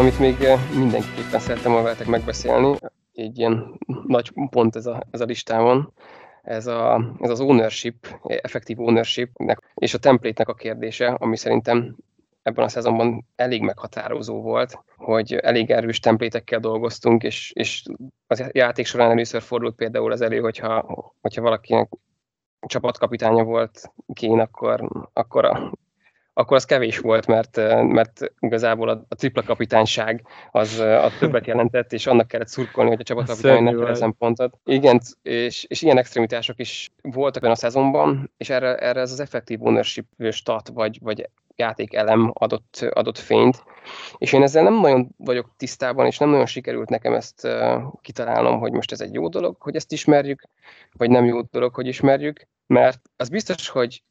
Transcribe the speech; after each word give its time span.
Amit 0.00 0.18
még 0.18 0.36
mindenképpen 0.74 1.40
szerettem 1.40 1.70
volna 1.70 1.86
veletek 1.86 2.06
megbeszélni, 2.06 2.76
egy 3.12 3.38
ilyen 3.38 3.78
nagy 4.06 4.32
pont 4.50 4.76
ez 4.76 4.86
a, 4.86 5.02
ez 5.10 5.20
a 5.20 5.24
listámon, 5.24 5.92
ez, 6.42 6.66
a, 6.66 7.14
ez 7.20 7.30
az 7.30 7.40
ownership, 7.40 8.18
effektív 8.24 8.80
ownership 8.80 9.30
és 9.74 9.94
a 9.94 9.98
template-nek 9.98 10.48
a 10.48 10.54
kérdése, 10.54 11.08
ami 11.08 11.36
szerintem 11.36 11.96
ebben 12.42 12.64
a 12.64 12.68
szezonban 12.68 13.26
elég 13.36 13.62
meghatározó 13.62 14.42
volt, 14.42 14.78
hogy 14.96 15.34
elég 15.34 15.70
erős 15.70 15.98
templétekkel 15.98 16.60
dolgoztunk, 16.60 17.22
és, 17.22 17.52
és 17.54 17.82
az 18.26 18.44
játék 18.52 18.86
során 18.86 19.10
először 19.10 19.42
fordult 19.42 19.74
például 19.74 20.12
az 20.12 20.20
elő, 20.20 20.40
hogyha, 20.40 20.84
hogyha 21.20 21.42
valakinek 21.42 21.88
csapatkapitánya 22.66 23.44
volt 23.44 23.92
kén, 24.12 24.38
akkor, 24.38 25.08
akkor 25.12 25.44
a 25.44 25.72
akkor 26.32 26.56
az 26.56 26.64
kevés 26.64 26.98
volt, 26.98 27.26
mert, 27.26 27.56
mert 27.82 28.32
igazából 28.38 28.88
a, 28.88 29.04
a 29.08 29.14
tripla 29.14 29.42
kapitányság 29.42 30.26
az 30.50 30.78
a 30.78 31.10
többet 31.18 31.46
jelentett, 31.46 31.92
és 31.92 32.06
annak 32.06 32.28
kellett 32.28 32.48
szurkolni, 32.48 32.90
hogy 32.90 33.00
a 33.00 33.04
csapatkapitány 33.04 33.62
ne 33.62 33.88
ezen 33.88 34.16
pontot. 34.18 34.58
Igen, 34.64 35.00
és, 35.22 35.64
és 35.68 35.82
ilyen 35.82 35.98
extremitások 35.98 36.58
is 36.58 36.92
voltak 37.02 37.42
a 37.44 37.54
szezonban, 37.54 38.32
és 38.36 38.50
erre, 38.50 38.76
erre 38.76 39.00
ez 39.00 39.12
az 39.12 39.20
effektív 39.20 39.62
ownership 39.62 40.06
stat, 40.30 40.68
vagy, 40.68 40.98
vagy 41.02 41.28
játékelem 41.56 42.30
adott, 42.34 42.86
adott 42.90 43.18
fényt. 43.18 43.64
És 44.18 44.32
én 44.32 44.42
ezzel 44.42 44.62
nem 44.62 44.80
nagyon 44.80 45.08
vagyok 45.16 45.54
tisztában, 45.56 46.06
és 46.06 46.18
nem 46.18 46.28
nagyon 46.28 46.46
sikerült 46.46 46.88
nekem 46.88 47.14
ezt 47.14 47.44
uh, 47.44 47.82
kitalálnom, 48.00 48.58
hogy 48.58 48.72
most 48.72 48.92
ez 48.92 49.00
egy 49.00 49.14
jó 49.14 49.28
dolog, 49.28 49.56
hogy 49.58 49.76
ezt 49.76 49.92
ismerjük, 49.92 50.42
vagy 50.92 51.10
nem 51.10 51.24
jó 51.24 51.40
dolog, 51.40 51.74
hogy 51.74 51.86
ismerjük, 51.86 52.48
mert 52.66 53.00
az 53.16 53.28
biztos, 53.28 53.68
hogy 53.68 54.02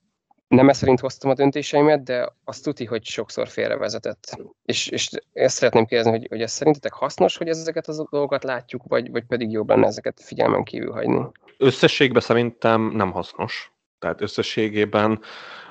nem 0.50 0.70
ez 0.70 0.78
szerint 0.78 1.00
hoztam 1.00 1.30
a 1.30 1.34
döntéseimet, 1.34 2.04
de 2.04 2.34
azt 2.44 2.64
tuti, 2.64 2.86
hogy 2.86 3.06
sokszor 3.06 3.48
félrevezetett. 3.48 4.38
És, 4.66 4.88
és 4.88 5.10
ezt 5.34 5.56
szeretném 5.56 5.86
kérdezni, 5.86 6.12
hogy, 6.12 6.28
hogy 6.30 6.42
ez 6.42 6.52
szerintetek 6.52 6.94
hasznos, 6.94 7.38
hogy 7.38 7.48
ezeket 7.48 7.88
az 7.88 8.06
dolgokat 8.10 8.44
látjuk, 8.44 8.82
vagy, 8.88 9.12
vagy 9.12 9.24
pedig 9.24 9.52
jobb 9.52 9.70
lenne 9.70 9.88
ezeket 9.88 10.22
figyelmen 10.22 10.64
kívül 10.64 10.92
hagyni? 10.92 11.26
Összességben 11.58 12.22
szerintem 12.22 12.82
nem 12.82 13.12
hasznos. 13.12 13.72
Tehát 14.00 14.22
összességében 14.22 15.22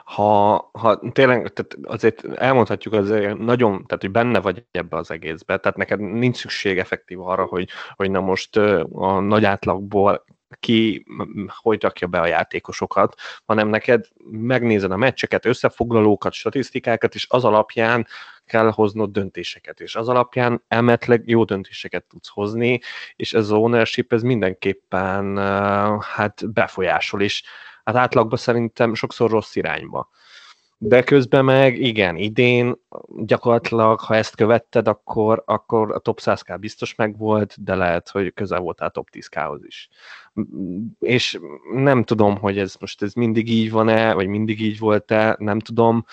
ha, 0.05 0.71
ha 0.73 1.01
tényleg, 1.13 1.53
tehát 1.53 1.77
azért 1.83 2.25
elmondhatjuk, 2.25 2.95
azért 2.95 3.39
nagyon, 3.39 3.73
tehát 3.73 4.03
hogy 4.03 4.11
benne 4.11 4.41
vagy 4.41 4.65
ebbe 4.71 4.97
az 4.97 5.11
egészbe, 5.11 5.59
tehát 5.59 5.77
neked 5.77 6.01
nincs 6.01 6.37
szükség 6.37 6.79
effektív 6.79 7.21
arra, 7.21 7.45
hogy, 7.45 7.69
hogy 7.97 8.11
na 8.11 8.21
most 8.21 8.57
a 8.93 9.21
nagy 9.21 9.45
átlagból 9.45 10.25
ki 10.61 11.05
hogy 11.47 11.83
rakja 11.83 12.07
be 12.07 12.21
a 12.21 12.27
játékosokat, 12.27 13.15
hanem 13.45 13.69
neked 13.69 14.09
megnézed 14.31 14.91
a 14.91 14.97
meccseket, 14.97 15.45
összefoglalókat, 15.45 16.33
statisztikákat, 16.33 17.15
és 17.15 17.27
az 17.29 17.45
alapján 17.45 18.07
kell 18.47 18.71
hoznod 18.71 19.11
döntéseket, 19.11 19.81
és 19.81 19.97
az 19.97 20.09
alapján 20.09 20.63
elmetleg 20.69 21.23
jó 21.27 21.45
döntéseket 21.45 22.05
tudsz 22.05 22.29
hozni, 22.29 22.81
és 23.17 23.33
ez 23.33 23.43
az 23.43 23.51
ownership, 23.51 24.13
ez 24.13 24.23
mindenképpen 24.23 25.39
hát 26.03 26.53
befolyásol, 26.53 27.23
és 27.23 27.43
hát 27.85 27.97
átlagban 27.97 28.39
szerintem 28.39 28.95
sokszor 28.95 29.31
rossz 29.31 29.57
irányba. 29.57 30.09
De 30.81 31.03
közben 31.03 31.45
meg 31.45 31.81
igen, 31.81 32.17
idén 32.17 32.75
gyakorlatilag, 33.25 34.01
ha 34.01 34.15
ezt 34.15 34.37
követted, 34.37 34.89
akkor, 34.89 35.43
akkor 35.47 35.93
a 35.93 35.99
top 35.99 36.21
100k 36.23 36.57
biztos 36.61 36.95
megvolt, 36.95 37.65
de 37.65 37.75
lehet, 37.75 38.09
hogy 38.09 38.35
közel 38.35 38.61
voltál 38.61 38.91
top 38.91 39.09
10k-hoz 39.13 39.65
is. 39.65 39.89
És 40.99 41.39
nem 41.73 42.05
tudom, 42.05 42.37
hogy 42.37 42.59
ez 42.59 42.77
most 42.81 43.03
ez 43.03 43.13
mindig 43.13 43.51
így 43.51 43.71
van-e, 43.71 44.13
vagy 44.13 44.27
mindig 44.27 44.61
így 44.61 44.79
volt-e, 44.79 45.37
nem 45.39 45.59
tudom, 45.59 46.05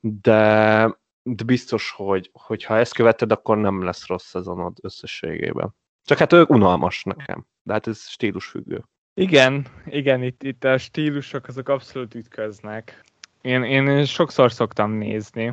de, 0.00 0.98
de 1.22 1.44
biztos, 1.44 1.90
hogy, 1.90 2.30
hogy 2.32 2.64
ha 2.64 2.76
ezt 2.76 2.94
követed, 2.94 3.32
akkor 3.32 3.58
nem 3.58 3.82
lesz 3.82 4.06
rossz 4.06 4.26
szezonod 4.26 4.76
összességében. 4.80 5.74
Csak 6.04 6.18
hát 6.18 6.32
ő 6.32 6.44
unalmas 6.48 7.02
nekem, 7.02 7.46
de 7.62 7.72
hát 7.72 7.86
ez 7.86 8.08
stílusfüggő. 8.08 8.84
Igen, 9.14 9.66
igen, 9.86 10.22
itt, 10.22 10.42
itt 10.42 10.64
a 10.64 10.78
stílusok 10.78 11.46
azok 11.46 11.68
abszolút 11.68 12.14
ütköznek. 12.14 13.04
Én, 13.42 13.62
én 13.62 14.04
sokszor 14.04 14.52
szoktam 14.52 14.92
nézni. 14.92 15.52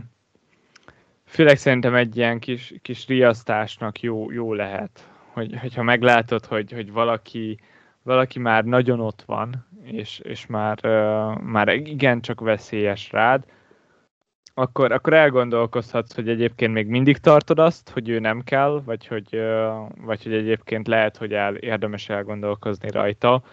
Főleg 1.25 1.57
szerintem 1.57 1.95
egy 1.95 2.17
ilyen 2.17 2.39
kis, 2.39 2.73
kis 2.81 3.07
riasztásnak 3.07 4.01
jó, 4.01 4.31
jó 4.31 4.53
lehet, 4.53 5.07
hogy, 5.33 5.57
hogyha 5.59 5.83
meglátod, 5.83 6.45
hogy, 6.45 6.72
hogy 6.72 6.91
valaki, 6.91 7.59
valaki 8.03 8.39
már 8.39 8.63
nagyon 8.66 9.00
ott 9.00 9.23
van, 9.25 9.67
és, 9.83 10.19
és 10.19 10.45
már, 10.45 10.79
uh, 10.83 11.41
már 11.41 11.67
igen 11.67 12.22
csak 12.22 12.39
veszélyes 12.39 13.11
rád, 13.11 13.44
akkor, 14.53 14.91
akkor 14.91 15.13
elgondolkozhatsz, 15.13 16.16
hogy 16.16 16.29
egyébként 16.29 16.73
még 16.73 16.88
mindig 16.88 17.17
tartod 17.17 17.59
azt, 17.59 17.89
hogy 17.89 18.09
ő 18.09 18.19
nem 18.19 18.44
kell, 18.44 18.81
vagy 18.85 19.07
hogy, 19.07 19.27
uh, 19.31 20.06
vagy 20.06 20.23
hogy 20.23 20.33
egyébként 20.33 20.88
lehet, 20.88 21.17
hogy 21.17 21.33
el, 21.33 21.56
érdemes 21.56 22.09
elgondolkozni 22.09 22.91
rajta. 22.91 23.44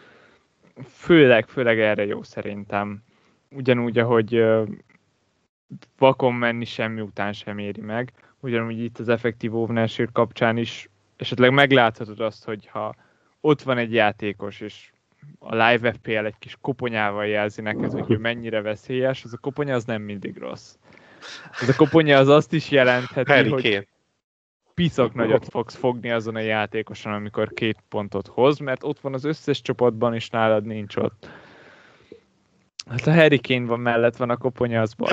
Főleg, 0.89 1.47
főleg 1.49 1.81
erre 1.81 2.07
jó 2.07 2.23
szerintem 2.23 3.05
ugyanúgy, 3.57 3.99
ahogy 3.99 4.45
vakon 5.99 6.35
menni 6.35 6.65
semmi 6.65 7.01
után 7.01 7.33
sem 7.33 7.59
éri 7.59 7.81
meg, 7.81 8.13
ugyanúgy 8.41 8.83
itt 8.83 8.99
az 8.99 9.09
effektív 9.09 9.55
ownership 9.55 10.13
kapcsán 10.13 10.57
is 10.57 10.89
esetleg 11.17 11.53
megláthatod 11.53 12.21
azt, 12.21 12.45
hogy 12.45 12.67
ha 12.67 12.95
ott 13.41 13.63
van 13.63 13.79
egy 13.79 13.93
játékos, 13.93 14.61
és 14.61 14.91
a 15.39 15.55
live 15.55 15.93
FPL 15.93 16.25
egy 16.25 16.39
kis 16.39 16.57
koponyával 16.61 17.27
jelzi 17.27 17.61
neked, 17.61 17.93
hogy 17.93 18.11
ő 18.11 18.19
mennyire 18.19 18.61
veszélyes, 18.61 19.25
az 19.25 19.33
a 19.33 19.39
koponya 19.39 19.75
az 19.75 19.85
nem 19.85 20.03
mindig 20.03 20.39
rossz. 20.39 20.77
Ez 21.61 21.69
a 21.69 21.77
koponya 21.77 22.19
az 22.19 22.29
azt 22.29 22.53
is 22.53 22.71
jelentheti, 22.71 23.33
Harry 23.33 23.49
hogy 23.49 23.63
Kane. 23.63 23.87
piszak 24.75 25.15
nagyot 25.15 25.49
fogsz 25.49 25.75
fogni 25.75 26.11
azon 26.11 26.35
a 26.35 26.41
játékoson, 26.41 27.13
amikor 27.13 27.53
két 27.53 27.79
pontot 27.89 28.27
hoz, 28.27 28.59
mert 28.59 28.85
ott 28.85 29.01
van 29.01 29.15
az 29.15 29.25
összes 29.25 29.61
csapatban, 29.61 30.15
és 30.15 30.31
nálad 30.31 30.65
nincs 30.65 30.97
ott. 30.97 31.29
Hát 32.91 33.07
a 33.07 33.13
Harry 33.13 33.41
Kane 33.41 33.67
van 33.67 33.81
mellett, 33.81 34.17
van 34.17 34.31
a 34.31 34.37
koponya, 34.37 34.81
az 34.81 34.95
bal. 34.95 35.11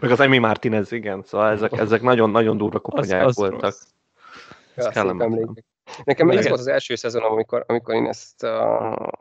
Meg 0.00 0.10
az 0.10 0.20
Emi 0.20 0.38
Martinez, 0.38 0.92
igen, 0.92 1.22
szóval 1.22 1.50
ezek, 1.50 1.72
ezek 1.72 2.02
nagyon-nagyon 2.02 2.56
durva 2.56 2.78
koponyák 2.78 3.20
az, 3.20 3.26
az 3.26 3.36
voltak. 3.36 3.60
Rossz. 3.60 3.82
Ez 4.74 4.86
Nekem 6.04 6.30
ez 6.30 6.48
volt 6.48 6.60
az 6.60 6.66
első 6.66 6.94
szezon, 6.94 7.22
amikor, 7.22 7.64
amikor 7.66 7.94
én 7.94 8.06
ezt 8.06 8.42
a, 8.42 9.12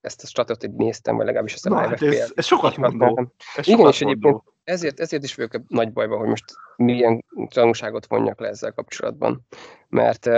ezt 0.00 0.22
a 0.22 0.26
stratot 0.26 0.76
néztem, 0.76 1.16
vagy 1.16 1.26
legalábbis 1.26 1.54
ezt 1.54 1.66
a 1.66 1.68
Na, 1.68 1.76
hát 1.76 2.02
ez, 2.02 2.32
ez 2.34 2.44
sokat 2.44 2.76
mondó. 2.76 3.32
Ez 3.56 3.66
Igen, 3.66 3.78
sokat 3.78 3.92
és 3.92 4.00
egyébként 4.00 4.42
ezért, 4.64 5.00
ezért 5.00 5.24
is 5.24 5.34
vagyok 5.34 5.62
nagy 5.68 5.92
bajba, 5.92 6.16
hogy 6.16 6.28
most 6.28 6.44
milyen 6.76 7.24
tanulságot 7.48 8.06
vonjak 8.06 8.40
le 8.40 8.48
ezzel 8.48 8.72
kapcsolatban. 8.72 9.46
Mert 9.88 10.28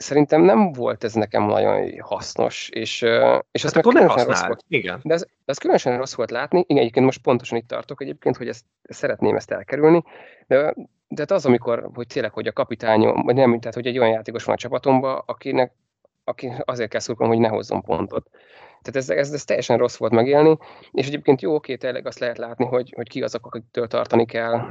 szerintem 0.00 0.42
nem 0.42 0.72
volt 0.72 1.04
ez 1.04 1.14
nekem 1.14 1.42
nagyon 1.42 2.00
hasznos, 2.00 2.68
és, 2.68 3.02
és 3.50 3.64
azt 3.64 3.74
hát 3.74 3.84
meg 3.84 3.94
különösen 3.94 4.24
rossz 4.24 4.46
volt. 4.46 4.64
Igen. 4.68 5.00
De 5.02 5.14
ez, 5.14 5.22
de 5.22 5.28
ez 5.44 5.58
különösen 5.58 5.96
rossz 5.96 6.14
volt 6.14 6.30
látni, 6.30 6.64
igen, 6.66 6.82
egyébként 6.82 7.04
most 7.04 7.22
pontosan 7.22 7.58
itt 7.58 7.68
tartok 7.68 8.02
egyébként, 8.02 8.36
hogy 8.36 8.48
ezt, 8.48 8.64
szeretném 8.82 9.36
ezt 9.36 9.50
elkerülni, 9.50 10.02
de, 10.46 10.74
de 11.08 11.20
hát 11.20 11.30
az, 11.30 11.46
amikor, 11.46 11.90
hogy 11.94 12.06
tényleg, 12.06 12.32
hogy 12.32 12.46
a 12.46 12.52
kapitányom, 12.52 13.22
vagy 13.22 13.34
nem, 13.34 13.58
tehát 13.58 13.74
hogy 13.74 13.86
egy 13.86 13.98
olyan 13.98 14.12
játékos 14.12 14.44
van 14.44 14.54
a 14.54 14.58
csapatomban, 14.58 15.22
akinek 15.26 15.72
aki 16.24 16.52
azért 16.64 16.90
kell 16.90 17.00
szurkolni, 17.00 17.32
hogy 17.32 17.42
ne 17.42 17.48
hozzon 17.48 17.82
pontot. 17.82 18.30
Tehát 18.82 18.96
ez, 18.96 19.10
ez, 19.10 19.32
ez 19.32 19.44
teljesen 19.44 19.78
rossz 19.78 19.96
volt 19.96 20.12
megélni, 20.12 20.58
és 20.92 21.06
egyébként 21.06 21.40
jó, 21.40 21.54
oké, 21.54 21.76
tényleg 21.76 22.06
azt 22.06 22.18
lehet 22.18 22.38
látni, 22.38 22.64
hogy, 22.64 22.92
hogy 22.96 23.08
ki 23.08 23.22
azok, 23.22 23.46
akiktől 23.46 23.86
tartani 23.86 24.26
kell. 24.26 24.68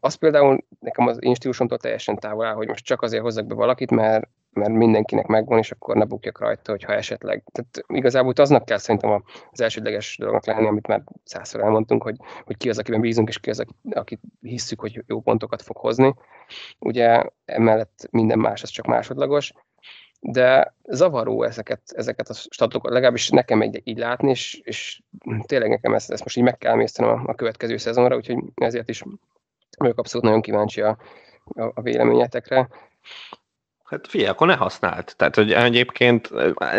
Az 0.00 0.14
például 0.14 0.64
nekem 0.80 1.06
az 1.06 1.18
én 1.20 1.34
stílusomtól 1.34 1.78
teljesen 1.78 2.16
távol 2.16 2.46
áll, 2.46 2.54
hogy 2.54 2.68
most 2.68 2.84
csak 2.84 3.02
azért 3.02 3.22
hozzak 3.22 3.46
be 3.46 3.54
valakit, 3.54 3.90
mert, 3.90 4.28
mert 4.52 4.70
mindenkinek 4.70 5.26
megvan, 5.26 5.58
és 5.58 5.70
akkor 5.70 5.96
ne 5.96 6.04
bukjak 6.04 6.38
rajta, 6.40 6.70
hogyha 6.70 6.92
esetleg. 6.92 7.44
Tehát 7.52 7.98
igazából 7.98 8.32
aznak 8.36 8.64
kell 8.64 8.78
szerintem 8.78 9.22
az 9.50 9.60
elsődleges 9.60 10.16
dolognak 10.18 10.46
lenni, 10.46 10.66
amit 10.66 10.86
már 10.86 11.02
százszor 11.24 11.60
elmondtunk, 11.60 12.02
hogy, 12.02 12.16
hogy 12.44 12.56
ki 12.56 12.68
az, 12.68 12.78
akiben 12.78 13.00
bízunk, 13.00 13.28
és 13.28 13.38
ki 13.38 13.50
az, 13.50 13.64
akit 13.90 14.20
hisszük, 14.40 14.80
hogy 14.80 15.04
jó 15.06 15.20
pontokat 15.20 15.62
fog 15.62 15.76
hozni. 15.76 16.14
Ugye 16.78 17.24
emellett 17.44 18.08
minden 18.10 18.38
más, 18.38 18.62
az 18.62 18.68
csak 18.68 18.86
másodlagos 18.86 19.52
de 20.20 20.74
zavaró 20.82 21.42
ezeket, 21.42 21.80
ezeket 21.86 22.28
a 22.28 22.34
statokat, 22.34 22.92
legalábbis 22.92 23.28
nekem 23.28 23.60
egy, 23.60 23.80
így 23.84 23.98
látni, 23.98 24.30
és, 24.30 24.60
és 24.64 25.00
tényleg 25.46 25.68
nekem 25.68 25.94
ezt, 25.94 26.10
ezt 26.10 26.24
most 26.24 26.36
így 26.36 26.44
meg 26.44 26.58
kell 26.58 26.72
emésztenem 26.72 27.10
a, 27.10 27.22
a 27.30 27.34
következő 27.34 27.76
szezonra, 27.76 28.16
úgyhogy 28.16 28.38
ezért 28.54 28.88
is 28.88 29.02
vagyok 29.78 29.98
abszolút 29.98 30.26
nagyon 30.26 30.42
kíváncsi 30.42 30.80
a, 30.80 30.98
a, 31.44 31.62
a 31.74 31.82
véleményetekre. 31.82 32.68
Hát 33.84 34.06
figyelj, 34.06 34.30
akkor 34.30 34.46
ne 34.46 34.54
használd. 34.54 35.12
Tehát, 35.16 35.34
hogy 35.34 35.52
egyébként 35.52 36.30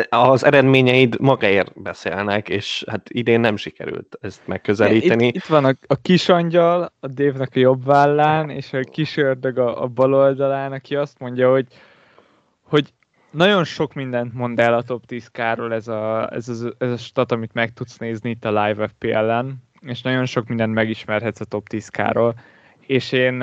az 0.09 0.43
eredményeid 0.43 1.19
magáért 1.19 1.81
beszélnek, 1.81 2.49
és 2.49 2.83
hát 2.87 3.09
idén 3.09 3.39
nem 3.39 3.57
sikerült 3.57 4.17
ezt 4.21 4.47
megközelíteni. 4.47 5.27
Itt, 5.27 5.35
itt 5.35 5.45
van 5.45 5.65
a, 5.65 5.73
a 5.87 5.95
kis 5.95 6.29
angyal 6.29 6.93
a 6.99 7.07
Dévnek 7.07 7.51
a 7.55 7.59
jobb 7.59 7.85
vállán, 7.85 8.49
és 8.49 8.73
a 8.73 8.79
kis 8.79 9.17
ördög 9.17 9.57
a, 9.57 9.81
a 9.81 9.87
bal 9.87 10.13
oldalán, 10.13 10.71
aki 10.71 10.95
azt 10.95 11.19
mondja, 11.19 11.51
hogy, 11.51 11.67
hogy 12.61 12.93
nagyon 13.31 13.63
sok 13.63 13.93
mindent 13.93 14.33
mond 14.33 14.59
el 14.59 14.73
a 14.73 14.81
top 14.81 15.05
10 15.05 15.27
káról 15.27 15.73
ez 15.73 15.87
a, 15.87 16.33
ez, 16.33 16.49
a, 16.49 16.73
ez 16.77 16.91
a 16.91 16.97
stat, 16.97 17.31
amit 17.31 17.53
meg 17.53 17.73
tudsz 17.73 17.97
nézni 17.97 18.29
itt 18.29 18.45
a 18.45 18.63
Live 18.63 18.87
FPL-en, 18.87 19.63
és 19.81 20.01
nagyon 20.01 20.25
sok 20.25 20.47
mindent 20.47 20.73
megismerhetsz 20.73 21.39
a 21.39 21.45
top 21.45 21.67
10 21.67 21.87
káról, 21.87 22.35
és 22.79 23.11
én 23.11 23.41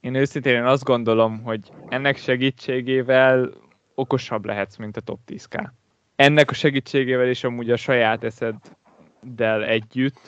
én 0.00 0.14
őszintén 0.14 0.54
én 0.54 0.64
azt 0.64 0.84
gondolom, 0.84 1.42
hogy 1.42 1.60
ennek 1.88 2.16
segítségével 2.16 3.50
okosabb 3.94 4.44
lehetsz, 4.44 4.76
mint 4.76 4.96
a 4.96 5.00
top 5.00 5.18
10K. 5.26 5.70
Ennek 6.16 6.50
a 6.50 6.54
segítségével 6.54 7.26
és 7.26 7.44
amúgy 7.44 7.70
a 7.70 7.76
saját 7.76 8.24
eszeddel 8.24 9.64
együtt. 9.64 10.18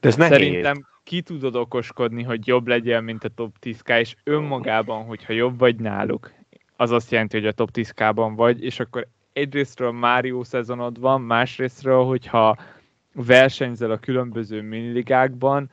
De 0.00 0.08
ez 0.08 0.16
nehéz. 0.16 0.36
Szerintem 0.36 0.86
ki 1.04 1.22
tudod 1.22 1.56
okoskodni, 1.56 2.22
hogy 2.22 2.46
jobb 2.46 2.66
legyen, 2.66 3.04
mint 3.04 3.24
a 3.24 3.28
top 3.28 3.56
10K, 3.60 3.98
és 3.98 4.16
önmagában, 4.24 5.04
hogyha 5.04 5.32
jobb 5.32 5.58
vagy 5.58 5.76
náluk, 5.76 6.32
az 6.80 6.90
azt 6.90 7.10
jelenti, 7.10 7.36
hogy 7.36 7.46
a 7.46 7.52
top 7.52 7.70
10K-ban 7.72 8.32
vagy, 8.36 8.62
és 8.64 8.80
akkor 8.80 9.08
egyrésztről 9.32 9.92
már 9.92 10.24
jó 10.24 10.44
szezonod 10.44 11.00
van, 11.00 11.20
másrésztről, 11.20 12.04
hogyha 12.04 12.56
versenyzel 13.12 13.90
a 13.90 13.98
különböző 13.98 14.62
miniligákban, 14.62 15.70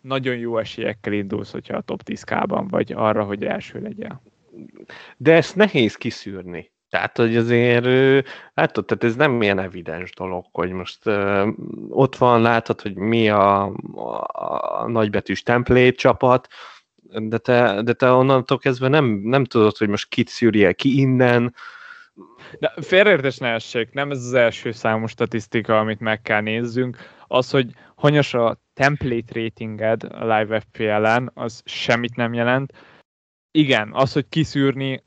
nagyon 0.00 0.36
jó 0.36 0.58
esélyekkel 0.58 1.12
indulsz, 1.12 1.52
hogyha 1.52 1.76
a 1.76 1.80
top 1.80 2.02
10K-ban 2.04 2.66
vagy 2.70 2.92
arra, 2.92 3.24
hogy 3.24 3.44
első 3.44 3.80
legyen. 3.80 4.20
De 5.16 5.34
ezt 5.34 5.56
nehéz 5.56 5.96
kiszűrni. 5.96 6.70
Tehát, 6.90 7.16
hogy 7.16 7.36
azért, 7.36 7.84
látod, 8.54 8.84
tehát 8.84 9.04
ez 9.04 9.16
nem 9.16 9.42
ilyen 9.42 9.58
evidens 9.58 10.10
dolog, 10.10 10.44
hogy 10.52 10.70
most 10.70 11.06
uh, 11.06 11.48
ott 11.88 12.16
van, 12.16 12.40
látod, 12.40 12.80
hogy 12.80 12.94
mi 12.94 13.28
a, 13.28 13.62
a, 13.94 14.26
a 14.82 14.88
nagybetűs 14.88 15.42
template 15.42 15.90
csapat, 15.90 16.48
de 17.12 17.38
te, 17.38 17.82
de 17.82 17.92
te 17.92 18.10
onnantól 18.10 18.58
kezdve 18.58 18.88
nem, 18.88 19.04
nem 19.04 19.44
tudod, 19.44 19.76
hogy 19.76 19.88
most 19.88 20.08
kit 20.08 20.28
szűrje 20.28 20.72
ki 20.72 20.98
innen. 20.98 21.54
De 22.58 22.74
félreértés 22.80 23.36
ne 23.36 23.48
essék, 23.48 23.92
nem 23.92 24.10
ez 24.10 24.24
az 24.24 24.34
első 24.34 24.72
számú 24.72 25.06
statisztika, 25.06 25.78
amit 25.78 26.00
meg 26.00 26.22
kell 26.22 26.40
nézzünk. 26.40 26.96
Az, 27.26 27.50
hogy 27.50 27.70
hanyas 27.94 28.34
a 28.34 28.60
template 28.74 29.40
ratinged 29.40 30.02
a 30.02 30.36
Live 30.36 30.60
FPL-en, 30.60 31.30
az 31.34 31.62
semmit 31.64 32.16
nem 32.16 32.34
jelent. 32.34 32.72
Igen, 33.50 33.90
az, 33.92 34.12
hogy 34.12 34.28
kiszűrni, 34.28 35.02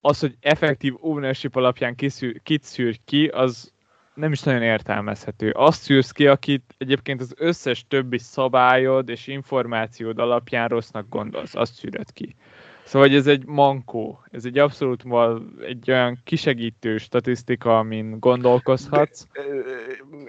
az, 0.00 0.20
hogy 0.20 0.36
effektív 0.40 0.94
ownership 1.00 1.56
alapján 1.56 1.94
kiszűr, 1.94 2.40
kit 2.42 2.62
szűr 2.62 2.98
ki, 3.04 3.26
az 3.26 3.72
nem 4.16 4.32
is 4.32 4.42
nagyon 4.42 4.62
értelmezhető. 4.62 5.50
Azt 5.50 5.82
szűrsz 5.82 6.10
ki, 6.10 6.26
akit 6.26 6.74
egyébként 6.78 7.20
az 7.20 7.34
összes 7.36 7.84
többi 7.88 8.18
szabályod 8.18 9.08
és 9.08 9.26
információd 9.26 10.18
alapján 10.18 10.68
rossznak 10.68 11.08
gondolsz, 11.08 11.54
azt 11.54 11.74
szűröd 11.74 12.12
ki. 12.12 12.36
Szóval 12.84 13.10
ez 13.10 13.26
egy 13.26 13.46
mankó, 13.46 14.22
ez 14.30 14.44
egy 14.44 14.58
abszolút 14.58 15.04
egy 15.66 15.90
olyan 15.90 16.18
kisegítő 16.24 16.96
statisztika, 16.96 17.78
amin 17.78 18.16
gondolkozhatsz. 18.20 19.26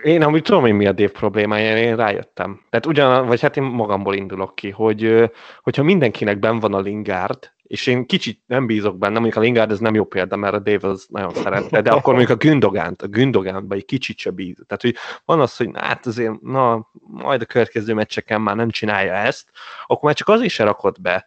Én 0.04 0.24
amúgy 0.24 0.42
tudom, 0.42 0.62
hogy 0.62 0.74
mi 0.74 0.86
a 0.86 0.92
Dave 0.92 1.12
problémája, 1.12 1.78
én 1.78 1.96
rájöttem. 1.96 2.62
Tehát 2.70 2.86
ugyan, 2.86 3.28
vagy 3.28 3.42
hát 3.42 3.58
én 3.58 3.64
magamból 3.64 4.16
indulok 4.16 4.56
ki, 4.56 4.70
hogy 4.70 5.32
hogyha 5.62 5.84
mindenkinek 5.84 6.40
ben 6.40 6.60
van 6.60 6.74
a 6.74 6.80
Lingard, 6.80 7.52
és 7.68 7.88
én 7.88 8.06
kicsit 8.06 8.42
nem 8.46 8.66
bízok 8.66 8.98
benne, 8.98 9.14
mondjuk 9.14 9.36
a 9.36 9.40
Lingard 9.40 9.72
ez 9.72 9.80
nem 9.80 9.96
jó 9.96 10.06
példa, 10.06 10.36
mert 10.36 10.54
a 10.54 10.60
Dave 10.60 10.88
az 10.88 11.06
nagyon 11.10 11.34
szerette, 11.34 11.82
de 11.82 11.92
akkor 11.92 12.14
mondjuk 12.14 12.40
a 12.40 12.48
Gündogánt, 12.48 13.02
a 13.02 13.08
Gündogántba 13.08 13.76
egy 13.76 13.86
kicsit 13.86 14.18
se 14.18 14.30
bíz. 14.30 14.64
Tehát, 14.68 14.82
hogy 14.82 14.96
van 15.26 15.40
az, 15.40 15.58
hogy 15.58 15.70
hát 15.74 16.06
azért, 16.06 16.42
na, 16.42 16.90
majd 17.08 17.42
a 17.42 17.46
következő 17.46 17.94
meccseken 17.94 18.42
már 18.42 18.56
nem 18.56 18.70
csinálja 18.70 19.14
ezt, 19.14 19.50
akkor 19.86 20.04
már 20.04 20.16
csak 20.16 20.28
az 20.28 20.42
is 20.42 20.60
rakott 20.60 21.02
be, 21.02 21.26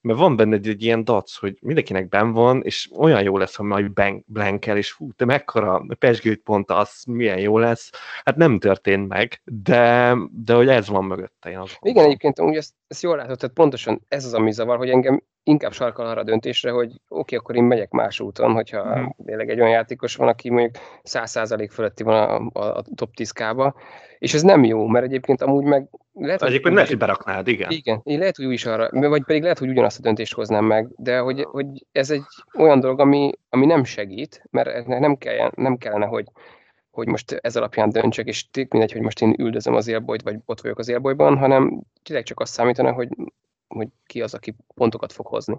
mert 0.00 0.18
van 0.18 0.36
benne 0.36 0.54
egy, 0.54 0.68
egy 0.68 0.82
ilyen 0.82 1.04
dac, 1.04 1.36
hogy 1.36 1.58
mindenkinek 1.60 2.08
ben 2.08 2.32
van, 2.32 2.62
és 2.62 2.90
olyan 2.96 3.22
jó 3.22 3.36
lesz, 3.36 3.54
ha 3.54 3.62
majd 3.62 3.92
blankel, 4.26 4.76
és 4.76 4.92
hú, 4.92 5.12
te 5.12 5.24
mekkora 5.24 5.84
pesgőt 5.98 6.42
pont 6.42 6.70
az, 6.70 7.02
milyen 7.06 7.38
jó 7.38 7.58
lesz. 7.58 7.90
Hát 8.24 8.36
nem 8.36 8.58
történt 8.58 9.08
meg, 9.08 9.40
de, 9.44 10.14
de 10.32 10.54
hogy 10.54 10.68
ez 10.68 10.88
van 10.88 11.04
mögötte, 11.04 11.50
én 11.50 11.58
azt 11.58 11.78
Igen, 11.80 12.04
egyébként 12.04 12.40
úgy 12.40 12.56
ezt, 12.56 12.74
ezt 12.86 13.02
jól 13.02 13.16
látod, 13.16 13.38
tehát 13.38 13.54
pontosan 13.54 14.04
ez 14.08 14.24
az, 14.24 14.34
ami 14.34 14.52
zavar, 14.52 14.76
hogy 14.76 14.90
engem 14.90 15.22
inkább 15.48 15.72
sarkal 15.72 16.06
arra 16.06 16.20
a 16.20 16.24
döntésre, 16.24 16.70
hogy 16.70 16.86
oké, 16.88 17.00
okay, 17.08 17.38
akkor 17.38 17.56
én 17.56 17.64
megyek 17.64 17.90
más 17.90 18.20
úton, 18.20 18.52
hogyha 18.52 18.98
mm. 18.98 19.04
tényleg 19.24 19.50
egy 19.50 19.60
olyan 19.60 19.72
játékos 19.72 20.16
van, 20.16 20.28
aki 20.28 20.50
mondjuk 20.50 20.74
100% 21.04 21.68
fölötti 21.70 22.02
van 22.02 22.50
a, 22.52 22.76
a 22.76 22.84
top 22.94 23.14
10 23.14 23.32
és 24.18 24.34
ez 24.34 24.42
nem 24.42 24.64
jó, 24.64 24.86
mert 24.86 25.04
egyébként 25.04 25.42
amúgy 25.42 25.64
meg 25.64 25.88
lehet, 26.12 26.40
hogy... 26.40 26.48
Egyébként 26.48 26.74
lehet, 26.74 26.88
hogy 26.88 26.98
beraknád, 26.98 27.48
igen. 27.48 27.70
Igen, 27.70 28.00
én 28.04 28.18
lehet, 28.18 28.36
hogy 28.36 28.44
úgy 28.44 28.52
is 28.52 28.66
arra, 28.66 29.08
vagy 29.08 29.24
pedig 29.24 29.42
lehet, 29.42 29.58
hogy 29.58 29.68
ugyanazt 29.68 29.98
a 29.98 30.02
döntést 30.02 30.34
hoznám 30.34 30.64
meg, 30.64 30.88
de 30.96 31.18
hogy, 31.18 31.46
hogy 31.50 31.66
ez 31.92 32.10
egy 32.10 32.22
olyan 32.58 32.80
dolog, 32.80 33.00
ami, 33.00 33.32
ami 33.48 33.66
nem 33.66 33.84
segít, 33.84 34.42
mert 34.50 34.86
nem, 34.86 35.16
kell, 35.16 35.50
nem 35.54 35.76
kellene, 35.76 36.06
hogy, 36.06 36.26
hogy 36.90 37.06
most 37.06 37.32
ez 37.32 37.56
alapján 37.56 37.90
döntsek, 37.90 38.26
és 38.26 38.46
mindegy, 38.52 38.92
hogy 38.92 39.02
most 39.02 39.22
én 39.22 39.34
üldözöm 39.38 39.74
az 39.74 39.88
élbolyt, 39.88 40.22
vagy 40.22 40.36
ott 40.44 40.60
vagyok 40.60 40.78
az 40.78 40.88
élbolyban, 40.88 41.38
hanem 41.38 41.82
tényleg 42.02 42.24
csak 42.24 42.40
azt 42.40 42.52
számítana, 42.52 42.92
hogy 42.92 43.08
hogy 43.68 43.88
ki 44.06 44.22
az, 44.22 44.34
aki 44.34 44.54
pontokat 44.74 45.12
fog 45.12 45.26
hozni. 45.26 45.58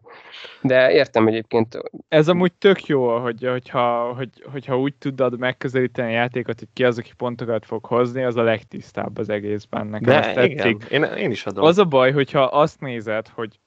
De 0.61 0.91
értem 0.91 1.27
egyébként. 1.27 1.79
Ez 2.07 2.27
amúgy 2.27 2.53
tök 2.53 2.85
jó, 2.85 3.17
hogy, 3.17 3.47
hogyha, 3.47 4.13
hogy, 4.13 4.29
hogyha 4.51 4.79
úgy 4.79 4.95
tudod 4.95 5.39
megközelíteni 5.39 6.07
a 6.07 6.15
játékot, 6.15 6.59
hogy 6.59 6.67
ki 6.73 6.83
az, 6.83 6.97
aki 6.97 7.11
pontokat 7.17 7.65
fog 7.65 7.85
hozni, 7.85 8.23
az 8.23 8.35
a 8.35 8.43
legtisztább 8.43 9.17
az 9.17 9.29
egészben. 9.29 9.87
Nekem 9.87 10.33
De 10.33 10.45
igen, 10.45 10.81
én, 10.89 11.03
én 11.03 11.31
is 11.31 11.45
adom. 11.45 11.63
Az 11.63 11.77
a 11.77 11.85
baj, 11.85 12.11
hogyha 12.11 12.43
azt 12.43 12.79
nézed, 12.79 13.27
hogy 13.27 13.59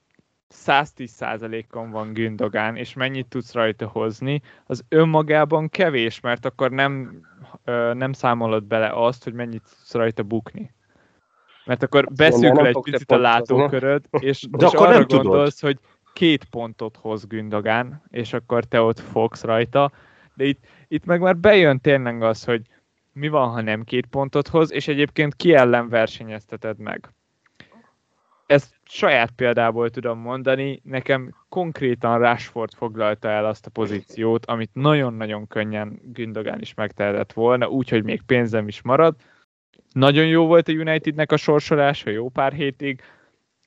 110%-on 0.54 1.90
van 1.90 2.12
Gündogán, 2.12 2.76
és 2.76 2.94
mennyit 2.94 3.28
tudsz 3.28 3.52
rajta 3.52 3.86
hozni, 3.86 4.42
az 4.66 4.84
önmagában 4.88 5.68
kevés, 5.68 6.20
mert 6.20 6.44
akkor 6.44 6.70
nem, 6.70 7.20
nem 7.92 8.12
számolod 8.12 8.64
bele 8.64 8.90
azt, 8.94 9.24
hogy 9.24 9.32
mennyit 9.32 9.62
tudsz 9.62 9.92
rajta 9.92 10.22
bukni. 10.22 10.74
Mert 11.64 11.82
akkor 11.82 12.06
beszűkül 12.16 12.66
egy 12.66 12.80
picit 12.82 13.10
a 13.10 13.18
látóköröd, 13.18 14.04
és, 14.18 14.46
De 14.50 14.66
és 14.66 14.72
akkor 14.72 14.86
arra 14.86 14.98
nem 14.98 15.06
gondolsz, 15.08 15.56
tudod. 15.56 15.76
hogy 15.76 15.88
két 16.12 16.44
pontot 16.44 16.96
hoz 16.96 17.26
Gündogán, 17.26 18.02
és 18.10 18.32
akkor 18.32 18.64
te 18.64 18.80
ott 18.80 19.00
fogsz 19.00 19.42
rajta. 19.42 19.92
De 20.34 20.44
itt, 20.44 20.64
itt 20.88 21.04
meg 21.04 21.20
már 21.20 21.36
bejön 21.36 21.80
tényleg 21.80 22.22
az, 22.22 22.44
hogy 22.44 22.62
mi 23.12 23.28
van, 23.28 23.48
ha 23.48 23.60
nem 23.60 23.84
két 23.84 24.06
pontot 24.06 24.48
hoz, 24.48 24.72
és 24.72 24.88
egyébként 24.88 25.34
ki 25.34 25.54
ellen 25.54 25.88
versenyezteted 25.88 26.78
meg. 26.78 27.08
Ezt 28.46 28.74
saját 28.84 29.30
példából 29.30 29.90
tudom 29.90 30.18
mondani, 30.18 30.80
nekem 30.84 31.34
konkrétan 31.48 32.18
Rashford 32.18 32.74
foglalta 32.74 33.28
el 33.28 33.44
azt 33.44 33.66
a 33.66 33.70
pozíciót, 33.70 34.46
amit 34.46 34.70
nagyon-nagyon 34.72 35.46
könnyen 35.46 36.00
Gündogán 36.04 36.60
is 36.60 36.74
megtehetett 36.74 37.32
volna, 37.32 37.68
úgyhogy 37.68 38.04
még 38.04 38.22
pénzem 38.22 38.68
is 38.68 38.82
marad, 38.82 39.14
nagyon 39.92 40.26
jó 40.26 40.46
volt 40.46 40.68
a 40.68 40.72
Unitednek 40.72 41.32
a 41.32 41.36
sorsolása 41.36 42.10
jó 42.10 42.28
pár 42.28 42.52
hétig, 42.52 43.02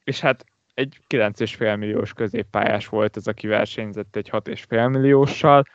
és 0.04 0.20
hát 0.20 0.46
egy 0.74 1.00
9,5 1.10 1.78
milliós 1.78 2.14
középpályás 2.14 2.88
volt 2.88 3.18
ez, 3.18 3.28
aki 3.28 3.48
versenyzett 3.48 4.16
egy 4.16 4.30
6,5 4.32 4.92
millióssal, 4.92 5.66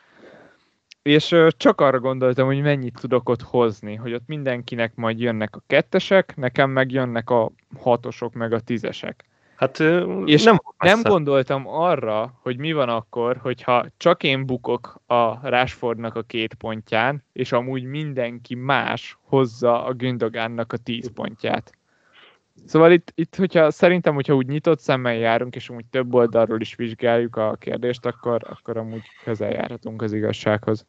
és 1.01 1.35
csak 1.57 1.81
arra 1.81 1.99
gondoltam, 1.99 2.45
hogy 2.45 2.61
mennyit 2.61 2.99
tudok 2.99 3.29
ott 3.29 3.41
hozni, 3.41 3.95
hogy 3.95 4.13
ott 4.13 4.27
mindenkinek 4.27 4.95
majd 4.95 5.19
jönnek 5.19 5.55
a 5.55 5.63
kettesek, 5.67 6.35
nekem 6.35 6.69
meg 6.69 6.91
jönnek 6.91 7.29
a 7.29 7.51
hatosok, 7.79 8.33
meg 8.33 8.53
a 8.53 8.59
tízesek. 8.59 9.25
Hát 9.61 9.79
és 10.25 10.43
nem, 10.43 10.61
nem 10.77 11.01
gondoltam 11.01 11.67
arra, 11.67 12.39
hogy 12.41 12.57
mi 12.57 12.73
van 12.73 12.89
akkor, 12.89 13.37
hogyha 13.37 13.85
csak 13.97 14.23
én 14.23 14.45
bukok 14.45 15.01
a 15.05 15.49
Rashfordnak 15.49 16.15
a 16.15 16.21
két 16.21 16.53
pontján, 16.53 17.23
és 17.33 17.51
amúgy 17.51 17.83
mindenki 17.83 18.55
más 18.55 19.17
hozza 19.21 19.85
a 19.85 19.93
Gündogánnak 19.93 20.73
a 20.73 20.77
tíz 20.77 21.11
pontját. 21.13 21.71
Szóval 22.65 22.91
itt, 22.91 23.11
itt 23.15 23.35
hogyha, 23.35 23.71
szerintem, 23.71 24.13
hogyha 24.13 24.35
úgy 24.35 24.47
nyitott 24.47 24.79
szemmel 24.79 25.15
járunk, 25.15 25.55
és 25.55 25.69
amúgy 25.69 25.85
több 25.85 26.13
oldalról 26.13 26.61
is 26.61 26.75
vizsgáljuk 26.75 27.35
a 27.35 27.55
kérdést, 27.59 28.05
akkor, 28.05 28.41
akkor 28.49 28.77
amúgy 28.77 29.03
közel 29.23 29.51
járhatunk 29.51 30.01
az 30.01 30.13
igazsághoz. 30.13 30.85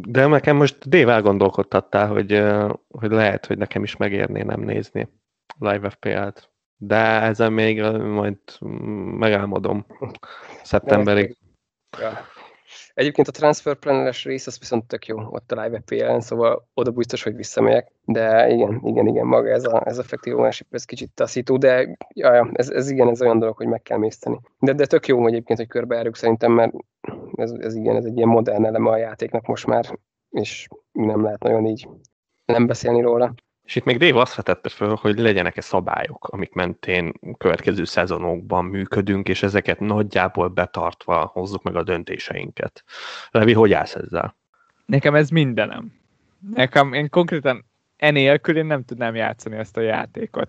De 0.00 0.26
nekem 0.26 0.56
most 0.56 0.88
Dave 0.88 1.12
elgondolkodtattál, 1.12 2.08
hogy, 2.08 2.42
hogy 2.88 3.10
lehet, 3.10 3.46
hogy 3.46 3.58
nekem 3.58 3.82
is 3.82 3.96
megérné 3.96 4.42
nem 4.42 4.60
nézni 4.60 5.08
live 5.58 5.90
FPL-t 5.90 6.50
de 6.82 7.20
ezen 7.20 7.52
még 7.52 7.82
majd 7.98 8.38
megálmodom 9.18 9.86
szeptemberig. 10.62 11.36
Ja. 12.00 12.12
Egyébként 12.94 13.28
a 13.28 13.32
transfer 13.32 13.74
planeres 13.74 14.24
rész 14.24 14.46
az 14.46 14.58
viszont 14.58 14.86
tök 14.86 15.06
jó 15.06 15.18
ott 15.30 15.52
a 15.52 15.62
live 15.62 15.82
pl 15.84 16.18
szóval 16.18 16.68
oda 16.74 16.90
biztos, 16.90 17.22
hogy 17.22 17.36
visszamegyek, 17.36 17.92
de 18.04 18.48
igen, 18.48 18.80
igen, 18.84 19.06
igen, 19.06 19.26
maga 19.26 19.48
ez 19.48 19.64
a, 19.64 19.86
ez 19.86 19.98
effektív 19.98 20.34
ownership, 20.34 20.74
ez 20.74 20.84
kicsit 20.84 21.10
taszító, 21.14 21.56
de 21.56 21.96
ja, 22.14 22.34
ja, 22.34 22.50
ez, 22.52 22.68
ez, 22.68 22.90
igen, 22.90 23.08
ez 23.08 23.22
olyan 23.22 23.38
dolog, 23.38 23.56
hogy 23.56 23.66
meg 23.66 23.82
kell 23.82 23.98
mészteni. 23.98 24.40
De, 24.58 24.72
de 24.72 24.86
tök 24.86 25.06
jó 25.06 25.26
egyébként, 25.26 25.58
hogy 25.58 25.68
körbejárjuk 25.68 26.16
szerintem, 26.16 26.52
mert 26.52 26.72
ez, 27.34 27.50
ez 27.50 27.74
igen, 27.74 27.96
ez 27.96 28.04
egy 28.04 28.16
ilyen 28.16 28.28
modern 28.28 28.64
eleme 28.64 28.90
a 28.90 28.96
játéknak 28.96 29.46
most 29.46 29.66
már, 29.66 29.98
és 30.30 30.68
nem 30.92 31.22
lehet 31.22 31.42
nagyon 31.42 31.66
így 31.66 31.88
nem 32.44 32.66
beszélni 32.66 33.00
róla. 33.00 33.34
És 33.70 33.76
itt 33.76 33.84
még 33.84 33.98
Dave 33.98 34.20
azt 34.20 34.34
vetette 34.34 34.68
föl, 34.68 34.94
hogy 35.00 35.18
legyenek-e 35.18 35.60
szabályok, 35.60 36.28
amik 36.28 36.52
mentén 36.52 37.12
következő 37.38 37.84
szezonokban 37.84 38.64
működünk, 38.64 39.28
és 39.28 39.42
ezeket 39.42 39.80
nagyjából 39.80 40.48
betartva 40.48 41.30
hozzuk 41.32 41.62
meg 41.62 41.76
a 41.76 41.82
döntéseinket. 41.82 42.84
Levi, 43.30 43.52
hogy 43.52 43.72
állsz 43.72 43.94
ezzel? 43.94 44.36
Nekem 44.86 45.14
ez 45.14 45.28
mindenem. 45.28 45.92
Nekem, 46.54 46.92
én 46.92 47.08
konkrétan 47.08 47.64
enélkül 47.96 48.56
én 48.56 48.66
nem 48.66 48.84
tudnám 48.84 49.14
játszani 49.14 49.56
ezt 49.56 49.76
a 49.76 49.80
játékot. 49.80 50.48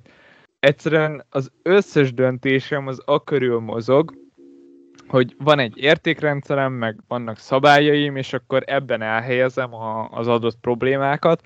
egyszerűen 0.60 1.26
az 1.30 1.52
összes 1.62 2.14
döntésem 2.14 2.88
az 2.88 3.02
a 3.06 3.24
körül 3.24 3.60
mozog, 3.60 4.14
hogy 5.08 5.36
van 5.38 5.60
egy 5.60 5.78
értékrendszerem, 5.78 6.74
meg 6.74 7.00
vannak 7.08 7.38
szabályaim, 7.38 8.16
és 8.16 8.34
akkor 8.34 8.64
ebben 8.66 9.02
elhelyezem 9.02 9.74
a, 9.74 10.10
az 10.10 10.28
adott 10.28 10.58
problémákat, 10.62 11.42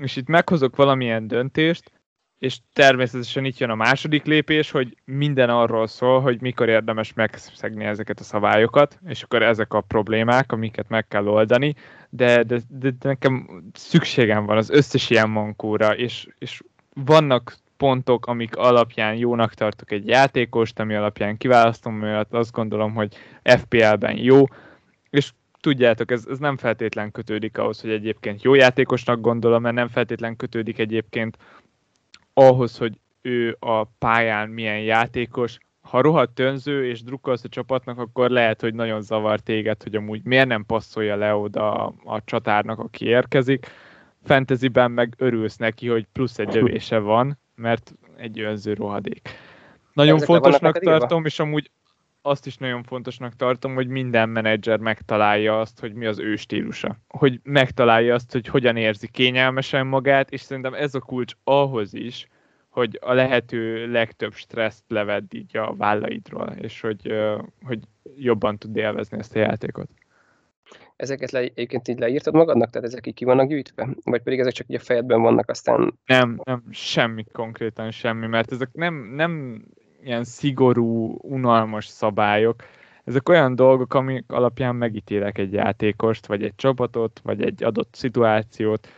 és 0.00 0.16
itt 0.16 0.26
meghozok 0.26 0.76
valamilyen 0.76 1.26
döntést, 1.26 1.90
és 2.38 2.58
természetesen 2.72 3.44
itt 3.44 3.58
jön 3.58 3.70
a 3.70 3.74
második 3.74 4.24
lépés, 4.24 4.70
hogy 4.70 4.96
minden 5.04 5.50
arról 5.50 5.86
szól, 5.86 6.20
hogy 6.20 6.40
mikor 6.40 6.68
érdemes 6.68 7.12
megszegni 7.12 7.84
ezeket 7.84 8.20
a 8.20 8.24
szabályokat, 8.24 8.98
és 9.06 9.22
akkor 9.22 9.42
ezek 9.42 9.72
a 9.72 9.80
problémák, 9.80 10.52
amiket 10.52 10.88
meg 10.88 11.08
kell 11.08 11.26
oldani, 11.26 11.74
de, 12.08 12.42
de, 12.42 12.60
de 12.68 12.90
nekem 13.00 13.62
szükségem 13.72 14.46
van 14.46 14.56
az 14.56 14.70
összes 14.70 15.10
ilyen 15.10 15.30
mankóra, 15.30 15.96
és, 15.96 16.28
és 16.38 16.62
vannak 16.94 17.56
pontok, 17.76 18.26
amik 18.26 18.56
alapján 18.56 19.14
jónak 19.14 19.54
tartok 19.54 19.90
egy 19.90 20.06
játékost, 20.06 20.78
ami 20.78 20.94
alapján 20.94 21.36
kiválasztom, 21.36 21.94
mert 21.94 22.34
azt 22.34 22.52
gondolom, 22.52 22.94
hogy 22.94 23.16
FPL-ben 23.42 24.16
jó, 24.16 24.44
és 25.10 25.32
tudjátok, 25.60 26.10
ez, 26.10 26.26
ez 26.30 26.38
nem 26.38 26.56
feltétlen 26.56 27.10
kötődik 27.10 27.58
ahhoz, 27.58 27.80
hogy 27.80 27.90
egyébként 27.90 28.42
jó 28.42 28.54
játékosnak 28.54 29.20
gondolom, 29.20 29.62
mert 29.62 29.74
nem 29.74 29.88
feltétlen 29.88 30.36
kötődik 30.36 30.78
egyébként 30.78 31.36
ahhoz, 32.32 32.78
hogy 32.78 32.98
ő 33.22 33.56
a 33.60 33.84
pályán 33.84 34.48
milyen 34.48 34.80
játékos, 34.80 35.58
ha 35.80 36.00
rohadt 36.00 36.38
önző 36.38 36.86
és 36.86 37.02
drukkolsz 37.02 37.44
a 37.44 37.48
csapatnak, 37.48 37.98
akkor 37.98 38.30
lehet, 38.30 38.60
hogy 38.60 38.74
nagyon 38.74 39.02
zavar 39.02 39.40
téged, 39.40 39.82
hogy 39.82 39.94
amúgy 39.94 40.24
miért 40.24 40.46
nem 40.46 40.66
passzolja 40.66 41.16
le 41.16 41.34
oda 41.34 41.72
a, 41.72 41.94
a 42.04 42.24
csatárnak, 42.24 42.78
aki 42.78 43.06
érkezik. 43.06 43.66
Fantasyben 44.24 44.90
meg 44.90 45.14
örülsz 45.18 45.56
neki, 45.56 45.88
hogy 45.88 46.06
plusz 46.12 46.38
egy 46.38 46.54
lövése 46.60 46.98
van, 46.98 47.38
mert 47.54 47.94
egy 48.16 48.40
önző 48.40 48.74
rohadék. 48.74 49.28
Nagyon 49.92 50.14
Ezek 50.14 50.26
fontosnak 50.26 50.78
tartom, 50.78 51.24
és 51.24 51.38
amúgy 51.38 51.70
azt 52.22 52.46
is 52.46 52.56
nagyon 52.56 52.82
fontosnak 52.82 53.36
tartom, 53.36 53.74
hogy 53.74 53.88
minden 53.88 54.28
menedzser 54.28 54.78
megtalálja 54.78 55.60
azt, 55.60 55.80
hogy 55.80 55.92
mi 55.92 56.06
az 56.06 56.18
ő 56.18 56.36
stílusa. 56.36 56.96
Hogy 57.08 57.40
megtalálja 57.42 58.14
azt, 58.14 58.32
hogy 58.32 58.46
hogyan 58.46 58.76
érzi 58.76 59.08
kényelmesen 59.08 59.86
magát, 59.86 60.30
és 60.30 60.40
szerintem 60.40 60.74
ez 60.74 60.94
a 60.94 61.00
kulcs 61.00 61.32
ahhoz 61.44 61.94
is, 61.94 62.28
hogy 62.68 62.98
a 63.00 63.12
lehető 63.12 63.90
legtöbb 63.90 64.34
stresszt 64.34 64.84
levedd 64.88 65.34
így 65.34 65.56
a 65.56 65.74
vállaidról, 65.76 66.48
és 66.60 66.80
hogy, 66.80 67.12
hogy 67.62 67.78
jobban 68.16 68.58
tud 68.58 68.76
élvezni 68.76 69.18
ezt 69.18 69.36
a 69.36 69.38
játékot. 69.38 69.88
Ezeket 70.96 71.30
le, 71.30 71.38
egyébként 71.38 71.88
így 71.88 71.98
leírtad 71.98 72.34
magadnak, 72.34 72.70
tehát 72.70 72.88
ezek 72.88 73.06
így 73.06 73.14
ki 73.14 73.24
vannak 73.24 73.48
gyűjtve? 73.48 73.88
Vagy 74.04 74.22
pedig 74.22 74.38
ezek 74.38 74.52
csak 74.52 74.68
így 74.68 74.76
a 74.76 74.80
fejedben 74.80 75.22
vannak, 75.22 75.50
aztán... 75.50 75.98
Nem, 76.06 76.40
nem, 76.44 76.62
semmi 76.70 77.24
konkrétan 77.32 77.90
semmi, 77.90 78.26
mert 78.26 78.52
ezek 78.52 78.68
nem, 78.72 78.94
nem 78.94 79.64
ilyen 80.02 80.24
szigorú, 80.24 81.18
unalmas 81.22 81.86
szabályok. 81.86 82.62
Ezek 83.04 83.28
olyan 83.28 83.54
dolgok, 83.54 83.94
amik 83.94 84.24
alapján 84.28 84.76
megítélek 84.76 85.38
egy 85.38 85.52
játékost, 85.52 86.26
vagy 86.26 86.42
egy 86.42 86.54
csapatot, 86.54 87.20
vagy 87.22 87.42
egy 87.42 87.64
adott 87.64 87.94
szituációt. 87.94 88.88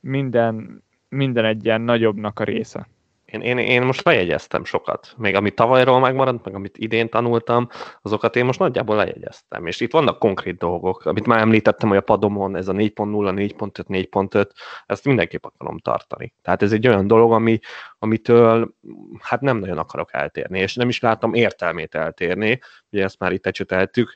Minden, 0.00 0.84
minden 1.08 1.44
egy 1.44 1.64
ilyen 1.64 1.80
nagyobbnak 1.80 2.40
a 2.40 2.44
része. 2.44 2.88
Én, 3.26 3.40
én, 3.40 3.58
én 3.58 3.82
most 3.82 4.04
lejegyeztem 4.04 4.64
sokat. 4.64 5.14
Még 5.16 5.34
amit 5.34 5.54
tavalyról 5.54 6.00
megmaradt, 6.00 6.44
meg 6.44 6.54
amit 6.54 6.78
idén 6.78 7.08
tanultam, 7.08 7.68
azokat 8.02 8.36
én 8.36 8.44
most 8.44 8.58
nagyjából 8.58 8.96
lejegyeztem. 8.96 9.66
És 9.66 9.80
itt 9.80 9.92
vannak 9.92 10.18
konkrét 10.18 10.58
dolgok, 10.58 11.04
amit 11.04 11.26
már 11.26 11.38
említettem, 11.38 11.88
hogy 11.88 11.98
a 11.98 12.00
padomon 12.00 12.56
ez 12.56 12.68
a 12.68 12.72
4.0, 12.72 13.56
4.5, 13.56 14.08
4.5, 14.10 14.50
ezt 14.86 15.04
mindenképp 15.04 15.44
akarom 15.44 15.78
tartani. 15.78 16.34
Tehát 16.42 16.62
ez 16.62 16.72
egy 16.72 16.88
olyan 16.88 17.06
dolog, 17.06 17.32
ami, 17.32 17.58
amitől 17.98 18.74
hát 19.20 19.40
nem 19.40 19.56
nagyon 19.56 19.78
akarok 19.78 20.12
eltérni, 20.12 20.58
és 20.58 20.74
nem 20.74 20.88
is 20.88 21.00
látom 21.00 21.34
értelmét 21.34 21.94
eltérni, 21.94 22.60
ugye 22.90 23.04
ezt 23.04 23.18
már 23.18 23.32
itt 23.32 23.46
ecseteltük, 23.46 24.14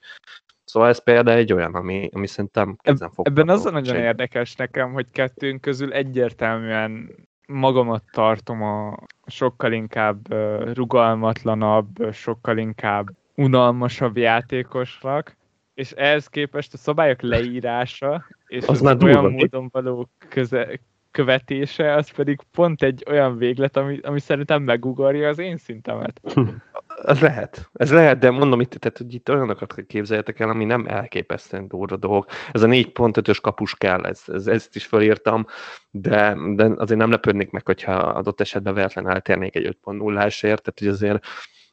Szóval 0.65 0.89
ez 0.89 1.03
például 1.03 1.39
egy 1.39 1.53
olyan, 1.53 1.75
ami, 1.75 2.09
ami 2.13 2.27
szerintem 2.27 2.77
kezen 2.83 3.11
fog. 3.11 3.27
Ebben 3.27 3.49
az 3.49 3.67
a 3.67 3.71
nagyon 3.71 3.97
érdekes 3.97 4.57
nekem, 4.57 4.93
hogy 4.93 5.11
kettőnk 5.11 5.61
közül 5.61 5.93
egyértelműen 5.93 7.15
magamat 7.53 8.03
tartom 8.13 8.63
a 8.63 8.97
sokkal 9.27 9.73
inkább 9.73 10.35
rugalmatlanabb, 10.75 12.13
sokkal 12.13 12.59
inkább 12.59 13.11
unalmasabb 13.35 14.17
játékosnak, 14.17 15.37
és 15.75 15.91
ehhez 15.91 16.27
képest 16.27 16.75
a 16.75 16.77
szabályok 16.77 17.23
leírása 17.23 18.25
és 18.47 18.67
az, 18.67 18.83
az 18.83 19.03
olyan 19.03 19.23
durva. 19.23 19.31
módon 19.31 19.69
való 19.73 20.09
köze, 20.29 20.81
követése, 21.11 21.95
az 21.95 22.11
pedig 22.11 22.41
pont 22.53 22.83
egy 22.83 23.05
olyan 23.09 23.37
véglet, 23.37 23.77
ami, 23.77 23.99
ami 24.03 24.21
szerintem 24.21 24.63
megugorja 24.63 25.29
az 25.29 25.39
én 25.39 25.57
szintemet. 25.57 26.21
Ez 27.05 27.21
lehet. 27.21 27.71
Ez 27.73 27.93
lehet, 27.93 28.19
de 28.19 28.31
mondom 28.31 28.61
itt, 28.61 28.71
tehát, 28.71 28.99
hogy 28.99 29.15
itt 29.15 29.31
olyanokat 29.31 29.75
képzeljetek 29.87 30.41
el, 30.41 30.49
ami 30.49 30.65
nem 30.65 30.87
elképesztően 30.89 31.69
durva 31.69 31.97
dolgok. 31.97 32.27
Ez 32.53 32.63
a 32.63 32.67
4.5-ös 32.67 33.39
kapus 33.43 33.75
kell, 33.75 34.05
ez, 34.05 34.23
ez, 34.27 34.47
ezt 34.47 34.77
is 34.77 34.87
felírtam, 34.87 35.47
de, 35.91 36.37
de 36.55 36.71
azért 36.77 36.99
nem 37.01 37.11
lepődnék 37.11 37.51
meg, 37.51 37.67
hogyha 37.67 37.93
adott 37.93 38.41
esetben 38.41 38.75
véletlen 38.75 39.09
eltérnék 39.09 39.57
egy 39.57 39.79
5.0-ásért, 39.85 40.39
tehát 40.41 40.79
hogy 40.79 40.89
azért 40.89 41.27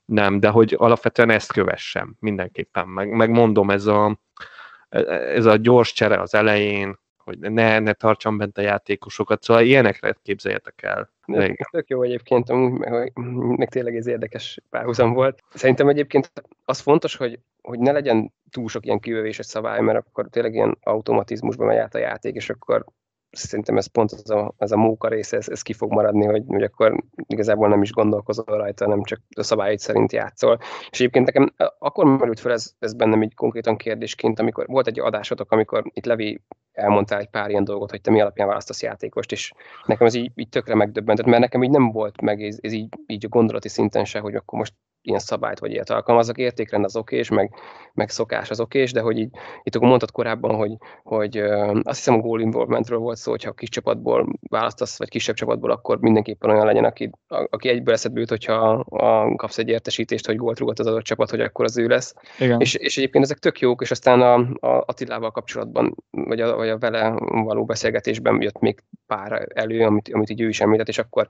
nem, 0.05 0.39
de 0.39 0.49
hogy 0.49 0.75
alapvetően 0.77 1.29
ezt 1.29 1.53
kövessem 1.53 2.15
mindenképpen. 2.19 2.87
Meg, 2.87 3.09
meg 3.09 3.29
mondom, 3.29 3.71
ez 3.71 3.85
a, 3.85 4.19
ez 5.35 5.45
a 5.45 5.55
gyors 5.55 5.93
csere 5.93 6.21
az 6.21 6.33
elején, 6.33 6.99
hogy 7.27 7.39
ne, 7.39 7.79
ne 7.79 7.93
tartsam 7.93 8.37
bent 8.37 8.57
a 8.57 8.61
játékosokat, 8.61 9.43
szóval 9.43 9.63
ilyenekre 9.63 10.15
képzeljetek 10.23 10.81
el. 10.81 11.09
Ez 11.25 11.67
tök 11.71 11.87
jó 11.87 12.01
egyébként, 12.01 12.47
meg, 12.77 13.11
meg 13.57 13.69
tényleg 13.69 13.95
ez 13.95 14.07
érdekes 14.07 14.59
párhuzam 14.69 15.13
volt. 15.13 15.43
Szerintem 15.53 15.87
egyébként 15.87 16.31
az 16.65 16.79
fontos, 16.79 17.15
hogy, 17.15 17.39
hogy 17.61 17.79
ne 17.79 17.91
legyen 17.91 18.33
túl 18.49 18.67
sok 18.67 18.85
ilyen 18.85 18.99
kijövéses 18.99 19.45
szabály, 19.45 19.81
mert 19.81 19.97
akkor 19.97 20.27
tényleg 20.29 20.53
ilyen 20.53 20.77
automatizmusban 20.81 21.67
megy 21.67 21.77
át 21.77 21.95
a 21.95 21.99
játék, 21.99 22.35
és 22.35 22.49
akkor 22.49 22.85
szerintem 23.31 23.77
ez 23.77 23.85
pont 23.85 24.11
az 24.11 24.29
a, 24.29 24.53
az 24.57 24.71
a 24.71 24.77
móka 24.77 25.07
része, 25.07 25.37
ez, 25.37 25.49
ez 25.49 25.61
ki 25.61 25.73
fog 25.73 25.91
maradni, 25.91 26.25
hogy, 26.25 26.43
hogy 26.47 26.63
akkor 26.63 27.03
igazából 27.27 27.67
nem 27.67 27.81
is 27.81 27.91
gondolkozol 27.91 28.45
rajta, 28.45 28.87
nem 28.87 29.03
csak 29.03 29.21
a 29.35 29.43
szabályait 29.43 29.79
szerint 29.79 30.11
játszol. 30.11 30.59
És 30.89 30.99
egyébként 30.99 31.25
nekem 31.25 31.53
akkor 31.79 32.05
merült 32.05 32.39
fel 32.39 32.51
ez, 32.51 32.73
ez 32.79 32.93
bennem 32.93 33.21
így 33.21 33.33
konkrétan 33.33 33.77
kérdésként, 33.77 34.39
amikor 34.39 34.65
volt 34.67 34.87
egy 34.87 34.99
adásotok, 34.99 35.51
amikor 35.51 35.83
itt 35.93 36.05
Levi 36.05 36.41
elmondtál 36.71 37.19
egy 37.19 37.29
pár 37.29 37.49
ilyen 37.49 37.63
dolgot, 37.63 37.89
hogy 37.89 38.01
te 38.01 38.11
mi 38.11 38.21
alapján 38.21 38.47
választasz 38.47 38.81
játékost, 38.81 39.31
és 39.31 39.53
nekem 39.85 40.07
ez 40.07 40.13
így, 40.13 40.31
így 40.35 40.49
tökre 40.49 40.75
megdöbbentett, 40.75 41.25
mert 41.25 41.41
nekem 41.41 41.63
így 41.63 41.69
nem 41.69 41.91
volt 41.91 42.21
meg 42.21 42.43
ez, 42.43 42.57
ez 42.61 42.71
így, 42.71 42.93
így 43.07 43.25
a 43.25 43.29
gondolati 43.29 43.69
szinten 43.69 44.05
se, 44.05 44.19
hogy 44.19 44.35
akkor 44.35 44.59
most 44.59 44.73
ilyen 45.07 45.19
szabályt 45.19 45.59
vagy 45.59 45.71
ilyet 45.71 45.89
alkalmazok, 45.89 46.37
értékrend 46.37 46.83
az 46.83 46.95
okés, 46.95 47.29
meg, 47.29 47.53
meg 47.93 48.09
szokás 48.09 48.49
az 48.49 48.59
okés, 48.59 48.91
de 48.91 49.01
hogy 49.01 49.17
így, 49.17 49.29
itt 49.63 49.75
akkor 49.75 49.87
mondtad 49.87 50.11
korábban, 50.11 50.55
hogy, 50.55 50.77
hogy 51.03 51.37
azt 51.83 51.97
hiszem 51.97 52.13
a 52.13 52.17
goal 52.17 52.41
involvementről 52.41 52.99
volt 52.99 53.17
szó, 53.17 53.31
hogyha 53.31 53.51
kis 53.51 53.69
csapatból 53.69 54.27
választasz, 54.49 54.97
vagy 54.97 55.09
kisebb 55.09 55.35
csapatból, 55.35 55.71
akkor 55.71 55.99
mindenképpen 55.99 56.49
olyan 56.49 56.65
legyen, 56.65 56.83
aki, 56.83 57.09
a, 57.27 57.47
aki 57.49 57.69
egyből 57.69 57.93
eszedbe 57.93 58.19
jut, 58.19 58.29
hogyha 58.29 58.69
a, 58.79 59.35
kapsz 59.35 59.57
egy 59.57 59.69
értesítést, 59.69 60.25
hogy 60.25 60.35
gólt 60.35 60.59
rúgott 60.59 60.79
az 60.79 60.87
adott 60.87 61.03
csapat, 61.03 61.29
hogy 61.29 61.41
akkor 61.41 61.65
az 61.65 61.77
ő 61.77 61.87
lesz. 61.87 62.13
Igen. 62.39 62.59
És, 62.59 62.73
és 62.73 62.97
egyébként 62.97 63.23
ezek 63.23 63.37
tök 63.37 63.59
jók, 63.59 63.81
és 63.81 63.91
aztán 63.91 64.21
a, 64.21 64.33
a 64.67 64.83
Attilával 64.85 65.31
kapcsolatban, 65.31 65.95
vagy 66.11 66.41
a, 66.41 66.55
vagy 66.55 66.69
a 66.69 66.77
vele 66.77 67.13
való 67.19 67.65
beszélgetésben 67.65 68.41
jött 68.41 68.59
még 68.59 68.83
pár 69.05 69.47
elő, 69.53 69.85
amit, 69.85 70.09
amit 70.13 70.29
így 70.29 70.41
ő 70.41 70.47
is 70.47 70.61
említett, 70.61 70.87
és 70.87 70.97
akkor 70.97 71.27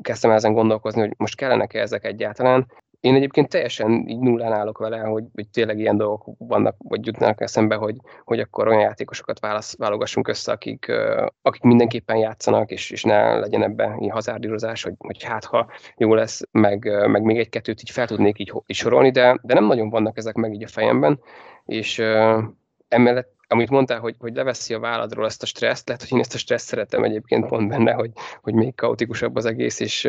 kezdtem 0.00 0.30
ezen 0.30 0.52
gondolkozni, 0.52 1.00
hogy 1.00 1.14
most 1.16 1.36
kellenek-e 1.36 1.80
ezek 1.80 2.04
egyáltalán, 2.04 2.66
én 3.06 3.14
egyébként 3.14 3.48
teljesen 3.48 4.08
így 4.08 4.18
nullán 4.18 4.52
állok 4.52 4.78
vele, 4.78 4.98
hogy, 4.98 5.24
hogy 5.34 5.48
tényleg 5.48 5.78
ilyen 5.78 5.96
dolgok 5.96 6.34
vannak, 6.38 6.76
vagy 6.78 7.06
jutnak 7.06 7.40
eszembe, 7.40 7.74
hogy, 7.74 7.96
hogy 8.24 8.40
akkor 8.40 8.68
olyan 8.68 8.80
játékosokat 8.80 9.40
válasz, 9.40 9.76
válogassunk 9.76 10.28
össze, 10.28 10.52
akik, 10.52 10.92
akik 11.42 11.62
mindenképpen 11.62 12.16
játszanak, 12.16 12.70
és, 12.70 12.90
és 12.90 13.02
ne 13.02 13.38
legyen 13.38 13.62
ebbe 13.62 13.96
ilyen 13.98 14.14
hazárdírozás, 14.14 14.82
hogy, 14.82 14.94
hogy 14.98 15.22
hát 15.22 15.44
ha 15.44 15.66
jó 15.96 16.14
lesz, 16.14 16.42
meg, 16.50 17.08
meg 17.08 17.22
még 17.22 17.38
egy-kettőt 17.38 17.80
így 17.80 17.90
fel 17.90 18.06
tudnék 18.06 18.38
így, 18.38 18.52
így 18.66 18.76
sorolni, 18.76 19.10
de, 19.10 19.38
de 19.42 19.54
nem 19.54 19.66
nagyon 19.66 19.90
vannak 19.90 20.16
ezek 20.16 20.34
meg 20.34 20.52
így 20.54 20.64
a 20.64 20.68
fejemben, 20.68 21.20
és 21.64 21.98
emellett 22.88 23.35
amit 23.48 23.70
mondtál, 23.70 24.00
hogy, 24.00 24.14
hogy 24.18 24.34
leveszi 24.34 24.74
a 24.74 24.78
válladról 24.78 25.24
ezt 25.24 25.42
a 25.42 25.46
stresszt, 25.46 25.88
lehet, 25.88 26.02
hogy 26.02 26.12
én 26.12 26.20
ezt 26.20 26.34
a 26.34 26.38
stresszt 26.38 26.66
szeretem 26.66 27.04
egyébként 27.04 27.46
pont 27.46 27.68
benne, 27.68 27.92
hogy, 27.92 28.10
hogy 28.42 28.54
még 28.54 28.74
kaotikusabb 28.74 29.36
az 29.36 29.44
egész, 29.44 29.80
és, 29.80 30.08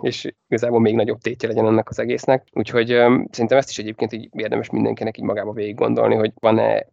és 0.00 0.32
igazából 0.48 0.80
még 0.80 0.94
nagyobb 0.94 1.20
tétje 1.20 1.48
legyen 1.48 1.66
ennek 1.66 1.88
az 1.88 1.98
egésznek. 1.98 2.46
Úgyhogy 2.52 2.86
szerintem 3.30 3.58
ezt 3.58 3.70
is 3.70 3.78
egyébként 3.78 4.12
így 4.12 4.28
érdemes 4.32 4.70
mindenkinek 4.70 5.18
így 5.18 5.24
magába 5.24 5.52
végig 5.52 5.74
gondolni, 5.74 6.14
hogy 6.14 6.32
van-e 6.34 6.86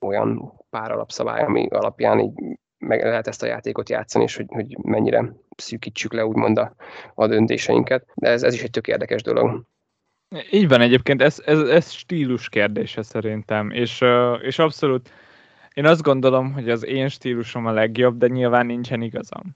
olyan 0.00 0.52
pár 0.70 0.90
alapszabály, 0.90 1.42
ami 1.42 1.66
alapján 1.66 2.18
így 2.20 2.32
meg 2.78 3.04
lehet 3.04 3.26
ezt 3.26 3.42
a 3.42 3.46
játékot 3.46 3.88
játszani, 3.88 4.24
és 4.24 4.36
hogy, 4.36 4.46
hogy 4.48 4.76
mennyire 4.82 5.32
szűkítsük 5.56 6.12
le 6.12 6.26
úgymond 6.26 6.58
a, 6.58 6.74
a 7.14 7.26
döntéseinket. 7.26 8.06
De 8.14 8.28
ez, 8.28 8.42
ez 8.42 8.54
is 8.54 8.62
egy 8.62 8.70
tök 8.70 8.88
érdekes 8.88 9.22
dolog. 9.22 9.64
Így 10.50 10.68
van 10.68 10.80
egyébként, 10.80 11.22
ez, 11.22 11.42
ez, 11.44 11.60
ez 11.60 11.90
stílus 11.90 12.48
kérdése 12.48 13.02
szerintem, 13.02 13.70
és, 13.70 14.04
és 14.42 14.58
abszolút 14.58 15.10
én 15.74 15.86
azt 15.86 16.02
gondolom, 16.02 16.52
hogy 16.52 16.70
az 16.70 16.84
én 16.84 17.08
stílusom 17.08 17.66
a 17.66 17.72
legjobb, 17.72 18.18
de 18.18 18.26
nyilván 18.26 18.66
nincsen 18.66 19.02
igazam. 19.02 19.54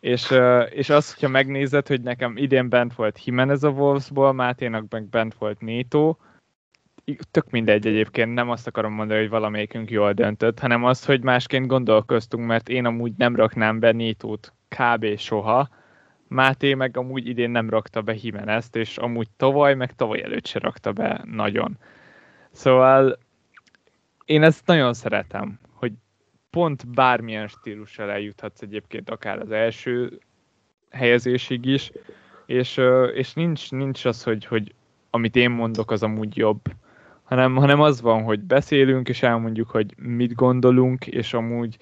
És, 0.00 0.34
és 0.70 0.90
az, 0.90 1.12
hogyha 1.12 1.28
megnézed, 1.28 1.86
hogy 1.86 2.00
nekem 2.00 2.36
idén 2.36 2.68
bent 2.68 2.94
volt 2.94 3.24
Jimenez 3.24 3.64
a 3.64 3.68
Wolvesból, 3.68 4.32
Máténak 4.32 4.84
meg 4.90 5.08
bent 5.08 5.34
volt 5.34 5.60
Néto, 5.60 6.16
tök 7.30 7.50
mindegy 7.50 7.86
egyébként, 7.86 8.34
nem 8.34 8.50
azt 8.50 8.66
akarom 8.66 8.92
mondani, 8.92 9.20
hogy 9.20 9.28
valamelyikünk 9.28 9.90
jól 9.90 10.12
döntött, 10.12 10.58
hanem 10.58 10.84
az, 10.84 11.04
hogy 11.04 11.22
másként 11.22 11.66
gondolkoztunk, 11.66 12.46
mert 12.46 12.68
én 12.68 12.84
amúgy 12.84 13.12
nem 13.16 13.36
raknám 13.36 13.78
be 13.78 13.92
Nétót 13.92 14.52
kb. 14.68 15.18
soha, 15.18 15.68
Máté 16.28 16.74
meg 16.74 16.96
amúgy 16.96 17.26
idén 17.26 17.50
nem 17.50 17.70
rakta 17.70 18.02
be 18.02 18.14
Jimenezt, 18.20 18.76
és 18.76 18.98
amúgy 18.98 19.28
tavaly, 19.36 19.74
meg 19.74 19.94
tavaly 19.94 20.22
előtt 20.22 20.46
se 20.46 20.58
rakta 20.58 20.92
be 20.92 21.22
nagyon. 21.24 21.78
Szóval 22.50 23.18
én 24.26 24.42
ezt 24.42 24.66
nagyon 24.66 24.94
szeretem, 24.94 25.58
hogy 25.72 25.92
pont 26.50 26.88
bármilyen 26.88 27.48
stílussal 27.48 28.10
eljuthatsz 28.10 28.62
egyébként, 28.62 29.10
akár 29.10 29.38
az 29.38 29.50
első 29.50 30.20
helyezésig 30.90 31.64
is, 31.64 31.90
és, 32.46 32.80
és 33.14 33.32
nincs, 33.32 33.70
nincs 33.70 34.04
az, 34.04 34.22
hogy, 34.22 34.44
hogy 34.44 34.74
amit 35.10 35.36
én 35.36 35.50
mondok, 35.50 35.90
az 35.90 36.02
amúgy 36.02 36.36
jobb, 36.36 36.60
hanem, 37.22 37.56
hanem 37.56 37.80
az 37.80 38.00
van, 38.00 38.22
hogy 38.22 38.40
beszélünk, 38.40 39.08
és 39.08 39.22
elmondjuk, 39.22 39.70
hogy 39.70 39.94
mit 39.96 40.34
gondolunk, 40.34 41.06
és 41.06 41.34
amúgy 41.34 41.76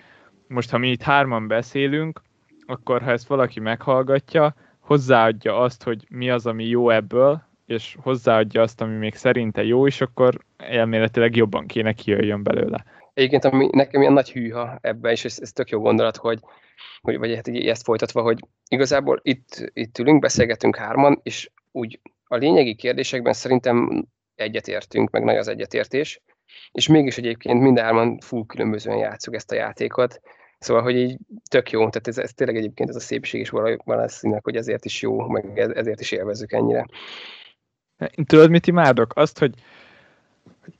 most, 0.46 0.70
ha 0.70 0.78
mi 0.78 0.90
itt 0.90 1.02
hárman 1.02 1.46
beszélünk, 1.46 2.22
akkor 2.66 3.02
ha 3.02 3.10
ezt 3.10 3.26
valaki 3.26 3.60
meghallgatja, 3.60 4.54
hozzáadja 4.78 5.58
azt, 5.58 5.82
hogy 5.82 6.06
mi 6.08 6.30
az, 6.30 6.46
ami 6.46 6.64
jó 6.64 6.90
ebből, 6.90 7.42
és 7.66 7.96
hozzáadja 8.02 8.62
azt, 8.62 8.80
ami 8.80 8.96
még 8.96 9.14
szerinte 9.14 9.64
jó, 9.64 9.86
és 9.86 10.00
akkor 10.00 10.38
elméletileg 10.56 11.36
jobban 11.36 11.66
kéne 11.66 11.92
kijöjjön 11.92 12.42
belőle. 12.42 12.84
Egyébként 13.14 13.44
ami 13.44 13.68
nekem 13.72 14.00
ilyen 14.00 14.12
nagy 14.12 14.32
hűha 14.32 14.78
ebben, 14.80 15.12
és 15.12 15.24
ez, 15.24 15.38
ez 15.40 15.52
tök 15.52 15.68
jó 15.68 15.80
gondolat, 15.80 16.16
hogy, 16.16 16.38
hogy 17.00 17.18
vagy 17.18 17.34
hát 17.34 17.48
így 17.48 17.68
ezt 17.68 17.84
folytatva, 17.84 18.22
hogy 18.22 18.38
igazából 18.68 19.20
itt, 19.22 19.70
itt 19.72 19.98
ülünk, 19.98 20.20
beszélgetünk 20.20 20.76
hárman, 20.76 21.20
és 21.22 21.50
úgy 21.72 22.00
a 22.24 22.36
lényegi 22.36 22.74
kérdésekben 22.74 23.32
szerintem 23.32 24.06
egyetértünk, 24.34 25.10
meg 25.10 25.24
nagy 25.24 25.36
az 25.36 25.48
egyetértés, 25.48 26.20
és 26.72 26.88
mégis 26.88 27.18
egyébként 27.18 27.60
mindhárman 27.60 28.18
full 28.20 28.46
különbözően 28.46 28.98
játszuk 28.98 29.34
ezt 29.34 29.52
a 29.52 29.54
játékot, 29.54 30.20
Szóval, 30.64 30.82
hogy 30.82 30.96
így 30.96 31.18
tök 31.50 31.70
jó, 31.70 31.78
tehát 31.78 32.08
ez, 32.08 32.18
ez 32.18 32.32
tényleg 32.32 32.56
egyébként 32.56 32.88
ez 32.88 32.96
a 32.96 33.00
szépség 33.00 33.40
is 33.40 33.50
valószínűleg, 33.84 34.44
hogy 34.44 34.56
ezért 34.56 34.84
is 34.84 35.02
jó, 35.02 35.28
meg 35.28 35.58
ezért 35.58 36.00
is 36.00 36.12
élvezzük 36.12 36.52
ennyire. 36.52 36.86
Tudod, 38.26 38.50
mit 38.50 38.66
imádok? 38.66 39.12
Azt, 39.16 39.38
hogy 39.38 39.54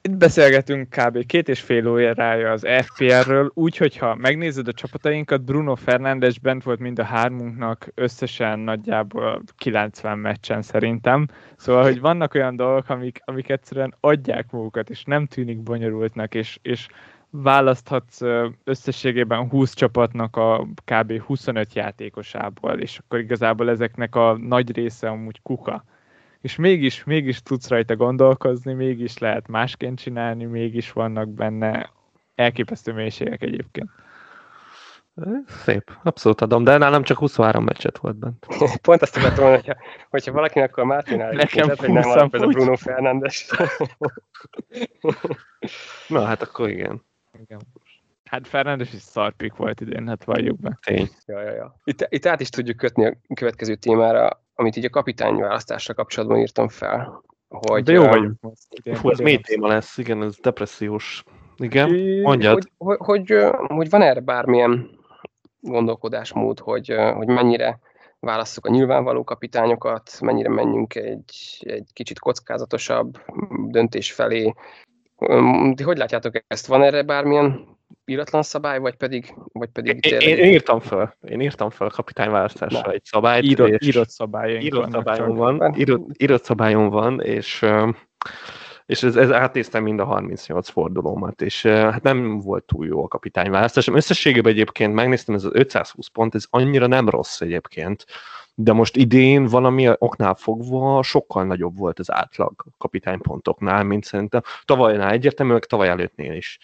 itt 0.03 0.17
beszélgetünk 0.17 0.89
kb. 0.89 1.27
két 1.27 1.49
és 1.49 1.61
fél 1.61 1.89
órája 1.89 2.51
az 2.51 2.67
FPR-ről, 2.83 3.51
úgy, 3.55 3.77
hogyha 3.77 4.15
megnézed 4.15 4.69
a 4.69 4.73
csapatainkat, 4.73 5.45
Bruno 5.45 5.75
Fernandes 5.75 6.39
bent 6.39 6.63
volt 6.63 6.79
mind 6.79 6.99
a 6.99 7.05
hármunknak 7.05 7.89
összesen 7.95 8.59
nagyjából 8.59 9.43
90 9.57 10.19
meccsen 10.19 10.63
szerintem. 10.63 11.29
Szóval, 11.57 11.83
hogy 11.83 12.01
vannak 12.01 12.35
olyan 12.35 12.57
dolgok, 12.57 12.89
amik, 12.89 13.21
amik 13.25 13.49
egyszerűen 13.49 13.95
adják 14.01 14.51
magukat, 14.51 14.91
és 14.91 15.05
nem 15.05 15.27
tűnik 15.27 15.59
bonyolultnak, 15.59 16.35
és, 16.35 16.59
és 16.63 16.89
választhatsz 17.31 18.21
összességében 18.65 19.49
20 19.49 19.75
csapatnak 19.75 20.37
a 20.37 20.67
kb. 20.85 21.21
25 21.23 21.75
játékosából, 21.75 22.81
és 22.81 22.99
akkor 22.99 23.19
igazából 23.19 23.71
ezeknek 23.71 24.15
a 24.15 24.37
nagy 24.37 24.77
része 24.77 25.09
amúgy 25.09 25.43
kuka. 25.43 25.85
És 26.45 26.57
mégis, 26.57 27.05
mégis 27.05 27.43
tudsz 27.43 27.69
rajta 27.69 27.97
gondolkozni, 27.97 28.73
mégis 28.73 29.19
lehet 29.19 29.49
másként 29.49 30.01
csinálni, 30.01 30.45
mégis 30.45 30.93
vannak 30.93 31.29
benne 31.29 31.91
elképesztő 32.35 32.93
mélységek 32.93 33.43
egyébként. 33.43 33.91
Szép, 35.47 35.91
abszolút 36.03 36.41
adom, 36.41 36.65
de 36.65 36.77
nálam 36.77 37.03
csak 37.03 37.19
23 37.19 37.65
meccset 37.65 37.99
volt 37.99 38.17
bent. 38.17 38.47
Pont 38.83 39.03
azt 39.03 39.17
akartam 39.17 39.45
mondani, 39.45 39.65
hogyha, 39.67 39.83
hogyha 40.11 40.33
valakinek 40.33 40.71
akkor 40.71 40.85
Mártin 40.85 41.21
áll, 41.21 41.35
Nekem 41.35 41.69
hogy 41.77 41.91
nem 41.91 42.11
alap 42.11 42.35
ez 42.35 42.43
a 42.43 42.47
Bruno 42.47 42.77
Fernandes. 42.77 43.51
Na 46.09 46.25
hát 46.25 46.43
akkor 46.43 46.69
igen. 46.69 47.05
Igen. 47.43 47.61
Hát 48.25 48.49
Fernandes 48.49 48.93
is 48.93 49.01
szarpik 49.01 49.55
volt 49.55 49.81
idén, 49.81 50.09
hát 50.09 50.25
valljuk 50.25 50.61
be. 50.61 50.79
Tény. 50.83 51.09
Ja, 51.27 51.41
ja, 51.41 51.53
ja. 51.53 51.81
Itt, 51.85 52.07
itt 52.09 52.27
át 52.27 52.41
is 52.41 52.49
tudjuk 52.49 52.77
kötni 52.77 53.07
a 53.07 53.17
következő 53.35 53.75
témára, 53.75 54.43
amit 54.55 54.77
így 54.77 54.85
a 54.85 54.91
kapitány 54.91 55.37
választásra 55.37 55.95
kapcsolatban 55.95 56.39
írtam 56.39 56.69
fel. 56.69 57.23
Hogy, 57.49 57.83
De 57.83 57.93
jó 57.93 58.07
vagyunk 58.07 58.41
most. 58.41 58.99
Fú, 58.99 59.11
ez 59.11 59.19
mély 59.19 59.39
téma 59.39 59.67
lesz, 59.67 59.99
igen, 59.99 60.23
ez 60.23 60.37
depressziós. 60.41 61.25
Igen, 61.57 61.91
mondjad. 62.21 62.53
Hogy, 62.53 62.97
hogy, 62.99 63.27
hogy, 63.27 63.45
hogy 63.67 63.91
van 63.91 64.03
erre 64.03 64.21
bármilyen 64.21 64.91
gondolkodásmód, 65.61 66.59
hogy, 66.59 66.95
hogy 67.15 67.27
mennyire 67.27 67.79
válasszuk 68.21 68.67
a 68.67 68.71
nyilvánvaló 68.71 69.25
kapitányokat, 69.25 70.21
mennyire 70.21 70.49
menjünk 70.49 70.95
egy, 70.95 71.59
egy 71.61 71.91
kicsit 71.93 72.19
kockázatosabb 72.19 73.21
döntés 73.67 74.13
felé, 74.13 74.55
de 75.75 75.85
hogy 75.85 75.97
látjátok 75.97 76.45
ezt? 76.47 76.67
Van 76.67 76.83
erre 76.83 77.03
bármilyen 77.03 77.74
íratlan 78.05 78.43
szabály, 78.43 78.79
vagy 78.79 78.95
pedig, 78.95 79.35
vagy 79.53 79.69
pedig 79.69 80.07
én, 80.07 80.19
én, 80.21 80.37
én, 80.39 80.53
írtam 80.53 80.81
fel, 80.81 81.17
én 81.29 81.41
írtam 81.41 81.71
fel 81.71 81.87
a 81.87 81.91
kapitányválasztásra 81.91 82.93
egy 82.93 83.05
szabályt. 83.05 83.45
Írott, 83.45 83.69
és 83.69 83.87
írott 83.87 84.11
szabályunk 84.11 84.63
írott 84.63 84.91
szabályom 84.91 85.37
van, 85.37 85.75
írott, 85.77 86.23
írott 86.23 86.45
szabályom 86.45 86.89
van, 86.89 87.21
és 87.21 87.67
és 88.87 89.03
ez, 89.03 89.17
ez 89.17 89.33
átnéztem 89.33 89.83
mind 89.83 90.01
a 90.01 90.05
38 90.05 90.69
fordulómat, 90.69 91.43
és 91.43 91.63
hát 91.67 92.03
nem 92.03 92.39
volt 92.39 92.65
túl 92.65 92.87
jó 92.87 93.05
a 93.05 93.09
kapitányválasztás. 93.09 93.89
Összességében 93.89 94.53
egyébként 94.53 94.95
megnéztem, 94.95 95.35
ez 95.35 95.45
az 95.45 95.51
520 95.55 96.09
pont, 96.09 96.35
ez 96.35 96.47
annyira 96.51 96.87
nem 96.87 97.09
rossz 97.09 97.41
egyébként 97.41 98.05
de 98.55 98.73
most 98.73 98.97
idén 98.97 99.47
valami 99.47 99.91
oknál 99.99 100.35
fogva 100.35 101.03
sokkal 101.03 101.45
nagyobb 101.45 101.79
volt 101.79 101.99
az 101.99 102.13
átlag 102.13 102.53
kapitánypontoknál, 102.79 103.83
mint 103.83 104.05
szerintem 104.05 104.43
tavalynál 104.65 105.11
egyértelmű, 105.11 105.53
meg 105.53 105.65
tavaly 105.65 105.89
előttnél 105.89 106.33
is. 106.33 106.59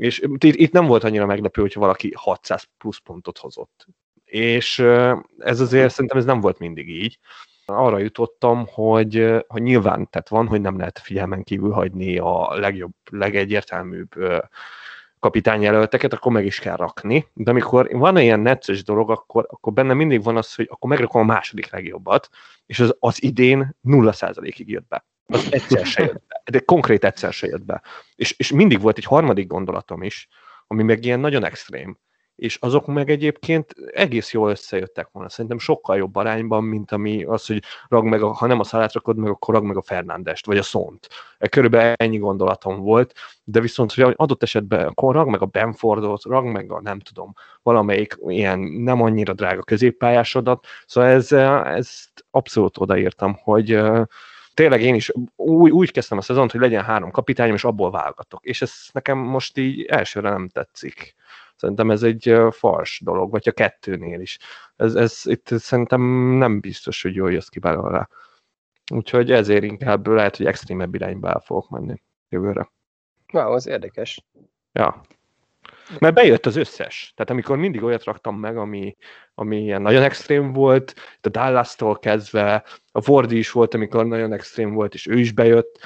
És 0.00 0.18
itt, 0.18 0.44
itt 0.44 0.72
nem 0.72 0.86
volt 0.86 1.04
annyira 1.04 1.26
meglepő, 1.26 1.60
hogyha 1.60 1.80
valaki 1.80 2.12
600 2.16 2.68
plusz 2.78 2.98
pontot 2.98 3.38
hozott. 3.38 3.86
És 4.24 4.78
ez 5.38 5.60
azért 5.60 5.92
szerintem 5.92 6.18
ez 6.18 6.24
nem 6.24 6.40
volt 6.40 6.58
mindig 6.58 6.88
így. 6.88 7.18
Arra 7.66 7.98
jutottam, 7.98 8.66
hogy, 8.66 9.44
hogy 9.46 9.62
nyilván 9.62 10.08
tehát 10.10 10.28
van, 10.28 10.46
hogy 10.46 10.60
nem 10.60 10.78
lehet 10.78 10.98
figyelmen 10.98 11.42
kívül 11.42 11.70
hagyni 11.70 12.18
a 12.18 12.54
legjobb, 12.54 12.92
legegyértelműbb 13.10 14.14
kapitányjelölteket, 15.18 16.12
akkor 16.12 16.32
meg 16.32 16.44
is 16.44 16.58
kell 16.58 16.76
rakni. 16.76 17.26
De 17.32 17.50
amikor 17.50 17.88
van 17.92 18.18
ilyen 18.18 18.40
necces 18.40 18.84
dolog, 18.84 19.10
akkor, 19.10 19.46
akkor 19.50 19.72
benne 19.72 19.94
mindig 19.94 20.22
van 20.22 20.36
az, 20.36 20.54
hogy 20.54 20.66
akkor 20.70 20.90
megrakom 20.90 21.20
a 21.20 21.24
második 21.24 21.70
legjobbat, 21.70 22.28
és 22.66 22.80
az, 22.80 22.96
az 22.98 23.22
idén 23.22 23.76
0%-ig 23.84 24.68
jött 24.68 24.88
be. 24.88 25.04
Az 25.30 25.48
egyszer 25.50 25.86
se 25.86 26.02
jött 26.02 26.26
be. 26.28 26.42
De 26.50 26.58
konkrét 26.58 27.04
egyszer 27.04 27.32
se 27.32 27.46
jött 27.46 27.64
be. 27.64 27.82
És, 28.14 28.34
és 28.38 28.52
mindig 28.52 28.80
volt 28.80 28.98
egy 28.98 29.04
harmadik 29.04 29.46
gondolatom 29.46 30.02
is, 30.02 30.28
ami 30.66 30.82
meg 30.82 31.04
ilyen 31.04 31.20
nagyon 31.20 31.44
extrém 31.44 31.98
és 32.40 32.56
azok 32.60 32.86
meg 32.86 33.10
egyébként 33.10 33.74
egész 33.92 34.32
jól 34.32 34.50
összejöttek 34.50 35.08
volna. 35.12 35.28
Szerintem 35.28 35.58
sokkal 35.58 35.96
jobb 35.96 36.16
arányban, 36.16 36.64
mint 36.64 36.92
ami 36.92 37.24
az, 37.24 37.46
hogy 37.46 37.62
rag 37.88 38.04
meg 38.04 38.22
a, 38.22 38.32
ha 38.32 38.46
nem 38.46 38.60
a 38.60 38.64
szalát 38.64 38.92
rakod 38.92 39.16
meg, 39.16 39.30
akkor 39.30 39.54
rag 39.54 39.64
meg 39.64 39.76
a 39.76 39.82
Fernándest, 39.82 40.46
vagy 40.46 40.58
a 40.58 40.62
Szont. 40.62 41.08
E, 41.38 41.48
körülbelül 41.48 41.94
ennyi 41.96 42.18
gondolatom 42.18 42.80
volt, 42.80 43.14
de 43.44 43.60
viszont, 43.60 43.92
hogy 43.92 44.14
adott 44.16 44.42
esetben 44.42 44.86
akkor 44.86 45.14
rag 45.14 45.28
meg 45.28 45.42
a 45.42 45.46
Benfordot, 45.46 46.24
rag 46.24 46.44
meg 46.44 46.72
a 46.72 46.80
nem 46.80 46.98
tudom, 46.98 47.32
valamelyik 47.62 48.16
ilyen 48.26 48.58
nem 48.58 49.02
annyira 49.02 49.32
drága 49.32 49.62
középpályásodat, 49.62 50.66
szóval 50.86 51.10
ez, 51.10 51.32
ezt 51.76 52.24
abszolút 52.30 52.78
odaírtam, 52.78 53.36
hogy 53.42 53.80
tényleg 54.54 54.82
én 54.82 54.94
is 54.94 55.12
úgy, 55.36 55.70
úgy 55.70 55.92
kezdtem 55.92 56.18
a 56.18 56.22
szezont, 56.22 56.50
hogy 56.50 56.60
legyen 56.60 56.84
három 56.84 57.10
kapitányom, 57.10 57.54
és 57.54 57.64
abból 57.64 57.90
válogatok. 57.90 58.44
És 58.44 58.62
ez 58.62 58.72
nekem 58.92 59.18
most 59.18 59.58
így 59.58 59.84
elsőre 59.84 60.30
nem 60.30 60.48
tetszik. 60.48 61.14
Szerintem 61.56 61.90
ez 61.90 62.02
egy 62.02 62.36
fals 62.50 63.00
dolog, 63.04 63.30
vagy 63.30 63.48
a 63.48 63.52
kettőnél 63.52 64.20
is. 64.20 64.38
Ez, 64.76 64.94
ez 64.94 65.22
itt 65.24 65.48
szerintem 65.48 66.02
nem 66.38 66.60
biztos, 66.60 67.02
hogy 67.02 67.14
jól 67.14 67.32
jössz 67.32 67.48
ki 67.48 67.58
belőle. 67.58 68.08
Úgyhogy 68.92 69.30
ezért 69.30 69.64
inkább 69.64 70.06
lehet, 70.06 70.36
hogy 70.36 70.46
extrémebb 70.46 70.94
irányba 70.94 71.28
el 71.28 71.40
fogok 71.40 71.68
menni 71.68 72.02
jövőre. 72.28 72.70
Wow, 73.32 73.52
az 73.52 73.66
érdekes. 73.66 74.24
Ja. 74.72 75.00
Mert 75.98 76.14
bejött 76.14 76.46
az 76.46 76.56
összes. 76.56 77.12
Tehát 77.16 77.30
amikor 77.30 77.56
mindig 77.56 77.82
olyat 77.82 78.04
raktam 78.04 78.36
meg, 78.36 78.56
ami, 78.56 78.96
ami 79.34 79.62
ilyen 79.62 79.82
nagyon 79.82 80.02
extrém 80.02 80.52
volt, 80.52 80.94
a 81.20 81.28
Dallas-tól 81.28 81.98
kezdve, 81.98 82.64
a 82.92 83.00
Fordi 83.00 83.38
is 83.38 83.50
volt, 83.50 83.74
amikor 83.74 84.06
nagyon 84.06 84.32
extrém 84.32 84.72
volt, 84.72 84.94
és 84.94 85.06
ő 85.06 85.18
is 85.18 85.32
bejött, 85.32 85.78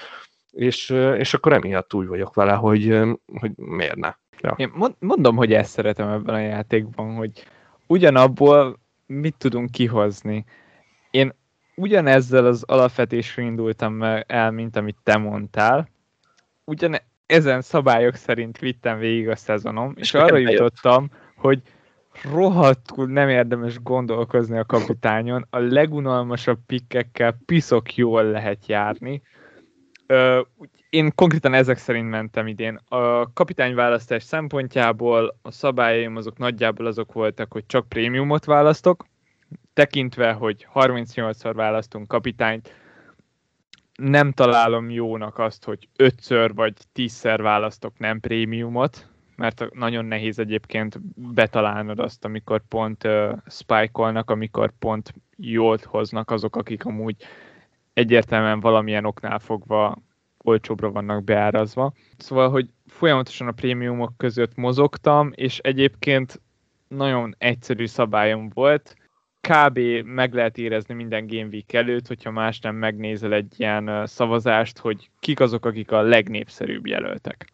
és, 0.50 0.90
és 1.18 1.34
akkor 1.34 1.52
emiatt 1.52 1.94
úgy 1.94 2.06
vagyok 2.06 2.34
vele, 2.34 2.52
hogy, 2.52 3.00
hogy 3.40 3.52
miért 3.56 3.96
ne. 3.96 4.14
Ja. 4.40 4.54
Én 4.56 4.72
mondom, 4.98 5.36
hogy 5.36 5.52
ezt 5.52 5.70
szeretem 5.70 6.08
ebben 6.08 6.34
a 6.34 6.38
játékban, 6.38 7.14
hogy 7.14 7.46
ugyanabból 7.86 8.78
mit 9.06 9.34
tudunk 9.38 9.70
kihozni. 9.70 10.44
Én 11.10 11.34
ugyanezzel 11.74 12.46
az 12.46 12.62
alapvetésre 12.62 13.42
indultam 13.42 14.02
el, 14.26 14.50
mint 14.50 14.76
amit 14.76 14.96
te 15.02 15.16
mondtál. 15.16 15.88
Ugyan 16.64 16.96
ezen 17.26 17.60
szabályok 17.60 18.14
szerint 18.14 18.58
vittem 18.58 18.98
végig 18.98 19.28
a 19.28 19.36
szezonom, 19.36 19.92
és 19.96 20.14
arra 20.14 20.36
jutottam, 20.36 21.10
hogy 21.36 21.62
rohadtul 22.22 23.06
nem 23.06 23.28
érdemes 23.28 23.82
gondolkozni 23.82 24.58
a 24.58 24.64
kapitányon. 24.64 25.46
A 25.50 25.58
legunalmasabb 25.58 26.58
pikkekkel 26.66 27.36
piszok 27.46 27.94
jól 27.94 28.24
lehet 28.24 28.66
járni. 28.66 29.22
Ö, 30.06 30.40
én 30.90 31.12
konkrétan 31.14 31.54
ezek 31.54 31.76
szerint 31.76 32.08
mentem 32.08 32.46
idén. 32.46 32.80
A 32.88 33.32
kapitányválasztás 33.32 34.22
szempontjából 34.22 35.38
a 35.42 35.50
szabályaim 35.50 36.16
azok 36.16 36.38
nagyjából 36.38 36.86
azok 36.86 37.12
voltak, 37.12 37.52
hogy 37.52 37.66
csak 37.66 37.88
prémiumot 37.88 38.44
választok, 38.44 39.04
tekintve, 39.72 40.32
hogy 40.32 40.66
38-szor 40.74 41.52
választunk 41.54 42.08
kapitányt, 42.08 42.83
nem 43.94 44.32
találom 44.32 44.90
jónak 44.90 45.38
azt, 45.38 45.64
hogy 45.64 45.88
ötször 45.96 46.54
vagy 46.54 46.74
tízszer 46.92 47.42
választok 47.42 47.98
nem 47.98 48.20
prémiumot, 48.20 49.08
mert 49.36 49.74
nagyon 49.74 50.04
nehéz 50.04 50.38
egyébként 50.38 51.00
betalálnod 51.34 51.98
azt, 51.98 52.24
amikor 52.24 52.62
pont 52.68 53.04
uh, 53.04 53.32
spike 53.46 54.22
amikor 54.24 54.72
pont 54.78 55.14
jól 55.36 55.78
hoznak 55.82 56.30
azok, 56.30 56.56
akik 56.56 56.84
amúgy 56.84 57.16
egyértelműen 57.92 58.60
valamilyen 58.60 59.04
oknál 59.04 59.38
fogva 59.38 60.02
olcsóbbra 60.38 60.90
vannak 60.90 61.24
beárazva. 61.24 61.92
Szóval, 62.16 62.50
hogy 62.50 62.68
folyamatosan 62.86 63.48
a 63.48 63.52
prémiumok 63.52 64.12
között 64.16 64.54
mozogtam, 64.54 65.30
és 65.34 65.58
egyébként 65.58 66.40
nagyon 66.88 67.34
egyszerű 67.38 67.86
szabályom 67.86 68.50
volt, 68.54 68.96
kb. 69.48 69.78
meg 70.04 70.34
lehet 70.34 70.58
érezni 70.58 70.94
minden 70.94 71.26
Game 71.26 71.48
Week 71.52 71.72
előtt, 71.72 72.06
hogyha 72.06 72.30
más 72.30 72.60
nem 72.60 72.74
megnézel 72.74 73.32
egy 73.32 73.54
ilyen 73.56 74.06
szavazást, 74.06 74.78
hogy 74.78 75.10
kik 75.20 75.40
azok, 75.40 75.66
akik 75.66 75.92
a 75.92 76.02
legnépszerűbb 76.02 76.86
jelöltek. 76.86 77.52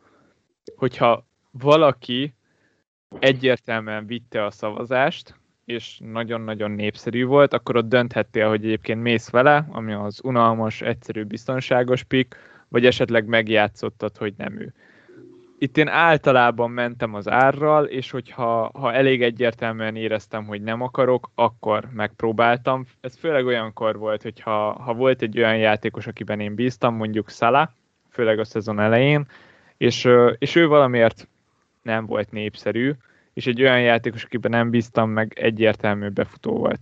Hogyha 0.76 1.26
valaki 1.50 2.35
egyértelműen 3.18 4.07
vitte 4.07 4.44
a 4.44 4.50
szavazást, 4.50 5.35
és 5.64 6.00
nagyon-nagyon 6.12 6.70
népszerű 6.70 7.24
volt, 7.24 7.53
akkor 7.53 7.76
ott 7.76 7.88
dönthettél, 7.88 8.48
hogy 8.48 8.64
egyébként 8.64 9.03
mész 9.03 9.31
vele, 9.31 9.66
ami 9.70 9.92
az 9.92 10.20
unalmas, 10.22 10.81
egyszerű, 10.83 11.24
biztonságos 11.24 12.03
pick, 12.03 12.37
vagy 12.68 12.87
esetleg 12.87 13.26
megjátszottad, 13.26 14.16
hogy 14.16 14.35
nem 14.37 14.61
ő. 14.61 14.74
Itt 15.62 15.77
én 15.77 15.88
általában 15.88 16.70
mentem 16.70 17.14
az 17.14 17.29
árral, 17.29 17.85
és 17.85 18.11
hogyha 18.11 18.70
ha 18.75 18.92
elég 18.92 19.23
egyértelműen 19.23 19.96
éreztem, 19.96 20.44
hogy 20.46 20.62
nem 20.62 20.81
akarok, 20.81 21.31
akkor 21.35 21.88
megpróbáltam. 21.92 22.87
Ez 23.01 23.16
főleg 23.16 23.46
olyankor 23.46 23.99
volt, 23.99 24.23
hogyha 24.23 24.73
ha 24.73 24.94
volt 24.94 25.23
egy 25.23 25.38
olyan 25.38 25.57
játékos, 25.57 26.07
akiben 26.07 26.40
én 26.40 26.55
bíztam, 26.55 26.94
mondjuk 26.94 27.31
Szala, 27.31 27.73
főleg 28.11 28.38
a 28.38 28.44
szezon 28.44 28.81
elején, 28.81 29.27
és, 29.77 30.09
és 30.38 30.55
ő 30.55 30.66
valamiért 30.66 31.29
nem 31.83 32.07
volt 32.07 32.31
népszerű, 32.31 32.92
és 33.33 33.46
egy 33.46 33.62
olyan 33.62 33.81
játékos, 33.81 34.25
akiben 34.25 34.51
nem 34.51 34.70
bíztam, 34.70 35.11
meg 35.11 35.33
egyértelmű 35.38 36.09
befutó 36.09 36.57
volt. 36.57 36.81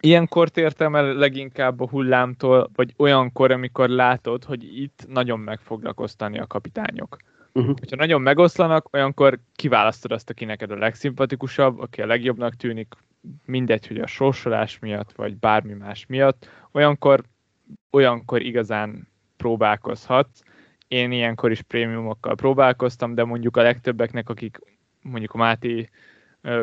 Ilyenkor 0.00 0.48
tértem 0.48 0.94
el 0.96 1.14
leginkább 1.14 1.80
a 1.80 1.88
hullámtól, 1.88 2.70
vagy 2.74 2.94
olyankor, 2.96 3.50
amikor 3.50 3.88
látod, 3.88 4.44
hogy 4.44 4.80
itt 4.80 5.04
nagyon 5.08 5.40
meg 5.40 5.60
fognak 5.60 6.00
osztani 6.00 6.38
a 6.38 6.46
kapitányok. 6.46 7.16
Uh-huh. 7.58 7.76
Ha 7.88 7.96
nagyon 7.96 8.22
megoszlanak, 8.22 8.94
olyankor 8.94 9.38
kiválasztod 9.54 10.12
azt, 10.12 10.30
aki 10.30 10.44
neked 10.44 10.70
a 10.70 10.76
legszimpatikusabb, 10.76 11.80
aki 11.80 12.02
a 12.02 12.06
legjobbnak 12.06 12.54
tűnik, 12.54 12.94
mindegy, 13.44 13.86
hogy 13.86 13.98
a 13.98 14.06
sorsolás 14.06 14.78
miatt, 14.78 15.12
vagy 15.12 15.36
bármi 15.36 15.72
más 15.72 16.06
miatt, 16.06 16.48
olyankor, 16.72 17.22
olyankor 17.90 18.42
igazán 18.42 19.08
próbálkozhatsz. 19.36 20.42
Én 20.88 21.12
ilyenkor 21.12 21.50
is 21.50 21.62
prémiumokkal 21.62 22.34
próbálkoztam, 22.34 23.14
de 23.14 23.24
mondjuk 23.24 23.56
a 23.56 23.62
legtöbbeknek, 23.62 24.28
akik 24.28 24.58
mondjuk 25.02 25.32
a 25.34 25.38
Máté 25.38 25.88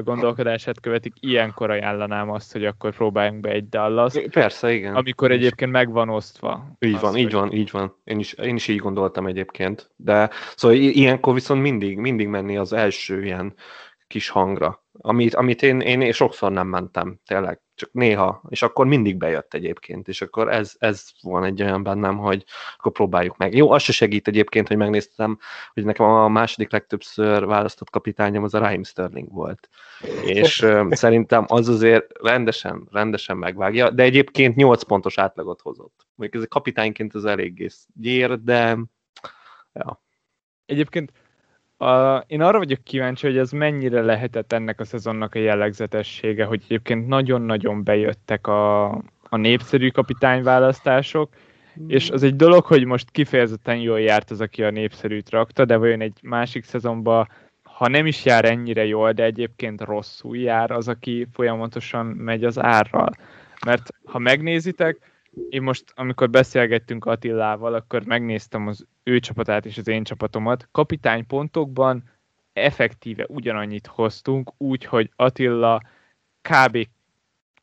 gondolkodását 0.04 0.80
követik, 0.80 1.14
ilyenkor 1.20 1.70
ajánlanám 1.70 2.30
azt, 2.30 2.52
hogy 2.52 2.66
akkor 2.66 2.96
próbáljunk 2.96 3.40
be 3.40 3.50
egy 3.50 3.70
Dallas. 3.70 4.14
Persze, 4.30 4.74
igen. 4.74 4.96
Amikor 4.96 5.32
egyébként 5.32 5.72
meg 5.72 5.92
van 5.92 6.10
osztva. 6.10 6.66
Így 6.80 6.94
az, 6.94 7.02
van, 7.02 7.18
így 7.18 7.32
van, 7.32 7.52
így 7.52 7.72
van. 7.72 7.96
Én 8.04 8.20
is, 8.20 8.34
én 8.34 8.56
is 8.56 8.68
így 8.68 8.78
gondoltam 8.78 9.28
egyébként. 9.28 9.92
De 9.96 10.30
szóval 10.56 10.78
ilyenkor 10.78 11.34
viszont 11.34 11.62
mindig, 11.62 11.98
mindig 11.98 12.28
menni 12.28 12.58
az 12.58 12.74
első 12.74 13.24
ilyen 13.24 13.54
kis 14.08 14.30
hangra, 14.30 14.85
amit, 14.98 15.34
amit 15.36 15.62
én, 15.62 15.80
én 15.82 16.12
sokszor 16.12 16.52
nem 16.52 16.68
mentem, 16.68 17.20
tényleg 17.26 17.62
csak 17.76 17.90
néha, 17.94 18.42
és 18.50 18.62
akkor 18.62 18.86
mindig 18.86 19.18
bejött 19.18 19.54
egyébként, 19.54 20.08
és 20.08 20.22
akkor 20.22 20.52
ez, 20.52 20.76
ez 20.78 21.06
van 21.22 21.44
egy 21.44 21.62
olyan 21.62 21.84
bennem, 21.84 22.18
hogy 22.18 22.44
akkor 22.78 22.92
próbáljuk 22.92 23.38
meg. 23.38 23.56
Jó, 23.56 23.72
az 23.72 23.82
se 23.82 23.92
segít 23.92 24.28
egyébként, 24.28 24.68
hogy 24.68 24.78
megnéztem, 24.78 25.40
hogy 25.74 25.86
nekem 25.86 26.06
a 26.06 26.28
második 26.28 26.72
legtöbbször 26.72 27.46
választott 27.46 27.90
kapitányom 27.90 28.44
az 28.44 28.54
a 28.54 28.60
Raheem 28.60 28.84
Sterling 28.84 29.32
volt. 29.32 29.70
És 30.24 30.66
szerintem 30.90 31.46
az 31.48 31.68
azért 31.70 32.12
rendesen, 32.22 32.88
rendesen 32.92 33.38
megvágja, 33.38 33.90
de 33.90 34.04
egyébként 34.04 34.56
8 34.56 34.84
pontos 34.84 35.18
átlagot 35.18 35.62
hozott. 35.62 36.08
Mondjuk 36.16 36.42
ez 36.42 36.48
a 36.50 36.54
kapitányként 36.54 37.16
az 37.16 37.26
eléggé 37.26 37.68
gyér, 37.94 38.42
de 38.44 38.78
ja. 39.74 40.04
Egyébként 40.66 41.12
a, 41.78 42.24
én 42.28 42.42
arra 42.42 42.58
vagyok 42.58 42.84
kíváncsi, 42.84 43.28
hogy 43.28 43.38
ez 43.38 43.52
mennyire 43.52 44.02
lehetett 44.02 44.54
ennek 44.54 44.80
a 44.80 44.86
szezonnak 44.86 45.36
a 45.36 45.40
jellegzetessége, 45.40 46.46
hogy 46.46 46.62
egyébként 46.64 47.08
nagyon-nagyon 47.08 47.84
bejöttek 47.84 48.48
a, 48.48 48.86
a 49.30 49.38
népszerű 49.38 49.90
kapitányválasztások, 49.90 51.30
és 51.88 52.10
az 52.10 52.24
egy 52.24 52.36
dolog, 52.36 52.66
hogy 52.66 52.86
most 52.86 53.12
kifejezetten 53.12 53.78
jól 53.78 54.00
járt 54.00 54.32
az, 54.32 54.42
aki 54.42 54.64
a 54.64 54.70
népszerűt 54.70 55.30
rakta, 55.30 55.66
de 55.66 55.78
vajon 55.78 56.02
egy 56.02 56.18
másik 56.22 56.64
szezonban, 56.64 57.28
ha 57.64 57.88
nem 57.88 58.06
is 58.06 58.26
jár 58.26 58.46
ennyire 58.46 58.86
jól, 58.86 59.12
de 59.12 59.24
egyébként 59.24 59.82
rosszul 59.82 60.38
jár 60.38 60.72
az, 60.72 60.88
aki 60.88 61.28
folyamatosan 61.34 62.06
megy 62.06 62.44
az 62.44 62.60
árral. 62.60 63.12
Mert 63.66 63.90
ha 64.06 64.20
megnézitek, 64.20 64.98
én 65.50 65.62
most, 65.62 65.92
amikor 65.96 66.30
beszélgettünk 66.30 67.06
Attilával, 67.06 67.74
akkor 67.74 68.06
megnéztem 68.06 68.68
az 68.68 68.86
ő 69.04 69.20
csapatát 69.20 69.66
és 69.66 69.78
az 69.78 69.88
én 69.88 70.04
csapatomat. 70.04 70.68
Kapitánypontokban 70.72 72.04
effektíve 72.54 73.26
ugyanannyit 73.28 73.88
hoztunk, 73.88 74.52
úgyhogy 74.58 75.12
Attila 75.16 75.82
kb. 76.42 76.88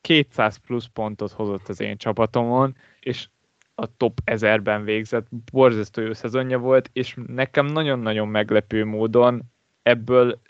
200 0.01 0.57
plusz 0.57 0.87
pontot 0.93 1.33
hozott 1.33 1.69
az 1.69 1.81
én 1.81 1.97
csapatomon, 1.97 2.77
és 3.01 3.29
a 3.75 3.97
top 3.97 4.19
1000-ben 4.25 4.85
végzett, 4.85 5.27
borzasztó 5.53 6.03
jó 6.03 6.13
szezonja 6.13 6.59
volt, 6.59 6.91
és 6.93 7.17
nekem 7.27 7.67
nagyon-nagyon 7.67 8.29
meglepő 8.29 8.85
módon 8.85 9.43
ebből 9.83 10.41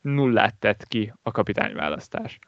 nullát 0.00 0.54
tett 0.54 0.86
ki 0.88 1.12
a 1.22 1.30
kapitányválasztás 1.30 2.38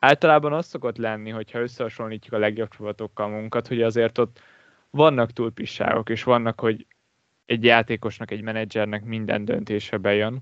általában 0.00 0.52
az 0.52 0.66
szokott 0.66 0.96
lenni, 0.96 1.30
hogyha 1.30 1.60
összehasonlítjuk 1.60 2.34
a 2.34 2.38
legjobb 2.38 2.68
csapatokkal 2.68 3.28
munkat, 3.28 3.68
hogy 3.68 3.82
azért 3.82 4.18
ott 4.18 4.40
vannak 4.90 5.32
túlpisságok, 5.32 6.08
és 6.08 6.22
vannak, 6.22 6.60
hogy 6.60 6.86
egy 7.46 7.64
játékosnak, 7.64 8.30
egy 8.30 8.42
menedzsernek 8.42 9.04
minden 9.04 9.44
döntése 9.44 9.96
bejön, 9.96 10.40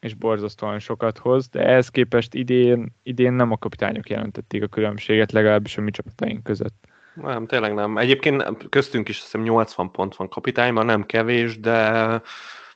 és 0.00 0.14
borzasztóan 0.14 0.78
sokat 0.78 1.18
hoz, 1.18 1.48
de 1.48 1.60
ehhez 1.66 1.88
képest 1.88 2.34
idén, 2.34 2.94
idén 3.02 3.32
nem 3.32 3.50
a 3.52 3.56
kapitányok 3.56 4.08
jelentették 4.08 4.62
a 4.62 4.66
különbséget, 4.66 5.32
legalábbis 5.32 5.76
a 5.76 5.80
mi 5.80 5.90
csapataink 5.90 6.42
között. 6.42 6.86
Nem, 7.14 7.46
tényleg 7.46 7.74
nem. 7.74 7.98
Egyébként 7.98 8.68
köztünk 8.68 9.08
is 9.08 9.16
azt 9.16 9.24
hiszem 9.24 9.42
80 9.42 9.90
pont 9.90 10.16
van 10.16 10.28
kapitányban, 10.28 10.86
nem 10.86 11.06
kevés, 11.06 11.60
de, 11.60 12.20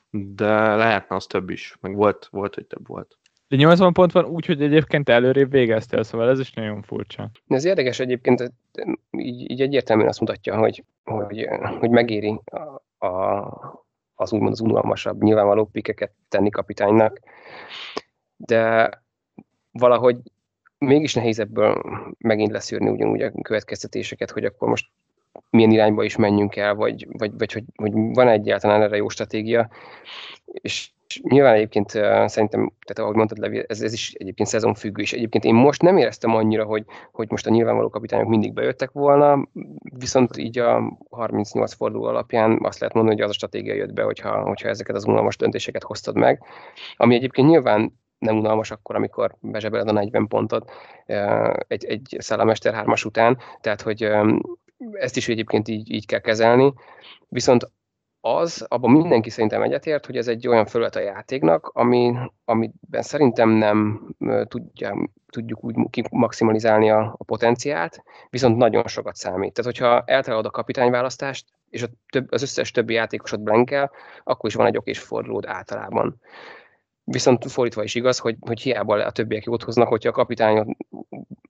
de 0.09 0.75
lehetne 0.75 1.15
az 1.15 1.25
több 1.25 1.49
is. 1.49 1.77
Meg 1.81 1.95
volt, 1.95 2.27
volt 2.31 2.55
hogy 2.55 2.65
több 2.65 2.87
volt. 2.87 3.17
De 3.49 3.55
80 3.55 3.93
pont 3.93 4.11
van 4.11 4.25
úgy, 4.25 4.45
hogy 4.45 4.61
egyébként 4.61 5.09
előrébb 5.09 5.51
végeztél, 5.51 6.03
szóval 6.03 6.29
ez 6.29 6.39
is 6.39 6.53
nagyon 6.53 6.81
furcsa. 6.81 7.29
Ez 7.47 7.65
érdekes 7.65 7.99
egyébként, 7.99 8.51
így, 9.11 9.51
így 9.51 9.61
egyértelműen 9.61 10.07
azt 10.07 10.19
mutatja, 10.19 10.57
hogy, 10.57 10.83
hogy, 11.03 11.49
hogy 11.79 11.89
megéri 11.89 12.39
a, 12.45 13.05
a, 13.07 13.47
az 14.15 14.33
úgymond 14.33 14.51
az 14.51 14.59
unalmasabb, 14.61 15.23
nyilvánvaló 15.23 15.65
pikeket 15.65 16.11
tenni 16.27 16.49
kapitánynak, 16.49 17.19
de 18.35 18.89
valahogy 19.71 20.17
mégis 20.77 21.13
nehéz 21.13 21.39
ebből 21.39 21.81
megint 22.17 22.51
leszűrni 22.51 22.89
ugyanúgy 22.89 23.21
a 23.21 23.31
következtetéseket, 23.41 24.31
hogy 24.31 24.45
akkor 24.45 24.69
most 24.69 24.89
milyen 25.49 25.71
irányba 25.71 26.03
is 26.03 26.15
menjünk 26.15 26.55
el, 26.55 26.75
vagy, 26.75 27.07
vagy, 27.11 27.31
vagy 27.37 27.53
hogy, 27.53 27.63
hogy 27.75 27.91
van 27.93 28.27
egyáltalán 28.27 28.81
erre 28.81 28.95
jó 28.95 29.09
stratégia, 29.09 29.69
és 30.45 30.91
nyilván 31.23 31.53
egyébként 31.53 31.89
szerintem, 32.25 32.71
tehát 32.85 32.99
ahogy 32.99 33.15
mondtad, 33.15 33.37
Levi, 33.37 33.63
ez, 33.67 33.81
ez 33.81 33.93
is 33.93 34.13
egyébként 34.13 34.49
szezonfüggő, 34.49 35.01
és 35.01 35.13
egyébként 35.13 35.43
én 35.43 35.53
most 35.53 35.81
nem 35.81 35.97
éreztem 35.97 36.35
annyira, 36.35 36.63
hogy, 36.63 36.85
hogy 37.11 37.29
most 37.29 37.47
a 37.47 37.49
nyilvánvaló 37.49 37.89
kapitányok 37.89 38.27
mindig 38.27 38.53
bejöttek 38.53 38.91
volna, 38.91 39.47
viszont 39.97 40.37
így 40.37 40.59
a 40.59 40.97
38 41.09 41.73
forduló 41.73 42.03
alapján 42.03 42.59
azt 42.63 42.79
lehet 42.79 42.95
mondani, 42.95 43.15
hogy 43.15 43.25
az 43.25 43.31
a 43.31 43.33
stratégia 43.33 43.73
jött 43.73 43.93
be, 43.93 44.03
hogyha, 44.03 44.41
hogyha 44.41 44.69
ezeket 44.69 44.95
az 44.95 45.05
unalmas 45.05 45.37
döntéseket 45.37 45.83
hoztad 45.83 46.15
meg, 46.15 46.43
ami 46.95 47.15
egyébként 47.15 47.47
nyilván 47.47 47.99
nem 48.19 48.37
unalmas 48.37 48.71
akkor, 48.71 48.95
amikor 48.95 49.35
bezsebeled 49.39 49.87
a 49.87 49.91
40 49.91 50.27
pontot 50.27 50.71
egy, 51.67 51.85
egy 51.85 52.15
szállamester 52.19 52.73
hármas 52.73 53.05
után, 53.05 53.37
tehát 53.61 53.81
hogy 53.81 54.11
ezt 54.91 55.17
is 55.17 55.27
egyébként 55.27 55.67
így, 55.67 55.91
így 55.91 56.05
kell 56.05 56.19
kezelni, 56.19 56.73
viszont 57.27 57.71
az, 58.21 58.65
abban 58.67 58.91
mindenki 58.91 59.29
szerintem 59.29 59.61
egyetért, 59.61 60.05
hogy 60.05 60.17
ez 60.17 60.27
egy 60.27 60.47
olyan 60.47 60.65
felület 60.65 60.95
a 60.95 60.99
játéknak, 60.99 61.71
ami, 61.73 62.13
amiben 62.45 63.01
szerintem 63.01 63.49
nem 63.49 64.07
tudja, 64.47 65.09
tudjuk 65.27 65.63
úgy 65.63 65.75
maximalizálni 66.11 66.89
a, 66.89 67.15
a 67.17 67.23
potenciált, 67.23 68.03
viszont 68.29 68.57
nagyon 68.57 68.87
sokat 68.87 69.15
számít. 69.15 69.53
Tehát, 69.53 69.71
hogyha 69.71 70.03
eltalálod 70.05 70.45
a 70.45 70.49
kapitányválasztást, 70.51 71.45
és 71.69 71.83
a 71.83 71.87
több, 72.11 72.31
az 72.31 72.41
összes 72.41 72.71
többi 72.71 72.93
játékosod 72.93 73.39
blankel, 73.39 73.91
akkor 74.23 74.49
is 74.49 74.55
van 74.55 74.65
egy 74.65 74.77
okés 74.77 74.99
fordulód 74.99 75.45
általában. 75.45 76.21
Viszont 77.03 77.51
fordítva 77.51 77.83
is 77.83 77.95
igaz, 77.95 78.19
hogy, 78.19 78.35
hogy 78.39 78.59
hiába 78.61 79.05
a 79.05 79.11
többiek 79.11 79.43
jót 79.43 79.63
hoznak, 79.63 79.87
hogyha 79.87 80.09
a 80.09 80.13
kapitányod 80.13 80.67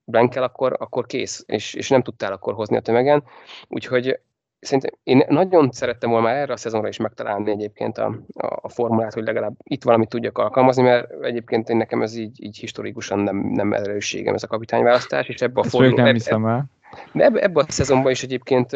blankel, 0.03 0.43
akkor, 0.43 0.75
akkor 0.79 1.05
kész, 1.05 1.43
és, 1.47 1.73
és 1.73 1.89
nem 1.89 2.01
tudtál 2.01 2.31
akkor 2.31 2.53
hozni 2.53 2.77
a 2.77 2.81
tömegen. 2.81 3.23
Úgyhogy 3.67 4.19
szerintem 4.59 4.91
én 5.03 5.23
nagyon 5.27 5.71
szerettem 5.71 6.09
volna 6.09 6.25
már 6.25 6.35
erre 6.35 6.53
a 6.53 6.57
szezonra 6.57 6.87
is 6.87 6.97
megtalálni 6.97 7.51
egyébként 7.51 7.97
a, 7.97 8.19
a, 8.33 8.69
formulát, 8.69 9.13
hogy 9.13 9.23
legalább 9.23 9.53
itt 9.63 9.83
valamit 9.83 10.09
tudjak 10.09 10.37
alkalmazni, 10.37 10.83
mert 10.83 11.11
egyébként 11.21 11.69
én 11.69 11.77
nekem 11.77 12.01
ez 12.01 12.15
így, 12.15 12.43
így 12.43 12.57
historikusan 12.57 13.19
nem, 13.19 13.37
nem 13.37 13.73
erősségem 13.73 14.33
ez 14.33 14.43
a 14.43 14.47
kapitányválasztás, 14.47 15.27
és 15.27 15.41
ebbe 15.41 15.59
a 15.59 15.63
forduló... 15.63 16.03
nem 16.03 16.13
hiszem 16.13 16.45
el. 16.45 16.65
De 17.13 17.23
ebbe, 17.23 17.39
ebbe 17.39 17.59
a 17.59 17.71
szezonban 17.71 18.11
is 18.11 18.23
egyébként 18.23 18.71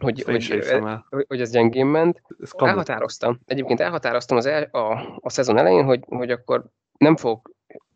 hogy, 0.00 0.22
hogy, 0.22 0.48
hogy, 1.10 1.24
hogy 1.28 1.40
ez 1.40 1.50
gyengén 1.50 1.86
ment. 1.86 2.22
Ez 2.40 2.50
elhatároztam. 2.56 3.40
Egyébként 3.46 3.80
elhatároztam 3.80 4.36
az 4.36 4.46
el, 4.46 4.62
a, 4.62 5.18
a 5.20 5.30
szezon 5.30 5.58
elején, 5.58 5.84
hogy, 5.84 6.04
hogy 6.08 6.30
akkor 6.30 6.64
nem 6.98 7.16
fogok 7.16 7.50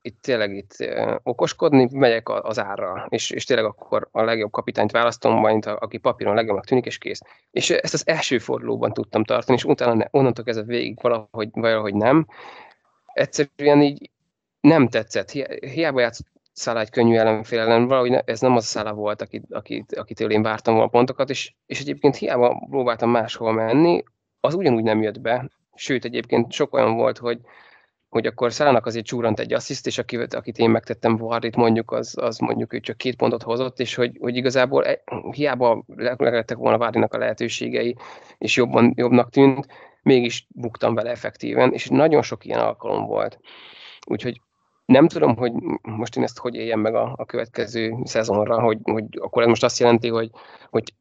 itt 0.08 0.22
tényleg 0.22 0.54
itt 0.54 0.76
okoskodni, 1.22 1.88
megyek 1.92 2.28
az 2.28 2.58
árra, 2.58 3.06
és, 3.08 3.30
és 3.30 3.44
tényleg 3.44 3.66
akkor 3.66 4.08
a 4.12 4.22
legjobb 4.22 4.50
kapitányt 4.50 4.90
választom, 4.90 5.34
majd 5.34 5.66
a, 5.66 5.76
aki 5.80 5.98
papíron 5.98 6.34
legjobbnak 6.34 6.66
tűnik, 6.66 6.86
és 6.86 6.98
kész. 6.98 7.20
És 7.50 7.70
ezt 7.70 7.94
az 7.94 8.06
első 8.06 8.38
fordulóban 8.38 8.92
tudtam 8.92 9.24
tartani, 9.24 9.58
és 9.58 9.64
utána 9.64 9.94
ne, 9.94 10.04
onnantól 10.10 10.44
kezdve 10.44 10.64
végig 10.64 10.98
valahogy, 11.00 11.48
valahogy 11.52 11.94
nem. 11.94 12.26
Egyszerűen 13.12 13.82
így 13.82 14.10
nem 14.60 14.88
tetszett. 14.88 15.30
Hiába 15.60 16.00
játszott 16.00 16.26
Szála 16.58 16.80
egy 16.80 16.90
könnyű 16.90 17.16
ellenfél 17.16 17.60
ellen, 17.60 17.86
valahogy 17.86 18.22
ez 18.24 18.40
nem 18.40 18.56
az 18.56 18.64
a 18.64 18.66
Szála 18.66 18.92
volt, 18.92 19.22
akit, 19.22 19.44
akit, 19.50 19.94
akitől 19.96 20.30
én 20.30 20.42
vártam 20.42 20.74
volna 20.74 20.88
pontokat, 20.88 21.30
és, 21.30 21.52
és 21.66 21.80
egyébként 21.80 22.16
hiába 22.16 22.66
próbáltam 22.70 23.10
máshol 23.10 23.52
menni, 23.52 24.02
az 24.40 24.54
ugyanúgy 24.54 24.82
nem 24.82 25.02
jött 25.02 25.20
be. 25.20 25.50
Sőt, 25.74 26.04
egyébként 26.04 26.52
sok 26.52 26.74
olyan 26.74 26.94
volt, 26.94 27.18
hogy, 27.18 27.40
hogy 28.08 28.26
akkor 28.26 28.52
Szálának 28.52 28.86
azért 28.86 29.04
csúrant 29.04 29.40
egy 29.40 29.52
assziszt, 29.52 29.86
és 29.86 29.98
akit, 29.98 30.34
akit 30.34 30.58
én 30.58 30.70
megtettem 30.70 31.16
Vardit 31.16 31.56
mondjuk, 31.56 31.90
az, 31.90 32.14
az 32.20 32.38
mondjuk 32.38 32.72
ő 32.72 32.80
csak 32.80 32.96
két 32.96 33.16
pontot 33.16 33.42
hozott, 33.42 33.80
és 33.80 33.94
hogy, 33.94 34.16
hogy 34.20 34.36
igazából 34.36 34.84
e, 34.84 35.02
hiába 35.30 35.84
lehettek 36.16 36.56
volna 36.56 36.78
Vardinak 36.78 37.14
a 37.14 37.18
lehetőségei, 37.18 37.96
és 38.38 38.56
jobban, 38.56 38.92
jobbnak 38.96 39.30
tűnt, 39.30 39.66
mégis 40.02 40.46
buktam 40.48 40.94
vele 40.94 41.10
effektíven, 41.10 41.72
és 41.72 41.88
nagyon 41.88 42.22
sok 42.22 42.44
ilyen 42.44 42.60
alkalom 42.60 43.06
volt. 43.06 43.38
Úgyhogy 44.06 44.40
nem 44.84 45.08
tudom, 45.08 45.36
hogy 45.36 45.52
most 45.82 46.16
én 46.16 46.22
ezt 46.22 46.38
hogy 46.38 46.54
éljem 46.54 46.80
meg 46.80 46.94
a, 46.94 47.14
a 47.16 47.24
következő 47.24 47.94
szezonra, 48.04 48.60
hogy, 48.60 48.78
hogy 48.82 49.04
akkor 49.20 49.42
ez 49.42 49.48
most 49.48 49.64
azt 49.64 49.78
jelenti, 49.78 50.08
hogy, 50.08 50.30
hogy 50.70 50.94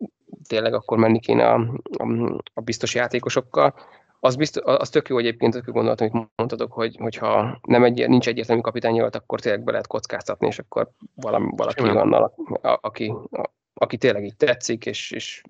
tényleg 0.48 0.74
akkor 0.74 0.98
menni 0.98 1.20
kéne 1.20 1.50
a, 1.50 1.74
a, 1.98 2.40
a 2.54 2.62
biztos 2.62 2.96
játékosokkal, 2.96 3.74
az, 4.20 4.36
biztos, 4.36 4.64
az 4.66 4.90
tök 4.90 5.08
jó 5.08 5.18
egyébként, 5.18 5.54
tök 5.54 5.64
jó 5.68 5.74
gondolatom, 5.74 6.10
amit 6.12 6.30
mondhatok, 6.36 6.74
hogy, 6.74 6.96
hogyha 7.00 7.60
nem 7.68 7.84
egy, 7.84 8.08
nincs 8.08 8.28
egyértelmű 8.28 8.62
kapitányjal, 8.62 9.10
akkor 9.12 9.40
tényleg 9.40 9.64
be 9.64 9.72
lehet 9.72 9.88
kockáztatni, 9.88 10.48
és 10.48 10.60
akkor 10.60 10.90
valami, 11.16 11.50
valaki 11.56 11.82
van, 11.82 12.14
a, 12.14 12.34
a, 12.62 12.80
aki, 12.82 13.14
a, 13.32 13.50
aki 13.74 13.98
tényleg 13.98 14.24
így 14.24 14.36
tetszik, 14.36 14.86
és, 14.86 15.12
és 15.12 15.42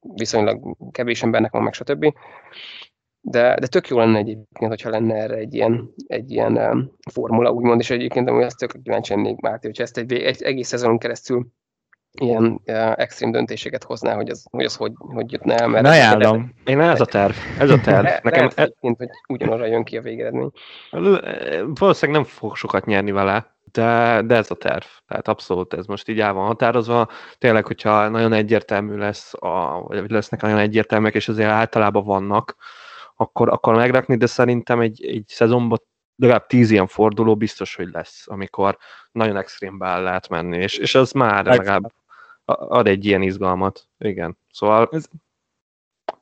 viszonylag 0.00 0.76
kevés 0.90 1.22
embernek 1.22 1.52
van 1.52 1.62
meg, 1.62 1.72
stb. 1.72 2.14
De, 3.20 3.58
de 3.60 3.66
tök 3.66 3.88
jó 3.88 3.98
lenne 3.98 4.18
egyébként, 4.18 4.70
hogyha 4.70 4.90
lenne 4.90 5.14
erre 5.14 5.34
egy 5.34 5.54
ilyen, 5.54 5.94
egy 6.06 6.30
ilyen 6.30 6.56
um, 6.56 6.92
formula, 7.10 7.52
úgymond, 7.52 7.80
és 7.80 7.90
egyébként 7.90 8.28
amúgy 8.28 8.42
ezt 8.42 8.58
tök 8.58 8.82
kíváncsi 8.82 9.14
lennék, 9.14 9.40
Máté, 9.40 9.66
hogyha 9.66 9.82
ezt 9.82 9.98
egy, 9.98 10.12
egy 10.12 10.42
egész 10.42 10.68
szezonon 10.68 10.98
keresztül 10.98 11.46
ilyen 12.20 12.60
uh, 12.66 12.92
extrém 12.96 13.30
döntéseket 13.30 13.84
hozná, 13.84 14.14
hogy 14.14 14.28
az 14.30 14.46
hogy, 14.50 14.64
az 14.64 14.76
hogy, 14.76 14.92
hogy 14.96 15.32
jutna 15.32 15.54
el. 15.54 15.68
Mert 15.68 15.86
Ajánlom. 15.86 16.54
Én 16.64 16.80
ez 16.80 17.00
a 17.00 17.04
terv. 17.04 17.34
Ez 17.58 17.70
a 17.70 17.80
terv. 17.80 18.04
Nekem 18.22 18.40
lehet, 18.40 18.58
egyébként, 18.58 18.96
hogy 18.96 19.08
ugyanarra 19.28 19.66
jön 19.66 19.84
ki 19.84 19.96
a 19.96 20.00
végeredmény. 20.00 20.50
Valószínűleg 21.74 22.20
nem 22.20 22.30
fog 22.30 22.56
sokat 22.56 22.84
nyerni 22.84 23.10
vele, 23.10 23.56
de, 23.72 24.22
de 24.22 24.34
ez 24.34 24.50
a 24.50 24.54
terv. 24.54 24.84
Tehát 25.06 25.28
abszolút 25.28 25.74
ez 25.74 25.86
most 25.86 26.08
így 26.08 26.20
el 26.20 26.32
van 26.32 26.46
határozva. 26.46 27.08
Tényleg, 27.38 27.66
hogyha 27.66 28.08
nagyon 28.08 28.32
egyértelmű 28.32 28.96
lesz, 28.96 29.34
a, 29.34 29.80
vagy 29.86 30.10
lesznek 30.10 30.40
nagyon 30.40 30.58
egyértelműek, 30.58 31.14
és 31.14 31.28
azért 31.28 31.50
általában 31.50 32.04
vannak, 32.04 32.56
akkor, 33.16 33.48
akkor 33.48 33.74
megrakni, 33.74 34.16
de 34.16 34.26
szerintem 34.26 34.80
egy, 34.80 35.06
egy 35.06 35.24
szezonban 35.26 35.78
legalább 36.16 36.46
tíz 36.46 36.70
ilyen 36.70 36.86
forduló 36.86 37.36
biztos, 37.36 37.74
hogy 37.74 37.88
lesz, 37.92 38.24
amikor 38.28 38.78
nagyon 39.12 39.36
extrémbe 39.36 39.86
el 39.86 40.02
lehet 40.02 40.28
menni, 40.28 40.56
és, 40.56 40.76
és 40.76 40.94
az 40.94 41.12
már 41.12 41.44
legalább 41.44 41.92
ad 42.46 42.86
egy 42.86 43.04
ilyen 43.04 43.22
izgalmat. 43.22 43.88
Igen. 43.98 44.38
Szóval 44.50 44.88
ez 44.92 45.08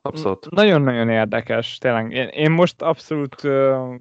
abszolút. 0.01 0.49
Nagyon-nagyon 0.49 1.09
érdekes, 1.09 1.77
tényleg. 1.77 2.11
Én, 2.11 2.27
én 2.27 2.51
most 2.51 2.81
abszolút 2.81 3.43
uh, 3.43 3.95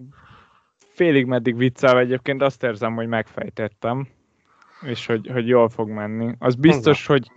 félig 0.79 1.27
meddig 1.27 1.57
viccelve 1.57 2.01
egyébként 2.01 2.43
azt 2.43 2.63
érzem, 2.63 2.95
hogy 2.95 3.07
megfejtettem, 3.07 4.09
és 4.81 5.07
hogy, 5.07 5.29
hogy 5.33 5.49
jól 5.49 5.69
fog 5.69 5.89
menni. 5.89 6.35
Az 6.39 6.55
biztos, 6.55 7.07
hogy 7.07 7.31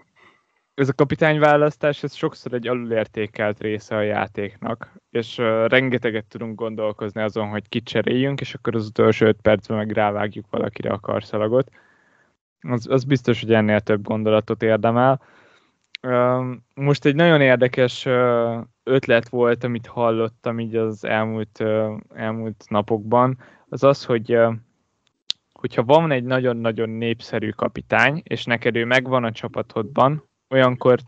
ez 0.73 0.89
a 0.89 0.93
kapitányválasztás, 0.93 2.04
ez 2.04 2.13
sokszor 2.13 2.54
egy 2.54 2.67
alulértékelt 2.67 3.62
része 3.62 3.95
a 3.95 4.02
játéknak, 4.02 4.93
és 5.10 5.38
uh, 5.38 5.65
rengeteget 5.65 6.26
tudunk 6.26 6.56
gondolkozni 6.56 7.21
azon, 7.21 7.47
hogy 7.47 7.69
kit 7.69 7.86
cseréljünk, 7.86 8.41
és 8.41 8.54
akkor 8.54 8.76
az 8.76 8.86
utolsó 8.86 9.26
öt 9.26 9.41
percben 9.41 9.78
meg 9.78 9.91
rávágjuk 9.91 10.45
valakire 10.50 10.89
a 10.89 11.00
karszalagot. 11.00 11.69
Az, 12.62 12.88
az 12.89 13.04
biztos, 13.04 13.41
hogy 13.41 13.54
ennél 13.54 13.80
több 13.80 14.02
gondolatot 14.04 14.63
érdemel. 14.63 15.22
Most 16.74 17.06
egy 17.06 17.15
nagyon 17.15 17.41
érdekes 17.41 18.06
ötlet 18.84 19.30
volt, 19.30 19.63
amit 19.63 19.88
hallottam 19.88 20.60
így 20.60 20.76
az 20.76 21.04
elmúlt, 21.04 21.63
elmúlt 22.13 22.65
napokban, 22.70 23.38
az 23.70 23.84
az, 23.84 24.06
hogy 24.06 24.39
hogyha 25.52 25.84
van 25.84 26.12
egy 26.12 26.24
nagyon-nagyon 26.24 26.89
népszerű 26.89 27.50
kapitány, 27.50 28.22
és 28.24 28.46
neked 28.46 28.76
ő 28.76 28.86
megvan 28.86 29.24
a 29.24 29.32
csapatodban, 29.32 30.24
olyankor 30.50 31.00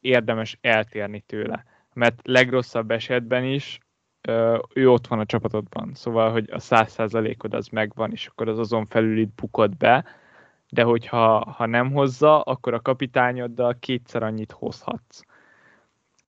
érdemes 0.00 0.58
eltérni 0.60 1.20
tőle. 1.20 1.64
Mert 1.92 2.20
legrosszabb 2.22 2.90
esetben 2.90 3.44
is 3.44 3.78
ő 4.74 4.90
ott 4.90 5.06
van 5.06 5.18
a 5.18 5.26
csapatodban. 5.26 5.90
Szóval, 5.94 6.32
hogy 6.32 6.50
a 6.52 6.58
száz 6.58 6.90
százalékod 6.92 7.54
az 7.54 7.68
megvan, 7.68 8.10
és 8.10 8.26
akkor 8.26 8.48
az 8.48 8.58
azon 8.58 8.86
felül 8.86 9.18
itt 9.18 9.34
bukod 9.34 9.76
be, 9.76 10.04
de 10.74 10.82
hogyha 10.82 11.52
ha 11.56 11.66
nem 11.66 11.92
hozza, 11.92 12.40
akkor 12.40 12.74
a 12.74 12.80
kapitányoddal 12.80 13.76
kétszer 13.80 14.22
annyit 14.22 14.52
hozhatsz 14.52 15.22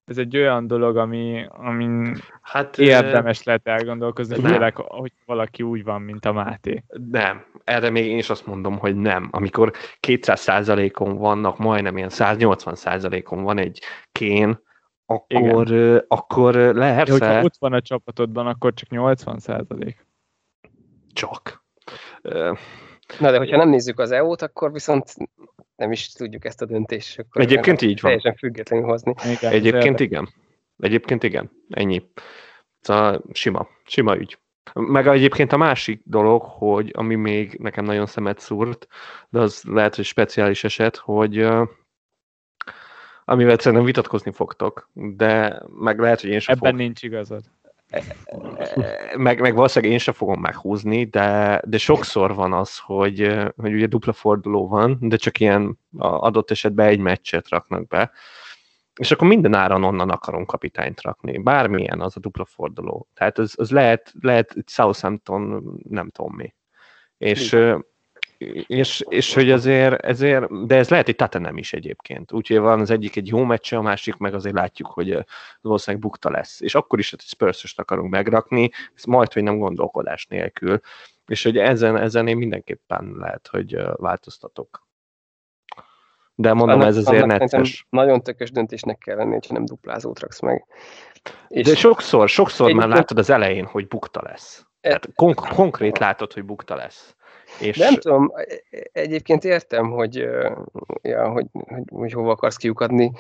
ez 0.07 0.19
egy 0.19 0.37
olyan 0.37 0.67
dolog, 0.67 0.97
ami, 0.97 1.47
amin 1.49 2.17
hát, 2.43 2.79
érdemes 2.79 3.43
lehet 3.43 3.67
elgondolkozni, 3.67 4.41
főleg, 4.41 4.77
hogy 4.77 5.13
valaki 5.25 5.63
úgy 5.63 5.85
van, 5.85 6.03
mint 6.03 6.25
a 6.25 6.33
Máté. 6.33 6.85
Nem, 7.11 7.45
erre 7.65 7.91
még 7.91 8.07
én 8.07 8.19
is 8.19 8.31
azt 8.31 8.47
mondom, 8.47 8.79
hogy 8.79 8.97
nem. 8.97 9.29
Amikor 9.31 9.73
200 10.01 10.69
on 10.99 11.17
vannak, 11.17 11.59
majdnem 11.59 11.97
ilyen 11.97 12.09
180 12.09 13.23
on 13.29 13.43
van 13.43 13.59
egy 13.59 13.81
kén, 14.13 14.61
akkor, 15.07 15.71
Igen. 15.71 16.05
akkor 16.09 16.55
lehet. 16.55 17.09
Hogyha 17.09 17.43
ott 17.43 17.57
van 17.59 17.73
a 17.73 17.81
csapatodban, 17.81 18.47
akkor 18.47 18.75
csak 18.75 18.89
80 18.89 19.39
százalék. 19.39 20.07
Csak. 21.13 21.65
Na 23.19 23.31
de 23.31 23.39
hogyha 23.39 23.57
nem 23.57 23.69
nézzük 23.69 23.99
az 23.99 24.11
EU-t, 24.11 24.43
akkor 24.43 24.73
viszont 24.73 25.15
nem 25.77 25.93
is 25.93 26.13
tudjuk 26.13 26.45
ezt 26.45 26.63
a 26.63 26.67
döntést. 26.67 27.19
Akkor 27.19 27.43
Egyébként 27.43 27.81
így 27.83 28.01
van. 28.01 28.11
Teljesen 28.11 28.35
függetlenül 28.35 28.87
hozni. 28.87 29.15
Igen, 29.37 29.53
Egyébként 29.53 30.01
igen. 30.01 30.29
Egyébként 30.79 31.23
igen. 31.23 31.51
Ennyi. 31.71 32.03
Szóval 32.81 33.25
sima. 33.33 33.69
Sima 33.85 34.17
ügy. 34.17 34.39
Meg 34.75 35.07
egyébként 35.07 35.53
a 35.53 35.57
másik 35.57 36.01
dolog, 36.05 36.43
hogy 36.43 36.91
ami 36.95 37.15
még 37.15 37.59
nekem 37.59 37.85
nagyon 37.85 38.07
szemet 38.07 38.39
szúrt, 38.39 38.87
de 39.29 39.41
az 39.41 39.63
lehet, 39.63 39.95
hogy 39.95 40.05
speciális 40.05 40.65
eset, 40.65 40.97
hogy 40.97 41.49
amivel 43.25 43.59
szerintem 43.59 43.85
vitatkozni 43.85 44.33
fogtok, 44.33 44.89
de 44.93 45.63
meg 45.69 45.99
lehet, 45.99 46.21
hogy 46.21 46.31
én 46.31 46.41
sem 46.41 46.55
Ebben 46.55 46.71
fog. 46.71 46.81
nincs 46.81 47.03
igazad 47.03 47.43
meg, 49.17 49.41
meg 49.41 49.55
valószínűleg 49.55 49.93
én 49.93 49.99
sem 49.99 50.15
fogom 50.15 50.41
meghúzni, 50.41 51.05
de, 51.05 51.61
de 51.65 51.79
sokszor 51.79 52.35
van 52.35 52.53
az, 52.53 52.79
hogy, 52.79 53.37
hogy 53.57 53.73
ugye 53.73 53.87
dupla 53.87 54.13
forduló 54.13 54.69
van, 54.69 54.99
de 55.01 55.17
csak 55.17 55.41
ilyen 55.41 55.79
adott 55.99 56.51
esetben 56.51 56.87
egy 56.87 56.99
meccset 56.99 57.49
raknak 57.49 57.87
be, 57.87 58.11
és 59.01 59.11
akkor 59.11 59.29
minden 59.29 59.55
áron 59.55 59.85
onnan 59.85 60.11
akarom 60.11 60.45
kapitányt 60.45 61.01
rakni. 61.01 61.39
Bármilyen 61.39 62.01
az 62.01 62.17
a 62.17 62.21
dupla 62.21 62.45
forduló. 62.45 63.09
Tehát 63.15 63.39
az, 63.39 63.55
az 63.57 63.71
lehet, 63.71 64.13
lehet 64.21 64.57
Southampton, 64.67 65.63
nem 65.89 66.11
tudom 66.11 66.35
mi. 66.35 66.55
És, 67.19 67.57
és, 68.67 69.05
és 69.09 69.35
hogy 69.35 69.51
azért, 69.51 70.05
ezért, 70.05 70.67
de 70.67 70.77
ez 70.77 70.89
lehet 70.89 71.09
egy 71.09 71.17
Tatanem 71.17 71.57
is 71.57 71.73
egyébként. 71.73 72.33
Úgyhogy 72.33 72.59
van 72.59 72.81
az 72.81 72.91
egyik 72.91 73.17
egy 73.17 73.27
jó 73.27 73.45
meccse, 73.45 73.77
a 73.77 73.83
másik 73.83 74.17
meg 74.17 74.35
azért 74.35 74.55
látjuk, 74.55 74.89
hogy 74.89 75.25
valószínűleg 75.61 76.07
bukta 76.07 76.31
lesz. 76.31 76.61
És 76.61 76.75
akkor 76.75 76.99
is, 76.99 77.11
hogy 77.11 77.21
spurs 77.21 77.75
akarunk 77.77 78.11
megrakni, 78.11 78.71
ez 78.97 79.05
majd, 79.05 79.33
hogy 79.33 79.43
nem 79.43 79.59
gondolkodás 79.59 80.27
nélkül. 80.27 80.81
És 81.27 81.43
hogy 81.43 81.59
ezen, 81.59 81.97
ezen 81.97 82.29
én 82.29 82.37
mindenképpen 82.37 83.15
lehet, 83.19 83.49
hogy 83.51 83.79
változtatok. 83.97 84.87
De 86.35 86.53
mondom, 86.53 86.81
annak, 86.81 86.89
ez 86.89 86.97
azért 86.97 87.27
necces. 87.27 87.87
Nagyon 87.91 88.23
tökös 88.23 88.51
döntésnek 88.51 88.99
kell 88.99 89.17
lenni, 89.17 89.39
ha 89.49 89.53
nem 89.55 89.65
duplázót 89.65 90.21
raksz 90.21 90.41
meg. 90.41 90.67
És 91.49 91.67
De 91.67 91.75
sokszor, 91.75 92.29
sokszor 92.29 92.73
már 92.73 92.89
látod 92.89 93.19
az 93.19 93.31
elején, 93.31 93.65
hogy 93.65 93.89
bukta 93.89 94.23
lesz. 94.23 94.67
Tehát 94.81 95.09
konk- 95.15 95.49
konkrét 95.49 95.99
látod, 95.99 96.33
hogy 96.33 96.45
bukta 96.45 96.75
lesz. 96.75 97.17
És... 97.61 97.77
Nem 97.77 97.95
tudom, 97.95 98.33
egyébként 98.93 99.45
értem, 99.45 99.91
hogy, 99.91 100.29
ja, 101.03 101.29
hogy, 101.29 101.47
hogy, 101.53 101.83
hogy 101.89 102.13
hova 102.13 102.31
akarsz 102.31 102.57
kiukadni, 102.57 103.13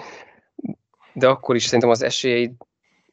de 1.12 1.28
akkor 1.28 1.54
is 1.54 1.64
szerintem 1.64 1.90
az 1.90 2.02
esélyeid 2.02 2.52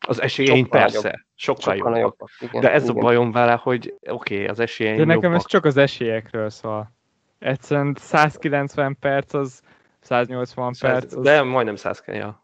az 0.07 0.21
esélyeink 0.21 0.69
persze, 0.69 0.97
nagyobb, 0.97 1.21
sokkal, 1.35 1.75
sokkal 1.75 1.97
jobbak. 1.97 2.29
Igen, 2.39 2.61
de 2.61 2.71
ez 2.71 2.83
igen. 2.83 2.95
a 2.95 2.99
bajom 2.99 3.31
vele, 3.31 3.53
hogy 3.53 3.95
oké, 4.09 4.33
okay, 4.35 4.47
az 4.47 4.59
esélyeink 4.59 4.99
De 4.99 5.05
nekem 5.05 5.23
jobbak. 5.23 5.39
ez 5.39 5.45
csak 5.45 5.65
az 5.65 5.77
esélyekről 5.77 6.49
szól. 6.49 6.91
Egyszerűen 7.39 7.95
190 7.99 8.97
perc 8.99 9.33
az 9.33 9.61
180 9.99 10.73
100, 10.73 10.91
perc. 10.91 11.13
Az... 11.13 11.23
De 11.23 11.41
majdnem 11.41 11.75
100 11.75 12.03
ja. 12.05 12.43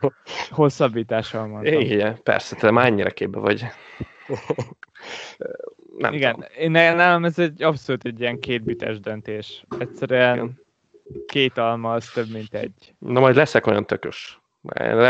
Hosszabbítással 0.50 1.46
mondtam. 1.46 1.80
Igen, 1.80 2.22
persze, 2.22 2.56
te 2.56 2.70
már 2.70 2.86
ennyire 2.86 3.10
képbe 3.10 3.38
vagy. 3.38 3.64
Nem 5.98 6.12
Igen, 6.12 6.34
tudom. 6.34 6.48
én 6.58 6.70
nálam 6.70 7.24
ez 7.24 7.38
egy 7.38 7.62
abszolút 7.62 8.04
egy 8.04 8.20
ilyen 8.20 8.38
kétbites 8.38 9.00
döntés. 9.00 9.64
Egyszerűen 9.78 10.34
Igen. 10.34 10.60
két 11.26 11.58
alma 11.58 11.92
az 11.92 12.10
több, 12.10 12.30
mint 12.32 12.54
egy. 12.54 12.94
Na 12.98 13.20
majd 13.20 13.36
leszek 13.36 13.66
olyan 13.66 13.86
tökös. 13.86 14.40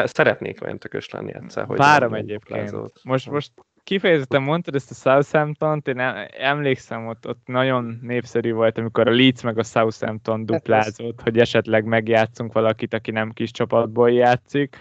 Szeretnék 0.05 0.63
olyan 0.63 0.79
tökös 0.79 1.11
lenni 1.11 1.35
egyszer. 1.35 1.65
Hogy 1.65 1.77
Várom 1.77 2.15
egyébként. 2.15 2.75
Most, 3.03 3.31
most 3.31 3.53
kifejezetten 3.85 4.43
mondtad 4.43 4.75
ezt 4.75 4.91
a 4.91 4.95
Southampton-t, 4.95 5.89
én 5.89 5.99
emlékszem, 6.39 7.07
ott, 7.07 7.29
ott 7.29 7.47
nagyon 7.47 7.99
népszerű 8.03 8.53
volt, 8.53 8.79
amikor 8.79 9.09
a 9.09 9.15
Leeds 9.15 9.43
meg 9.43 9.59
a 9.59 9.63
Southampton 9.63 10.37
hát 10.37 10.47
duplázott, 10.47 11.21
hogy 11.21 11.39
esetleg 11.39 11.85
megjátszunk 11.85 12.53
valakit, 12.53 12.95
aki 12.95 13.11
nem 13.11 13.31
kis 13.31 13.51
csapatból 13.51 14.11
játszik, 14.11 14.77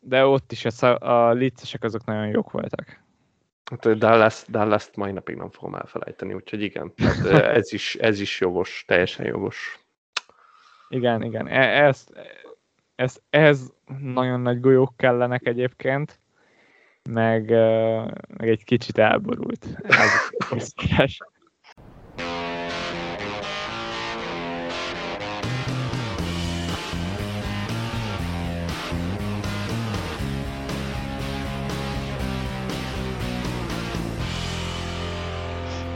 de 0.00 0.26
ott 0.26 0.52
is 0.52 0.64
a, 0.64 0.98
a 0.98 1.32
Leedsesek 1.32 1.84
azok 1.84 2.04
nagyon 2.04 2.26
jók 2.26 2.50
voltak. 2.50 3.03
Hát 3.70 3.98
Dallas, 3.98 4.44
dallas 4.48 4.90
mai 4.94 5.12
napig 5.12 5.36
nem 5.36 5.50
fogom 5.50 5.74
elfelejteni, 5.74 6.34
úgyhogy 6.34 6.62
igen, 6.62 6.92
hát 6.96 7.26
ez 7.58 7.72
is, 7.72 7.94
ez 7.94 8.20
is 8.20 8.40
jogos, 8.40 8.84
teljesen 8.86 9.26
jogos. 9.26 9.78
Igen, 10.88 11.22
igen, 11.22 11.46
e, 11.46 11.84
ez, 11.84 12.06
ez, 12.94 13.18
ez 13.30 13.72
nagyon 13.98 14.40
nagy 14.40 14.60
golyók 14.60 14.96
kellenek 14.96 15.46
egyébként, 15.46 16.20
meg, 17.10 17.50
meg 18.38 18.48
egy 18.48 18.64
kicsit 18.64 18.98
elborult. 18.98 19.66
Ez 20.50 20.72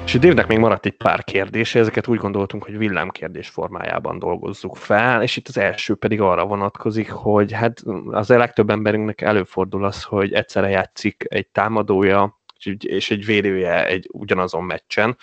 És 0.09 0.19
Dévnek 0.19 0.47
még 0.47 0.59
maradt 0.59 0.87
egy 0.87 0.97
pár 0.97 1.25
kérdés, 1.25 1.75
ezeket 1.75 2.07
úgy 2.07 2.19
gondoltunk, 2.19 2.65
hogy 2.65 2.79
villámkérdés 2.79 3.49
formájában 3.49 4.19
dolgozzuk 4.19 4.77
fel, 4.77 5.23
és 5.23 5.37
itt 5.37 5.49
az 5.49 5.59
első 5.59 5.95
pedig 5.95 6.21
arra 6.21 6.47
vonatkozik, 6.47 7.11
hogy 7.11 7.53
hát 7.53 7.83
az 8.11 8.29
legtöbb 8.29 8.71
emberünknek 8.71 9.21
előfordul 9.21 9.85
az, 9.85 10.03
hogy 10.03 10.33
egyszerre 10.33 10.69
játszik 10.69 11.25
egy 11.29 11.49
támadója 11.49 12.41
és 12.79 13.11
egy 13.11 13.25
védője 13.25 13.87
egy 13.87 14.09
ugyanazon 14.13 14.65
meccsen, 14.65 15.17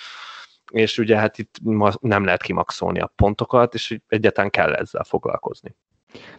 és 0.71 0.97
ugye 0.97 1.17
hát 1.17 1.37
itt 1.37 1.55
nem 1.99 2.23
lehet 2.23 2.41
kimaxolni 2.41 2.99
a 2.99 3.11
pontokat, 3.15 3.73
és 3.73 3.99
egyáltalán 4.07 4.49
kell 4.49 4.73
ezzel 4.73 5.03
foglalkozni. 5.03 5.75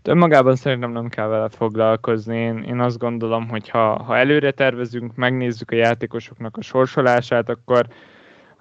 De 0.02 0.10
önmagában 0.10 0.56
szerintem 0.56 0.92
nem 0.92 1.08
kell 1.08 1.26
vele 1.26 1.48
foglalkozni. 1.48 2.36
Én, 2.36 2.58
én 2.58 2.80
azt 2.80 2.98
gondolom, 2.98 3.48
hogy 3.48 3.68
ha, 3.68 4.02
ha 4.02 4.16
előre 4.16 4.50
tervezünk, 4.50 5.14
megnézzük 5.14 5.70
a 5.70 5.76
játékosoknak 5.76 6.56
a 6.56 6.62
sorsolását, 6.62 7.48
akkor 7.48 7.86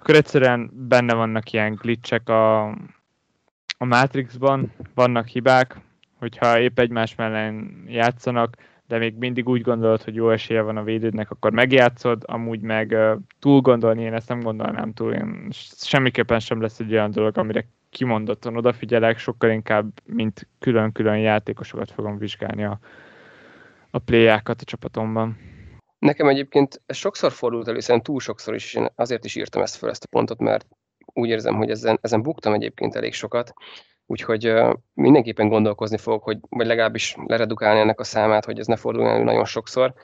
akkor 0.06 0.18
egyszerűen 0.18 0.70
benne 0.72 1.14
vannak 1.14 1.52
ilyen 1.52 1.74
glitchek 1.74 2.28
a, 2.28 2.66
a 3.78 3.84
Matrixban, 3.84 4.72
vannak 4.94 5.26
hibák, 5.26 5.80
hogyha 6.18 6.60
épp 6.60 6.78
egymás 6.78 7.14
mellett 7.14 7.54
játszanak, 7.86 8.56
de 8.88 8.98
még 8.98 9.14
mindig 9.14 9.48
úgy 9.48 9.60
gondolod, 9.60 10.02
hogy 10.02 10.14
jó 10.14 10.30
esélye 10.30 10.60
van 10.60 10.76
a 10.76 10.82
védődnek, 10.82 11.30
akkor 11.30 11.52
megjátszod, 11.52 12.22
amúgy 12.26 12.60
meg 12.60 12.96
túl 13.38 13.60
gondolni, 13.60 14.02
én 14.02 14.14
ezt 14.14 14.28
nem 14.28 14.40
gondolnám 14.40 14.92
túl, 14.92 15.12
én 15.12 15.48
semmiképpen 15.76 16.40
sem 16.40 16.60
lesz 16.60 16.80
egy 16.80 16.92
olyan 16.92 17.10
dolog, 17.10 17.38
amire 17.38 17.68
kimondottan 17.90 18.56
odafigyelek, 18.56 19.18
sokkal 19.18 19.50
inkább, 19.50 19.92
mint 20.04 20.48
külön-külön 20.58 21.18
játékosokat 21.18 21.90
fogom 21.90 22.18
vizsgálni 22.18 22.64
a, 22.64 22.78
a 23.90 23.98
playákat 23.98 24.60
a 24.60 24.64
csapatomban. 24.64 25.36
Nekem 25.98 26.28
egyébként 26.28 26.82
ez 26.86 26.96
sokszor 26.96 27.32
fordult 27.32 27.68
elő, 27.68 27.80
szerintem 27.80 28.12
túl 28.12 28.20
sokszor 28.20 28.54
is, 28.54 28.64
és 28.64 28.74
én 28.74 28.88
azért 28.94 29.24
is 29.24 29.34
írtam 29.34 29.62
ezt 29.62 29.76
fel, 29.76 29.90
ezt 29.90 30.04
a 30.04 30.08
pontot, 30.10 30.38
mert 30.38 30.66
úgy 31.12 31.28
érzem, 31.28 31.56
hogy 31.56 31.70
ezen, 31.70 31.98
ezen 32.02 32.22
buktam 32.22 32.52
egyébként 32.52 32.94
elég 32.94 33.12
sokat, 33.12 33.52
úgyhogy 34.06 34.52
mindenképpen 34.94 35.48
gondolkozni 35.48 35.96
fogok, 35.96 36.22
hogy, 36.22 36.38
vagy 36.48 36.66
legalábbis 36.66 37.16
leredukálni 37.26 37.80
ennek 37.80 38.00
a 38.00 38.04
számát, 38.04 38.44
hogy 38.44 38.58
ez 38.58 38.66
ne 38.66 38.76
forduljon 38.76 39.14
elő 39.14 39.24
nagyon 39.24 39.44
sokszor. 39.44 39.94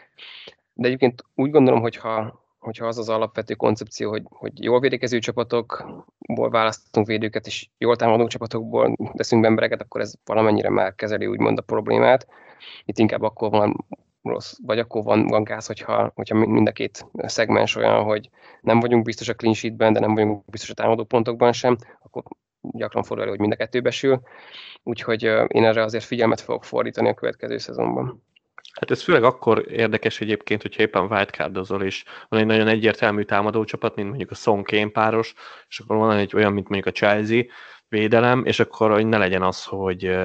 De 0.75 0.87
egyébként 0.87 1.25
úgy 1.35 1.51
gondolom, 1.51 1.81
hogy 1.81 1.97
ha, 1.97 2.41
hogyha 2.59 2.87
az 2.87 2.99
az 2.99 3.09
alapvető 3.09 3.55
koncepció, 3.55 4.11
hogy, 4.11 4.23
hogy 4.29 4.63
jól 4.63 4.81
védekező 4.81 5.19
csapatokból 5.19 6.51
választunk 6.51 7.07
védőket, 7.07 7.47
és 7.47 7.69
jól 7.79 7.97
támadó 7.97 8.27
csapatokból 8.27 8.97
teszünk 9.15 9.45
embereket, 9.45 9.81
akkor 9.81 10.01
ez 10.01 10.15
valamennyire 10.25 10.71
már 10.71 10.95
kezeli 10.95 11.27
úgymond 11.27 11.59
a 11.59 11.63
problémát. 11.63 12.27
Itt 12.85 12.99
inkább 12.99 13.23
akkor 13.23 13.51
van 13.51 13.87
rossz, 14.23 14.53
vagy 14.63 14.79
akkor 14.79 15.03
van, 15.03 15.27
van 15.27 15.45
gáz, 15.45 15.67
hogyha, 15.67 16.13
hogyha 16.15 16.35
mind 16.35 16.69
a 16.69 16.73
két 16.73 17.07
szegmens 17.13 17.77
olyan, 17.77 18.03
hogy 18.03 18.31
nem 18.61 18.81
vagyunk 18.81 19.05
biztos 19.05 19.29
a 19.29 19.35
clean 19.35 19.55
sheetben, 19.55 19.93
de 19.93 20.01
nem 20.01 20.15
vagyunk 20.15 20.51
biztos 20.51 20.71
a 20.71 20.75
támadó 20.75 21.05
pontokban 21.05 21.53
sem, 21.53 21.77
akkor 22.03 22.23
gyakran 22.61 23.03
fordul 23.03 23.23
elő, 23.23 23.31
hogy 23.31 23.41
mind 23.41 23.53
a 23.53 23.57
kettő 23.57 23.81
besül. 23.81 24.21
Úgyhogy 24.83 25.23
én 25.49 25.65
erre 25.65 25.83
azért 25.83 26.05
figyelmet 26.05 26.41
fogok 26.41 26.65
fordítani 26.65 27.09
a 27.09 27.15
következő 27.15 27.59
szezonban. 27.59 28.23
Hát 28.73 28.91
ez 28.91 29.03
főleg 29.03 29.25
akkor 29.25 29.65
érdekes 29.69 30.21
egyébként, 30.21 30.63
hogyha 30.63 30.83
éppen 30.83 31.13
wildcardozol, 31.13 31.83
és 31.83 32.05
van 32.29 32.41
egy 32.41 32.47
nagyon 32.47 32.69
egyértelmű 32.69 33.23
támadócsapat, 33.23 33.95
mint 33.95 34.09
mondjuk 34.09 34.31
a 34.31 34.35
Son 34.35 34.93
páros, 34.93 35.35
és 35.69 35.79
akkor 35.79 35.97
van 35.97 36.17
egy 36.17 36.35
olyan, 36.35 36.53
mint 36.53 36.69
mondjuk 36.69 36.95
a 36.95 36.99
Chelsea 36.99 37.43
védelem, 37.89 38.45
és 38.45 38.61
akkor 38.61 38.91
hogy 38.91 39.07
ne 39.07 39.19
legyen 39.19 39.43
az, 39.43 39.65
hogy, 39.65 40.17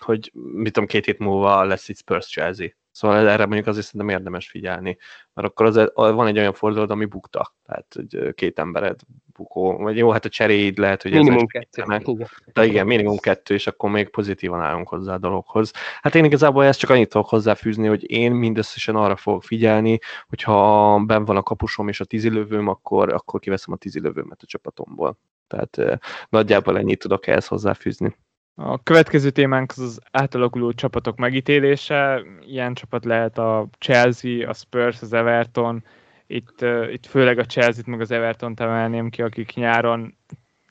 hogy 0.00 0.30
mit 0.32 0.72
tudom, 0.72 0.88
két 0.88 1.04
hét 1.04 1.18
múlva 1.18 1.64
lesz 1.64 1.88
itt 1.88 1.96
Spurs 1.96 2.26
Chelsea 2.26 2.68
Szóval 2.92 3.28
erre 3.28 3.46
mondjuk 3.46 3.66
azért 3.66 3.86
szerintem 3.86 4.16
érdemes 4.16 4.48
figyelni, 4.48 4.98
mert 5.34 5.48
akkor 5.48 5.66
az, 5.66 5.90
van 5.94 6.26
egy 6.26 6.38
olyan 6.38 6.52
fordulat, 6.52 6.90
ami 6.90 7.04
bukta, 7.04 7.54
tehát 7.66 7.86
hogy 7.94 8.34
két 8.34 8.58
embered 8.58 9.00
bukó, 9.32 9.76
vagy 9.76 9.96
jó, 9.96 10.10
hát 10.10 10.24
a 10.24 10.28
cseréid 10.28 10.78
lehet, 10.78 11.02
hogy 11.02 11.12
minimum 11.12 11.46
kettő. 11.46 11.82
Igen. 11.82 12.28
De 12.52 12.64
igen, 12.64 12.86
minimum 12.86 13.16
kettő, 13.16 13.54
és 13.54 13.66
akkor 13.66 13.90
még 13.90 14.08
pozitívan 14.08 14.60
állunk 14.60 14.88
hozzá 14.88 15.14
a 15.14 15.18
dologhoz. 15.18 15.72
Hát 16.00 16.14
én 16.14 16.24
igazából 16.24 16.64
ezt 16.64 16.78
csak 16.78 16.90
annyit 16.90 17.08
tudok 17.08 17.28
hozzáfűzni, 17.28 17.86
hogy 17.86 18.10
én 18.10 18.32
mindösszesen 18.32 18.96
arra 18.96 19.16
fogok 19.16 19.44
figyelni, 19.44 19.98
hogyha 20.28 20.98
ben 21.06 21.24
van 21.24 21.36
a 21.36 21.42
kapusom 21.42 21.88
és 21.88 22.00
a 22.00 22.04
tízilövőm, 22.04 22.68
akkor, 22.68 23.12
akkor 23.12 23.40
kiveszem 23.40 23.74
a 23.74 23.76
tízilövőmet 23.76 24.42
a 24.42 24.46
csapatomból. 24.46 25.18
Tehát 25.46 26.00
nagyjából 26.28 26.78
ennyit 26.78 26.98
tudok 26.98 27.26
ehhez 27.26 27.46
hozzáfűzni. 27.46 28.16
A 28.54 28.82
következő 28.82 29.30
témánk 29.30 29.70
az 29.70 29.78
az 29.78 30.00
átalakuló 30.10 30.72
csapatok 30.72 31.16
megítélése. 31.16 32.22
Ilyen 32.46 32.74
csapat 32.74 33.04
lehet 33.04 33.38
a 33.38 33.68
Chelsea, 33.78 34.48
a 34.48 34.52
Spurs, 34.52 35.02
az 35.02 35.12
Everton. 35.12 35.84
Itt, 36.26 36.62
uh, 36.62 36.92
itt 36.92 37.06
főleg 37.06 37.38
a 37.38 37.44
Chelsea-t 37.44 37.86
meg 37.86 38.00
az 38.00 38.10
Everton-t 38.10 38.60
emelném 38.60 39.10
ki, 39.10 39.22
akik 39.22 39.54
nyáron 39.54 40.16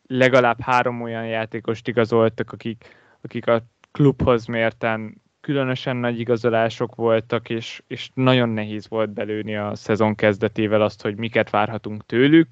legalább 0.07 0.61
három 0.61 1.01
olyan 1.01 1.25
játékost 1.25 1.87
igazoltak, 1.87 2.51
akik, 2.51 2.95
akik 3.21 3.47
a 3.47 3.63
klubhoz 3.91 4.45
mérten 4.45 5.21
különösen 5.41 5.97
nagy 5.97 6.19
igazolások 6.19 6.95
voltak, 6.95 7.49
és, 7.49 7.83
és 7.87 8.09
nagyon 8.13 8.49
nehéz 8.49 8.87
volt 8.89 9.09
belőni 9.09 9.55
a 9.55 9.75
szezon 9.75 10.15
kezdetével 10.15 10.81
azt, 10.81 11.01
hogy 11.01 11.15
miket 11.15 11.49
várhatunk 11.49 12.05
tőlük. 12.05 12.47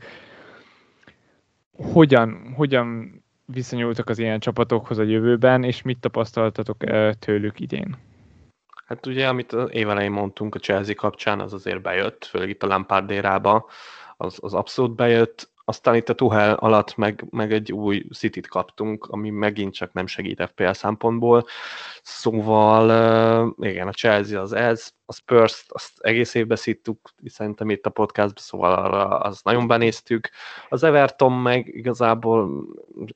Hogyan, 1.72 2.54
hogyan 2.56 3.14
viszonyultak 3.52 4.10
az 4.10 4.20
ilyen 4.20 4.40
csapatokhoz 4.40 4.98
a 4.98 5.04
jövőben, 5.04 5.64
és 5.64 5.82
mit 5.82 6.00
tapasztaltatok 6.00 6.78
tőlük 7.20 7.60
idén? 7.60 7.98
Hát 8.86 9.06
ugye, 9.06 9.28
amit 9.28 9.54
az 9.54 9.70
évelején 9.72 10.12
mondtunk 10.12 10.56
a 10.56 10.60
Chelsea 10.60 10.96
kapcsán, 10.96 11.40
az 11.40 11.54
azért 11.54 11.82
bejött, 11.82 12.26
főleg 12.26 12.50
itt 12.50 12.64
a 12.64 12.68
Lampard 12.68 13.10
érába, 13.10 13.70
az, 14.18 14.38
az 14.42 14.54
abszolút 14.54 14.96
bejött. 14.96 15.49
Aztán 15.70 15.96
itt 15.96 16.10
a 16.10 16.14
Tuhel 16.14 16.54
alatt 16.54 16.96
meg, 16.96 17.26
meg 17.30 17.54
egy 17.54 17.72
új 17.72 18.06
City-t 18.14 18.48
kaptunk, 18.48 19.06
ami 19.06 19.30
megint 19.30 19.74
csak 19.74 19.94
nem 19.94 20.08
segít 20.08 20.44
FPL 20.44 20.72
szempontból. 20.72 21.46
Szóval 22.02 23.56
igen, 23.60 23.88
a 23.88 23.92
Chelsea 23.92 24.42
az 24.42 24.54
ez, 24.54 24.92
a 25.06 25.14
spurs 25.14 25.66
azt 25.68 25.92
egész 26.00 26.34
évben 26.34 26.58
szittuk, 26.58 27.10
szerintem 27.26 27.70
itt 27.70 27.86
a 27.86 27.90
podcastban, 27.90 28.44
szóval 28.44 28.74
arra 28.74 29.20
az 29.20 29.42
nagyon 29.44 29.68
benéztük. 29.68 30.30
Az 30.70 30.84
Everton 30.84 31.34
meg 31.34 31.68
igazából 31.68 32.66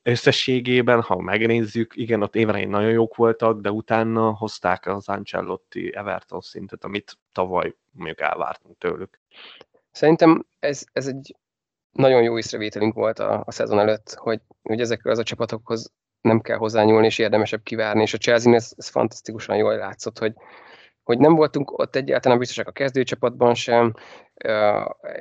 összességében, 0.02 1.00
ha 1.00 1.20
megnézzük, 1.20 1.92
igen, 1.96 2.22
ott 2.22 2.36
éven 2.36 2.68
nagyon 2.68 2.90
jók 2.90 3.16
voltak, 3.16 3.60
de 3.60 3.70
utána 3.70 4.36
hozták 4.36 4.86
az 4.86 5.08
Ancelotti 5.08 5.94
Everton 5.94 6.40
szintet, 6.40 6.84
amit 6.84 7.18
tavaly 7.32 7.74
mondjuk 7.92 8.20
elvártunk 8.20 8.78
tőlük. 8.78 9.20
Szerintem 9.90 10.46
ez, 10.58 10.84
ez 10.92 11.06
egy 11.06 11.34
nagyon 11.94 12.22
jó 12.22 12.38
észrevételünk 12.38 12.94
volt 12.94 13.18
a, 13.18 13.42
a 13.46 13.52
szezon 13.52 13.78
előtt, 13.78 14.14
hogy, 14.14 14.40
hogy 14.62 14.80
ezekkel 14.80 15.12
az 15.12 15.18
a 15.18 15.22
csapatokhoz 15.22 15.92
nem 16.20 16.40
kell 16.40 16.56
hozzányúlni, 16.56 17.06
és 17.06 17.18
érdemesebb 17.18 17.62
kivárni, 17.62 18.02
és 18.02 18.14
a 18.14 18.18
chelsea 18.18 18.54
ez, 18.54 18.72
ez 18.76 18.88
fantasztikusan 18.88 19.56
jól 19.56 19.76
látszott, 19.76 20.18
hogy, 20.18 20.32
hogy 21.02 21.18
nem 21.18 21.34
voltunk 21.34 21.78
ott 21.78 21.96
egyáltalán 21.96 22.38
biztosak 22.38 22.68
a 22.68 22.72
kezdőcsapatban 22.72 23.54
sem, 23.54 23.94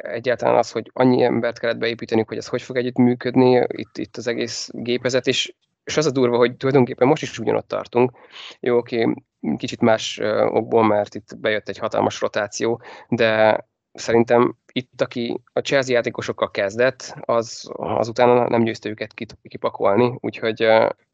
egyáltalán 0.02 0.58
az, 0.58 0.72
hogy 0.72 0.90
annyi 0.94 1.24
embert 1.24 1.60
kellett 1.60 1.78
beépíteni, 1.78 2.24
hogy 2.28 2.38
ez 2.38 2.48
hogy 2.48 2.62
fog 2.62 2.78
együtt 2.78 2.98
működni, 2.98 3.66
itt, 3.68 3.98
itt 3.98 4.18
az 4.18 4.28
egész 4.28 4.70
gépezet, 4.72 5.28
és, 5.28 5.54
és 5.84 5.98
az 5.98 6.06
a 6.06 6.12
durva, 6.12 6.38
hogy 6.38 6.56
tulajdonképpen 6.56 7.08
most 7.08 7.22
is 7.22 7.40
ugyanott 7.40 7.68
tartunk. 7.68 8.12
Jó, 8.60 8.78
oké, 8.78 9.14
kicsit 9.58 9.82
más 9.82 10.20
okból, 10.48 10.84
mert 10.84 11.16
itt 11.16 11.38
bejött 11.38 11.70
egy 11.70 11.78
hatalmas 11.78 12.22
rotáció, 12.22 12.82
de 13.10 13.58
szerintem 13.94 14.56
itt, 14.72 15.02
aki 15.02 15.42
a 15.54 15.60
Chelsea 15.60 15.94
játékosokkal 15.94 16.52
kezdett, 16.52 17.16
az, 17.20 17.70
az 17.74 18.08
utána 18.08 18.50
nem 18.50 18.64
győzte 18.64 18.90
őket 18.90 19.14
kipakolni, 19.42 20.18
úgyhogy 20.20 20.68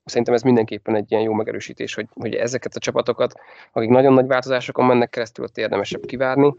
szerintem 0.06 0.34
ez 0.34 0.42
mindenképpen 0.42 0.96
egy 0.96 1.12
ilyen 1.12 1.24
jó 1.24 1.34
megerősítés, 1.34 1.94
hogy, 1.94 2.08
hogy 2.14 2.36
ezeket 2.36 2.76
a 2.76 2.80
csapatokat, 2.80 3.34
akik 3.72 3.90
nagyon 3.90 4.14
nagy 4.14 4.28
változásokon 4.28 4.86
mennek 4.86 5.10
keresztül, 5.10 5.46
ott 5.46 5.58
érdemesebb 5.58 6.06
kivárni. 6.06 6.54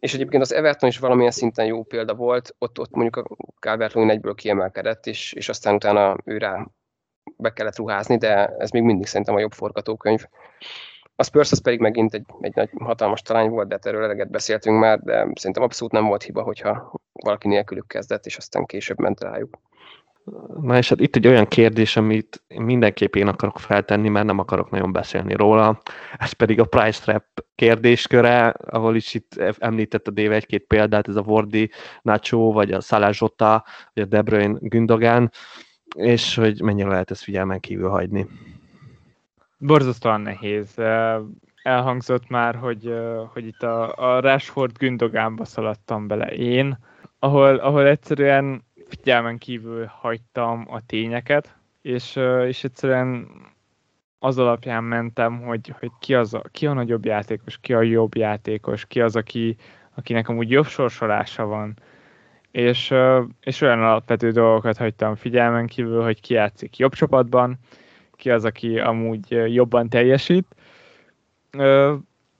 És 0.00 0.14
egyébként 0.14 0.42
az 0.42 0.52
Everton 0.52 0.88
is 0.88 0.98
valamilyen 0.98 1.30
szinten 1.30 1.66
jó 1.66 1.82
példa 1.82 2.14
volt, 2.14 2.54
ott, 2.58 2.78
ott 2.78 2.90
mondjuk 2.90 3.16
a 3.16 3.36
calvert 3.60 3.96
egyből 3.96 4.34
kiemelkedett, 4.34 5.06
és, 5.06 5.32
és 5.32 5.48
aztán 5.48 5.74
utána 5.74 6.16
ő 6.24 6.38
rá 6.38 6.66
be 7.36 7.52
kellett 7.52 7.76
ruházni, 7.76 8.16
de 8.16 8.46
ez 8.46 8.70
még 8.70 8.82
mindig 8.82 9.06
szerintem 9.06 9.34
a 9.34 9.40
jobb 9.40 9.52
forgatókönyv. 9.52 10.26
A 11.16 11.24
Spurs 11.24 11.52
az 11.52 11.62
pedig 11.62 11.80
megint 11.80 12.14
egy, 12.14 12.24
egy 12.40 12.54
nagy 12.54 12.70
hatalmas 12.78 13.22
talány 13.22 13.48
volt, 13.48 13.68
de 13.68 13.74
hát 13.74 13.86
erről 13.86 14.04
eleget 14.04 14.30
beszéltünk 14.30 14.78
már, 14.78 14.98
de 14.98 15.28
szerintem 15.34 15.62
abszolút 15.62 15.92
nem 15.92 16.06
volt 16.06 16.22
hiba, 16.22 16.42
hogyha 16.42 16.92
valaki 17.12 17.48
nélkülük 17.48 17.86
kezdett, 17.86 18.26
és 18.26 18.36
aztán 18.36 18.66
később 18.66 18.98
ment 18.98 19.20
rájuk. 19.20 19.58
Na 20.60 20.76
és 20.76 20.88
hát 20.88 21.00
itt 21.00 21.16
egy 21.16 21.26
olyan 21.26 21.46
kérdés, 21.46 21.96
amit 21.96 22.42
mindenképp 22.48 23.14
én 23.14 23.26
akarok 23.26 23.58
feltenni, 23.58 24.08
mert 24.08 24.26
nem 24.26 24.38
akarok 24.38 24.70
nagyon 24.70 24.92
beszélni 24.92 25.34
róla. 25.34 25.80
Ez 26.16 26.32
pedig 26.32 26.60
a 26.60 26.64
price 26.64 27.02
trap 27.02 27.24
kérdésköre, 27.54 28.48
ahol 28.48 28.96
is 28.96 29.14
itt 29.14 29.36
említett 29.58 30.06
a 30.06 30.10
Dave 30.10 30.34
egy-két 30.34 30.64
példát, 30.66 31.08
ez 31.08 31.16
a 31.16 31.22
Wardi 31.26 31.70
Nacho, 32.02 32.52
vagy 32.52 32.72
a 32.72 32.80
Salah 32.80 33.18
vagy 33.18 34.02
a 34.02 34.04
De 34.04 34.22
Bruyne 34.22 34.58
Gündogan, 34.60 35.30
és 35.96 36.34
hogy 36.34 36.62
mennyire 36.62 36.88
lehet 36.88 37.10
ezt 37.10 37.22
figyelmen 37.22 37.60
kívül 37.60 37.88
hagyni. 37.88 38.26
Borzasztóan 39.66 40.20
nehéz. 40.20 40.78
Elhangzott 41.62 42.28
már, 42.28 42.54
hogy, 42.54 42.94
hogy 43.32 43.46
itt 43.46 43.62
a, 43.62 43.96
a 43.96 44.20
Rashford 44.20 44.78
Gündogánba 44.78 45.44
szaladtam 45.44 46.06
bele 46.06 46.26
én, 46.26 46.78
ahol, 47.18 47.56
ahol 47.56 47.86
egyszerűen 47.86 48.64
figyelmen 48.88 49.38
kívül 49.38 49.86
hagytam 49.86 50.66
a 50.70 50.86
tényeket, 50.86 51.56
és, 51.82 52.16
és 52.46 52.64
egyszerűen 52.64 53.28
az 54.18 54.38
alapján 54.38 54.84
mentem, 54.84 55.42
hogy, 55.42 55.74
hogy 55.78 55.90
ki, 56.00 56.14
az 56.14 56.34
a, 56.34 56.42
ki 56.52 56.66
a 56.66 56.72
nagyobb 56.72 57.04
játékos, 57.04 57.58
ki 57.60 57.72
a 57.72 57.82
jobb 57.82 58.16
játékos, 58.16 58.86
ki 58.86 59.00
az, 59.00 59.16
aki, 59.16 59.56
akinek 59.94 60.28
amúgy 60.28 60.50
jobb 60.50 60.66
sorsolása 60.66 61.46
van. 61.46 61.74
És, 62.50 62.94
és 63.40 63.60
olyan 63.60 63.82
alapvető 63.82 64.30
dolgokat 64.30 64.76
hagytam 64.76 65.14
figyelmen 65.14 65.66
kívül, 65.66 66.02
hogy 66.02 66.20
ki 66.20 66.34
játszik 66.34 66.76
jobb 66.76 66.92
csapatban, 66.92 67.58
ki 68.16 68.30
az, 68.30 68.44
aki 68.44 68.78
amúgy 68.78 69.54
jobban 69.54 69.88
teljesít. 69.88 70.46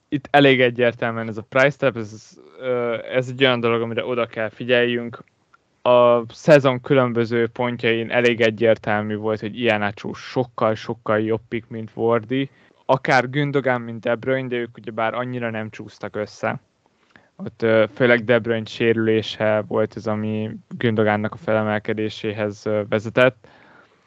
Itt 0.09 0.29
elég 0.31 0.61
egyértelműen 0.61 1.29
ez 1.29 1.37
a 1.37 1.47
price 1.49 1.77
tap, 1.77 1.97
ez, 1.97 2.39
ez 3.12 3.29
egy 3.29 3.45
olyan 3.45 3.61
dolog, 3.61 3.83
amire 3.83 4.05
oda 4.05 4.27
kell 4.27 4.49
figyeljünk. 4.49 5.22
A 5.83 6.33
szezon 6.33 6.81
különböző 6.81 7.49
pontjain 7.49 8.11
elég 8.11 8.41
egyértelmű 8.41 9.16
volt, 9.16 9.41
hogy 9.41 9.59
ilyen 9.59 9.83
ácsú 9.83 10.12
sokkal-sokkal 10.12 11.20
jobb 11.20 11.41
pick, 11.49 11.68
mint 11.68 11.91
Wardy. 11.95 12.51
Akár 12.87 13.31
Gündogan, 13.31 13.81
mint 13.81 14.01
De 14.01 14.14
Bruyne, 14.14 14.49
de 14.49 14.57
ők 14.57 14.77
ugyebár 14.77 15.14
annyira 15.14 15.51
nem 15.51 15.70
csúsztak 15.70 16.16
össze. 16.16 16.61
Ott 17.37 17.66
főleg 17.95 18.25
De 18.25 18.39
Bruyne 18.39 18.64
sérülése 18.64 19.64
volt 19.68 19.97
ez, 19.97 20.07
ami 20.07 20.51
Gündogánnak 20.68 21.33
a 21.33 21.37
felemelkedéséhez 21.37 22.68
vezetett 22.89 23.47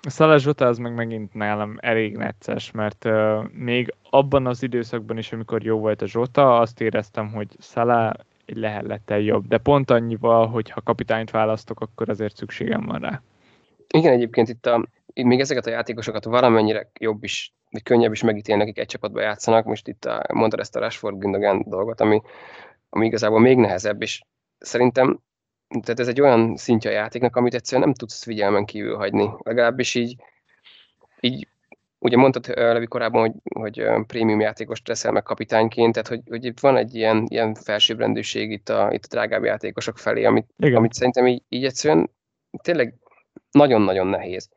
Szala 0.10 0.38
Zsota 0.38 0.66
az 0.66 0.78
meg 0.78 0.94
megint 0.94 1.34
nálam 1.34 1.78
elég 1.80 2.18
necces, 2.18 2.72
mert 2.72 3.06
uh, 3.06 3.44
még 3.52 3.94
abban 4.10 4.48
az 4.48 4.64
időszakban 4.64 5.18
is, 5.18 5.32
amikor 5.32 5.64
jó 5.64 5.80
volt 5.80 6.02
a 6.02 6.08
Zsota, 6.08 6.60
azt 6.60 6.82
éreztem, 6.82 7.32
hogy 7.32 7.48
Szala 7.60 8.14
egy 8.46 8.58
lehellettel 8.58 9.20
jobb, 9.20 9.48
de 9.48 9.58
pont 9.58 9.90
annyival, 9.90 10.48
hogy 10.48 10.70
ha 10.70 10.82
kapitányt 10.82 11.32
választok, 11.32 11.80
akkor 11.80 12.10
azért 12.10 12.36
szükségem 12.36 12.86
van 12.86 13.00
rá. 13.00 13.22
Igen, 13.88 14.14
egyébként 14.14 14.50
itt, 14.50 14.66
a, 14.66 14.88
még 15.14 15.40
ezeket 15.40 15.66
a 15.66 15.70
játékosokat 15.70 16.26
valamennyire 16.26 16.90
jobb 17.00 17.24
is, 17.24 17.54
vagy 17.72 17.84
könnyebb 17.84 18.12
is 18.12 18.24
megítélni, 18.24 18.62
akik 18.62 18.80
egy 18.80 18.88
csapatban 18.88 19.24
játszanak. 19.24 19.66
Most 19.66 19.88
itt 19.88 20.06
a, 20.06 20.26
mondtad 20.34 20.60
ezt 20.60 20.76
a 20.76 20.80
Rashford 20.80 21.18
Gündogan 21.18 21.64
dolgot, 21.68 22.02
ami, 22.02 22.22
ami 22.90 23.06
igazából 23.06 23.40
még 23.40 23.58
nehezebb, 23.58 24.02
és 24.02 24.22
szerintem 24.58 25.20
tehát 25.70 26.00
ez 26.00 26.08
egy 26.08 26.22
olyan 26.22 26.56
szintje 26.56 26.90
a 26.90 26.94
játéknak, 26.94 27.36
amit 27.36 27.54
egyszerűen 27.54 27.88
nem 27.88 27.96
tudsz 27.96 28.24
figyelmen 28.24 28.66
kívül 28.66 28.96
hagyni. 28.96 29.30
Legalábbis 29.44 29.96
így, 29.96 30.16
így 31.20 31.48
ugye 32.00 32.18
mondtad 32.18 32.48
Levi 32.48 32.86
korábban, 32.86 33.22
hogy, 33.22 33.34
hogy 33.54 34.06
prémium 34.08 34.40
játékost 34.40 34.88
leszel 34.88 35.12
meg 35.12 35.24
kapitányként, 35.24 35.94
tehát 35.94 36.08
hogy, 36.08 36.22
hogy 36.30 36.46
itt 36.46 36.60
van 36.60 36.78
egy 36.78 36.96
ilyen, 36.96 37.26
ilyen 37.28 37.54
felsőbbrendűség 37.54 38.52
itt 38.52 38.70
a, 38.70 38.90
itt 38.92 39.04
a 39.04 39.08
drágább 39.10 39.44
játékosok 39.44 39.98
felé, 39.98 40.24
amit, 40.24 40.48
amit 40.58 40.94
szerintem 40.94 41.28
így, 41.28 41.44
így 41.50 41.66
egyszerűen 41.66 42.10
tényleg 42.62 42.94
nagyon-nagyon 43.52 44.08
nehéz. 44.08 44.50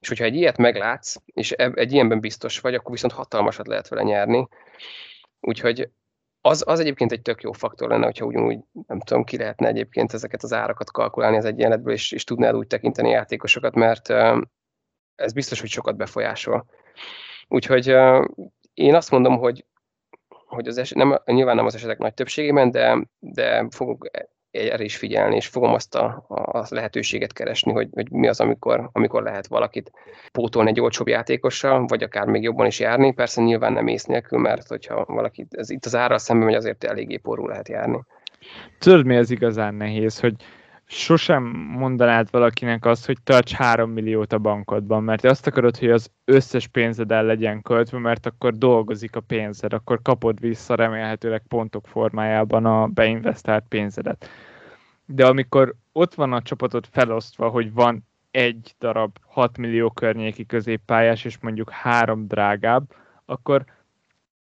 És 0.00 0.08
hogyha 0.08 0.24
egy 0.24 0.34
ilyet 0.34 0.56
meglátsz, 0.56 1.16
és 1.26 1.50
egy 1.52 1.92
ilyenben 1.92 2.20
biztos 2.20 2.60
vagy, 2.60 2.74
akkor 2.74 2.90
viszont 2.90 3.12
hatalmasat 3.12 3.66
lehet 3.66 3.88
vele 3.88 4.02
nyerni. 4.02 4.48
Úgyhogy 5.40 5.88
az, 6.46 6.64
az 6.66 6.80
egyébként 6.80 7.12
egy 7.12 7.22
tök 7.22 7.42
jó 7.42 7.52
faktor 7.52 7.88
lenne, 7.88 8.04
hogyha 8.04 8.24
ugyanúgy, 8.24 8.58
nem 8.86 9.00
tudom, 9.00 9.24
ki 9.24 9.36
lehetne 9.36 9.68
egyébként 9.68 10.12
ezeket 10.12 10.42
az 10.42 10.52
árakat 10.52 10.90
kalkulálni 10.90 11.36
az 11.36 11.44
egyenletből, 11.44 11.92
és, 11.92 12.12
és 12.12 12.24
tudnál 12.24 12.54
úgy 12.54 12.66
tekinteni 12.66 13.08
játékosokat, 13.08 13.74
mert 13.74 14.08
ez 15.14 15.32
biztos, 15.32 15.60
hogy 15.60 15.68
sokat 15.68 15.96
befolyásol. 15.96 16.66
Úgyhogy 17.48 17.86
én 18.74 18.94
azt 18.94 19.10
mondom, 19.10 19.38
hogy, 19.38 19.64
hogy 20.46 20.68
az 20.68 20.78
eset, 20.78 20.98
nem, 20.98 21.20
nyilván 21.24 21.56
nem 21.56 21.66
az 21.66 21.74
esetek 21.74 21.98
nagy 21.98 22.14
többségében, 22.14 22.70
de, 22.70 23.08
de 23.18 23.66
fogok 23.70 24.10
erre 24.54 24.84
is 24.84 24.96
figyelni, 24.96 25.36
és 25.36 25.46
fogom 25.46 25.72
azt 25.72 25.94
a, 25.94 26.24
a 26.28 26.66
lehetőséget 26.68 27.32
keresni, 27.32 27.72
hogy, 27.72 27.88
hogy 27.92 28.10
mi 28.10 28.28
az, 28.28 28.40
amikor, 28.40 28.88
amikor 28.92 29.22
lehet 29.22 29.46
valakit 29.46 29.90
pótolni 30.32 30.70
egy 30.70 30.80
olcsóbb 30.80 31.08
játékossal, 31.08 31.86
vagy 31.86 32.02
akár 32.02 32.26
még 32.26 32.42
jobban 32.42 32.66
is 32.66 32.80
járni. 32.80 33.12
Persze 33.12 33.42
nyilván 33.42 33.72
nem 33.72 33.86
ész 33.86 34.04
nélkül, 34.04 34.38
mert 34.38 34.66
hogyha 34.66 35.04
valaki 35.08 35.46
ez 35.50 35.70
itt 35.70 35.84
az 35.84 35.94
árral 35.94 36.18
szemben 36.18 36.46
megy, 36.46 36.54
azért 36.54 36.84
eléggé 36.84 37.16
porul 37.16 37.48
lehet 37.48 37.68
járni. 37.68 38.00
Tudod, 38.78 39.06
mi 39.06 39.16
az 39.16 39.30
igazán 39.30 39.74
nehéz, 39.74 40.20
hogy 40.20 40.34
sosem 40.86 41.42
mondanád 41.68 42.30
valakinek 42.30 42.84
azt, 42.84 43.06
hogy 43.06 43.16
tarts 43.24 43.52
3 43.52 43.90
milliót 43.90 44.32
a 44.32 44.38
bankodban, 44.38 45.02
mert 45.02 45.24
azt 45.24 45.46
akarod, 45.46 45.76
hogy 45.76 45.90
az 45.90 46.10
összes 46.24 46.66
pénzed 46.66 47.12
el 47.12 47.24
legyen 47.24 47.62
költve, 47.62 47.98
mert 47.98 48.26
akkor 48.26 48.54
dolgozik 48.58 49.16
a 49.16 49.20
pénzed, 49.20 49.72
akkor 49.72 50.02
kapod 50.02 50.40
vissza 50.40 50.74
remélhetőleg 50.74 51.42
pontok 51.48 51.86
formájában 51.86 52.66
a 52.66 52.86
beinvestált 52.86 53.64
pénzedet. 53.68 54.28
De 55.06 55.26
amikor 55.26 55.74
ott 55.92 56.14
van 56.14 56.32
a 56.32 56.42
csapatod 56.42 56.86
felosztva, 56.90 57.48
hogy 57.48 57.72
van 57.72 58.06
egy 58.30 58.74
darab 58.78 59.16
6 59.26 59.58
millió 59.58 59.90
környéki 59.90 60.46
középpályás, 60.46 61.24
és 61.24 61.38
mondjuk 61.38 61.70
három 61.70 62.26
drágább, 62.26 62.94
akkor 63.24 63.64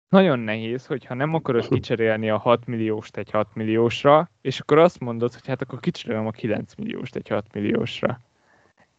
nagyon 0.10 0.40
nehéz, 0.40 0.86
hogyha 0.86 1.14
nem 1.14 1.34
akarod 1.34 1.68
kicserélni 1.68 2.30
a 2.30 2.38
6 2.38 2.66
millióst 2.66 3.18
egy 3.18 3.32
6 3.32 3.48
milliósra, 3.54 4.30
és 4.42 4.60
akkor 4.60 4.78
azt 4.78 5.00
mondod, 5.00 5.34
hogy 5.34 5.48
hát 5.48 5.62
akkor 5.62 5.80
kicserélem 5.80 6.28
a 6.28 6.32
9 6.32 6.76
millióst 6.76 7.16
egy 7.16 7.28
6 7.28 7.54
milliósra. 7.54 8.20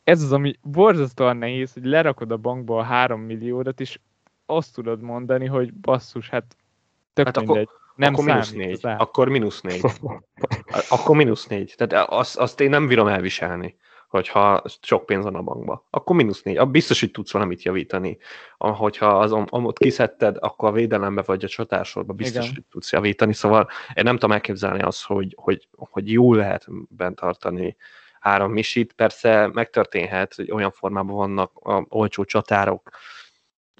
Ez 0.05 0.23
az, 0.23 0.33
ami 0.33 0.55
borzasztóan 0.63 1.37
nehéz, 1.37 1.73
hogy 1.73 1.85
lerakod 1.85 2.31
a 2.31 2.37
bankba 2.37 2.79
a 2.79 2.83
3 2.83 3.21
milliódat, 3.21 3.81
és 3.81 3.99
azt 4.47 4.75
tudod 4.75 5.01
mondani, 5.01 5.47
hogy 5.47 5.75
basszus, 5.75 6.29
hát 6.29 6.57
tök 7.13 7.27
hát 7.27 7.37
mindegy. 7.37 7.63
Akkor 7.63 7.81
Nem 7.97 8.13
akkor 8.13 8.25
mínusz 8.25 8.53
négy. 8.53 8.81
Akkor 8.83 9.29
mínusz 9.29 9.61
négy. 9.61 9.81
akkor 10.89 11.17
mínusz 11.17 11.47
négy. 11.47 11.75
Tehát 11.77 12.09
azt, 12.11 12.37
azt 12.37 12.61
én 12.61 12.71
nem 12.71 12.87
bírom 12.87 13.07
elviselni 13.07 13.77
hogyha 14.09 14.63
sok 14.83 15.07
pénz 15.07 15.25
van 15.25 15.35
a 15.35 15.43
bankba. 15.43 15.87
Akkor 15.91 16.17
mínusz 16.17 16.43
négy. 16.43 16.69
Biztos, 16.69 17.01
hogy 17.01 17.11
tudsz 17.11 17.33
valamit 17.33 17.63
javítani. 17.63 18.19
Hogyha 18.57 19.19
az 19.19 19.33
amot 19.33 19.79
kiszedted, 19.79 20.37
akkor 20.41 20.69
a 20.69 20.73
védelembe 20.73 21.23
vagy 21.23 21.45
a 21.45 21.49
csatársorba 21.49 22.13
biztos, 22.13 22.45
Igen. 22.45 22.55
hogy 22.55 22.65
tudsz 22.71 22.93
javítani. 22.93 23.33
Szóval 23.33 23.69
én 23.95 24.05
nem 24.05 24.15
tudom 24.15 24.33
elképzelni 24.33 24.83
azt, 24.83 25.05
hogy, 25.05 25.35
hogy, 25.37 25.69
hogy 25.73 26.13
jó 26.13 26.35
lehet 26.35 26.67
bent 26.89 27.17
tartani 27.17 27.77
három 28.21 28.53
misit. 28.53 28.93
Persze 28.93 29.51
megtörténhet, 29.53 30.35
hogy 30.35 30.51
olyan 30.51 30.71
formában 30.71 31.17
vannak 31.17 31.51
a 31.55 31.85
olcsó 31.89 32.25
csatárok, 32.25 32.91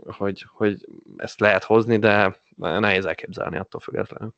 hogy, 0.07 0.47
hogy 0.53 0.87
ezt 1.17 1.41
lehet 1.41 1.65
hozni, 1.65 1.99
de 1.99 2.41
nehéz 2.57 3.05
elképzelni 3.05 3.57
attól 3.57 3.81
függetlenül. 3.81 4.35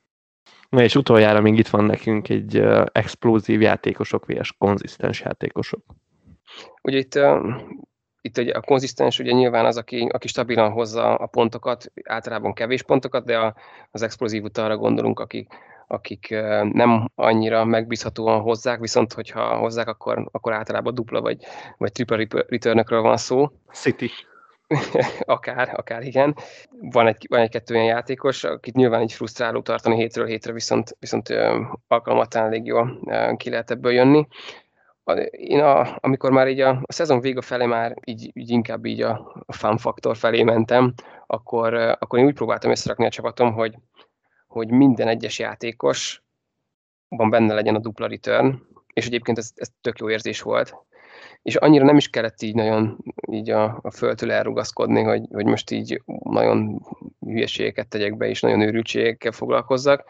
Na 0.69 0.83
és 0.83 0.95
utoljára 0.95 1.41
még 1.41 1.59
itt 1.59 1.69
van 1.69 1.85
nekünk 1.85 2.29
egy 2.29 2.59
uh, 2.59 2.85
explózív 2.93 3.61
játékosok, 3.61 4.27
vs. 4.27 4.53
konzisztens 4.59 5.21
játékosok. 5.21 5.85
Ugye 6.83 6.99
itt, 6.99 7.15
uh, 7.15 7.63
itt 8.21 8.39
ugye 8.39 8.53
a 8.53 8.61
konzisztens 8.61 9.19
ugye 9.19 9.33
nyilván 9.33 9.65
az, 9.65 9.77
aki, 9.77 10.09
aki 10.13 10.29
stabilan 10.29 10.71
hozza 10.71 11.15
a 11.15 11.27
pontokat, 11.27 11.93
általában 12.05 12.53
kevés 12.53 12.83
pontokat, 12.83 13.25
de 13.25 13.39
a, 13.39 13.55
az 13.91 14.03
explozív 14.03 14.45
arra 14.53 14.77
gondolunk, 14.77 15.21
akik, 15.21 15.53
akik 15.87 16.29
uh, 16.31 16.63
nem 16.63 17.11
annyira 17.15 17.65
megbízhatóan 17.65 18.41
hozzák, 18.41 18.81
viszont 18.81 19.13
hogyha 19.13 19.57
hozzák, 19.57 19.89
akkor, 19.89 20.29
akkor 20.31 20.53
általában 20.53 20.95
dupla 20.95 21.21
vagy, 21.21 21.45
vagy 21.77 21.93
triple 21.93 22.27
returnökről 22.49 23.01
van 23.01 23.17
szó. 23.17 23.49
City. 23.73 24.11
akár, 25.21 25.73
akár 25.77 26.03
igen. 26.03 26.37
Van 26.81 27.07
egy, 27.07 27.27
van 27.29 27.41
egy-kettő 27.41 27.75
olyan 27.75 27.87
játékos, 27.87 28.45
akit 28.45 28.75
nyilván 28.75 29.03
így 29.03 29.13
frusztráló 29.13 29.63
tartani 29.63 29.97
hétről 29.97 30.27
hétre, 30.27 30.53
viszont, 30.53 30.97
viszont 30.99 31.29
alkalmatán 31.89 32.47
elég 32.47 32.67
jól 32.67 33.01
ki 33.37 33.51
lehet 33.51 33.71
ebből 33.71 33.93
jönni. 33.93 34.27
Én 35.31 35.61
a, 35.61 35.99
amikor 36.01 36.31
már 36.31 36.49
így 36.49 36.61
a, 36.61 36.69
a 36.69 36.93
szezon 36.93 37.21
vége 37.21 37.41
felé 37.41 37.67
már 37.67 37.95
így, 38.05 38.31
így 38.35 38.51
inkább 38.51 38.85
így 38.85 39.03
a, 39.03 39.43
a 39.47 39.53
fun 39.53 39.77
faktor 39.77 40.17
felé 40.17 40.43
mentem, 40.43 40.95
akkor, 41.27 41.75
akkor 41.75 42.19
én 42.19 42.25
úgy 42.25 42.35
próbáltam 42.35 42.71
összerakni 42.71 43.07
a 43.07 43.11
csapatom, 43.11 43.53
hogy, 43.53 43.75
hogy 44.47 44.71
minden 44.71 45.09
egyes 45.09 45.39
játékos 45.39 46.23
van 47.09 47.31
benne 47.31 47.55
legyen 47.55 47.75
a 47.75 47.79
dupla 47.79 48.07
return, 48.07 48.55
és 48.93 49.07
egyébként 49.07 49.39
ez, 49.39 49.51
ez 49.55 49.69
tök 49.81 49.99
jó 49.99 50.11
érzés 50.11 50.43
volt, 50.43 50.75
és 51.43 51.57
annyira 51.57 51.85
nem 51.85 51.97
is 51.97 52.09
kellett 52.09 52.43
így 52.43 52.55
nagyon 52.55 53.05
így 53.31 53.51
a, 53.51 53.79
a 53.83 53.91
földtől 53.91 54.33
elrugaszkodni, 54.33 55.03
hogy, 55.03 55.27
hogy 55.31 55.47
most 55.47 55.71
így 55.71 56.03
nagyon 56.23 56.87
hülyeségeket 57.21 57.89
tegyek 57.89 58.17
be, 58.17 58.29
és 58.29 58.41
nagyon 58.41 58.61
őrültségekkel 58.61 59.33
foglalkozzak. 59.33 60.05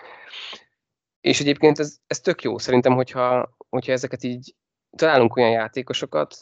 És 1.20 1.40
egyébként 1.40 1.78
ez, 1.78 1.96
ez 2.06 2.20
tök 2.20 2.42
jó. 2.42 2.58
Szerintem, 2.58 2.94
hogyha, 2.94 3.56
hogyha 3.68 3.92
ezeket 3.92 4.22
így 4.22 4.54
találunk 4.96 5.36
olyan 5.36 5.50
játékosokat, 5.50 6.36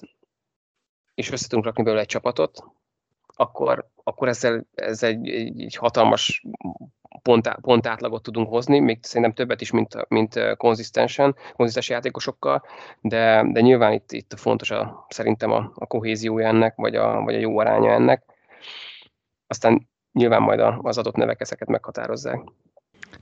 és 1.14 1.30
össze 1.30 1.48
tudunk 1.48 1.66
rakni 1.66 1.82
belőle 1.82 2.02
egy 2.02 2.08
csapatot, 2.08 2.64
akkor, 3.26 3.88
akkor 4.02 4.28
ezzel, 4.28 4.66
ez 4.74 5.02
egy, 5.02 5.28
egy, 5.28 5.62
egy 5.62 5.74
hatalmas 5.74 6.44
pont, 7.28 7.48
pont 7.60 7.86
átlagot 7.86 8.22
tudunk 8.22 8.48
hozni, 8.48 8.78
még 8.78 8.98
szerintem 9.02 9.32
többet 9.32 9.60
is, 9.60 9.70
mint, 9.70 10.08
mint 10.08 10.56
konzisztensen, 10.56 11.36
konzisztens 11.56 11.88
játékosokkal, 11.88 12.62
de, 13.00 13.44
de 13.52 13.60
nyilván 13.60 13.92
itt, 13.92 14.12
itt 14.12 14.34
fontos 14.36 14.70
a, 14.70 15.06
szerintem 15.08 15.50
a, 15.50 15.72
a 15.74 15.86
kohéziója 15.86 16.46
ennek, 16.46 16.74
vagy 16.76 16.94
a, 16.94 17.20
vagy 17.20 17.34
a 17.34 17.38
jó 17.38 17.58
aránya 17.58 17.90
ennek. 17.90 18.22
Aztán 19.46 19.88
nyilván 20.12 20.42
majd 20.42 20.60
az 20.82 20.98
adott 20.98 21.16
nevek 21.16 21.40
ezeket 21.40 21.68
meghatározzák. 21.68 22.40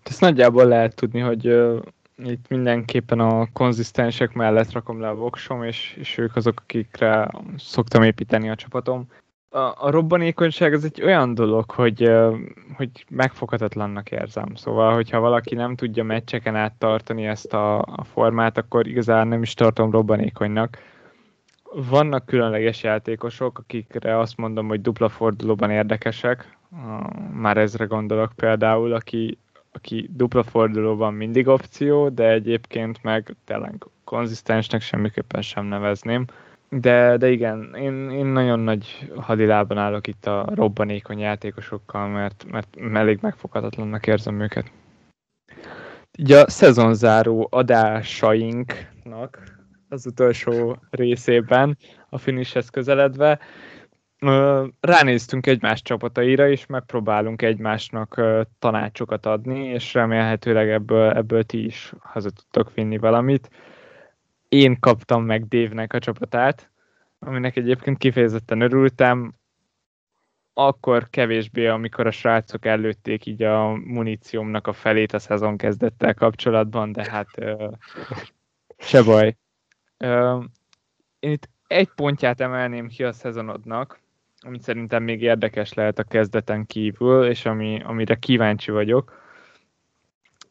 Ezt 0.02 0.20
nagyjából 0.20 0.64
lehet 0.64 0.94
tudni, 0.94 1.20
hogy 1.20 1.44
itt 2.16 2.48
mindenképpen 2.48 3.20
a 3.20 3.46
konzisztensek 3.52 4.32
mellett 4.32 4.72
rakom 4.72 5.00
le 5.00 5.08
a 5.08 5.14
voksom, 5.14 5.62
és, 5.62 5.96
és 5.98 6.18
ők 6.18 6.36
azok, 6.36 6.60
akikre 6.62 7.30
szoktam 7.56 8.02
építeni 8.02 8.50
a 8.50 8.54
csapatom 8.54 9.06
a, 9.56 9.74
a 9.78 9.90
robbanékonyság 9.90 10.72
az 10.72 10.84
egy 10.84 11.02
olyan 11.02 11.34
dolog, 11.34 11.70
hogy, 11.70 12.10
hogy 12.76 12.90
megfoghatatlannak 13.08 14.10
érzem. 14.10 14.54
Szóval, 14.54 14.94
hogyha 14.94 15.20
valaki 15.20 15.54
nem 15.54 15.74
tudja 15.74 16.04
meccseken 16.04 16.56
áttartani 16.56 17.26
ezt 17.26 17.52
a, 17.52 17.78
a 17.78 18.04
formát, 18.04 18.58
akkor 18.58 18.86
igazán 18.86 19.28
nem 19.28 19.42
is 19.42 19.54
tartom 19.54 19.90
robbanékonynak. 19.90 20.78
Vannak 21.72 22.26
különleges 22.26 22.82
játékosok, 22.82 23.58
akikre 23.58 24.18
azt 24.18 24.36
mondom, 24.36 24.68
hogy 24.68 24.80
dupla 24.80 25.08
fordulóban 25.08 25.70
érdekesek. 25.70 26.56
Már 27.32 27.56
ezre 27.56 27.84
gondolok 27.84 28.32
például, 28.36 28.92
aki, 28.92 29.38
aki 29.72 30.10
dupla 30.12 30.42
fordulóban 30.42 31.14
mindig 31.14 31.48
opció, 31.48 32.08
de 32.08 32.30
egyébként 32.30 33.02
meg 33.02 33.34
tényleg 33.44 33.86
konzisztensnek 34.04 34.80
semmiképpen 34.80 35.42
sem 35.42 35.64
nevezném. 35.64 36.24
De, 36.68 37.16
de 37.16 37.30
igen, 37.30 37.74
én, 37.74 38.10
én 38.10 38.26
nagyon 38.26 38.58
nagy 38.58 39.12
hadilában 39.16 39.78
állok 39.78 40.06
itt 40.06 40.26
a 40.26 40.48
robbanékony 40.54 41.18
játékosokkal, 41.18 42.08
mert, 42.08 42.44
mert 42.50 42.76
elég 42.94 43.18
megfoghatatlannak 43.20 44.06
érzem 44.06 44.40
őket. 44.40 44.72
Így 46.18 46.32
a 46.32 46.50
szezonzáró 46.50 47.48
adásainknak 47.50 49.42
az 49.88 50.06
utolsó 50.06 50.78
részében, 50.90 51.78
a 52.08 52.18
finishhez 52.18 52.68
közeledve, 52.68 53.38
ránéztünk 54.80 55.46
egymás 55.46 55.82
csapataira, 55.82 56.48
és 56.48 56.66
megpróbálunk 56.66 57.42
egymásnak 57.42 58.20
tanácsokat 58.58 59.26
adni, 59.26 59.64
és 59.64 59.94
remélhetőleg 59.94 60.70
ebből, 60.70 61.10
ebből 61.10 61.42
ti 61.42 61.64
is 61.64 61.92
haza 62.00 62.30
tudtok 62.30 62.74
vinni 62.74 62.98
valamit 62.98 63.50
én 64.48 64.80
kaptam 64.80 65.24
meg 65.24 65.48
Dévnek 65.48 65.92
a 65.92 65.98
csapatát, 65.98 66.70
aminek 67.18 67.56
egyébként 67.56 67.98
kifejezetten 67.98 68.60
örültem, 68.60 69.34
akkor 70.52 71.08
kevésbé, 71.10 71.66
amikor 71.66 72.06
a 72.06 72.10
srácok 72.10 72.64
előtték 72.64 73.26
így 73.26 73.42
a 73.42 73.74
muníciómnak 73.74 74.66
a 74.66 74.72
felét 74.72 75.12
a 75.12 75.18
szezon 75.18 75.56
kezdettel 75.56 76.14
kapcsolatban, 76.14 76.92
de 76.92 77.10
hát 77.10 77.28
uh, 77.38 77.72
se 78.78 79.02
baj. 79.02 79.36
Uh, 79.98 80.44
én 81.18 81.30
itt 81.30 81.48
egy 81.66 81.90
pontját 81.94 82.40
emelném 82.40 82.88
ki 82.88 83.04
a 83.04 83.12
szezonodnak, 83.12 84.00
ami 84.40 84.58
szerintem 84.58 85.02
még 85.02 85.22
érdekes 85.22 85.72
lehet 85.72 85.98
a 85.98 86.04
kezdeten 86.04 86.66
kívül, 86.66 87.26
és 87.26 87.46
ami, 87.46 87.82
amire 87.82 88.14
kíváncsi 88.14 88.70
vagyok 88.70 89.25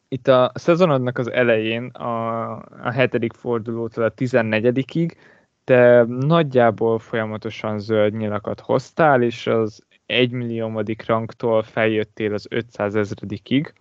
itt 0.08 0.28
a 0.28 0.52
szezonodnak 0.54 1.18
az 1.18 1.30
elején, 1.30 1.86
a, 1.86 2.50
a 2.60 2.90
hetedik 2.92 3.32
fordulótól 3.32 4.04
a 4.04 4.08
tizennegyedikig, 4.08 5.16
te 5.64 6.04
nagyjából 6.08 6.98
folyamatosan 6.98 7.78
zöld 7.78 8.16
nyilakat 8.16 8.60
hoztál, 8.60 9.22
és 9.22 9.46
az 9.46 9.82
egymilliómodik 10.06 11.06
rangtól 11.06 11.62
feljöttél 11.62 12.34
az 12.34 12.46
500 12.50 12.94
ezredikig. 12.94 13.72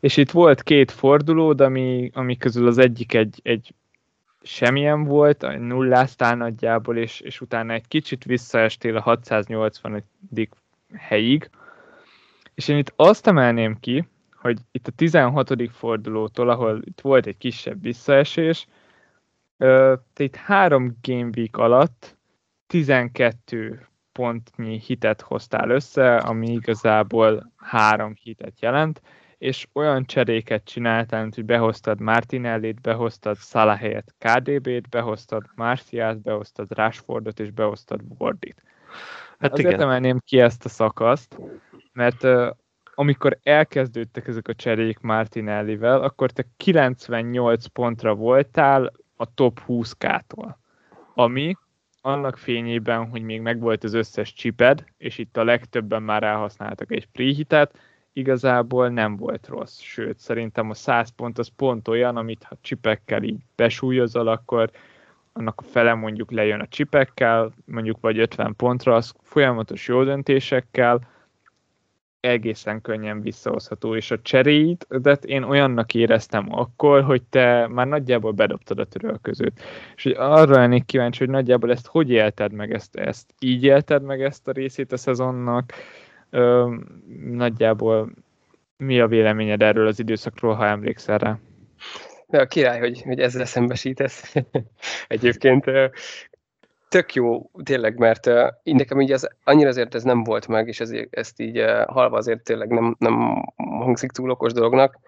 És 0.00 0.16
itt 0.16 0.30
volt 0.30 0.62
két 0.62 0.90
fordulód, 0.90 1.60
ami, 1.60 2.10
ami 2.14 2.36
közül 2.36 2.66
az 2.66 2.78
egyik 2.78 3.14
egy, 3.14 3.40
egy 3.42 3.74
semmilyen 4.42 5.04
volt, 5.04 5.58
nulláztál 5.58 6.36
nagyjából, 6.36 6.96
és, 6.96 7.20
és 7.20 7.40
utána 7.40 7.72
egy 7.72 7.88
kicsit 7.88 8.24
visszaestél 8.24 8.96
a 8.96 9.00
680. 9.00 10.04
helyig. 10.94 11.50
És 12.54 12.68
én 12.68 12.76
itt 12.76 12.92
azt 12.96 13.26
emelném 13.26 13.76
ki, 13.80 14.08
hogy 14.40 14.58
itt 14.70 14.86
a 14.86 14.90
16. 14.90 15.70
fordulótól, 15.70 16.48
ahol 16.48 16.80
itt 16.84 17.00
volt 17.00 17.26
egy 17.26 17.36
kisebb 17.36 17.82
visszaesés, 17.82 18.66
te 19.56 20.00
itt 20.16 20.36
három 20.36 20.96
game 21.02 21.30
week 21.36 21.56
alatt 21.56 22.18
12 22.66 23.88
pontnyi 24.12 24.78
hitet 24.78 25.20
hoztál 25.20 25.70
össze, 25.70 26.16
ami 26.16 26.52
igazából 26.52 27.52
három 27.56 28.14
hitet 28.22 28.60
jelent, 28.60 29.02
és 29.38 29.66
olyan 29.72 30.04
cseréket 30.04 30.64
csináltál, 30.64 31.28
hogy 31.34 31.44
behoztad 31.44 32.00
Martinellit, 32.00 32.80
behoztad 32.80 33.36
Salah 33.36 33.78
helyett 33.78 34.14
KDB-t, 34.18 34.88
behoztad 34.88 35.44
Marciát, 35.54 36.20
behoztad 36.20 36.72
Rashfordot, 36.72 37.40
és 37.40 37.50
behoztad 37.50 38.00
Wardit. 38.18 38.62
Hát 39.38 39.52
Azért 39.52 39.68
igen. 39.68 39.80
emelném 39.80 40.18
ki 40.18 40.40
ezt 40.40 40.64
a 40.64 40.68
szakaszt, 40.68 41.38
mert 41.92 42.26
amikor 42.94 43.38
elkezdődtek 43.42 44.26
ezek 44.26 44.48
a 44.48 44.54
cserék 44.54 44.98
Martinellivel, 45.00 46.02
akkor 46.02 46.30
te 46.30 46.44
98 46.56 47.66
pontra 47.66 48.14
voltál 48.14 48.92
a 49.16 49.34
top 49.34 49.60
20K-tól. 49.68 50.56
Ami 51.14 51.56
annak 52.00 52.36
fényében, 52.36 53.08
hogy 53.08 53.22
még 53.22 53.40
megvolt 53.40 53.84
az 53.84 53.94
összes 53.94 54.32
csiped, 54.32 54.84
és 54.96 55.18
itt 55.18 55.36
a 55.36 55.44
legtöbben 55.44 56.02
már 56.02 56.22
elhasználtak 56.22 56.92
egy 56.92 57.06
prehitet, 57.06 57.78
igazából 58.12 58.88
nem 58.88 59.16
volt 59.16 59.46
rossz. 59.46 59.78
Sőt, 59.78 60.18
szerintem 60.18 60.70
a 60.70 60.74
100 60.74 61.10
pont 61.10 61.38
az 61.38 61.50
pont 61.56 61.88
olyan, 61.88 62.16
amit 62.16 62.42
ha 62.42 62.56
csipekkel 62.60 63.22
így 63.22 63.40
besúlyozol, 63.56 64.28
akkor 64.28 64.70
annak 65.32 65.60
a 65.60 65.62
fele 65.62 65.94
mondjuk 65.94 66.30
lejön 66.30 66.60
a 66.60 66.66
csipekkel, 66.66 67.52
mondjuk 67.64 68.00
vagy 68.00 68.18
50 68.18 68.56
pontra, 68.56 68.94
az 68.94 69.12
folyamatos 69.22 69.88
jó 69.88 70.04
döntésekkel, 70.04 71.08
egészen 72.20 72.80
könnyen 72.80 73.20
visszahozható, 73.20 73.96
és 73.96 74.10
a 74.10 74.20
cseréit, 74.22 74.86
de 74.88 75.18
én 75.24 75.42
olyannak 75.42 75.94
éreztem 75.94 76.46
akkor, 76.50 77.02
hogy 77.02 77.22
te 77.22 77.66
már 77.66 77.86
nagyjából 77.86 78.32
bedobtad 78.32 78.78
a 78.78 78.84
törölközőt. 78.84 79.60
És 79.96 80.02
hogy 80.02 80.14
arra 80.18 80.54
lennék 80.54 80.84
kíváncsi, 80.84 81.18
hogy 81.18 81.34
nagyjából 81.34 81.70
ezt 81.70 81.86
hogy 81.86 82.10
élted 82.10 82.52
meg, 82.52 82.72
ezt, 82.72 82.96
ezt 82.96 83.34
így 83.38 83.64
élted 83.64 84.02
meg 84.02 84.22
ezt 84.22 84.48
a 84.48 84.52
részét 84.52 84.92
a 84.92 84.96
szezonnak, 84.96 85.72
Ö, 86.30 86.74
nagyjából 87.30 88.12
mi 88.76 89.00
a 89.00 89.06
véleményed 89.06 89.62
erről 89.62 89.86
az 89.86 89.98
időszakról, 89.98 90.54
ha 90.54 90.66
emlékszel 90.66 91.18
rá? 91.18 91.38
A 92.28 92.44
király, 92.44 92.78
hogy, 92.78 93.02
hogy 93.02 93.20
ezzel 93.20 93.44
szembesítesz. 93.44 94.34
Egyébként 95.08 95.64
tök 96.90 97.14
jó, 97.14 97.50
tényleg, 97.62 97.98
mert 97.98 98.26
uh, 98.26 98.48
nekem 98.62 99.00
így 99.00 99.12
az, 99.12 99.28
annyira 99.44 99.68
azért 99.68 99.94
ez 99.94 100.02
nem 100.02 100.24
volt 100.24 100.48
meg, 100.48 100.68
és 100.68 100.80
ez, 100.80 100.90
ezt 101.10 101.40
így 101.40 101.58
uh, 101.58 101.84
halva 101.86 102.16
azért 102.16 102.42
tényleg 102.44 102.68
nem, 102.68 102.96
nem 102.98 103.44
hangzik 103.56 104.10
túl 104.10 104.30
okos 104.30 104.52
dolognak, 104.52 104.98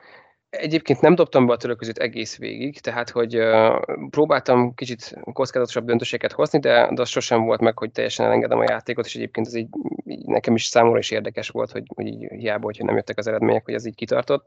Egyébként 0.52 1.00
nem 1.00 1.14
dobtam 1.14 1.46
be 1.46 1.52
a 1.52 1.56
töröközőt 1.56 1.98
egész 1.98 2.38
végig, 2.38 2.80
tehát 2.80 3.10
hogy 3.10 3.38
próbáltam 4.10 4.74
kicsit 4.74 5.16
kockázatosabb 5.32 5.84
döntéseket 5.84 6.32
hozni, 6.32 6.58
de, 6.58 6.90
de 6.94 7.00
az 7.00 7.08
sosem 7.08 7.44
volt 7.44 7.60
meg, 7.60 7.78
hogy 7.78 7.90
teljesen 7.90 8.26
elengedem 8.26 8.58
a 8.58 8.64
játékot, 8.68 9.06
és 9.06 9.14
egyébként 9.14 9.46
ez 9.46 9.54
így, 9.54 9.68
így 10.04 10.26
nekem 10.26 10.54
is 10.54 10.64
számomra 10.64 10.98
is 10.98 11.10
érdekes 11.10 11.48
volt, 11.48 11.70
hogy, 11.70 11.82
hogy 11.94 12.06
így 12.06 12.28
hiába, 12.28 12.64
hogyha 12.64 12.84
nem 12.84 12.94
jöttek 12.94 13.18
az 13.18 13.26
eredmények, 13.26 13.64
hogy 13.64 13.74
ez 13.74 13.86
így 13.86 13.94
kitartott. 13.94 14.46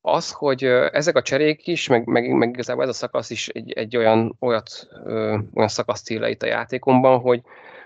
Az, 0.00 0.30
hogy 0.30 0.64
ezek 0.92 1.16
a 1.16 1.22
cserék 1.22 1.66
is, 1.66 1.88
meg, 1.88 2.06
meg, 2.06 2.30
meg 2.30 2.48
igazából 2.48 2.82
ez 2.82 2.88
a 2.88 2.92
szakasz 2.92 3.30
is 3.30 3.48
egy, 3.48 3.72
egy 3.72 3.96
olyan, 3.96 4.36
olyat, 4.40 4.88
uh, 5.04 5.38
olyan 5.54 5.68
szakasz 5.68 6.10
itt 6.10 6.42
a 6.42 6.46
játékomban, 6.46 7.18
hogy, 7.20 7.42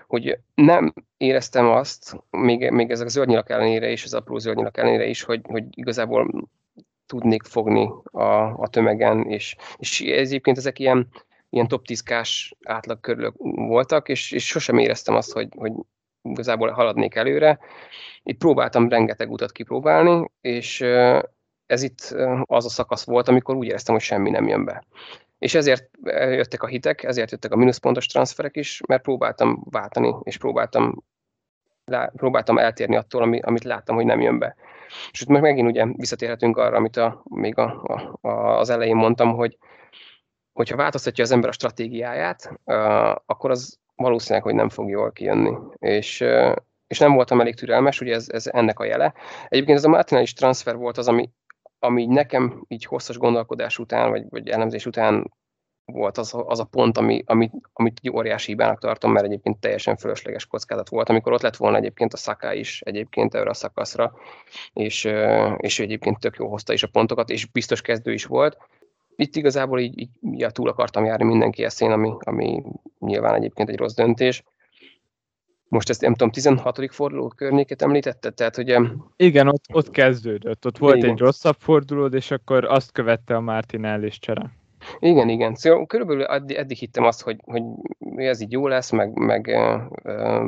hogy 0.07 0.39
nem 0.55 0.93
éreztem 1.17 1.69
azt, 1.69 2.15
még, 2.29 2.69
még 2.69 2.91
ezek 2.91 3.05
a 3.05 3.09
zöldnyilak 3.09 3.49
ellenére 3.49 3.89
is, 3.89 4.03
az 4.03 4.13
apró 4.13 4.37
zöldnyilak 4.37 4.77
ellenére 4.77 5.05
is, 5.05 5.23
hogy, 5.23 5.41
hogy 5.43 5.63
igazából 5.69 6.49
tudnék 7.09 7.43
fogni 7.43 7.91
a, 8.03 8.23
a 8.43 8.67
tömegen, 8.69 9.29
és, 9.29 9.55
és 9.77 10.01
ez 10.01 10.27
egyébként 10.27 10.57
ezek 10.57 10.79
ilyen, 10.79 11.07
ilyen 11.49 11.67
top 11.67 11.85
10 11.85 12.01
kás 12.01 12.55
átlag 12.63 12.99
körülök 12.99 13.33
voltak, 13.55 14.09
és, 14.09 14.31
és 14.31 14.45
sosem 14.45 14.77
éreztem 14.77 15.15
azt, 15.15 15.31
hogy, 15.31 15.47
hogy 15.57 15.71
igazából 16.21 16.69
haladnék 16.69 17.15
előre. 17.15 17.59
Itt 18.23 18.37
próbáltam 18.37 18.89
rengeteg 18.89 19.31
utat 19.31 19.51
kipróbálni, 19.51 20.31
és 20.41 20.81
ez 21.65 21.81
itt 21.81 22.15
az 22.43 22.65
a 22.65 22.69
szakasz 22.69 23.05
volt, 23.05 23.27
amikor 23.27 23.55
úgy 23.55 23.67
éreztem, 23.67 23.95
hogy 23.95 24.03
semmi 24.03 24.29
nem 24.29 24.47
jön 24.47 24.65
be. 24.65 24.83
És 25.37 25.55
ezért 25.55 25.89
jöttek 26.03 26.63
a 26.63 26.67
hitek, 26.67 27.03
ezért 27.03 27.31
jöttek 27.31 27.51
a 27.51 27.55
mínuszpontos 27.55 28.05
transferek 28.05 28.55
is, 28.55 28.81
mert 28.87 29.01
próbáltam 29.01 29.63
váltani, 29.69 30.15
és 30.23 30.37
próbáltam, 30.37 31.03
próbáltam 32.15 32.57
eltérni 32.57 32.95
attól, 32.95 33.41
amit 33.41 33.63
láttam, 33.63 33.95
hogy 33.95 34.05
nem 34.05 34.21
jön 34.21 34.39
be. 34.39 34.55
És 35.11 35.21
itt 35.21 35.27
meg 35.27 35.41
megint 35.41 35.69
ugye 35.69 35.85
visszatérhetünk 35.85 36.57
arra, 36.57 36.77
amit 36.77 36.97
a, 36.97 37.23
még 37.29 37.57
a, 37.57 37.83
a, 37.83 38.27
a, 38.27 38.59
az 38.59 38.69
elején 38.69 38.95
mondtam, 38.95 39.33
hogy 39.33 39.57
hogyha 40.53 40.75
változtatja 40.75 41.23
az 41.23 41.31
ember 41.31 41.49
a 41.49 41.53
stratégiáját, 41.53 42.59
uh, 42.65 43.09
akkor 43.25 43.51
az 43.51 43.79
valószínűleg, 43.95 44.43
hogy 44.43 44.53
nem 44.53 44.69
fog 44.69 44.89
jól 44.89 45.11
kijönni. 45.11 45.57
És, 45.77 46.21
uh, 46.21 46.55
és 46.87 46.99
nem 46.99 47.13
voltam 47.13 47.39
elég 47.39 47.55
türelmes, 47.55 48.01
ugye 48.01 48.13
ez, 48.13 48.29
ez 48.29 48.47
ennek 48.47 48.79
a 48.79 48.85
jele. 48.85 49.13
Egyébként 49.47 49.77
ez 49.77 49.83
a 49.83 49.89
Martinelis 49.89 50.33
transfer 50.33 50.75
volt 50.75 50.97
az, 50.97 51.07
ami, 51.07 51.29
ami 51.79 52.05
nekem 52.05 52.63
így 52.67 52.85
hosszas 52.85 53.17
gondolkodás 53.17 53.77
után, 53.77 54.09
vagy, 54.09 54.23
vagy 54.29 54.47
elemzés 54.49 54.85
után 54.85 55.33
volt 55.91 56.17
az, 56.17 56.33
az 56.45 56.59
a 56.59 56.63
pont, 56.63 56.97
ami, 56.97 57.23
ami, 57.25 57.49
amit 57.73 57.99
egy 58.01 58.11
óriási 58.11 58.51
hibának 58.51 58.79
tartom, 58.79 59.11
mert 59.11 59.25
egyébként 59.25 59.59
teljesen 59.59 59.95
fölösleges 59.95 60.45
kockázat 60.45 60.89
volt, 60.89 61.09
amikor 61.09 61.33
ott 61.33 61.41
lett 61.41 61.55
volna 61.55 61.77
egyébként 61.77 62.13
a 62.13 62.17
szaká 62.17 62.53
is 62.53 62.81
egyébként 62.81 63.35
erre 63.35 63.49
a 63.49 63.53
szakaszra, 63.53 64.13
és, 64.73 65.09
és 65.57 65.79
egyébként 65.79 66.19
tök 66.19 66.35
jó 66.35 66.49
hozta 66.49 66.73
is 66.73 66.83
a 66.83 66.87
pontokat, 66.87 67.29
és 67.29 67.45
biztos 67.45 67.81
kezdő 67.81 68.13
is 68.13 68.25
volt. 68.25 68.57
Itt 69.15 69.35
igazából 69.35 69.79
így, 69.79 69.99
így 69.99 70.09
ja, 70.21 70.49
túl 70.49 70.69
akartam 70.69 71.05
járni 71.05 71.25
mindenki 71.25 71.63
eszén, 71.63 71.91
ami, 71.91 72.13
ami 72.19 72.63
nyilván 72.99 73.35
egyébként 73.35 73.69
egy 73.69 73.77
rossz 73.77 73.93
döntés. 73.93 74.43
Most 75.67 75.89
ezt 75.89 76.01
nem 76.01 76.11
tudom, 76.11 76.31
16. 76.31 76.93
forduló 76.93 77.27
környéket 77.27 77.81
említette? 77.81 78.29
Tehát, 78.29 78.55
hogy... 78.55 78.75
Igen, 79.15 79.47
ott, 79.47 79.63
ott 79.73 79.89
kezdődött. 79.89 80.65
Ott 80.65 80.77
volt 80.77 80.95
igen. 80.95 81.09
egy 81.09 81.19
rosszabb 81.19 81.55
fordulód, 81.59 82.13
és 82.13 82.31
akkor 82.31 82.65
azt 82.65 82.91
követte 82.91 83.35
a 83.35 83.39
Martinelli 83.39 84.09
csere. 84.09 84.58
Igen, 84.99 85.29
igen. 85.29 85.55
Szóval 85.55 85.85
körülbelül 85.85 86.25
eddig, 86.25 86.57
eddig 86.57 86.77
hittem 86.77 87.03
azt, 87.03 87.21
hogy, 87.21 87.37
hogy 87.45 87.63
ez 88.15 88.41
így 88.41 88.51
jó 88.51 88.67
lesz, 88.67 88.91
meg, 88.91 89.17
meg 89.17 89.51
uh, 90.03 90.47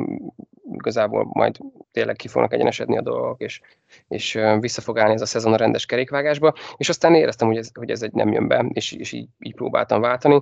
igazából 0.74 1.30
majd 1.34 1.58
tényleg 1.92 2.16
ki 2.16 2.28
fognak 2.28 2.54
egyenesedni 2.54 2.98
a 2.98 3.02
dolgok, 3.02 3.42
és, 3.42 3.62
és 4.08 4.40
vissza 4.60 4.82
fog 4.82 5.00
állni 5.00 5.14
ez 5.14 5.22
a 5.22 5.26
szezon 5.26 5.54
a 5.54 5.58
rendes 5.58 5.86
kerékvágásba, 5.86 6.54
és 6.78 6.90
aztán 6.90 7.16
éreztem, 7.16 7.48
hogy 7.48 7.58
ez, 7.58 7.70
hogy 7.74 7.90
ez 7.90 8.02
egy 8.02 8.14
nem 8.14 8.32
jön 8.32 8.48
be, 8.48 8.66
és, 8.74 8.92
és 8.92 9.12
így, 9.12 9.28
így 9.40 9.56
próbáltam 9.56 10.02
váltani 10.02 10.42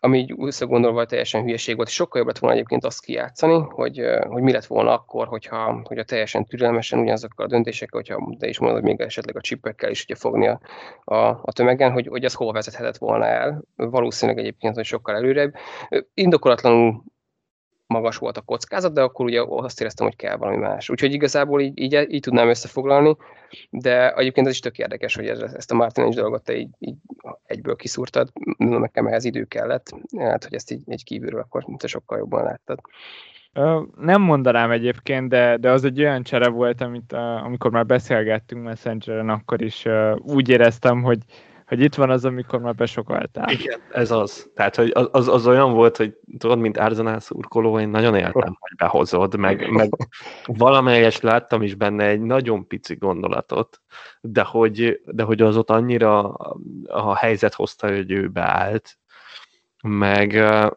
ami 0.00 0.18
így 0.18 0.34
visszagondolva 0.36 1.04
teljesen 1.04 1.42
hülyeség 1.42 1.76
volt, 1.76 1.88
sokkal 1.88 2.18
jobb 2.18 2.26
lett 2.28 2.38
volna 2.38 2.54
egyébként 2.56 2.84
azt 2.84 3.04
kijátszani, 3.04 3.58
hogy, 3.68 4.02
hogy 4.28 4.42
mi 4.42 4.52
lett 4.52 4.64
volna 4.64 4.92
akkor, 4.92 5.26
hogyha, 5.26 5.80
hogyha 5.84 6.04
teljesen 6.04 6.44
türelmesen 6.44 6.98
ugyanazokkal 6.98 7.46
a 7.46 7.48
döntésekkel, 7.48 8.00
hogyha 8.00 8.36
te 8.38 8.48
is 8.48 8.58
mondod, 8.58 8.82
még 8.82 9.00
esetleg 9.00 9.36
a 9.36 9.40
csipekkel 9.40 9.90
is 9.90 10.04
ugye 10.04 10.14
fogni 10.14 10.46
a, 10.46 10.60
a, 11.04 11.16
a 11.42 11.52
tömegen, 11.52 11.92
hogy, 11.92 12.06
hogy 12.06 12.24
ez 12.24 12.34
hova 12.34 12.52
vezethetett 12.52 12.96
volna 12.96 13.26
el. 13.26 13.62
Valószínűleg 13.76 14.40
egyébként, 14.40 14.74
hogy 14.74 14.84
sokkal 14.84 15.14
előrebb. 15.14 15.54
Indokolatlanul 16.14 17.02
magas 17.88 18.16
volt 18.16 18.36
a 18.36 18.40
kockázat, 18.40 18.92
de 18.92 19.00
akkor 19.00 19.24
ugye 19.24 19.42
azt 19.48 19.80
éreztem, 19.80 20.06
hogy 20.06 20.16
kell 20.16 20.36
valami 20.36 20.56
más. 20.56 20.88
Úgyhogy 20.88 21.12
igazából 21.12 21.60
így, 21.60 21.78
így, 21.80 22.06
így 22.08 22.20
tudnám 22.20 22.48
összefoglalni, 22.48 23.16
de 23.70 24.14
egyébként 24.14 24.46
ez 24.46 24.52
is 24.52 24.60
tök 24.60 24.78
érdekes, 24.78 25.14
hogy 25.14 25.26
ez, 25.26 25.40
ezt 25.40 25.70
a 25.70 25.74
Martinez 25.74 26.14
dolgot 26.14 26.44
te 26.44 26.56
így, 26.56 26.68
így 26.78 26.96
egyből 27.46 27.76
kiszúrtad, 27.76 28.28
nekem 28.58 29.06
ehhez 29.06 29.24
idő 29.24 29.44
kellett, 29.44 29.90
hát 30.18 30.44
hogy 30.44 30.54
ezt 30.54 30.70
így 30.70 30.82
egy 30.86 31.04
kívülről 31.04 31.40
akkor 31.40 31.64
te 31.76 31.86
sokkal 31.86 32.18
jobban 32.18 32.44
láttad. 32.44 32.80
Nem 33.96 34.22
mondanám 34.22 34.70
egyébként, 34.70 35.28
de, 35.28 35.56
de 35.56 35.70
az 35.70 35.84
egy 35.84 36.00
olyan 36.00 36.22
csere 36.22 36.48
volt, 36.48 36.80
amit 36.80 37.12
amikor 37.12 37.70
már 37.70 37.86
beszélgettünk 37.86 38.64
Messengeren, 38.64 39.28
akkor 39.28 39.62
is 39.62 39.86
úgy 40.22 40.48
éreztem, 40.48 41.02
hogy, 41.02 41.18
hogy 41.68 41.80
itt 41.80 41.94
van 41.94 42.10
az, 42.10 42.24
amikor 42.24 42.60
már 42.60 42.74
besokaltál. 42.74 43.50
Igen, 43.50 43.80
ez 43.90 44.10
az. 44.10 44.50
Tehát, 44.54 44.76
hogy 44.76 44.92
az, 45.10 45.28
az 45.28 45.46
olyan 45.46 45.72
volt, 45.72 45.96
hogy 45.96 46.16
tudod, 46.38 46.58
mint 46.58 46.78
Arzenál 46.78 47.20
szurkoló, 47.20 47.78
én 47.78 47.88
nagyon 47.88 48.14
éltem, 48.14 48.56
hogy 48.58 48.76
behozod, 48.76 49.36
meg, 49.36 49.70
meg 49.70 49.88
valamelyes 50.46 51.20
láttam 51.20 51.62
is 51.62 51.74
benne 51.74 52.06
egy 52.06 52.20
nagyon 52.20 52.66
pici 52.66 52.94
gondolatot, 52.94 53.80
de 54.20 54.42
hogy, 54.42 55.00
de 55.04 55.22
hogy 55.22 55.42
az 55.42 55.56
ott 55.56 55.70
annyira 55.70 56.32
a 56.84 57.16
helyzet 57.16 57.54
hozta, 57.54 57.88
hogy 57.88 58.10
ő 58.10 58.28
beállt, 58.28 58.98
meg... 59.82 60.30
Uh, 60.30 60.70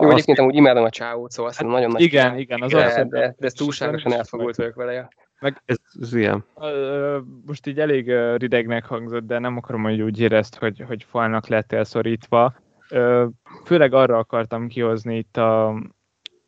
Jó, 0.00 0.10
egyébként 0.10 0.38
amúgy 0.38 0.54
imádom 0.54 0.84
a 0.84 0.90
csáót, 0.90 1.30
szóval 1.30 1.52
hát, 1.56 1.66
nagyon 1.66 1.90
nagy... 1.90 2.00
Igen, 2.00 2.38
igen, 2.38 2.62
az 2.62 2.70
de, 2.70 2.78
de, 2.78 3.04
de, 3.04 3.34
de 3.38 3.46
ez 3.46 3.52
túlságosan 3.52 4.12
elfogult 4.12 4.56
vagyok 4.56 4.74
vele. 4.74 5.08
Meg 5.40 5.62
ez, 5.64 5.76
ez 6.00 6.14
ilyen. 6.14 6.44
Most 7.46 7.66
így 7.66 7.80
elég 7.80 8.12
ridegnek 8.36 8.84
hangzott, 8.84 9.26
de 9.26 9.38
nem 9.38 9.56
akarom, 9.56 9.82
hogy 9.82 10.00
úgy 10.00 10.20
érezt, 10.20 10.56
hogy, 10.56 10.84
hogy 10.86 11.04
falnak 11.08 11.46
lettél 11.46 11.84
szorítva. 11.84 12.54
Főleg 13.64 13.92
arra 13.92 14.18
akartam 14.18 14.68
kihozni 14.68 15.16
itt 15.16 15.36
a, 15.36 15.68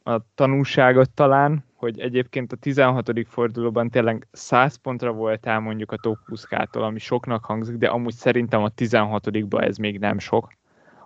a 0.02 0.20
tanulságot 0.34 1.10
talán, 1.10 1.64
hogy 1.74 2.00
egyébként 2.00 2.52
a 2.52 2.56
16. 2.56 3.26
fordulóban 3.26 3.90
tényleg 3.90 4.26
100 4.32 4.76
pontra 4.76 5.12
voltál 5.12 5.60
mondjuk 5.60 5.92
a 5.92 5.96
top 5.96 6.18
20 6.26 6.46
ami 6.72 6.98
soknak 6.98 7.44
hangzik, 7.44 7.76
de 7.76 7.88
amúgy 7.88 8.14
szerintem 8.14 8.62
a 8.62 8.68
16 8.68 9.48
ba 9.48 9.62
ez 9.62 9.76
még 9.76 9.98
nem 9.98 10.18
sok. 10.18 10.52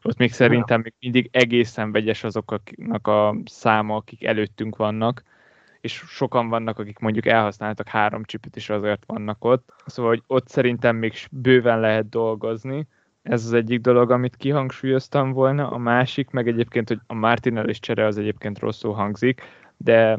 Ott 0.03 0.17
még 0.17 0.33
szerintem 0.33 0.81
még 0.81 0.95
mindig 1.01 1.29
egészen 1.33 1.93
vegyes 1.93 2.25
azoknak 2.25 3.07
a 3.07 3.37
száma, 3.45 3.97
akik 3.97 4.25
előttünk 4.25 4.77
vannak 4.77 5.23
és 5.85 6.03
sokan 6.07 6.49
vannak, 6.49 6.79
akik 6.79 6.99
mondjuk 6.99 7.27
elhasználtak 7.27 7.89
három 7.89 8.25
csipet, 8.25 8.57
és 8.57 8.71
azért 8.71 9.03
vannak 9.07 9.45
ott. 9.45 9.73
Szóval, 9.87 10.11
hogy 10.11 10.23
ott 10.27 10.49
szerintem 10.49 10.97
még 10.97 11.15
bőven 11.31 11.81
lehet 11.81 12.09
dolgozni. 12.09 12.87
Ez 13.23 13.45
az 13.45 13.53
egyik 13.53 13.81
dolog, 13.81 14.11
amit 14.11 14.37
kihangsúlyoztam 14.37 15.33
volna. 15.33 15.71
A 15.71 15.79
másik, 15.79 16.31
meg 16.31 16.49
egyébként, 16.49 16.89
hogy 16.89 17.01
a 17.07 17.15
Martinelli 17.15 17.73
csere 17.73 18.07
az 18.07 18.19
egyébként 18.19 18.59
rosszul 18.59 18.93
hangzik, 18.93 19.43
de 19.77 20.19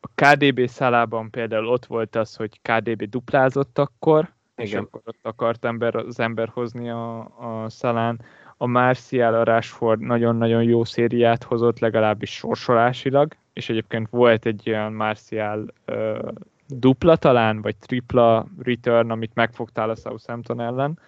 a 0.00 0.08
KDB 0.14 0.66
szálában 0.66 1.30
például 1.30 1.68
ott 1.68 1.86
volt 1.86 2.16
az, 2.16 2.36
hogy 2.36 2.60
KDB 2.62 3.02
duplázott 3.02 3.78
akkor, 3.78 4.32
Igen. 4.56 4.70
és 4.70 4.74
akkor 4.74 5.00
ott 5.04 5.18
akart 5.22 5.64
ember, 5.64 5.96
az 5.96 6.20
ember 6.20 6.48
hozni 6.48 6.90
a, 6.90 7.18
a 7.20 7.68
szalán. 7.68 8.20
A 8.56 8.66
Martial, 8.66 9.34
a 9.34 9.44
Rashford 9.44 10.00
nagyon-nagyon 10.00 10.62
jó 10.62 10.84
szériát 10.84 11.42
hozott, 11.42 11.78
legalábbis 11.78 12.30
sorsolásilag, 12.30 13.36
és 13.52 13.68
egyébként 13.68 14.08
volt 14.10 14.46
egy 14.46 14.70
olyan 14.70 14.92
Martial 14.92 15.74
uh, 15.86 16.32
dupla 16.66 17.16
talán, 17.16 17.62
vagy 17.62 17.76
tripla 17.76 18.46
return, 18.62 19.10
amit 19.10 19.34
megfogtál 19.34 19.90
a 19.90 19.94
Southampton 19.94 20.60
ellen, 20.60 20.98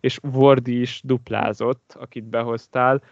és 0.00 0.18
Wardy 0.32 0.80
is 0.80 1.00
duplázott, 1.04 1.96
akit 2.00 2.24
behoztál, 2.24 3.02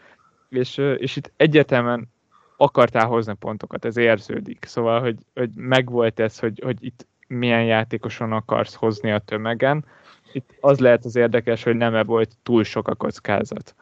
és, 0.48 0.76
és 0.76 1.16
itt 1.16 1.32
egyetemen 1.36 2.08
akartál 2.56 3.06
hozni 3.06 3.34
pontokat, 3.34 3.84
ez 3.84 3.96
érződik. 3.96 4.64
Szóval, 4.64 5.00
hogy, 5.00 5.16
hogy 5.34 5.50
megvolt 5.54 6.20
ez, 6.20 6.38
hogy, 6.38 6.60
hogy 6.64 6.84
itt 6.84 7.06
milyen 7.26 7.64
játékoson 7.64 8.32
akarsz 8.32 8.74
hozni 8.74 9.12
a 9.12 9.18
tömegen. 9.18 9.84
Itt 10.32 10.54
az 10.60 10.78
lehet 10.78 11.04
az 11.04 11.16
érdekes, 11.16 11.62
hogy 11.62 11.76
nem 11.76 11.94
-e 11.94 12.04
volt 12.04 12.36
túl 12.42 12.64
sok 12.64 12.88
a 12.88 12.94
kockázat. 12.94 13.74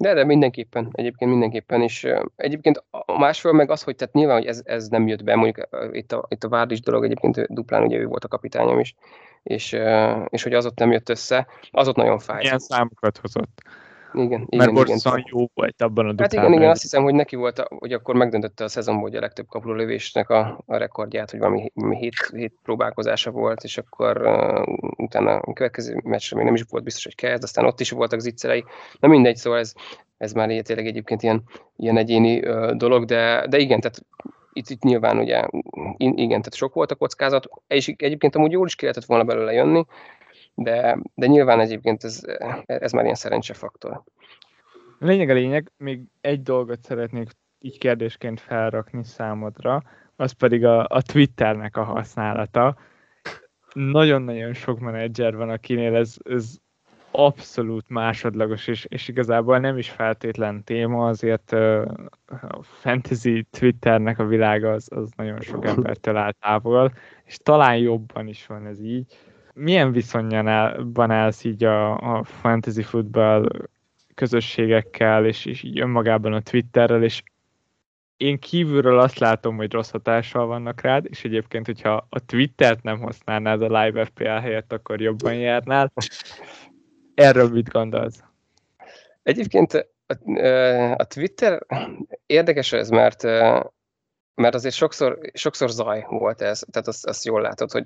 De, 0.00 0.14
de 0.14 0.24
mindenképpen, 0.24 0.88
egyébként 0.92 1.30
mindenképpen, 1.30 1.82
és 1.82 2.08
egyébként 2.36 2.84
a 2.90 3.18
másfél 3.18 3.52
meg 3.52 3.70
az, 3.70 3.82
hogy 3.82 3.96
tehát 3.96 4.14
nyilván, 4.14 4.36
hogy 4.36 4.46
ez, 4.46 4.62
ez 4.64 4.88
nem 4.88 5.08
jött 5.08 5.24
be, 5.24 5.34
mondjuk 5.34 5.68
itt 5.92 6.12
a, 6.12 6.26
itt 6.28 6.44
a 6.44 6.48
Várdis 6.48 6.80
dolog 6.80 7.04
egyébként 7.04 7.52
duplán 7.52 7.82
ugye 7.82 7.96
ő 7.96 8.06
volt 8.06 8.24
a 8.24 8.28
kapitányom 8.28 8.78
is, 8.78 8.94
és, 9.42 9.76
és 10.28 10.42
hogy 10.42 10.52
az 10.52 10.66
ott 10.66 10.78
nem 10.78 10.92
jött 10.92 11.08
össze, 11.08 11.46
az 11.70 11.88
ott 11.88 11.96
nagyon 11.96 12.18
fáj. 12.18 12.38
Milyen 12.38 12.58
számokat 12.58 13.18
hozott? 13.18 13.62
Igen, 14.12 14.46
igen, 14.48 14.72
Mert 14.72 14.88
igen. 14.88 15.24
jó 15.30 15.46
volt 15.54 15.82
abban 15.82 16.08
a 16.08 16.14
Hát 16.16 16.32
igen, 16.32 16.52
igen, 16.52 16.70
azt 16.70 16.82
hiszem, 16.82 17.02
hogy 17.02 17.14
neki 17.14 17.36
volt, 17.36 17.58
a, 17.58 17.66
hogy 17.78 17.92
akkor 17.92 18.14
megdöntötte 18.14 18.64
a 18.64 18.68
szezonból, 18.68 19.08
hogy 19.08 19.16
a 19.16 19.20
legtöbb 19.20 19.46
kapulólövésnek 19.46 20.30
a, 20.30 20.62
a 20.66 20.76
rekordját, 20.76 21.30
hogy 21.30 21.40
valami 21.40 21.70
hét, 21.96 22.14
hét 22.32 22.54
próbálkozása 22.62 23.30
volt, 23.30 23.62
és 23.62 23.78
akkor 23.78 24.20
uh, 24.22 24.78
utána 24.96 25.36
a 25.36 25.52
következő 25.52 26.00
meccsre 26.04 26.36
még 26.36 26.44
nem 26.44 26.54
is 26.54 26.64
volt 26.68 26.84
biztos, 26.84 27.04
hogy 27.04 27.14
kezd, 27.14 27.42
aztán 27.42 27.64
ott 27.64 27.80
is 27.80 27.90
voltak 27.90 28.20
zicserei. 28.20 28.64
Na 29.00 29.08
mindegy, 29.08 29.36
szóval 29.36 29.58
ez, 29.58 29.72
ez 30.18 30.32
már 30.32 30.48
tényleg 30.62 30.86
egyébként 30.86 31.22
ilyen, 31.22 31.42
ilyen 31.76 31.96
egyéni 31.96 32.38
uh, 32.38 32.70
dolog, 32.70 33.04
de, 33.04 33.46
de 33.48 33.58
igen, 33.58 33.80
tehát 33.80 34.02
itt, 34.52 34.68
itt 34.68 34.82
nyilván 34.82 35.18
ugye, 35.18 35.46
igen, 35.96 36.28
tehát 36.28 36.54
sok 36.54 36.74
volt 36.74 36.90
a 36.90 36.94
kockázat, 36.94 37.48
és 37.66 37.88
egyébként 37.96 38.36
amúgy 38.36 38.52
jól 38.52 38.66
is 38.66 38.74
ki 38.74 38.84
lehetett 38.84 39.04
volna 39.04 39.24
belőle 39.24 39.52
jönni, 39.52 39.84
de, 40.62 40.98
de 41.14 41.26
nyilván 41.26 41.60
egyébként 41.60 42.04
ez, 42.04 42.20
ez 42.66 42.92
már 42.92 43.04
ilyen 43.04 43.14
szerencsefaktor. 43.14 44.02
Lényeg 44.98 45.30
a 45.30 45.32
lényeg, 45.32 45.72
még 45.76 46.00
egy 46.20 46.42
dolgot 46.42 46.82
szeretnék 46.82 47.30
így 47.58 47.78
kérdésként 47.78 48.40
felrakni 48.40 49.04
számodra, 49.04 49.82
az 50.16 50.32
pedig 50.32 50.64
a, 50.64 50.86
a 50.88 51.02
Twitternek 51.02 51.76
a 51.76 51.84
használata. 51.84 52.76
Nagyon-nagyon 53.72 54.52
sok 54.52 54.78
menedzser 54.78 55.36
van, 55.36 55.50
akinél 55.50 55.96
ez, 55.96 56.16
ez 56.22 56.56
abszolút 57.10 57.88
másodlagos, 57.88 58.66
és, 58.66 58.84
és 58.88 59.08
igazából 59.08 59.58
nem 59.58 59.78
is 59.78 59.90
feltétlen 59.90 60.64
téma, 60.64 61.08
azért 61.08 61.52
uh, 61.52 61.84
a 62.26 62.62
fantasy 62.62 63.46
Twitternek 63.50 64.18
a 64.18 64.24
világa 64.24 64.72
az, 64.72 64.88
az 64.90 65.10
nagyon 65.16 65.40
sok 65.40 65.66
embertől 65.66 66.16
áll 66.16 66.32
távol, 66.32 66.92
és 67.24 67.36
talán 67.36 67.76
jobban 67.76 68.26
is 68.26 68.46
van 68.46 68.66
ez 68.66 68.80
így 68.80 69.18
milyen 69.54 69.92
viszonyban 69.92 71.10
állsz 71.10 71.44
így 71.44 71.64
a, 71.64 71.96
a 72.16 72.24
fantasy 72.24 72.82
football 72.82 73.48
közösségekkel, 74.14 75.26
és, 75.26 75.44
és 75.44 75.62
így 75.62 75.80
önmagában 75.80 76.32
a 76.32 76.40
Twitterrel, 76.40 77.02
és 77.02 77.22
én 78.16 78.38
kívülről 78.38 78.98
azt 78.98 79.18
látom, 79.18 79.56
hogy 79.56 79.72
rossz 79.72 79.90
hatással 79.90 80.46
vannak 80.46 80.80
rád, 80.80 81.06
és 81.08 81.24
egyébként, 81.24 81.66
hogyha 81.66 82.06
a 82.08 82.24
Twittert 82.24 82.82
nem 82.82 83.00
használnád 83.00 83.62
a 83.62 83.82
Live 83.82 84.04
FPL 84.04 84.24
helyett, 84.24 84.72
akkor 84.72 85.00
jobban 85.00 85.34
járnál. 85.34 85.92
Erről 87.14 87.48
mit 87.48 87.68
gondolsz? 87.68 88.22
Egyébként 89.22 89.88
a, 90.06 90.14
a 90.96 91.04
Twitter 91.04 91.66
érdekes 92.26 92.72
ez, 92.72 92.88
mert 92.88 93.22
mert 94.40 94.54
azért 94.54 94.74
sokszor, 94.74 95.18
sokszor 95.32 95.70
zaj 95.70 96.06
volt 96.08 96.40
ez, 96.40 96.62
tehát 96.70 96.88
azt, 96.88 97.06
azt 97.06 97.24
jól 97.24 97.40
látod, 97.40 97.70
hogy 97.70 97.84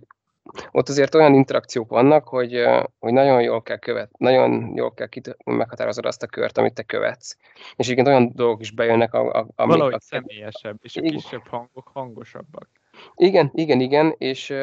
ott 0.71 0.89
azért 0.89 1.15
olyan 1.15 1.35
interakciók 1.35 1.91
vannak, 1.91 2.29
hogy, 2.29 2.65
hogy 2.99 3.13
nagyon 3.13 3.43
jól 3.43 3.63
kell 3.63 3.77
követ, 3.77 4.19
nagyon 4.19 4.73
jól 4.77 4.95
kell 4.95 5.07
kit- 5.07 5.37
meghatározod 5.45 6.07
azt 6.07 6.23
a 6.23 6.27
kört, 6.27 6.59
amit 6.59 6.75
te 6.75 6.83
követsz. 6.83 7.37
És 7.77 7.89
igen, 7.89 8.07
olyan 8.07 8.31
dolgok 8.35 8.61
is 8.61 8.71
bejönnek, 8.71 9.15
a, 9.15 9.33
a, 9.33 9.39
amik... 9.39 9.73
Valahogy 9.73 9.95
a, 9.95 10.01
személyesebb, 10.01 10.77
és 10.83 10.97
a 10.97 11.01
kisebb 11.01 11.47
hangok 11.49 11.91
hangosabbak. 11.93 12.69
Igen, 13.15 13.51
igen, 13.55 13.81
igen, 13.81 14.15
és 14.19 14.55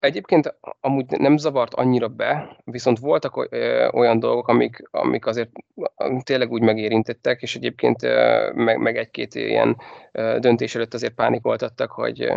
Egyébként 0.00 0.54
amúgy 0.80 1.18
nem 1.18 1.36
zavart 1.36 1.74
annyira 1.74 2.08
be, 2.08 2.56
viszont 2.64 2.98
voltak 2.98 3.36
olyan 3.92 4.18
dolgok, 4.18 4.48
amik, 4.48 4.82
amik 4.90 5.26
azért 5.26 5.50
tényleg 6.22 6.50
úgy 6.50 6.62
megérintettek, 6.62 7.42
és 7.42 7.56
egyébként 7.56 8.02
meg, 8.54 8.78
meg 8.78 8.96
egy-két 8.96 9.34
ilyen 9.34 9.76
döntés 10.38 10.74
előtt 10.74 10.94
azért 10.94 11.14
pánikoltattak, 11.14 11.90
hogy 11.90 12.32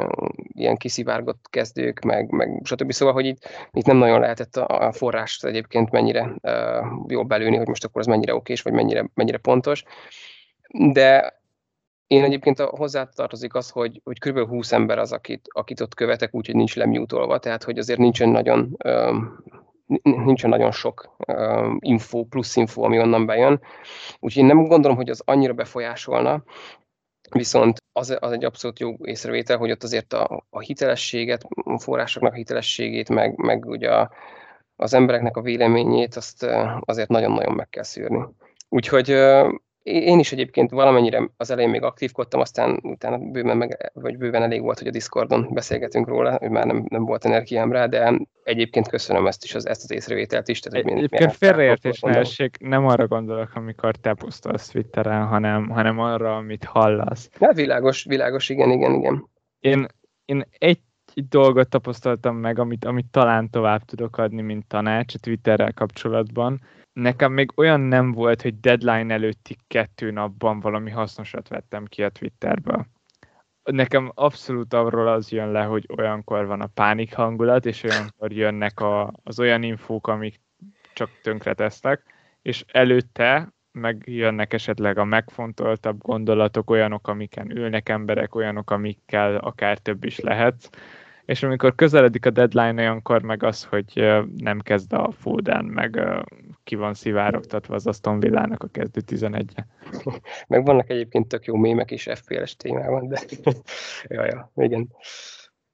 ilyen 0.48 0.78
kiszivárgott 0.78 1.46
kezdők, 1.50 2.00
meg, 2.00 2.32
meg 2.32 2.60
stb. 2.64 2.92
Szóval, 2.92 3.14
hogy 3.14 3.26
itt, 3.26 3.50
itt 3.72 3.86
nem 3.86 3.98
nagyon 3.98 4.20
lehetett 4.20 4.56
a 4.56 4.92
forrást 4.92 5.46
egyébként 5.46 5.92
mennyire 5.92 6.34
jól 7.08 7.24
belőni, 7.24 7.56
hogy 7.56 7.68
most 7.68 7.86
akkor 7.86 8.02
az 8.02 8.08
mennyire 8.08 8.36
okés, 8.36 8.62
vagy 8.62 8.74
mennyire, 8.74 9.10
mennyire 9.14 9.38
pontos. 9.38 9.84
De 10.92 11.42
én 12.08 12.24
egyébként 12.24 12.60
a, 12.60 12.66
hozzátartozik 12.66 13.56
az, 13.56 13.70
hogy, 13.70 14.02
hogy 14.04 14.20
kb. 14.20 14.48
20 14.48 14.72
ember 14.72 14.98
az, 14.98 15.12
akit, 15.12 15.48
akit 15.50 15.82
ott 15.82 15.94
követek, 15.94 16.34
úgyhogy 16.34 16.56
nincs 16.56 16.76
lemutolva, 16.76 17.40
tehát 17.40 17.64
hogy 17.64 17.78
azért 17.78 18.00
nincsen 18.00 18.30
nagyon, 18.30 18.78
nincsen 20.02 20.50
nagyon 20.50 20.72
sok 20.72 21.16
info, 21.80 22.24
plusz 22.24 22.56
info, 22.56 22.84
ami 22.84 23.00
onnan 23.00 23.26
bejön. 23.26 23.62
Úgyhogy 24.20 24.42
én 24.42 24.48
nem 24.48 24.68
gondolom, 24.68 24.98
hogy 24.98 25.10
az 25.10 25.22
annyira 25.26 25.54
befolyásolna, 25.54 26.44
Viszont 27.30 27.78
az, 27.92 28.18
az 28.20 28.32
egy 28.32 28.46
abszolút 28.46 28.80
jó 28.80 28.96
észrevétel, 29.04 29.58
hogy 29.58 29.72
ott 29.72 29.84
azért 29.84 30.14
a, 30.14 30.46
a 30.50 30.60
hitelességet, 30.60 31.44
a 31.64 31.80
forrásoknak 31.80 32.32
a 32.34 32.36
hitelességét, 32.36 33.10
meg, 33.10 33.38
meg 33.38 33.66
ugye 33.66 33.92
a, 33.92 34.12
az 34.76 34.94
embereknek 34.94 35.38
a 35.38 35.42
véleményét, 35.42 36.16
azt 36.16 36.46
azért 36.80 37.10
nagyon-nagyon 37.10 37.54
meg 37.54 37.70
kell 37.70 37.84
szűrni. 37.84 38.26
Úgyhogy 38.70 39.10
én 39.84 40.20
is 40.20 40.32
egyébként 40.32 40.72
valamennyire 40.72 41.30
az 41.38 41.52
elején 41.52 41.70
még 41.70 41.84
aktívkodtam, 41.84 42.40
aztán 42.40 42.80
utána 42.84 43.18
bőven, 43.18 43.58
meg, 43.58 43.92
vagy 43.94 44.18
bőven 44.18 44.44
elég 44.44 44.62
volt, 44.62 44.78
hogy 44.78 44.88
a 44.88 44.92
Discordon 44.92 45.48
beszélgetünk 45.52 46.08
róla, 46.08 46.38
hogy 46.38 46.50
már 46.50 46.66
nem, 46.66 46.86
nem 46.90 47.06
volt 47.06 47.26
energiám 47.26 47.72
rá, 47.72 47.86
de 47.86 48.20
egyébként 48.44 48.88
köszönöm 48.88 49.28
ezt 49.28 49.44
is, 49.44 49.56
az, 49.56 49.68
ezt 49.68 49.84
az 49.84 49.92
észrevételt 49.92 50.48
is. 50.48 50.60
Tehát, 50.60 50.84
hogy 50.84 50.98
egyébként 50.98 51.34
félreértés 51.34 52.00
ne 52.00 52.18
essék, 52.18 52.58
nem 52.60 52.86
arra 52.86 53.08
gondolok, 53.08 53.52
amikor 53.54 53.96
te 53.96 54.14
posztolsz 54.14 54.68
Twitteren, 54.68 55.26
hanem, 55.26 55.70
hanem 55.70 56.00
arra, 56.00 56.36
amit 56.36 56.64
hallasz. 56.64 57.30
Ja, 57.40 57.52
világos, 57.54 58.04
világos, 58.04 58.50
igen, 58.50 58.70
igen, 58.70 58.94
igen. 58.94 59.30
Én, 59.60 59.86
én 60.26 60.44
egy 60.58 60.80
dolgot 61.30 61.70
tapasztaltam 61.70 62.36
meg, 62.36 62.60
amit, 62.60 62.86
amit 62.86 63.06
talán 63.12 63.50
tovább 63.50 63.82
tudok 63.86 64.18
adni, 64.18 64.42
mint 64.42 64.68
tanács 64.68 65.14
a 65.14 65.20
Twitterrel 65.20 65.74
kapcsolatban, 65.74 66.62
Nekem 66.94 67.32
még 67.32 67.52
olyan 67.56 67.80
nem 67.80 68.12
volt, 68.12 68.42
hogy 68.42 68.60
deadline 68.60 69.14
előtti 69.14 69.58
kettő 69.68 70.12
napban 70.12 70.60
valami 70.60 70.92
hasznosat 70.92 71.48
vettem 71.48 71.86
ki 71.86 72.04
a 72.04 72.10
Twitterből. 72.10 72.86
Nekem 73.64 74.12
abszolút 74.14 74.74
arról 74.74 75.08
az 75.08 75.32
jön 75.32 75.52
le, 75.52 75.64
hogy 75.64 75.86
olyankor 75.98 76.46
van 76.46 76.62
a 76.62 76.68
pánik 76.68 77.14
hangulat, 77.14 77.66
és 77.66 77.84
olyankor 77.84 78.32
jönnek 78.32 78.80
a, 78.80 79.14
az 79.24 79.40
olyan 79.40 79.64
infók, 79.64 80.08
amik 80.08 80.42
csak 80.94 81.10
tönkre 81.22 81.54
tesznek, 81.54 82.04
és 82.42 82.66
előtte 82.68 83.54
megjönnek 83.72 84.54
esetleg 84.54 84.98
a 84.98 85.04
megfontoltabb 85.04 86.02
gondolatok, 86.02 86.70
olyanok, 86.70 87.08
amiken 87.08 87.58
ülnek 87.58 87.90
emberek, 87.90 88.36
olyanok, 88.36 88.72
amikkel 88.72 89.36
akár 89.36 89.78
több 89.78 90.04
is 90.04 90.20
lehet 90.20 90.70
és 91.26 91.44
amikor 91.44 91.76
közeledik 91.76 92.26
a 92.26 92.30
deadline, 92.30 92.82
olyankor 92.82 93.22
meg 93.22 93.44
az, 93.44 93.64
hogy 93.64 94.22
nem 94.38 94.60
kezd 94.60 94.94
a 94.94 95.12
Foden, 95.12 95.66
meg 95.66 96.02
ki 96.64 96.76
van 96.76 96.94
szivárogtatva 96.94 97.76
az 97.76 97.88
Aston 97.88 98.20
Villának 98.20 98.64
a 98.64 98.68
kezdő 98.68 99.02
11-e. 99.08 99.68
Meg 100.48 100.66
vannak 100.66 100.90
egyébként 100.90 101.28
tök 101.28 101.46
jó 101.46 101.56
mémek 101.56 101.92
is 101.92 102.08
FPL-es 102.14 102.56
témában, 102.56 103.08
de 103.08 103.20
ja, 104.08 104.26
ja, 104.26 104.52
igen. 104.56 104.90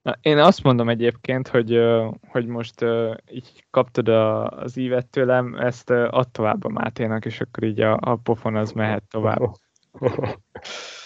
Na, 0.02 0.18
én 0.22 0.38
azt 0.38 0.64
mondom 0.64 0.90
egyébként, 0.90 1.48
hogy, 1.48 1.80
hogy 2.28 2.46
most 2.46 2.86
így 3.32 3.66
kaptad 3.70 4.08
az 4.08 4.78
ívet 4.78 5.08
tőlem, 5.08 5.56
ezt 5.56 5.90
add 5.90 6.32
tovább 6.32 6.64
a 6.64 6.70
Máténak, 6.70 7.26
és 7.26 7.42
akkor 7.42 7.64
így 7.64 7.82
a, 7.82 7.98
a 8.02 8.16
pofon 8.16 8.56
az 8.56 8.72
mehet 8.72 9.04
tovább. 9.08 9.42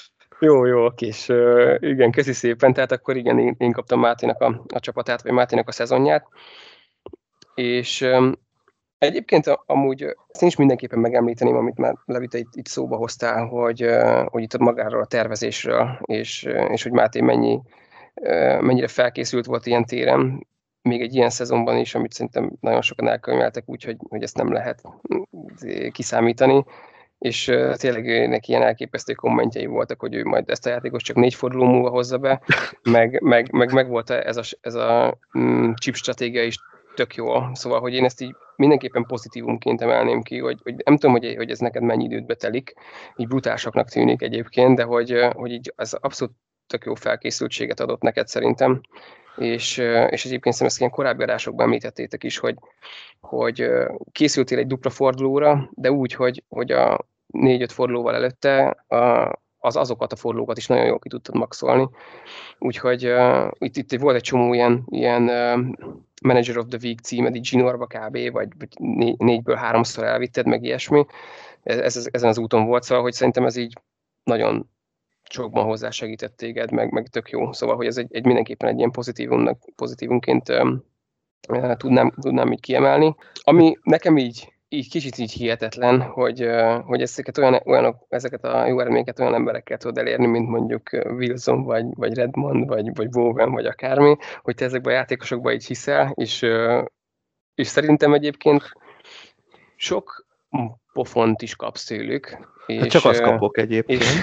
Jó, 0.44 0.66
jó, 0.66 0.86
uh, 0.86 1.76
igen, 1.80 2.12
köszi 2.12 2.34
szépen. 2.34 2.74
Tehát 2.74 2.92
akkor 2.92 3.18
igen, 3.18 3.40
én, 3.40 3.56
én 3.58 3.72
kaptam 3.72 4.00
Máténak 4.00 4.42
a, 4.42 4.64
a 4.74 4.80
csapatát, 4.80 5.22
vagy 5.22 5.32
Máténak 5.32 5.68
a 5.68 5.72
szezonját. 5.72 6.28
És 7.56 8.08
egyébként 8.98 9.46
amúgy 9.66 10.04
ezt 10.28 10.42
is 10.42 10.56
mindenképpen 10.56 11.00
megemlíteném, 11.00 11.56
amit 11.56 11.78
már 11.78 11.96
Levita 12.06 12.38
itt, 12.38 12.56
itt 12.56 12.66
szóba 12.66 12.96
hoztál, 12.96 13.46
hogy, 13.46 13.88
hogy 14.26 14.42
itt 14.42 14.58
magáról 14.58 15.02
a 15.02 15.06
tervezésről, 15.06 16.00
és, 16.02 16.44
és 16.70 16.84
hogy 16.84 16.92
Máté 16.92 17.22
mennyi, 17.22 17.62
mennyire 18.60 18.88
felkészült 18.88 19.46
volt 19.46 19.66
ilyen 19.66 19.86
téren, 19.86 20.48
még 20.82 21.02
egy 21.02 21.16
ilyen 21.16 21.30
szezonban 21.30 21.78
is, 21.78 21.96
amit 21.96 22.14
szerintem 22.14 22.52
nagyon 22.60 22.82
sokan 22.82 23.08
elkönyveltek, 23.08 23.64
úgyhogy 23.66 23.98
hogy 24.10 24.24
ezt 24.24 24.38
nem 24.38 24.52
lehet 24.52 24.84
kiszámítani 25.92 26.66
és 27.24 27.48
uh, 27.48 27.76
tényleg 27.76 28.30
neki 28.30 28.52
ilyen 28.52 28.64
elképesztő 28.64 29.14
kommentjei 29.14 29.66
voltak, 29.66 30.00
hogy 30.00 30.14
ő 30.14 30.24
majd 30.24 30.50
ezt 30.50 30.66
a 30.66 30.70
játékos 30.70 31.04
csak 31.04 31.16
négy 31.16 31.34
forduló 31.34 31.66
múlva 31.66 31.90
hozza 31.90 32.18
be, 32.18 32.42
meg, 32.84 33.22
meg, 33.22 33.52
meg, 33.52 33.72
meg 33.72 33.90
volt 33.90 34.10
ez 34.10 34.38
a, 34.38 34.42
ez 34.62 34.74
a 34.74 35.18
mm, 35.38 35.72
chip 35.74 35.96
stratégia 35.96 36.44
is 36.44 36.58
tök 36.96 37.16
jó. 37.16 37.26
Szóval, 37.54 37.80
hogy 37.80 37.94
én 37.94 38.04
ezt 38.04 38.22
így 38.22 38.36
mindenképpen 38.56 39.06
pozitívumként 39.06 39.82
emelném 39.82 40.22
ki, 40.22 40.40
hogy, 40.40 40.60
hogy 40.64 40.76
nem 40.86 40.98
tudom, 40.98 41.12
hogy, 41.12 41.36
hogy 41.36 41.50
ez 41.50 41.60
neked 41.60 41.84
mennyi 41.84 42.04
időt 42.04 42.26
betelik, 42.26 42.74
így 43.16 43.28
brutálsaknak 43.28 43.90
tűnik 43.90 44.22
egyébként, 44.22 44.76
de 44.76 44.84
hogy, 44.84 45.28
hogy 45.34 45.52
így 45.52 45.74
ez 45.76 45.94
abszolút 45.94 46.34
tök 46.68 46.86
jó 46.86 46.94
felkészültséget 46.94 47.80
adott 47.80 48.02
neked 48.02 48.28
szerintem, 48.28 48.82
és, 49.38 49.78
és 50.10 50.26
egyébként 50.26 50.56
szerintem 50.56 50.66
ezt 50.66 50.80
ilyen 50.80 50.92
korábbi 50.92 51.24
adásokban 51.24 51.66
említettétek 51.66 52.24
is, 52.24 52.38
hogy, 52.38 52.56
hogy 53.20 53.70
készültél 54.12 54.58
egy 54.58 54.68
dupla 54.68 54.90
fordulóra, 54.90 55.70
de 55.72 55.92
úgy, 55.92 56.14
hogy, 56.14 56.44
hogy 56.50 56.72
a 56.72 57.12
négy-öt 57.34 57.72
fordulóval 57.72 58.16
előtte 58.16 58.86
az 59.58 59.76
azokat 59.76 60.12
a 60.12 60.16
fordulókat 60.16 60.58
is 60.58 60.68
nagyon 60.68 60.86
jól 60.86 61.00
ki 61.00 61.10
tudtad 61.10 61.36
maxolni. 61.36 61.90
Úgyhogy 62.60 63.06
uh, 63.06 63.48
itt, 63.58 63.76
itt 63.76 64.00
volt 64.00 64.16
egy 64.16 64.22
csomó 64.22 64.54
ilyen, 64.54 64.84
ilyen 64.86 65.24
uh, 65.24 65.88
Manager 66.22 66.58
of 66.58 66.66
the 66.70 66.80
Week 66.84 67.00
címed, 67.00 67.36
így 67.36 67.50
Ginorba 67.50 67.86
kb, 67.86 68.32
vagy, 68.32 68.48
vagy 68.60 68.68
né, 68.78 69.16
négyből 69.18 69.56
háromszor 69.56 70.04
elvitted, 70.04 70.46
meg 70.46 70.64
ilyesmi. 70.64 71.06
Ez, 71.64 71.78
ez, 71.78 72.08
ezen 72.12 72.30
az 72.30 72.38
úton 72.38 72.66
volt, 72.66 72.84
szóval, 72.84 73.04
hogy 73.04 73.14
szerintem 73.14 73.46
ez 73.46 73.56
így 73.56 73.74
nagyon 74.24 74.70
sokban 75.30 75.66
hozzásegített 75.66 76.38
téged, 76.38 76.72
meg, 76.72 76.92
meg 76.92 77.08
tök 77.08 77.30
jó. 77.30 77.52
Szóval, 77.52 77.76
hogy 77.76 77.86
ez 77.86 77.98
egy, 77.98 78.16
egy 78.16 78.26
mindenképpen 78.26 78.70
egy 78.70 78.78
ilyen 78.78 78.92
pozitívumnak, 78.92 79.60
pozitívunként 79.76 80.50
um, 80.50 80.84
tudnám, 81.78 82.12
tudnám 82.22 82.52
így 82.52 82.60
kiemelni. 82.60 83.16
Ami 83.44 83.78
nekem 83.84 84.18
így 84.18 84.53
így 84.74 84.90
kicsit 84.90 85.18
így 85.18 85.32
hihetetlen, 85.32 86.02
hogy, 86.02 86.48
hogy 86.86 87.02
ezeket, 87.02 87.38
olyan, 87.38 87.62
olyanok, 87.66 88.06
ezeket 88.10 88.44
a 88.44 88.66
jó 88.66 88.80
eredményeket 88.80 89.20
olyan 89.20 89.34
emberekkel 89.34 89.78
tudod 89.78 89.98
elérni, 89.98 90.26
mint 90.26 90.50
mondjuk 90.50 90.90
Wilson, 90.92 91.64
vagy, 91.64 91.86
vagy 91.96 92.14
Redmond, 92.14 92.68
vagy, 92.68 92.96
vagy 92.96 93.10
Bowen, 93.10 93.52
vagy 93.52 93.66
akármi, 93.66 94.16
hogy 94.42 94.56
te 94.56 94.66
ezekben 94.66 94.94
a 94.94 94.98
játékosokban 94.98 95.54
így 95.54 95.66
hiszel, 95.66 96.12
és, 96.16 96.46
és 97.56 97.68
szerintem 97.68 98.14
egyébként 98.14 98.64
sok 99.76 100.26
pofont 100.94 101.42
is 101.42 101.56
kapsz 101.56 101.86
tőlük. 101.86 102.52
És, 102.66 102.80
hát 102.80 102.90
csak 102.90 103.06
azt 103.06 103.22
kapok 103.22 103.58
egyébként. 103.58 104.02
És, 104.02 104.22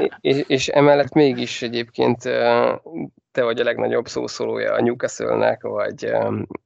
és, 0.20 0.44
és 0.46 0.68
emellett 0.68 1.12
mégis 1.12 1.62
egyébként 1.62 2.22
te 3.32 3.42
vagy 3.42 3.60
a 3.60 3.64
legnagyobb 3.64 4.06
szószólója 4.06 4.72
a 4.72 4.80
Newcastle-nek, 4.80 5.62
vagy, 5.62 6.12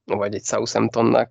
vagy 0.05 0.35
egy 0.35 0.43
Southamptonnak 0.43 1.29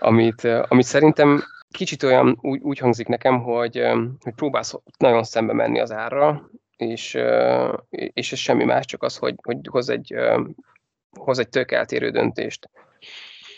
amit, 0.00 0.44
amit 0.44 0.84
szerintem 0.84 1.42
kicsit 1.70 2.02
olyan 2.02 2.38
úgy, 2.40 2.60
úgy 2.62 2.78
hangzik 2.78 3.06
nekem, 3.06 3.42
hogy, 3.42 3.82
hogy 4.20 4.34
próbálsz 4.34 4.74
nagyon 4.98 5.22
szembe 5.22 5.52
menni 5.52 5.80
az 5.80 5.92
árra, 5.92 6.50
és, 6.76 7.18
és 7.90 8.32
ez 8.32 8.38
semmi 8.38 8.64
más, 8.64 8.86
csak 8.86 9.02
az, 9.02 9.16
hogy, 9.16 9.34
hogy 9.42 9.56
hoz 9.70 9.88
egy, 9.88 10.14
hoz 11.18 11.38
egy 11.38 11.48
tök 11.48 11.72
eltérő 11.72 12.10
döntést. 12.10 12.70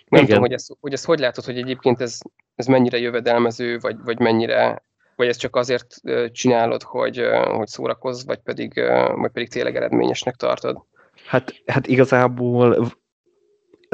Nem 0.07 0.23
Igen. 0.23 0.27
tudom, 0.27 0.41
hogy 0.41 0.53
ezt, 0.53 0.77
hogy 0.81 0.93
ezt 0.93 1.05
hogy 1.05 1.19
látod, 1.19 1.45
hogy 1.45 1.59
egyébként 1.59 2.01
ez, 2.01 2.19
ez 2.55 2.67
mennyire 2.67 2.99
jövedelmező, 2.99 3.79
vagy, 3.79 3.97
vagy 4.05 4.19
mennyire, 4.19 4.85
vagy 5.17 5.29
ezt 5.29 5.41
csak 5.41 5.57
azért 5.57 6.01
csinálod, 6.33 6.83
hogy, 6.83 7.23
hogy 7.45 7.67
szórakozz, 7.67 8.25
vagy 8.25 8.39
pedig, 8.39 8.75
vagy 9.15 9.31
pedig 9.31 9.49
tényleg 9.49 9.77
eredményesnek 9.77 10.35
tartod? 10.35 10.85
Hát, 11.27 11.63
hát 11.67 11.87
igazából 11.87 12.93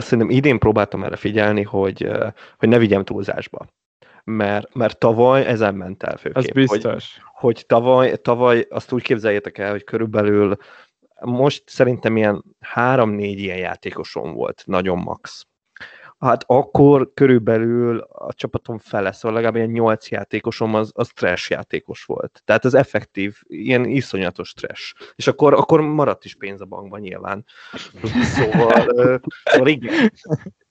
szerintem 0.02 0.36
idén 0.36 0.58
próbáltam 0.58 1.04
erre 1.04 1.16
figyelni, 1.16 1.62
hogy, 1.62 2.10
hogy 2.56 2.68
ne 2.68 2.78
vigyem 2.78 3.04
túlzásba. 3.04 3.66
Mert, 4.24 4.74
mert 4.74 4.98
tavaly 4.98 5.46
ezen 5.46 5.74
ment 5.74 6.02
el 6.02 6.16
főképp. 6.16 6.36
Az 6.36 6.50
biztos. 6.50 6.82
Hogy, 6.82 7.02
hogy 7.32 7.64
tavaly, 7.66 8.16
tavaly 8.16 8.66
azt 8.70 8.92
úgy 8.92 9.02
képzeljétek 9.02 9.58
el, 9.58 9.70
hogy 9.70 9.84
körülbelül 9.84 10.56
most 11.20 11.62
szerintem 11.66 12.16
ilyen 12.16 12.44
három-négy 12.60 13.38
ilyen 13.38 13.58
játékosom 13.58 14.32
volt, 14.32 14.62
nagyon 14.66 14.98
max. 14.98 15.46
Hát 16.18 16.44
akkor 16.46 17.12
körülbelül 17.14 17.98
a 17.98 18.32
csapatom 18.32 18.78
fele, 18.78 19.12
szóval 19.12 19.32
legalább 19.32 19.56
ilyen 19.56 19.68
nyolc 19.68 20.10
játékosom 20.10 20.74
az, 20.74 20.92
az 20.94 21.08
trash 21.08 21.50
játékos 21.50 22.04
volt. 22.04 22.42
Tehát 22.44 22.64
az 22.64 22.74
effektív, 22.74 23.36
ilyen 23.46 23.84
iszonyatos 23.84 24.52
trash. 24.52 24.94
És 25.16 25.26
akkor, 25.26 25.54
akkor 25.54 25.80
maradt 25.80 26.24
is 26.24 26.34
pénz 26.34 26.60
a 26.60 26.64
bankban 26.64 27.00
nyilván. 27.00 27.44
Szóval, 28.22 28.86
szóval 29.44 29.68
igen, 29.68 30.12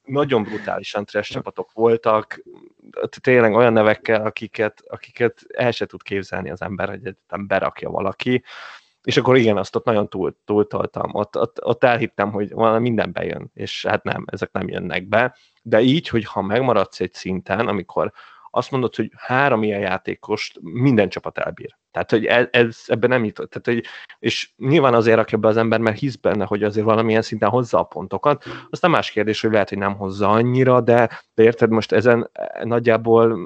nagyon 0.04 0.44
brutálisan 0.44 1.06
trash 1.06 1.32
csapatok 1.32 1.72
voltak, 1.74 2.44
tényleg 3.22 3.54
olyan 3.54 3.74
nevekkel, 3.74 4.26
akiket, 4.26 4.84
akiket 4.88 5.42
el 5.54 5.72
se 5.72 5.86
tud 5.86 6.04
képzelni 6.04 6.50
az 6.50 6.62
ember, 6.62 6.90
hogy 6.90 7.16
berakja 7.48 7.90
valaki 7.90 8.44
és 9.04 9.18
akkor 9.18 9.38
igen, 9.38 9.58
azt 9.58 9.76
ott 9.76 9.86
nagyon 9.86 10.10
túl, 10.10 10.38
túltoltam. 10.46 11.10
Ott, 11.14 11.38
ott, 11.38 11.66
ott 11.66 11.84
elhittem, 11.84 12.32
hogy 12.32 12.52
valami 12.52 12.80
minden 12.80 13.12
bejön, 13.12 13.52
és 13.54 13.86
hát 13.86 14.04
nem, 14.04 14.26
ezek 14.32 14.52
nem 14.52 14.68
jönnek 14.68 15.08
be. 15.08 15.36
De 15.62 15.82
így, 15.82 16.08
hogy 16.08 16.26
ha 16.26 16.42
megmaradsz 16.42 17.00
egy 17.00 17.14
szinten, 17.14 17.68
amikor 17.68 18.12
azt 18.58 18.72
mondod, 18.72 18.96
hogy 18.96 19.12
három 19.18 19.64
ilyen 19.64 19.80
játékost 19.80 20.60
minden 20.62 21.10
csapat 21.10 21.38
elbír. 21.38 21.78
Tehát, 21.92 22.12
hogy 22.12 22.26
ez, 22.26 22.48
ez 22.52 22.84
ebben 22.86 23.10
nem 23.10 23.26
jutott. 23.26 23.50
Tehát, 23.50 23.80
hogy, 23.80 23.92
és 24.20 24.50
nyilván 24.58 24.94
azért 24.94 25.16
rakja 25.16 25.38
be 25.38 25.48
az 25.48 25.58
ember, 25.58 25.80
mert 25.80 26.00
hisz 26.00 26.16
benne, 26.16 26.46
hogy 26.46 26.64
azért 26.64 26.86
valamilyen 26.86 27.22
szinten 27.22 27.50
hozza 27.50 27.80
a 27.80 27.84
pontokat. 27.84 28.44
Aztán 28.70 28.92
más 28.92 29.12
kérdés, 29.12 29.42
hogy 29.42 29.52
lehet, 29.52 29.70
hogy 29.70 29.78
nem 29.78 29.96
hozza 29.96 30.30
annyira, 30.30 30.82
de, 30.82 31.10
de 31.34 31.44
érted, 31.44 31.70
most 31.70 31.92
ezen 31.92 32.32
nagyjából 32.64 33.40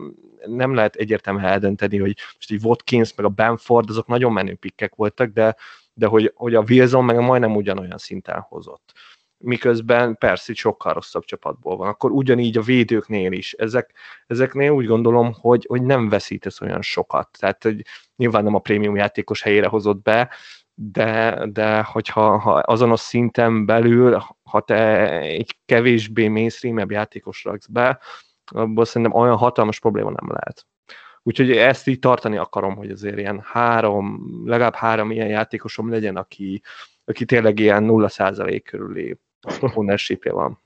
nem 0.46 0.74
lehet 0.74 0.96
egyértelműen 0.96 1.46
eldönteni, 1.46 1.98
hogy 1.98 2.16
most 2.34 2.52
egy 2.52 2.64
Watkins, 2.64 3.16
meg 3.16 3.26
a 3.26 3.30
Benford, 3.30 3.90
azok 3.90 4.08
nagyon 4.08 4.34
menő 4.34 4.56
pikkek 4.56 4.96
voltak, 4.96 5.30
de, 5.30 5.56
de 5.94 6.08
hogy, 6.08 6.32
hogy 6.36 6.56
a 6.56 6.64
Wilson 6.70 7.06
meg 7.06 7.20
majdnem 7.20 7.56
ugyanolyan 7.56 7.98
szinten 7.98 8.40
hozott 8.40 8.94
miközben 9.42 10.18
persze 10.18 10.54
sokkal 10.54 10.94
rosszabb 10.94 11.24
csapatból 11.24 11.78
van. 11.78 11.88
Akkor 11.88 12.12
ugyanígy 12.12 12.58
a 12.58 12.62
védőknél 12.62 13.32
is. 13.32 13.54
Ezek, 13.54 13.94
ezeknél 14.28 14.72
úgy 14.72 14.86
gondolom, 14.86 15.34
hogy, 15.34 15.66
hogy 15.70 15.82
nem 15.82 16.10
veszítesz 16.10 16.62
olyan 16.62 16.82
sokat. 16.82 17.30
Tehát 17.40 17.64
hogy 17.64 17.86
nyilván 18.16 18.44
nem 18.44 18.56
a 18.56 18.60
prémium 18.60 18.96
játékos 18.96 19.42
helyére 19.42 19.68
hozott 19.68 20.02
be, 20.02 20.30
de, 20.74 21.46
de 21.52 21.84
hogyha 21.84 22.38
ha 22.38 22.54
azonos 22.54 23.00
szinten 23.00 23.66
belül, 23.66 24.24
ha 24.44 24.62
te 24.62 25.10
egy 25.20 25.58
kevésbé 25.66 26.28
mainstream 26.28 26.92
játékos 26.92 27.44
raksz 27.44 27.68
be, 27.68 28.00
abból 28.46 28.86
szerintem 28.86 29.20
olyan 29.20 29.38
hatalmas 29.38 29.80
probléma 29.80 30.10
nem 30.10 30.32
lehet. 30.32 30.66
Úgyhogy 31.24 31.52
ezt 31.52 31.88
így 31.88 32.00
tartani 32.00 32.38
akarom, 32.38 32.76
hogy 32.76 32.92
azért 32.92 33.18
ilyen 33.18 33.42
három, 33.44 34.32
legalább 34.46 34.76
három 34.76 35.12
ilyen 35.12 35.28
játékosom 35.28 35.90
legyen, 35.90 36.16
aki, 36.16 36.62
aki 37.06 37.26
tényleg 37.26 37.60
ilyen 37.60 37.86
0% 37.90 38.62
körüli 38.64 39.18
ownership 39.76 40.30
van. 40.30 40.60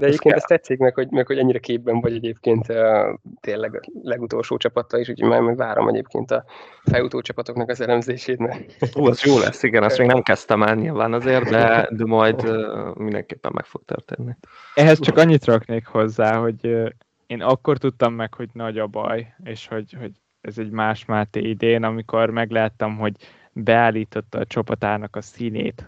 De 0.00 0.06
egyébként 0.06 0.34
ez 0.34 0.42
tetszik 0.42 0.78
meg, 0.78 0.94
hogy, 0.94 1.10
meg, 1.10 1.26
hogy 1.26 1.38
ennyire 1.38 1.58
képben 1.58 2.00
vagy 2.00 2.14
egyébként 2.14 2.68
uh, 2.68 3.18
tényleg 3.40 3.74
a 3.74 3.80
legutolsó 4.02 4.56
csapattal 4.56 5.00
is, 5.00 5.08
úgyhogy 5.08 5.28
már 5.28 5.40
meg 5.40 5.56
várom 5.56 5.88
egyébként 5.88 6.30
a 6.30 6.44
fejutó 6.84 7.20
csapatoknak 7.20 7.68
az 7.68 7.80
elemzését. 7.80 8.38
Mert... 8.38 8.96
Ó, 8.96 9.06
az 9.06 9.24
jó 9.24 9.38
lesz, 9.38 9.62
igen, 9.62 9.82
azt 9.82 9.98
még 9.98 10.06
nem 10.06 10.22
kezdtem 10.22 10.62
el 10.62 10.74
nyilván 10.74 11.12
azért, 11.12 11.48
de, 11.48 11.88
de 11.90 12.04
majd 12.04 12.44
uh, 12.44 12.94
mindenképpen 12.94 13.50
meg 13.54 13.64
fog 13.64 13.82
történni. 13.84 14.36
Ehhez 14.74 15.00
csak 15.00 15.16
annyit 15.16 15.44
raknék 15.44 15.86
hozzá, 15.86 16.36
hogy 16.36 16.66
uh, 16.66 16.88
én 17.26 17.42
akkor 17.42 17.78
tudtam 17.78 18.14
meg, 18.14 18.34
hogy 18.34 18.48
nagy 18.52 18.78
a 18.78 18.86
baj, 18.86 19.34
és 19.44 19.68
hogy, 19.68 19.96
hogy 20.00 20.12
ez 20.40 20.58
egy 20.58 20.70
más 20.70 21.04
Máté 21.04 21.40
idén, 21.40 21.82
amikor 21.84 22.30
megláttam, 22.30 22.96
hogy 22.96 23.12
beállította 23.52 24.38
a 24.38 24.46
csapatának 24.46 25.16
a 25.16 25.20
színét 25.20 25.86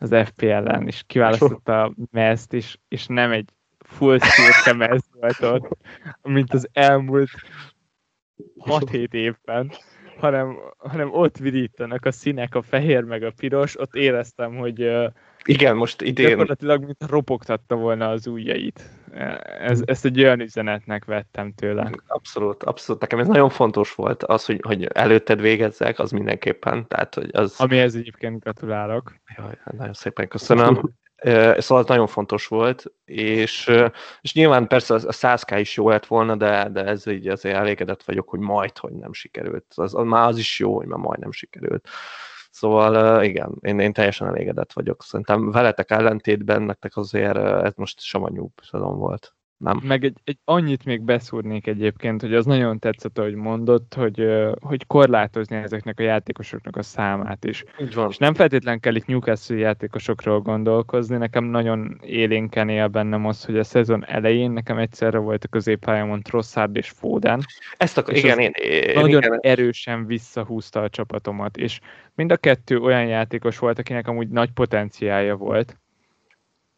az 0.00 0.14
FPL-en, 0.24 0.86
és 0.86 1.02
kiválasztotta 1.06 1.82
a 1.82 1.94
mezt, 2.10 2.52
és, 2.52 2.78
és 2.88 3.06
nem 3.06 3.32
egy 3.32 3.50
full 3.78 4.18
szürke 4.18 4.72
mez 4.72 5.02
volt 5.12 5.40
ott, 5.42 5.76
mint 6.22 6.52
az 6.52 6.68
elmúlt 6.72 7.30
6-7 8.58 9.12
évben, 9.12 9.70
hanem, 10.18 10.56
hanem 10.78 11.12
ott 11.12 11.36
vidítanak 11.36 12.04
a 12.04 12.12
színek, 12.12 12.54
a 12.54 12.62
fehér 12.62 13.04
meg 13.04 13.22
a 13.22 13.32
piros, 13.36 13.80
ott 13.80 13.94
éreztem, 13.94 14.56
hogy 14.56 14.90
igen, 15.44 15.76
most 15.76 16.02
idén... 16.02 16.28
Gyakorlatilag, 16.28 16.84
mint 16.84 17.04
ropogtatta 17.08 17.74
volna 17.74 18.08
az 18.08 18.26
ujjait. 18.26 18.90
Ez, 19.60 19.82
ezt 19.84 20.04
egy 20.04 20.22
olyan 20.22 20.40
üzenetnek 20.40 21.04
vettem 21.04 21.52
tőle. 21.52 21.90
Abszolút, 22.06 22.62
abszolút. 22.62 23.00
Nekem 23.00 23.18
ez 23.18 23.26
nagyon 23.26 23.50
fontos 23.50 23.94
volt, 23.94 24.22
az, 24.24 24.44
hogy, 24.44 24.60
hogy 24.62 24.84
előtted 24.84 25.40
végezzek, 25.40 25.98
az 25.98 26.10
mindenképpen. 26.10 26.86
Tehát, 26.88 27.14
hogy 27.14 27.28
az... 27.32 27.60
Amihez 27.60 27.94
egyébként 27.94 28.42
gratulálok. 28.42 29.14
Jaj, 29.36 29.54
hát 29.64 29.74
nagyon 29.74 29.92
szépen 29.92 30.28
köszönöm. 30.28 30.94
szóval 31.58 31.84
nagyon 31.86 32.06
fontos 32.06 32.46
volt, 32.46 32.84
és, 33.04 33.70
és 34.20 34.34
nyilván 34.34 34.66
persze 34.66 34.94
a 34.94 34.98
100k 34.98 35.56
is 35.60 35.76
jó 35.76 35.88
lett 35.88 36.06
volna, 36.06 36.36
de, 36.36 36.68
de 36.72 36.84
ez 36.84 37.06
így 37.06 37.28
azért 37.28 37.56
elégedett 37.56 38.02
vagyok, 38.02 38.28
hogy 38.28 38.40
majd, 38.40 38.78
hogy 38.78 38.92
nem 38.92 39.12
sikerült. 39.12 39.64
Az, 39.74 39.94
az 39.94 40.06
már 40.06 40.28
az 40.28 40.38
is 40.38 40.58
jó, 40.58 40.76
hogy 40.76 40.86
már 40.86 40.98
majd 40.98 41.18
nem 41.18 41.32
sikerült. 41.32 41.88
Szóval 42.50 43.22
igen, 43.24 43.58
én, 43.60 43.78
én 43.78 43.92
teljesen 43.92 44.26
elégedett 44.26 44.72
vagyok. 44.72 45.02
Szerintem 45.02 45.50
veletek 45.50 45.90
ellentétben 45.90 46.62
nektek 46.62 46.96
azért 46.96 47.36
ez 47.36 47.72
most 47.76 48.00
savanyúbb 48.00 48.52
szezon 48.62 48.98
volt. 48.98 49.34
Nem. 49.60 49.80
Meg 49.84 50.04
egy, 50.04 50.16
egy 50.24 50.38
annyit 50.44 50.84
még 50.84 51.02
beszúrnék 51.02 51.66
egyébként, 51.66 52.20
hogy 52.20 52.34
az 52.34 52.44
nagyon 52.44 52.78
tetszett, 52.78 53.18
ahogy 53.18 53.34
mondott, 53.34 53.94
hogy, 53.94 54.26
hogy 54.60 54.86
korlátozni 54.86 55.56
ezeknek 55.56 55.98
a 55.98 56.02
játékosoknak 56.02 56.76
a 56.76 56.82
számát 56.82 57.44
is. 57.44 57.64
Így 57.80 57.94
van. 57.94 58.08
És 58.08 58.16
nem 58.16 58.34
feltétlenül 58.34 58.80
kell 58.80 58.94
itt 58.94 59.06
Newcastle 59.06 59.56
játékosokról 59.56 60.40
gondolkozni, 60.40 61.16
nekem 61.16 61.44
nagyon 61.44 62.00
élénken 62.02 62.68
él 62.68 62.88
bennem 62.88 63.26
az, 63.26 63.44
hogy 63.44 63.58
a 63.58 63.64
szezon 63.64 64.04
elején 64.06 64.50
nekem 64.50 64.78
egyszerre 64.78 65.18
volt 65.18 65.44
a 65.44 65.48
középpályámon 65.48 66.20
Trossard 66.20 66.76
és 66.76 66.88
Foden. 66.88 67.40
Ezt 67.76 67.98
akkor, 67.98 68.16
igen, 68.16 68.38
én, 68.38 68.50
én, 68.54 68.92
nagyon 68.94 69.22
igen. 69.22 69.38
erősen 69.40 70.06
visszahúzta 70.06 70.82
a 70.82 70.88
csapatomat, 70.88 71.56
és 71.56 71.80
mind 72.14 72.32
a 72.32 72.36
kettő 72.36 72.78
olyan 72.78 73.06
játékos 73.06 73.58
volt, 73.58 73.78
akinek 73.78 74.08
amúgy 74.08 74.28
nagy 74.28 74.50
potenciálja 74.50 75.36
volt, 75.36 75.79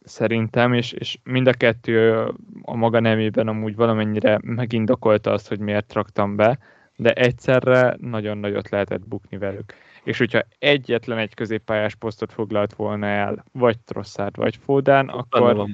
szerintem, 0.05 0.73
és, 0.73 0.93
és 0.93 1.19
mind 1.25 1.47
a 1.47 1.53
kettő 1.53 2.27
a 2.63 2.77
maga 2.77 3.01
nemében 3.01 3.49
amúgy 3.49 3.77
valamennyire 3.77 4.39
megindokolta 4.43 5.33
azt, 5.33 5.49
hogy 5.49 5.59
miért 5.59 5.93
raktam 5.93 6.37
be, 6.37 6.59
de 6.97 7.13
egyszerre 7.13 7.97
nagyon 8.01 8.39
nagyot 8.39 8.71
lehetett 8.71 9.09
bukni 9.09 9.39
velük. 9.39 9.75
És 10.05 10.19
hogyha 10.19 10.43
egyetlen 10.59 11.19
egy 11.19 11.35
középpályás 11.35 11.95
posztot 11.95 12.33
foglalt 12.33 12.75
volna 12.75 13.07
el, 13.07 13.45
vagy 13.53 13.81
Trosszárd, 13.81 14.37
vagy 14.37 14.57
Fódán, 14.57 15.09
akkor 15.09 15.67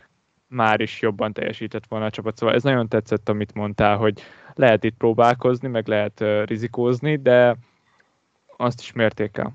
már 0.49 0.81
is 0.81 1.01
jobban 1.01 1.33
teljesített 1.33 1.87
volna 1.89 2.05
a 2.05 2.11
csapat. 2.11 2.37
Szóval 2.37 2.55
ez 2.55 2.63
nagyon 2.63 2.89
tetszett, 2.89 3.29
amit 3.29 3.55
mondtál, 3.55 3.97
hogy 3.97 4.21
lehet 4.55 4.85
itt 4.85 4.97
próbálkozni, 4.97 5.69
meg 5.69 5.87
lehet 5.87 6.21
uh, 6.21 6.45
rizikózni, 6.45 7.17
de 7.17 7.57
azt 8.57 8.81
is 8.81 8.93
mértékel. 8.93 9.55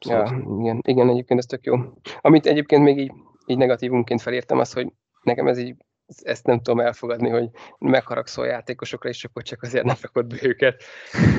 Ja, 0.00 0.42
igen, 0.60 0.80
igen, 0.86 1.08
egyébként 1.08 1.38
ez 1.40 1.46
tök 1.46 1.64
jó. 1.64 1.76
Amit 2.20 2.46
egyébként 2.46 2.82
még 2.82 2.98
így, 2.98 3.12
így 3.52 3.58
negatívunként 3.58 4.22
felírtam, 4.22 4.58
az, 4.58 4.72
hogy 4.72 4.92
nekem 5.22 5.46
ez 5.46 5.58
így 5.58 5.74
ezt 6.22 6.46
nem 6.46 6.60
tudom 6.60 6.80
elfogadni, 6.80 7.28
hogy 7.28 7.48
megharagszol 7.78 8.46
játékosokra, 8.46 9.08
és 9.08 9.24
akkor 9.24 9.42
csak 9.42 9.62
azért 9.62 9.84
nem 9.84 9.96
rakod 10.02 10.26
be 10.26 10.36
őket. 10.42 10.82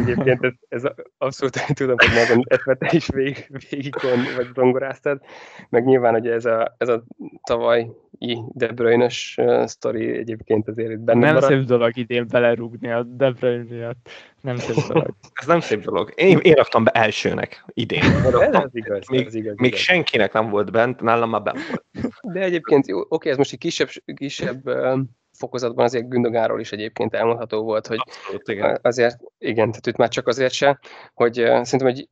Egyébként 0.01 0.43
ez, 0.43 0.53
ez 0.67 0.91
abszolút 1.17 1.65
tudom, 1.73 1.95
hogy 1.97 2.43
ezt 2.47 2.77
te 2.79 2.89
is 2.91 3.07
vég, 3.07 3.51
végigon, 3.69 4.19
vagy 4.35 4.47
zongoráztad. 4.53 5.21
Meg 5.69 5.85
nyilván, 5.85 6.13
hogy 6.13 6.27
ez 6.27 6.45
a, 6.45 6.75
ez 6.77 6.87
a 6.87 7.03
tavalyi 7.43 7.91
De 8.53 8.67
Bruyne-ös 8.67 9.39
sztori 9.65 10.17
egyébként 10.17 10.67
azért 10.67 10.91
itt 10.91 10.99
benne 10.99 11.19
Nem 11.19 11.33
maradt. 11.33 11.51
szép 11.51 11.63
dolog 11.63 11.97
idén 11.97 12.27
belerúgni 12.27 12.91
a 12.91 13.03
De 13.03 13.31
Bruyne. 13.31 13.95
Nem 14.43 14.57
szép 14.57 14.75
dolog. 14.87 15.15
Ez 15.41 15.47
nem 15.47 15.59
szép 15.59 15.83
dolog. 15.83 16.11
Én, 16.15 16.37
én 16.37 16.53
raktam 16.53 16.83
be 16.83 16.91
elsőnek 16.91 17.65
idén. 17.67 18.03
Ez, 18.03 18.53
ez 18.53 18.69
igaz. 18.71 19.07
Még, 19.07 19.25
ez 19.25 19.33
igaz, 19.33 19.55
még 19.55 19.67
igaz. 19.67 19.79
senkinek 19.79 20.33
nem 20.33 20.49
volt 20.49 20.71
bent, 20.71 21.01
nálam 21.01 21.29
már 21.29 21.41
bent 21.41 21.59
volt. 21.67 22.13
De 22.21 22.39
egyébként 22.39 22.87
jó, 22.87 22.99
oké, 23.07 23.29
ez 23.29 23.37
most 23.37 23.53
egy 23.53 23.59
kisebb, 23.59 23.89
kisebb 24.15 24.69
fokozatban 25.37 25.85
azért 25.85 26.09
Gündogáról 26.09 26.59
is 26.59 26.71
egyébként 26.71 27.13
elmondható 27.13 27.63
volt, 27.63 27.87
hogy 27.87 27.99
Abszolút, 28.05 28.47
igen. 28.47 28.79
azért, 28.81 29.19
igen, 29.37 29.69
tehát 29.69 29.87
itt 29.87 29.95
már 29.95 30.09
csak 30.09 30.27
azért 30.27 30.53
se, 30.53 30.79
hogy 31.13 31.33
szerintem 31.33 31.87
egy, 31.87 32.09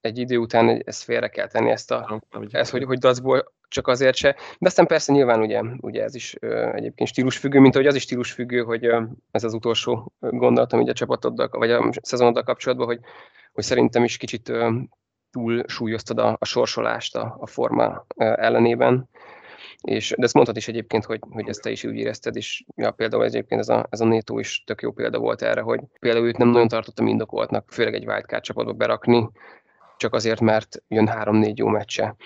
egy 0.00 0.18
idő 0.18 0.36
után 0.36 0.82
ezt 0.84 1.02
félre 1.02 1.28
kell 1.28 1.46
tenni, 1.46 1.70
ezt, 1.70 1.90
a, 1.90 2.22
ezt 2.50 2.70
hogy, 2.70 2.84
hogy 2.84 2.98
dacból 2.98 3.52
csak 3.68 3.88
azért 3.88 4.16
se. 4.16 4.36
De 4.58 4.68
aztán 4.68 4.86
persze 4.86 5.12
nyilván 5.12 5.40
ugye, 5.40 5.60
ugye 5.80 6.02
ez 6.02 6.14
is 6.14 6.36
ö, 6.40 6.72
egyébként 6.74 7.08
stílusfüggő, 7.08 7.60
mint 7.60 7.74
hogy 7.74 7.86
az 7.86 7.94
is 7.94 8.02
stílusfüggő, 8.02 8.62
hogy 8.62 8.86
ö, 8.86 9.02
ez 9.30 9.44
az 9.44 9.54
utolsó 9.54 10.12
gondolatom 10.20 10.80
így 10.80 10.88
a 10.88 10.92
csapatoddal, 10.92 11.48
vagy 11.50 11.70
a 11.70 11.90
szezonoddal 12.02 12.42
kapcsolatban, 12.42 12.86
hogy, 12.86 13.00
hogy 13.52 13.64
szerintem 13.64 14.04
is 14.04 14.16
kicsit 14.16 14.48
ö, 14.48 14.70
túl 15.30 15.64
súlyoztad 15.66 16.18
a, 16.18 16.36
a 16.40 16.44
sorsolást 16.44 17.16
a, 17.16 17.36
a 17.40 17.46
forma 17.46 18.06
ellenében. 18.16 19.08
És, 19.82 20.14
de 20.16 20.24
ezt 20.24 20.34
mondtad 20.34 20.56
is 20.56 20.68
egyébként, 20.68 21.04
hogy, 21.04 21.20
hogy 21.30 21.48
ezt 21.48 21.62
te 21.62 21.70
is 21.70 21.84
úgy 21.84 21.96
érezted, 21.96 22.36
és 22.36 22.64
ja, 22.76 22.90
például 22.90 23.24
egyébként 23.24 23.60
ez 23.60 23.68
a, 23.68 23.86
ez 23.90 24.00
a 24.00 24.04
Nétó 24.04 24.38
is 24.38 24.62
tök 24.66 24.82
jó 24.82 24.92
példa 24.92 25.18
volt 25.18 25.42
erre, 25.42 25.60
hogy 25.60 25.80
például 26.00 26.26
őt 26.26 26.36
nem 26.36 26.48
nagyon 26.48 26.68
tartottam 26.68 27.06
indokoltnak, 27.06 27.72
főleg 27.72 27.94
egy 27.94 28.06
wildcard 28.06 28.42
csapatba 28.42 28.72
berakni, 28.72 29.30
csak 29.96 30.14
azért, 30.14 30.40
mert 30.40 30.82
jön 30.88 31.08
három-négy 31.08 31.58
jó 31.58 31.66
meccse. 31.66 32.16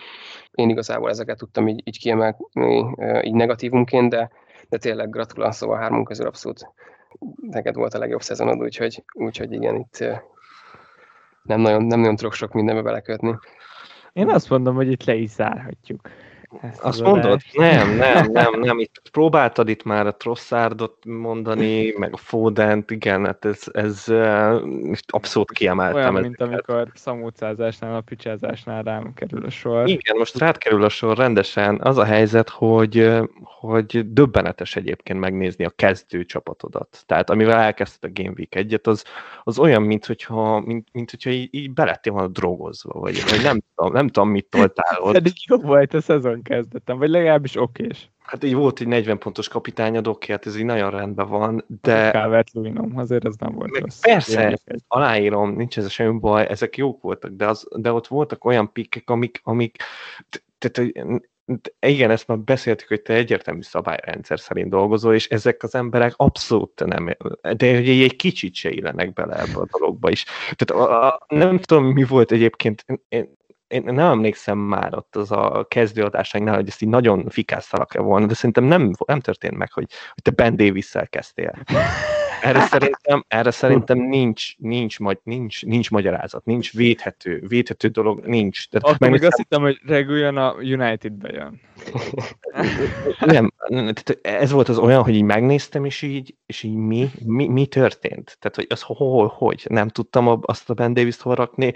Én 0.51 0.69
igazából 0.69 1.11
ezeket 1.11 1.39
tudtam 1.39 1.69
így, 1.69 1.83
így 1.85 1.99
kiemelni, 1.99 2.95
így 3.23 3.35
negatívumként, 3.35 4.11
de, 4.11 4.31
de 4.69 4.79
tényleg 4.79 5.11
gratulálok, 5.11 5.55
szóval 5.55 5.79
hármunk 5.79 6.07
közül 6.07 6.27
abszolút 6.27 6.69
neked 7.41 7.75
volt 7.75 7.95
a 7.95 7.99
legjobb 7.99 8.23
szezonod, 8.23 8.63
úgyhogy, 8.63 9.05
úgyhogy 9.13 9.53
igen, 9.53 9.77
itt 9.77 10.05
nem 11.43 11.61
nagyon, 11.61 11.85
nem 11.85 12.01
nagyon 12.01 12.17
tudok 12.17 12.33
sok 12.33 12.53
mindenbe 12.53 12.83
belekötni. 12.83 13.39
Én 14.13 14.29
azt 14.29 14.51
mondom, 14.51 14.75
hogy 14.75 14.91
itt 14.91 15.05
le 15.05 15.15
is 15.15 15.31
zárhatjuk. 15.31 16.09
Ezt 16.61 16.81
Azt 16.81 17.03
mondod? 17.03 17.41
Nem, 17.53 17.97
nem, 17.97 18.31
nem, 18.31 18.61
nem. 18.61 18.79
Itt 18.79 19.03
próbáltad 19.13 19.69
itt 19.69 19.85
már 19.85 20.07
a 20.07 20.17
Trosszárdot 20.17 21.05
mondani, 21.05 21.95
meg 21.97 22.13
a 22.13 22.17
Fodent, 22.17 22.91
igen, 22.91 23.25
hát 23.25 23.45
ez, 23.45 23.63
ez 23.73 24.05
abszolút 25.07 25.53
kiemeltem. 25.53 26.15
Olyan, 26.15 26.15
mint 26.15 26.41
amikor 26.41 26.91
szamúcázásnál, 26.95 27.97
a 27.97 28.01
picsázásnál 28.01 28.83
rám 28.83 29.15
kerül 29.15 29.45
a 29.45 29.51
sor. 29.51 29.89
Igen, 29.89 30.17
most 30.17 30.39
rád 30.39 30.59
kerül 30.59 30.85
a 30.85 30.89
sor 30.89 31.17
rendesen. 31.17 31.81
Az 31.83 31.97
a 31.97 32.05
helyzet, 32.05 32.49
hogy, 32.49 33.13
hogy 33.43 34.13
döbbenetes 34.13 34.77
egyébként 34.77 35.21
megnézni 35.21 35.65
a 35.65 35.71
kezdő 35.77 36.25
csapatodat. 36.25 37.03
Tehát 37.07 37.31
amivel 37.31 37.59
elkezdted 37.59 38.11
a 38.11 38.23
Game 38.23 38.35
Week 38.37 38.55
egyet, 38.55 38.87
az, 38.87 39.05
az 39.45 39.59
olyan, 39.59 39.83
mint 39.83 40.07
hogyha, 40.07 40.61
mint, 40.61 40.89
mint 40.93 41.11
hogyha 41.11 41.31
így, 41.31 41.49
így 41.51 41.73
belettél 41.73 42.13
volna 42.13 42.29
drogozva, 42.29 43.01
vagy, 43.01 43.23
vagy 43.31 43.43
nem, 43.43 43.61
tudom, 43.75 43.93
nem 43.93 44.07
tudom, 44.07 44.31
mit 44.31 44.47
toltál 44.47 45.01
ott. 45.01 45.13
Pedig 45.13 45.33
jó 45.49 45.57
volt 45.57 45.95
a 45.95 46.01
szezon 46.01 46.36
kezdettem, 46.43 46.99
vagy 46.99 47.09
legalábbis 47.09 47.57
okés. 47.57 48.11
Hát 48.19 48.45
így 48.45 48.55
volt 48.55 48.81
egy 48.81 48.87
40 48.87 49.19
pontos 49.19 49.49
kapitányod, 49.49 50.07
oké, 50.07 50.33
hát 50.33 50.47
ez 50.47 50.57
így 50.57 50.65
nagyon 50.65 50.91
rendben 50.91 51.29
van, 51.29 51.65
de... 51.81 52.11
Calvert 52.11 52.53
Luinom, 52.53 52.99
azért 52.99 53.27
ez 53.27 53.35
nem 53.39 53.53
volt 53.53 53.79
rossz. 53.79 54.01
Persze, 54.01 54.59
aláírom, 54.89 55.57
nincs 55.57 55.79
ez 55.79 55.91
semmi 55.91 56.19
baj, 56.19 56.47
ezek 56.49 56.77
jók 56.77 57.03
voltak, 57.03 57.31
de, 57.31 57.47
az, 57.47 57.69
de 57.77 57.93
ott 57.93 58.07
voltak 58.07 58.45
olyan 58.45 58.73
pikkek, 58.73 59.11
amik, 59.11 59.41
amik 59.43 59.77
tehát 60.59 60.93
igen, 61.81 62.11
ezt 62.11 62.27
már 62.27 62.39
beszéltük, 62.39 62.89
hogy 62.89 63.03
te 63.03 63.15
egyértelmű 63.15 63.63
szabályrendszer 63.63 64.41
szerint 64.41 64.71
dolgozol, 64.71 65.15
és 65.15 65.29
ezek 65.29 65.63
az 65.63 65.75
emberek 65.75 66.13
abszolút 66.17 66.85
nem, 66.85 67.17
de 67.57 67.75
hogy 67.75 67.89
egy 67.89 68.17
kicsit 68.17 68.55
se 68.55 68.71
illenek 68.71 69.13
bele 69.13 69.39
ebbe 69.39 69.59
a 69.59 69.67
dologba 69.79 70.11
is. 70.11 70.25
Tehát 70.55 70.85
a, 70.85 71.07
a, 71.07 71.27
nem 71.29 71.59
tudom, 71.59 71.85
mi 71.85 72.05
volt 72.05 72.33
egyébként, 72.33 72.85
én, 73.09 73.37
én 73.69 73.83
nem 73.83 74.11
emlékszem 74.11 74.59
már 74.59 74.95
ott 74.95 75.17
az 75.17 75.31
a 75.31 75.67
kezdőadásainknál, 75.69 76.57
hogy 76.57 76.69
ezt 76.69 76.83
így 76.83 76.89
nagyon 76.89 77.29
fikásztalak 77.29 77.95
-e 77.95 78.01
volna, 78.01 78.27
de 78.27 78.35
szerintem 78.35 78.65
nem, 78.65 78.91
nem 79.07 79.21
történt 79.21 79.57
meg, 79.57 79.73
hogy, 79.73 79.87
hogy 80.15 80.23
te 80.23 80.31
Ben 80.31 80.57
davis 80.57 80.93
kezdtél. 81.11 81.53
Erre 82.43 82.61
szerintem, 82.61 83.25
erre 83.29 83.51
szerintem 83.51 83.99
nincs, 83.99 84.59
nincs, 84.59 84.99
nincs, 84.99 85.23
nincs, 85.23 85.65
nincs 85.65 85.91
magyarázat, 85.91 86.45
nincs 86.45 86.73
védhető, 86.73 87.45
védhető 87.49 87.89
dolog, 87.89 88.27
nincs. 88.27 88.69
Tehát 88.69 88.97
Akkor 88.97 89.11
még 89.11 89.25
azt 89.25 89.37
hittem, 89.37 89.63
hogy 89.63 89.81
Reguljon 89.87 90.37
a 90.37 90.53
United-be 90.53 91.33
jön. 91.33 91.61
Nem, 93.19 93.53
ez 94.23 94.51
volt 94.51 94.69
az 94.69 94.79
olyan, 94.79 95.03
hogy 95.03 95.15
így 95.15 95.23
megnéztem, 95.23 95.85
és 95.85 96.03
így, 96.03 96.35
és 96.47 96.63
így 96.63 96.75
mi, 96.75 97.11
mi, 97.25 97.49
mi 97.49 97.67
történt? 97.67 98.37
Tehát, 98.41 98.57
hogy 98.57 98.67
az 98.69 98.83
hol, 98.83 99.27
hogy? 99.37 99.65
Nem 99.69 99.89
tudtam 99.89 100.41
azt 100.43 100.71
a 100.71 100.75
Ben 100.75 100.95
Davis-t 100.95 101.21
hol 101.21 101.35
rakni, 101.35 101.75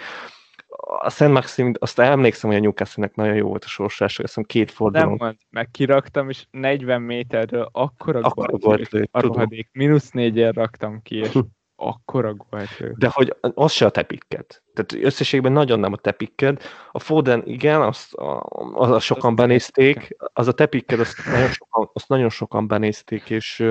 a 1.01 1.11
Szent 1.11 1.33
Maxim, 1.33 1.73
azt 1.79 1.99
emlékszem, 1.99 2.51
hogy 2.51 2.59
a 2.59 2.63
Newcastle-nek 2.63 3.15
nagyon 3.15 3.35
jó 3.35 3.49
volt 3.49 3.65
a 3.65 3.69
sorsás, 3.69 4.19
azt 4.19 4.47
két 4.47 4.71
fordulón. 4.71 5.09
Nem 5.09 5.17
mond, 5.19 5.37
meg 5.51 5.71
kiraktam, 5.71 6.29
és 6.29 6.47
40 6.51 7.03
méterről 7.03 7.69
akkora, 7.73 8.21
akkora 8.21 8.57
gólt 8.57 8.91
lőtt, 8.91 9.09
a 9.13 9.21
rohadék, 9.21 9.69
mínusz 9.73 10.11
négyen 10.11 10.53
raktam 10.53 11.03
ki, 11.03 11.17
és 11.17 11.39
akkora 11.77 12.35
gólt 12.35 12.79
lőtt. 12.79 12.97
De 12.97 13.09
hogy 13.13 13.37
az 13.41 13.73
se 13.73 13.87
a 13.87 13.91
tepikket. 13.91 14.63
Tehát 14.75 15.05
összességben 15.05 15.53
nagyon 15.53 15.81
nem 15.81 15.93
a 15.93 15.97
tepikked. 15.97 16.63
A 16.93 16.99
Foden 16.99 17.43
igen, 17.47 17.81
azt, 17.81 18.15
az, 18.75 18.91
az 18.91 19.03
sokan 19.03 19.35
benézték, 19.37 20.17
az 20.33 20.49
a 20.49 20.53
tepikked, 20.53 21.01
azt 21.01 21.27
nagyon 21.27 21.51
sokan, 21.51 21.91
azt 21.93 22.09
nagyon 22.09 22.29
sokan 22.29 22.67
benézték, 22.67 23.31
és 23.31 23.65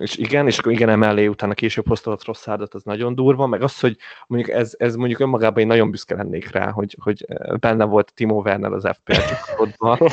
és 0.00 0.16
igen, 0.16 0.46
és 0.46 0.58
akkor 0.58 0.72
igen, 0.72 0.88
emellé 0.88 1.26
utána 1.26 1.54
később 1.54 1.86
hozta 1.86 2.10
a 2.10 2.16
Trosszárdot, 2.16 2.74
az 2.74 2.82
nagyon 2.82 3.14
durva, 3.14 3.46
meg 3.46 3.62
az, 3.62 3.80
hogy 3.80 3.96
mondjuk 4.26 4.56
ez, 4.56 4.74
ez 4.78 4.94
mondjuk 4.94 5.20
önmagában 5.20 5.60
én 5.60 5.66
nagyon 5.66 5.90
büszke 5.90 6.14
lennék 6.14 6.50
rá, 6.50 6.70
hogy, 6.70 6.96
hogy 7.00 7.26
benne 7.60 7.84
volt 7.84 8.12
Timo 8.14 8.40
Werner 8.40 8.72
az 8.72 8.88
FPL 8.92 9.12
csapatban. 9.12 9.98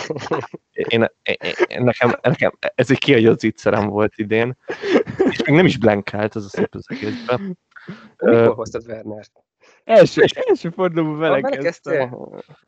Én, 0.72 1.06
én, 1.24 1.36
én, 1.68 1.84
nekem, 1.84 2.16
nekem 2.22 2.52
ez 2.60 2.92
egy 2.92 2.98
kiadott 2.98 3.40
zicserem 3.40 3.88
volt 3.88 4.14
idén, 4.16 4.58
és 5.30 5.44
még 5.44 5.56
nem 5.56 5.66
is 5.66 5.78
blankált, 5.78 6.36
az 6.36 6.46
a 6.46 6.50
szép 6.50 6.76
az 6.76 6.86
egészben. 6.88 7.58
Mikor 8.18 8.48
uh, 8.48 8.56
hoztad 8.56 8.84
Wernert? 8.88 9.32
Első, 9.84 10.24
első 10.48 10.70
fordulóban 10.70 11.18
vele 11.18 11.42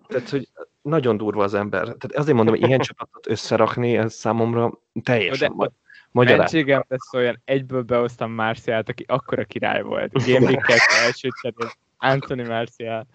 Tehát, 0.08 0.30
hogy 0.30 0.50
nagyon 0.82 1.18
durva 1.18 1.44
az 1.44 1.54
ember. 1.54 1.82
Tehát 1.82 2.16
azért 2.16 2.36
mondom, 2.36 2.56
hogy 2.56 2.68
ilyen 2.68 2.80
csapatot 2.90 3.28
összerakni, 3.28 3.98
ez 3.98 4.14
számomra 4.14 4.80
teljesen... 5.04 5.58
De, 5.58 5.72
Magyarán. 6.12 6.40
Mentségem 6.40 6.86
lesz 6.88 7.14
olyan, 7.14 7.42
egyből 7.46 7.82
behoztam 7.82 8.32
Marcialt, 8.32 8.90
aki 8.90 9.06
akkora 9.08 9.44
király 9.44 9.82
volt. 9.82 10.12
Game 10.26 10.64
első 11.06 11.30
cserél, 11.42 11.72
Anthony 11.98 12.46
Marcial. 12.46 13.08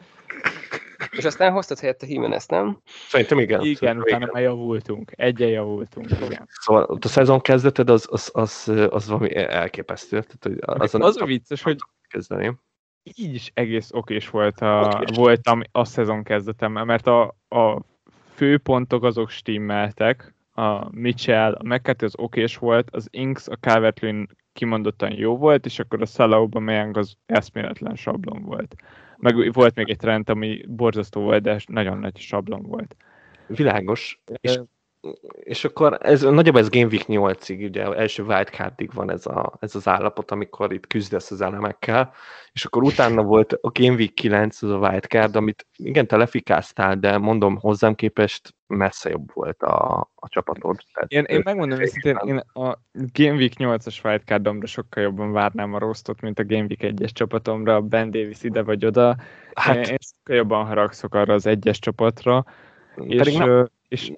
És 1.10 1.24
aztán 1.24 1.52
hoztad 1.52 1.78
helyette 1.78 2.06
Jimenez, 2.06 2.46
nem? 2.46 2.78
Szerintem 3.08 3.38
igen. 3.38 3.60
Igen, 3.60 3.74
Szerintem 3.74 4.02
utána 4.02 4.32
már 4.32 4.42
javultunk. 4.42 5.12
Egyen 5.16 5.48
javultunk, 5.48 6.10
igen. 6.10 6.48
Szóval 6.48 6.98
a 7.00 7.08
szezon 7.08 7.40
kezdeted 7.40 7.90
az, 7.90 8.06
az, 8.10 8.30
az, 8.32 8.72
az 8.90 9.08
valami 9.08 9.36
elképesztő. 9.36 10.22
Tehát, 10.22 10.42
hogy 10.42 10.80
az, 10.82 10.94
az 10.94 11.20
a 11.20 11.24
vicces, 11.24 11.62
hogy 11.62 11.76
kezdeni. 12.08 12.56
így 13.02 13.34
is 13.34 13.50
egész 13.54 13.90
okés 13.92 14.28
volt 14.28 14.60
a, 14.60 14.92
okés. 14.94 15.16
voltam 15.16 15.62
a 15.72 15.84
szezon 15.84 16.22
kezdetem, 16.22 16.72
mert 16.72 17.06
a, 17.06 17.22
a 17.48 17.80
főpontok 18.34 19.04
azok 19.04 19.30
stimmeltek, 19.30 20.34
a 20.62 20.88
Mitchell, 20.90 21.52
a 21.52 21.62
McCarthy 21.62 22.04
az 22.04 22.14
okés 22.16 22.56
volt, 22.56 22.88
az 22.90 23.08
Inks, 23.10 23.48
a 23.48 23.56
calvert 23.60 24.00
kimondottan 24.52 25.12
jó 25.12 25.36
volt, 25.36 25.66
és 25.66 25.78
akkor 25.78 26.02
a 26.02 26.06
Salah 26.06 26.38
Aubameyang 26.38 26.96
az 26.96 27.16
eszméletlen 27.26 27.94
sablon 27.94 28.42
volt. 28.42 28.74
Meg 29.16 29.52
volt 29.52 29.74
még 29.74 29.90
egy 29.90 29.96
trend, 29.96 30.28
ami 30.28 30.64
borzasztó 30.68 31.20
volt, 31.20 31.42
de 31.42 31.60
nagyon 31.66 31.98
nagy 31.98 32.16
sablon 32.16 32.62
volt. 32.62 32.96
Világos. 33.46 34.20
És 34.40 34.60
és 35.42 35.64
akkor 35.64 35.98
ez 36.00 36.22
nagyjából 36.22 36.60
ez 36.60 36.68
Game 36.68 36.86
Week 36.86 37.04
8-ig, 37.06 37.64
ugye 37.64 37.94
első 37.94 38.22
wildcardig 38.22 38.92
van 38.94 39.10
ez, 39.10 39.26
a, 39.26 39.52
ez 39.60 39.74
az 39.74 39.88
állapot, 39.88 40.30
amikor 40.30 40.72
itt 40.72 40.86
küzdesz 40.86 41.30
az 41.30 41.40
elemekkel, 41.40 42.12
és 42.52 42.64
akkor 42.64 42.82
utána 42.82 43.22
volt 43.22 43.52
a 43.52 43.70
Game 43.72 43.94
Week 43.94 44.14
9, 44.14 44.62
az 44.62 44.70
a 44.70 44.78
wildcard, 44.78 45.36
amit 45.36 45.66
igen, 45.76 46.06
te 46.06 46.16
lefikáztál, 46.16 46.96
de 46.96 47.18
mondom, 47.18 47.56
hozzám 47.56 47.94
képest 47.94 48.54
messze 48.66 49.10
jobb 49.10 49.32
volt 49.34 49.62
a, 49.62 50.10
a 50.14 50.28
csapatod. 50.28 50.78
Tehát 50.92 51.12
én, 51.12 51.24
én 51.24 51.40
megmondom 51.44 51.80
őszintén, 51.80 52.18
én 52.24 52.36
a 52.52 52.78
Game 52.92 53.36
Week 53.36 53.52
8-as 53.58 54.04
wildcardomra 54.04 54.66
sokkal 54.66 55.02
jobban 55.02 55.32
várnám 55.32 55.74
a 55.74 55.78
rostot, 55.78 56.20
mint 56.20 56.38
a 56.38 56.44
Game 56.44 56.66
Week 56.68 56.80
1-es 56.80 57.12
csapatomra, 57.12 57.80
Ben 57.80 58.10
Davis 58.10 58.42
ide 58.42 58.62
vagy 58.62 58.84
oda. 58.84 59.16
Hát, 59.54 59.76
én, 59.76 59.82
én 59.82 59.98
sokkal 59.98 60.36
jobban 60.36 60.66
haragszok 60.66 61.14
arra 61.14 61.34
az 61.34 61.46
egyes 61.46 61.78
csapatra, 61.78 62.44
és, 62.96 63.36
nem... 63.36 63.68
és 63.88 64.12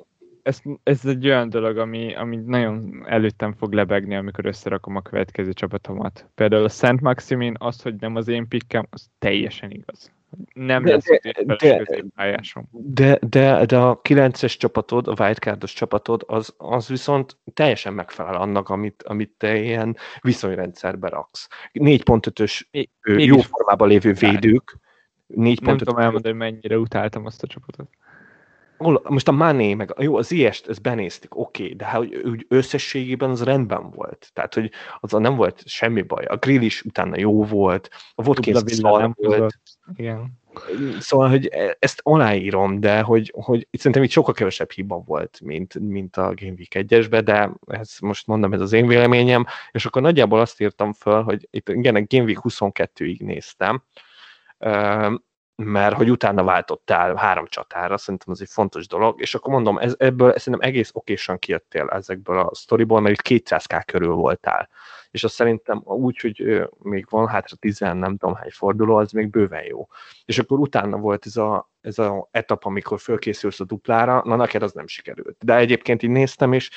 ez, 0.45 0.61
ez 0.83 1.05
egy 1.05 1.27
olyan 1.27 1.49
dolog, 1.49 1.79
ami, 1.79 2.15
ami 2.15 2.37
nagyon 2.37 3.05
előttem 3.07 3.53
fog 3.53 3.73
lebegni, 3.73 4.17
amikor 4.17 4.47
összerakom 4.47 4.97
a 4.97 5.03
következő 5.03 5.53
csapatomat. 5.53 6.27
Például 6.35 6.65
a 6.65 6.69
Szent 6.69 7.01
Maximin, 7.01 7.55
az, 7.59 7.83
hogy 7.83 7.95
nem 7.95 8.17
az 8.17 8.29
én 8.29 8.49
pikkem, 8.49 8.87
az 8.91 9.11
teljesen 9.19 9.71
igaz. 9.71 10.13
Nem 10.53 10.85
de, 10.85 10.91
lesz 10.91 11.05
de, 11.05 11.19
de, 11.43 11.83
de, 12.71 13.19
de, 13.21 13.65
de 13.65 13.79
a 13.79 14.01
9-es 14.01 14.57
csapatod, 14.57 15.09
a 15.09 15.15
wildcardos 15.19 15.73
csapatod, 15.73 16.23
az, 16.27 16.55
az 16.57 16.89
viszont 16.89 17.37
teljesen 17.55 17.93
megfelel 17.93 18.35
annak, 18.35 18.69
amit, 18.69 19.03
amit 19.03 19.35
te 19.37 19.57
ilyen 19.59 19.97
viszonyrendszerbe 20.21 21.09
raksz. 21.09 21.49
4.5-ös 21.73 22.61
jó 23.03 23.39
formában 23.39 23.89
lévő 23.89 24.13
védők, 24.13 24.79
4 25.27 25.61
Nem 25.61 25.77
tudom 25.77 25.99
elmondani, 25.99 26.37
mennyire 26.37 26.79
utáltam 26.79 27.27
azt 27.27 27.43
a 27.43 27.47
csapatot 27.47 27.89
most 28.79 29.29
a 29.29 29.33
Mané, 29.33 29.75
meg 29.75 29.95
jó, 29.99 30.17
az 30.17 30.33
ilyest, 30.33 30.69
ezt 30.69 30.83
benéztük, 30.83 31.37
oké, 31.37 31.63
okay, 31.63 31.75
de 31.75 31.85
hát 31.85 32.01
úgy 32.25 32.47
összességében 32.49 33.31
az 33.31 33.43
rendben 33.43 33.91
volt. 33.91 34.31
Tehát, 34.33 34.55
hogy 34.55 34.71
az 35.01 35.13
nem 35.13 35.37
volt 35.37 35.63
semmi 35.67 36.03
baj. 36.03 36.25
A 36.25 36.37
grill 36.37 36.63
is 36.63 36.83
utána 36.83 37.19
jó 37.19 37.45
volt, 37.45 37.91
a 38.15 38.23
szar 38.67 39.13
volt. 39.15 39.59
Igen. 39.97 40.43
Szóval, 41.01 41.29
hogy 41.29 41.47
e, 41.47 41.77
ezt 41.79 42.01
aláírom, 42.03 42.81
de 42.81 43.01
hogy, 43.01 43.33
hogy 43.37 43.67
itt 43.71 43.79
szerintem 43.79 44.03
itt 44.03 44.11
sokkal 44.11 44.35
kevesebb 44.35 44.71
hiba 44.71 45.03
volt, 45.07 45.41
mint, 45.43 45.79
mint 45.79 46.17
a 46.17 46.35
Game 46.35 46.55
Week 46.59 46.75
1 46.75 47.09
de 47.25 47.51
ez 47.67 47.97
most 48.01 48.27
mondom, 48.27 48.53
ez 48.53 48.61
az 48.61 48.73
én 48.73 48.87
véleményem, 48.87 49.47
és 49.73 49.87
akkor 49.87 50.03
nagyjából 50.03 50.41
azt 50.41 50.61
írtam 50.61 50.93
föl, 50.93 51.23
hogy 51.23 51.49
itt 51.51 51.69
igen, 51.69 51.95
a 51.95 52.05
Game 52.07 52.25
Week 52.25 52.41
22-ig 52.43 53.21
néztem, 53.25 53.83
mert 55.57 55.97
hogy 55.97 56.11
utána 56.11 56.45
váltottál 56.45 57.15
három 57.15 57.47
csatára, 57.47 57.97
szerintem 57.97 58.33
ez 58.33 58.41
egy 58.41 58.49
fontos 58.51 58.87
dolog, 58.87 59.21
és 59.21 59.35
akkor 59.35 59.53
mondom, 59.53 59.79
ez, 59.79 59.95
ebből 59.99 60.39
szerintem 60.39 60.69
egész 60.69 60.91
okésan 60.93 61.39
kijöttél 61.39 61.89
ezekből 61.89 62.39
a 62.39 62.55
sztoriból, 62.55 63.01
mert 63.01 63.31
itt 63.31 63.49
200k 63.49 63.83
körül 63.87 64.13
voltál. 64.13 64.69
És 65.11 65.25
azt 65.25 65.35
szerintem 65.35 65.81
úgy, 65.85 66.21
hogy 66.21 66.69
még 66.79 67.07
van 67.11 67.27
hátra 67.27 67.57
10 67.57 67.79
nem 67.79 68.17
tudom 68.17 68.35
hány 68.35 68.51
forduló, 68.51 68.97
az 68.97 69.13
még 69.13 69.31
bőven 69.31 69.65
jó. 69.65 69.87
És 70.25 70.39
akkor 70.39 70.59
utána 70.59 70.97
volt 70.97 71.27
ez 71.27 71.37
a, 71.37 71.71
ez 71.81 71.99
a 71.99 72.29
etap, 72.31 72.65
amikor 72.65 73.01
fölkészülsz 73.01 73.61
a 73.61 73.65
duplára, 73.65 74.23
na 74.25 74.37
neked 74.37 74.63
az 74.63 74.73
nem 74.73 74.87
sikerült. 74.87 75.37
De 75.45 75.57
egyébként 75.57 76.03
így 76.03 76.11
néztem, 76.11 76.53
és 76.53 76.71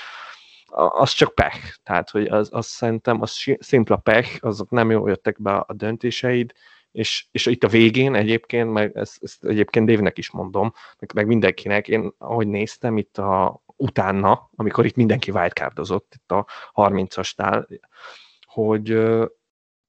az 0.70 1.12
csak 1.12 1.36
pech. 1.36 1.78
Tehát, 1.84 2.10
hogy 2.10 2.28
az, 2.28 2.50
az 2.52 2.66
szerintem 2.66 3.22
az 3.22 3.56
szimpla 3.60 3.98
pech, 3.98 4.38
azok 4.42 4.70
nem 4.70 4.92
jól 4.92 5.10
jöttek 5.10 5.42
be 5.42 5.56
a 5.56 5.74
döntéseid, 5.74 6.54
és, 6.92 7.26
és 7.32 7.46
itt 7.46 7.64
a 7.64 7.68
végén 7.68 8.16
egyébként, 8.16 8.72
meg 8.72 8.98
ezt, 8.98 9.24
ezt 9.24 9.46
egyébként 9.46 9.86
Dévnek 9.86 10.18
is 10.18 10.32
mondom, 10.32 10.74
meg, 11.00 11.12
meg 11.14 11.28
mindenkinek, 11.28 11.88
én 11.88 12.12
ahogy 12.18 12.48
néztem 12.48 12.98
itt 12.98 13.18
a, 13.18 13.62
utána, 13.76 14.50
amikor 14.56 14.86
itt 14.86 14.96
mindenki 14.96 15.32
wildcardozott, 15.32 16.14
itt 16.16 16.32
a 16.32 16.46
30-astál, 16.74 17.80
hogy 18.46 19.00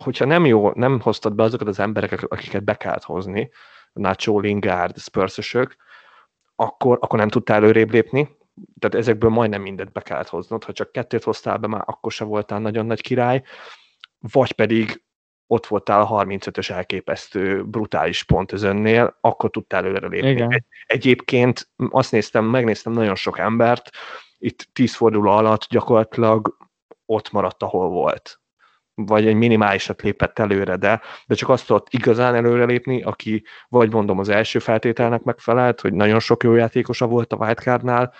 hogyha 0.04 0.24
nem 0.24 0.46
jó, 0.46 0.70
nem 0.70 1.00
hoztad 1.00 1.34
be 1.34 1.42
azokat 1.42 1.68
az 1.68 1.78
embereket, 1.78 2.22
akiket 2.22 2.64
be 2.64 2.74
kellett 2.74 3.04
hozni, 3.04 3.50
Nacho, 3.92 4.40
Lingard, 4.40 4.98
spurs 4.98 5.56
akkor, 6.54 6.98
akkor 7.00 7.18
nem 7.18 7.28
tudtál 7.28 7.56
előrébb 7.56 7.90
lépni, 7.90 8.36
tehát 8.78 8.96
ezekből 8.96 9.30
majdnem 9.30 9.62
mindent 9.62 9.92
be 9.92 10.00
kellett 10.00 10.28
hoznod, 10.28 10.64
ha 10.64 10.72
csak 10.72 10.92
kettőt 10.92 11.24
hoztál 11.24 11.56
be, 11.56 11.66
már 11.66 11.82
akkor 11.86 12.12
se 12.12 12.24
voltál 12.24 12.60
nagyon 12.60 12.86
nagy 12.86 13.00
király, 13.00 13.42
vagy 14.18 14.52
pedig 14.52 15.02
ott 15.50 15.66
voltál 15.66 16.00
a 16.00 16.24
35-ös 16.24 16.70
elképesztő 16.70 17.64
brutális 17.64 18.22
pont 18.22 18.52
az 18.52 18.62
önnél, 18.62 19.16
akkor 19.20 19.50
tudtál 19.50 19.84
előre 19.84 20.08
lépni. 20.08 20.30
Igen. 20.30 20.64
Egyébként 20.86 21.68
azt 21.90 22.12
néztem, 22.12 22.44
megnéztem 22.44 22.92
nagyon 22.92 23.14
sok 23.14 23.38
embert, 23.38 23.90
itt 24.38 24.68
tíz 24.72 24.94
forduló 24.94 25.30
alatt 25.30 25.66
gyakorlatilag 25.68 26.56
ott 27.06 27.30
maradt, 27.30 27.62
ahol 27.62 27.88
volt. 27.88 28.40
Vagy 28.94 29.26
egy 29.26 29.34
minimálisat 29.34 30.02
lépett 30.02 30.38
előre, 30.38 30.76
de, 30.76 31.00
de 31.26 31.34
csak 31.34 31.48
azt 31.48 31.66
tudott 31.66 31.86
igazán 31.90 32.34
előrelépni, 32.34 33.02
aki 33.02 33.44
vagy 33.68 33.92
mondom 33.92 34.18
az 34.18 34.28
első 34.28 34.58
feltételnek 34.58 35.22
megfelelt, 35.22 35.80
hogy 35.80 35.92
nagyon 35.92 36.20
sok 36.20 36.42
jó 36.42 36.54
játékosa 36.54 37.06
volt 37.06 37.32
a 37.32 37.36
wildcardnál, 37.36 38.12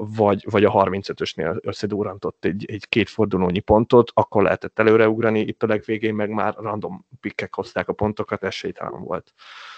vagy, 0.00 0.46
vagy 0.50 0.64
a 0.64 0.72
35-ösnél 0.72 1.60
összedúrantott 1.60 2.44
egy, 2.44 2.64
egy 2.68 2.88
két 2.88 3.08
fordulónyi 3.08 3.58
pontot, 3.58 4.10
akkor 4.14 4.42
lehetett 4.42 4.78
előreugrani, 4.78 5.40
itt 5.40 5.62
a 5.62 5.66
legvégén 5.66 6.14
meg 6.14 6.30
már 6.30 6.54
random 6.56 7.06
pikkek 7.20 7.54
hozták 7.54 7.88
a 7.88 7.92
pontokat, 7.92 8.42
esélytelen 8.42 9.02
volt. 9.02 9.32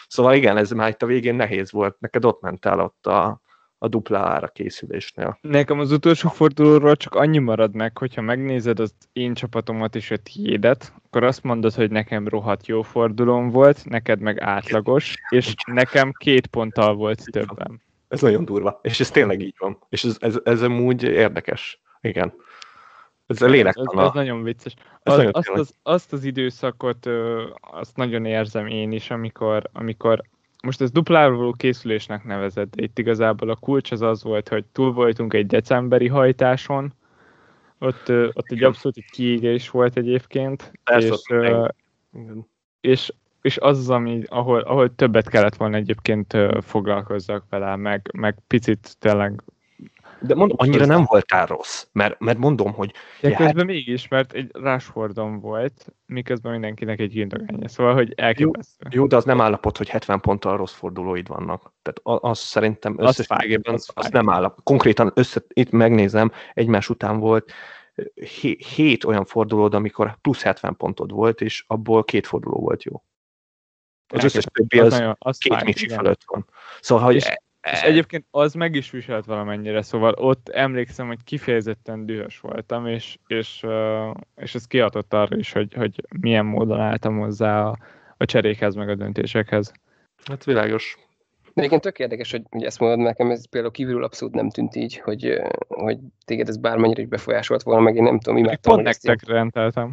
Szóval 0.09 0.35
igen, 0.35 0.57
ez 0.57 0.71
már 0.71 0.89
itt 0.89 1.03
a 1.03 1.07
végén 1.07 1.35
nehéz 1.35 1.73
volt, 1.73 2.01
neked 2.01 2.25
ott 2.25 2.41
mentál 2.41 2.81
ott 2.81 3.07
a, 3.07 3.41
a 3.79 3.89
dupla 3.89 4.19
ára 4.19 4.49
készülésnél. 4.49 5.39
Nekem 5.41 5.79
az 5.79 5.93
utolsó 5.93 6.29
fordulóról 6.29 6.97
csak 6.97 7.15
annyi 7.15 7.39
marad 7.39 7.75
meg, 7.75 7.99
hogyha 7.99 8.21
megnézed 8.21 8.81
az 8.81 8.95
én 9.13 9.35
csapatomat 9.35 9.95
és 9.95 10.11
a 10.11 10.17
tiédet, 10.17 10.93
akkor 11.07 11.25
azt 11.25 11.43
mondod, 11.43 11.75
hogy 11.75 11.91
nekem 11.91 12.29
rohadt 12.29 12.67
jó 12.67 12.83
fordulóm 12.83 13.51
volt, 13.51 13.85
neked 13.85 14.21
meg 14.21 14.41
átlagos, 14.41 15.15
és 15.29 15.55
nekem 15.67 16.13
két 16.13 16.47
ponttal 16.47 16.95
volt 16.95 17.25
többen. 17.31 17.81
Ez 18.11 18.21
nagyon 18.21 18.45
durva. 18.45 18.81
És 18.83 19.01
ez 19.01 19.11
tényleg 19.11 19.41
így 19.41 19.55
van. 19.59 19.79
És 19.89 20.05
ez, 20.05 20.17
ez, 20.21 20.39
ez 20.45 20.63
amúgy 20.63 21.03
érdekes. 21.03 21.81
Igen. 22.01 22.35
Ez 23.27 23.43
a 23.43 23.47
lélek. 23.47 23.77
Ez, 23.77 23.99
ez, 23.99 24.13
nagyon 24.13 24.43
vicces. 24.43 24.75
Ez 25.03 25.13
az, 25.13 25.17
nagyon 25.17 25.33
azt, 25.35 25.49
az, 25.49 25.75
azt 25.83 26.13
az 26.13 26.25
időszakot, 26.25 27.07
ö, 27.07 27.45
azt 27.61 27.97
nagyon 27.97 28.25
érzem 28.25 28.67
én 28.67 28.93
is, 28.93 29.11
amikor, 29.11 29.69
amikor 29.73 30.23
most 30.63 30.81
ez 30.81 30.91
dupláról 30.91 31.37
való 31.37 31.53
készülésnek 31.53 32.25
nevezett, 32.25 32.75
de 32.77 32.83
itt 32.83 32.99
igazából 32.99 33.51
a 33.51 33.57
kulcs 33.57 33.93
az 33.93 34.03
az 34.03 34.23
volt, 34.23 34.49
hogy 34.49 34.65
túl 34.73 34.93
voltunk 34.93 35.35
egy 35.35 35.47
decemberi 35.47 36.09
hajtáson, 36.09 36.93
ott, 37.79 38.09
ö, 38.09 38.29
ott 38.33 38.51
egy 38.51 38.63
abszolút 38.63 38.97
egy 38.97 39.11
kiégés 39.11 39.71
volt 39.71 39.97
egyébként, 39.97 40.73
Persze, 40.85 41.09
és, 41.09 41.21
ö, 41.29 41.69
és 42.81 43.13
és 43.43 43.59
az 43.59 43.79
az, 43.79 43.91
ami, 43.91 44.23
ahol, 44.27 44.61
ahol 44.61 44.95
többet 44.95 45.29
kellett 45.29 45.57
volna 45.57 45.77
egyébként 45.77 46.37
foglalkozzak 46.61 47.45
vele, 47.51 47.77
meg, 47.77 48.11
meg 48.13 48.39
picit 48.47 48.97
tényleg 48.99 49.43
de 50.21 50.35
mondom, 50.35 50.57
annyira 50.61 50.87
nem 50.87 51.05
voltál 51.05 51.47
rossz, 51.47 51.87
mert, 51.93 52.21
mert 52.21 52.39
mondom, 52.39 52.73
hogy... 52.73 52.93
De 53.21 53.29
közben 53.29 53.57
hát... 53.57 53.65
mégis, 53.65 54.09
mert 54.09 54.33
egy 54.33 54.51
Rashfordon 54.53 55.41
volt, 55.41 55.87
miközben 56.07 56.53
mindenkinek 56.53 57.01
egy 57.01 57.11
gindogánya, 57.11 57.69
szóval, 57.69 57.95
hogy 57.95 58.13
elképesztő. 58.17 58.87
Jó, 58.91 59.01
jó, 59.01 59.07
de 59.07 59.17
az 59.17 59.25
nem 59.25 59.41
állapot, 59.41 59.77
hogy 59.77 59.89
70 59.89 60.21
ponttal 60.21 60.57
rossz 60.57 60.75
fordulóid 60.75 61.29
vannak. 61.29 61.73
Tehát 61.83 62.23
az 62.23 62.39
szerintem 62.39 62.95
összességében 62.99 63.75
az, 63.75 63.91
az, 63.95 64.05
az 64.05 64.11
nem 64.11 64.31
állapot. 64.31 64.65
Konkrétan 64.65 65.13
össze, 65.15 65.43
itt 65.49 65.71
megnézem, 65.71 66.33
egymás 66.55 66.89
után 66.89 67.19
volt 67.19 67.53
hét 68.75 69.05
olyan 69.05 69.25
fordulód, 69.25 69.75
amikor 69.75 70.19
plusz 70.21 70.43
70 70.43 70.77
pontod 70.77 71.11
volt, 71.11 71.41
és 71.41 71.65
abból 71.67 72.05
két 72.05 72.27
forduló 72.27 72.61
volt 72.61 72.83
jó. 72.83 73.03
Az 74.11 74.25
összes 74.25 74.45
többi 74.53 74.79
az, 74.79 74.87
az, 74.87 74.99
nagyon, 74.99 75.17
az 75.19 75.39
két 75.39 75.53
fáj, 75.53 75.63
Micsi 75.65 75.89
fölött 75.89 76.23
van. 76.27 76.47
Szóval, 76.81 77.05
hogy... 77.05 77.15
És, 77.15 77.25
e, 77.25 77.43
és 77.73 77.81
egyébként 77.83 78.27
az 78.31 78.55
meg 78.55 78.75
is 78.75 78.91
viselt 78.91 79.25
valamennyire, 79.25 79.83
szóval 79.83 80.13
ott 80.13 80.49
emlékszem, 80.49 81.07
hogy 81.07 81.25
kifejezetten 81.25 82.07
dühös 82.07 82.41
voltam, 82.41 82.87
és, 82.87 83.19
és, 83.27 83.67
és 84.37 84.55
ez 84.55 84.67
kiadott 84.67 85.15
arra 85.15 85.37
is, 85.37 85.53
hogy, 85.53 85.75
hogy 85.75 86.05
milyen 86.21 86.45
módon 86.45 86.81
álltam 86.81 87.19
hozzá 87.19 87.63
a, 87.65 87.79
a 88.17 88.25
cserékhez, 88.25 88.75
meg 88.75 88.89
a 88.89 88.95
döntésekhez. 88.95 89.73
Hát 90.25 90.45
világos. 90.45 90.99
De 91.43 91.61
egyébként 91.61 91.83
tök 91.83 91.99
érdekes, 91.99 92.31
hogy, 92.31 92.43
hogy 92.51 92.65
ezt 92.65 92.79
mondod 92.79 92.99
nekem, 92.99 93.31
ez 93.31 93.49
például 93.49 93.73
kívülről 93.73 94.05
abszolút 94.05 94.35
nem 94.35 94.51
tűnt 94.51 94.77
így, 94.77 94.99
hogy, 94.99 95.41
hogy 95.69 95.99
téged 96.25 96.49
ez 96.49 96.57
bármennyire 96.57 97.01
is 97.01 97.09
befolyásolt 97.09 97.63
volna, 97.63 97.81
meg 97.81 97.97
én 97.97 98.03
nem 98.03 98.19
tudom, 98.19 98.39
imádtam. 98.39 98.73
Pont 98.73 98.87
nektek 98.87 99.27
rendeltem. 99.27 99.93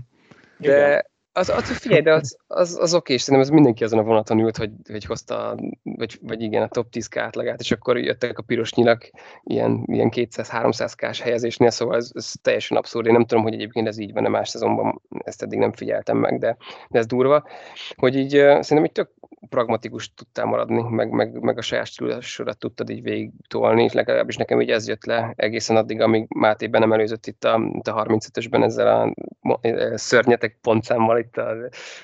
De, 0.57 1.05
az, 1.37 1.49
az 1.49 1.77
figyelj, 1.77 2.01
de 2.01 2.13
az, 2.13 2.37
az, 2.47 2.77
az 2.81 2.93
oké, 2.93 3.13
és 3.13 3.21
szerintem 3.21 3.49
ez 3.49 3.53
mindenki 3.53 3.83
azon 3.83 3.99
a 3.99 4.03
vonaton 4.03 4.39
ült, 4.39 4.57
hogy, 4.57 4.71
hogy 4.91 5.05
hozta, 5.05 5.57
vagy, 5.83 6.19
vagy 6.21 6.41
igen, 6.41 6.61
a 6.61 6.67
top 6.67 6.89
10 6.89 7.09
átlagát, 7.15 7.59
és 7.59 7.71
akkor 7.71 7.97
jöttek 7.97 8.37
a 8.37 8.41
piros 8.41 8.73
nyilak 8.73 9.09
ilyen, 9.43 9.83
ilyen 9.85 10.11
200-300 10.15 10.93
kás 10.95 11.21
helyezésnél, 11.21 11.69
szóval 11.69 11.95
ez, 11.95 12.11
ez, 12.13 12.33
teljesen 12.41 12.77
abszurd. 12.77 13.05
Én 13.05 13.13
nem 13.13 13.25
tudom, 13.25 13.43
hogy 13.43 13.53
egyébként 13.53 13.87
ez 13.87 13.97
így 13.97 14.13
van, 14.13 14.25
a 14.25 14.29
más 14.29 14.49
szezonban 14.49 15.01
ezt 15.23 15.43
eddig 15.43 15.59
nem 15.59 15.71
figyeltem 15.71 16.17
meg, 16.17 16.39
de, 16.39 16.57
de 16.89 16.99
ez 16.99 17.05
durva, 17.05 17.47
hogy 17.95 18.15
így 18.15 18.29
szerintem 18.29 18.83
egy 18.83 18.91
tök 18.91 19.09
pragmatikus 19.49 20.13
tudtál 20.13 20.45
maradni, 20.45 20.81
meg, 20.81 21.09
meg, 21.09 21.41
meg 21.41 21.57
a 21.57 21.61
saját 21.61 21.85
stílusodat 21.85 22.57
tudtad 22.57 22.89
így 22.89 23.01
végig 23.01 23.31
tolni, 23.47 23.89
legalábbis 23.93 24.35
nekem 24.35 24.61
így 24.61 24.69
ez 24.69 24.87
jött 24.87 25.05
le 25.05 25.33
egészen 25.35 25.75
addig, 25.75 26.01
amíg 26.01 26.25
Máté 26.29 26.67
be 26.67 26.79
nem 26.79 26.93
előzött 26.93 27.25
itt 27.25 27.43
a, 27.43 27.69
itt 27.73 27.87
a 27.87 28.05
35-ösben 28.05 28.63
ezzel 28.63 29.13
a 29.41 29.97
szörnyetek 29.97 30.57
pontszámmal 30.61 31.17
itt 31.19 31.37
a, 31.37 31.55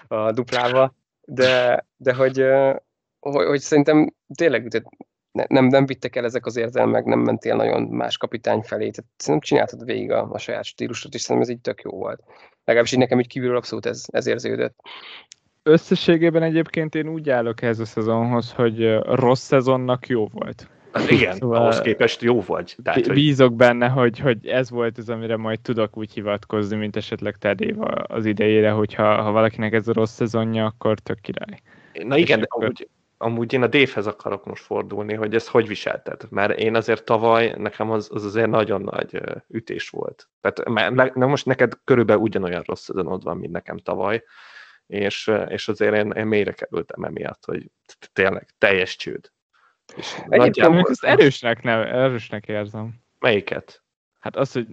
a 0.08 0.32
duplával, 0.32 0.96
de, 1.26 1.86
de 1.98 2.14
hogy, 2.14 2.46
hogy, 3.20 3.46
hogy 3.46 3.60
szerintem 3.60 4.14
tényleg 4.36 4.84
nem, 5.32 5.66
nem 5.66 5.86
vittek 5.86 6.16
el 6.16 6.26
ezek 6.26 6.46
az 6.46 6.56
érzelmek, 6.56 7.06
nem 7.06 7.20
mentél 7.20 7.56
nagyon 7.56 7.82
más 7.82 8.18
kapitány 8.18 8.62
felé, 8.62 8.90
tehát 8.90 9.12
szerintem 9.18 9.48
csináltad 9.48 9.86
végig 9.86 10.12
a, 10.12 10.32
a 10.32 10.38
saját 10.38 10.64
stílusot, 10.64 11.14
és 11.14 11.22
szerintem 11.22 11.50
ez 11.50 11.56
így 11.56 11.62
tök 11.62 11.82
jó 11.82 11.92
volt. 11.92 12.24
Legalábbis 12.64 12.94
így 12.94 13.00
nekem 13.00 13.20
így 13.20 13.28
kívülről 13.28 13.58
abszolút 13.58 13.86
ez, 13.86 14.06
ez 14.12 14.28
érződött. 14.28 14.76
Összességében 15.64 16.44
egyébként 16.44 16.96
én 16.96 17.08
úgy 17.08 17.30
állok 17.30 17.62
ez 17.62 17.80
a 17.80 17.86
szezonhoz, 17.86 18.52
hogy 18.52 18.98
rossz 19.02 19.42
szezonnak 19.42 20.08
jó 20.08 20.28
volt. 20.28 20.68
Hát 20.92 21.12
igen, 21.12 21.36
szóval 21.36 21.62
ahhoz 21.62 21.82
képest 21.82 22.22
jó 22.22 22.42
vagy. 22.42 22.76
Tehát, 22.84 23.06
hogy... 23.06 23.16
Bízok 23.16 23.54
benne, 23.56 23.88
hogy, 23.88 24.20
hogy 24.20 24.48
ez 24.48 24.70
volt 24.70 24.98
az, 24.98 25.10
amire 25.10 25.38
majd 25.38 25.60
tudok 25.60 25.98
úgy 25.98 26.14
hivatkozni, 26.14 26.76
mint 26.76 26.96
esetleg 26.96 27.38
Ted 27.38 27.60
az 28.04 28.26
idejére, 28.26 28.72
hogyha 28.72 29.22
ha 29.22 29.32
valakinek 29.32 29.74
ez 29.74 29.88
a 29.88 29.94
rossz 29.94 30.14
szezonja, 30.14 30.66
akkor 30.66 31.00
tök 31.00 31.20
király. 31.20 31.60
Na 31.94 32.18
igen, 32.18 32.40
de 32.40 32.46
akkor... 32.50 32.64
amúgy, 32.64 32.90
amúgy 33.18 33.54
én 33.54 33.62
a 33.62 33.68
Dave-hez 33.68 34.08
akarok 34.08 34.46
most 34.46 34.64
fordulni, 34.64 35.14
hogy 35.14 35.36
ezt 35.36 35.48
hogy 35.48 35.68
viselted? 35.68 36.22
Mert 36.30 36.60
én 36.60 36.76
azért 36.76 37.06
tavaly, 37.06 37.54
nekem 37.58 37.92
az, 37.92 38.10
az 38.14 38.26
azért 38.26 38.50
nagyon 38.50 38.82
nagy 38.82 39.22
ütés 39.50 39.90
volt. 39.90 40.28
Tehát 40.42 40.94
mert, 40.94 41.16
na 41.16 41.28
most 41.28 41.46
neked 41.46 41.74
körülbelül 41.84 42.22
ugyanolyan 42.22 42.64
rossz 42.66 42.84
szezonod 42.84 43.24
van, 43.24 43.38
mint 43.38 43.52
nekem 43.52 43.78
tavaly, 43.78 44.24
és, 44.88 45.32
és 45.48 45.68
azért 45.68 45.96
én, 45.96 46.12
én 46.12 46.26
mélyre 46.26 46.52
kerültem 46.52 47.04
emiatt, 47.04 47.46
hogy 47.46 47.72
tényleg 48.14 48.48
teljes 48.58 48.96
csőd. 48.96 49.32
És 49.96 50.16
Egyébként 50.28 50.90
ezt 50.90 51.04
erősnek, 51.04 51.64
nem, 51.64 51.82
erősnek 51.82 52.48
érzem. 52.48 52.94
Melyiket? 53.20 53.84
Hát 54.20 54.36
az, 54.36 54.52
hogy 54.52 54.68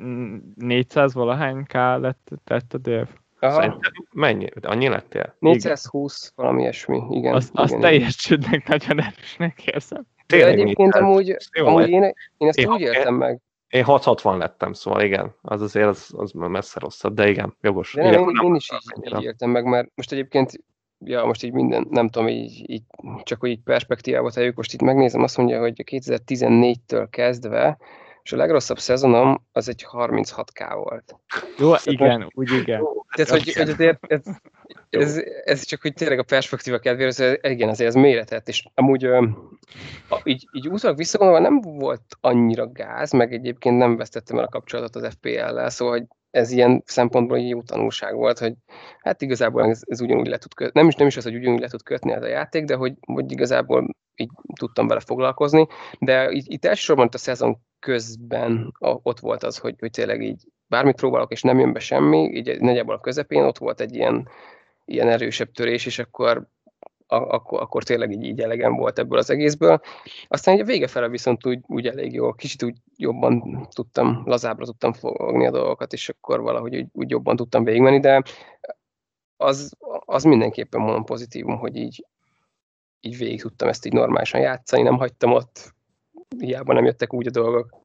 400 0.55 1.15
valahány 1.15 1.65
K 1.65 1.73
lett, 1.73 2.29
tett 2.45 2.75
a 2.75 2.79
dév. 2.79 3.07
Szerintem 3.41 3.93
mennyi? 4.13 4.47
Annyi 4.63 4.89
lettél? 4.89 5.37
420, 5.39 6.23
igen. 6.23 6.33
valami 6.35 6.61
ilyesmi, 6.63 7.03
igen. 7.11 7.35
Azt, 7.35 7.51
igen, 7.51 7.63
azt 7.63 7.71
igen. 7.71 7.83
teljes 7.83 8.17
csődnek 8.17 8.69
nagyon 8.69 9.01
erősnek 9.01 9.67
érzem. 9.67 10.07
Tényleg 10.27 10.57
De 10.57 10.63
egyébként 10.63 10.95
amúgy, 10.95 11.37
amúgy 11.51 11.89
én, 11.89 12.03
én 12.37 12.49
ezt 12.49 12.59
én, 12.59 12.69
úgy 12.69 12.81
értem 12.81 13.15
meg. 13.15 13.41
Én 13.71 13.85
660 13.85 14.39
lettem, 14.39 14.73
szóval 14.73 15.03
igen, 15.03 15.35
az 15.43 15.63
azért 15.63 15.87
az, 15.87 16.11
az 16.17 16.33
messze 16.33 16.81
rosszabb, 16.81 17.15
de 17.15 17.29
igen, 17.29 17.57
jogos. 17.61 17.95
De 17.95 18.03
nem, 18.03 18.13
én, 18.13 18.29
én, 18.29 18.47
én 18.47 18.55
is 18.55 18.71
így, 18.73 19.15
így 19.17 19.23
értem 19.23 19.51
meg, 19.51 19.65
mert 19.65 19.89
most 19.95 20.13
egyébként 20.13 20.53
ja, 21.05 21.25
most 21.25 21.43
így 21.43 21.53
minden, 21.53 21.87
nem 21.91 22.09
tudom, 22.09 22.29
így, 22.29 22.71
így 22.71 22.83
csak 23.23 23.41
hogy 23.41 23.51
így 23.51 23.63
perspektívába 23.65 24.31
tegyük, 24.31 24.57
most 24.57 24.73
itt 24.73 24.81
megnézem, 24.81 25.23
azt 25.23 25.37
mondja, 25.37 25.61
hogy 25.61 25.83
2014-től 25.91 27.07
kezdve, 27.11 27.79
és 28.23 28.33
a 28.33 28.37
legrosszabb 28.37 28.79
szezonom 28.79 29.47
az 29.53 29.69
egy 29.69 29.87
36k 29.93 30.71
volt. 30.75 31.17
Jó, 31.59 31.75
szóval, 31.75 31.79
igen, 31.85 32.31
úgy 32.35 32.53
igen. 32.53 32.83
Tehát, 33.15 33.31
hogy, 33.31 33.53
hogy 33.55 33.71
azért 33.71 34.07
ez, 34.07 34.23
ez, 34.91 35.21
ez, 35.45 35.65
csak 35.65 35.83
hogy 35.83 35.93
tényleg 35.93 36.19
a 36.19 36.23
perspektíva 36.23 36.79
kedvére, 36.79 37.09
ez, 37.09 37.39
igen, 37.43 37.69
azért 37.69 37.89
ez 37.89 37.95
méretett, 37.95 38.49
és 38.49 38.65
amúgy 38.75 39.09
így, 40.25 40.49
így 40.53 40.69
utólag 40.69 40.97
visszagondolva 40.97 41.49
nem 41.49 41.61
volt 41.61 42.03
annyira 42.21 42.73
gáz, 42.73 43.13
meg 43.13 43.33
egyébként 43.33 43.79
nem 43.79 43.97
vesztettem 43.97 44.39
el 44.39 44.45
a 44.45 44.49
kapcsolatot 44.49 44.97
az 44.97 45.15
FPL-lel, 45.15 45.71
szóval 45.71 45.99
hogy 45.99 46.07
ez 46.31 46.51
ilyen 46.51 46.83
szempontból 46.87 47.37
egy 47.37 47.49
jó 47.49 47.63
tanulság 47.63 48.15
volt, 48.15 48.39
hogy 48.39 48.55
hát 48.99 49.23
igazából 49.23 49.65
ez, 49.65 49.81
ez 49.87 50.01
ugyanúgy 50.01 50.27
le 50.27 50.39
tud 50.39 50.55
kötni. 50.55 50.81
Nem 50.81 50.89
is, 50.89 50.95
nem 50.95 51.07
is 51.07 51.17
az, 51.17 51.25
hogy 51.25 51.35
ugyanúgy 51.35 51.61
le 51.61 51.69
tud 51.69 51.83
kötni 51.83 52.13
ez 52.13 52.23
a 52.23 52.27
játék, 52.27 52.65
de 52.65 52.75
hogy, 52.75 52.95
hogy 53.01 53.33
igazából 53.33 53.97
így 54.17 54.31
tudtam 54.59 54.87
vele 54.87 55.01
foglalkozni. 55.01 55.67
De 55.99 56.31
itt, 56.31 56.45
itt 56.47 56.65
elsősorban 56.65 57.09
a 57.13 57.19
szezon 57.19 57.59
közben 57.79 58.73
ott 58.79 59.19
volt 59.19 59.43
az, 59.43 59.59
hogy, 59.59 59.75
hogy 59.79 59.91
tényleg 59.91 60.23
így 60.23 60.43
bármit 60.67 60.97
próbálok, 60.97 61.33
és 61.33 61.43
nem 61.43 61.59
jön 61.59 61.73
be 61.73 61.79
semmi, 61.79 62.31
így 62.33 62.61
nagyjából 62.61 62.95
a 62.95 63.01
közepén 63.01 63.43
ott 63.43 63.59
volt 63.59 63.81
egy 63.81 63.95
ilyen, 63.95 64.29
ilyen 64.91 65.09
erősebb 65.09 65.53
törés, 65.53 65.87
és 65.87 65.99
akkor 65.99 66.49
akkor, 67.13 67.61
akkor 67.61 67.83
tényleg 67.83 68.13
így, 68.13 68.25
így 68.25 68.41
elegem 68.41 68.77
volt 68.77 68.99
ebből 68.99 69.19
az 69.19 69.31
egészből. 69.31 69.81
Aztán 70.29 70.55
egy 70.55 70.61
a 70.61 70.65
vége 70.65 70.87
fele 70.87 71.09
viszont 71.09 71.47
úgy, 71.47 71.61
úgy 71.67 71.87
elég 71.87 72.13
jó, 72.13 72.33
kicsit 72.33 72.63
úgy 72.63 72.77
jobban 72.97 73.67
tudtam, 73.75 74.23
lazábbra 74.25 74.65
tudtam 74.65 74.93
fogni 74.93 75.47
a 75.47 75.51
dolgokat, 75.51 75.93
és 75.93 76.09
akkor 76.09 76.41
valahogy 76.41 76.77
úgy, 76.77 76.87
úgy 76.93 77.11
jobban 77.11 77.37
tudtam 77.37 77.65
végigmenni, 77.65 78.01
de 78.01 78.23
az, 79.37 79.77
az 80.05 80.25
mindenképpen 80.25 80.81
mondom 80.81 81.05
pozitívum, 81.05 81.59
hogy 81.59 81.77
így, 81.77 82.07
így 83.01 83.17
végig 83.17 83.41
tudtam 83.41 83.69
ezt 83.69 83.87
így 83.87 83.93
normálisan 83.93 84.41
játszani, 84.41 84.83
nem 84.83 84.97
hagytam 84.97 85.33
ott, 85.33 85.75
hiába 86.39 86.73
nem 86.73 86.85
jöttek 86.85 87.15
úgy 87.15 87.27
a 87.27 87.31
dolgok 87.31 87.80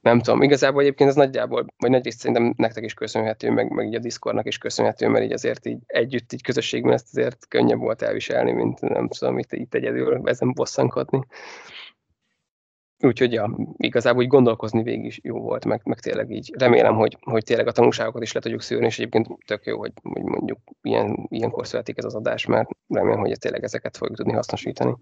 nem 0.00 0.20
tudom, 0.20 0.42
igazából 0.42 0.80
egyébként 0.80 1.10
ez 1.10 1.16
nagyjából, 1.16 1.66
vagy 1.78 1.90
nagy 1.90 2.04
részt 2.04 2.18
szerintem 2.18 2.54
nektek 2.56 2.84
is 2.84 2.94
köszönhető, 2.94 3.50
meg, 3.50 3.70
meg 3.70 3.86
így 3.86 3.94
a 3.94 3.98
Discordnak 3.98 4.46
is 4.46 4.58
köszönhető, 4.58 5.08
mert 5.08 5.24
így 5.24 5.32
azért 5.32 5.66
így 5.66 5.78
együtt, 5.86 6.32
így 6.32 6.42
közösségben 6.42 6.92
ezt 6.92 7.08
azért 7.10 7.48
könnyebb 7.48 7.78
volt 7.78 8.02
elviselni, 8.02 8.52
mint 8.52 8.80
nem 8.80 9.08
tudom, 9.08 9.38
itt, 9.38 9.52
itt 9.52 9.74
egyedül 9.74 10.20
ezen 10.24 10.52
bosszankodni. 10.52 11.26
Úgyhogy 13.02 13.32
ja, 13.32 13.56
igazából 13.76 14.22
úgy 14.22 14.28
gondolkozni 14.28 14.82
végig 14.82 15.04
is 15.04 15.20
jó 15.22 15.40
volt, 15.40 15.64
meg, 15.64 15.80
meg 15.84 15.98
tényleg 15.98 16.30
így 16.30 16.52
remélem, 16.58 16.94
hogy, 16.94 17.16
hogy 17.20 17.44
tényleg 17.44 17.66
a 17.66 17.72
tanulságokat 17.72 18.22
is 18.22 18.32
le 18.32 18.40
tudjuk 18.40 18.62
szűrni, 18.62 18.86
és 18.86 18.98
egyébként 18.98 19.28
tök 19.46 19.64
jó, 19.64 19.78
hogy, 19.78 19.92
hogy 20.02 20.22
mondjuk 20.22 20.58
ilyen, 20.82 21.26
ilyenkor 21.28 21.66
születik 21.66 21.98
ez 21.98 22.04
az 22.04 22.14
adás, 22.14 22.46
mert 22.46 22.68
remélem, 22.88 23.18
hogy 23.18 23.38
tényleg 23.38 23.64
ezeket 23.64 23.96
fogjuk 23.96 24.16
tudni 24.16 24.32
hasznosítani 24.32 24.94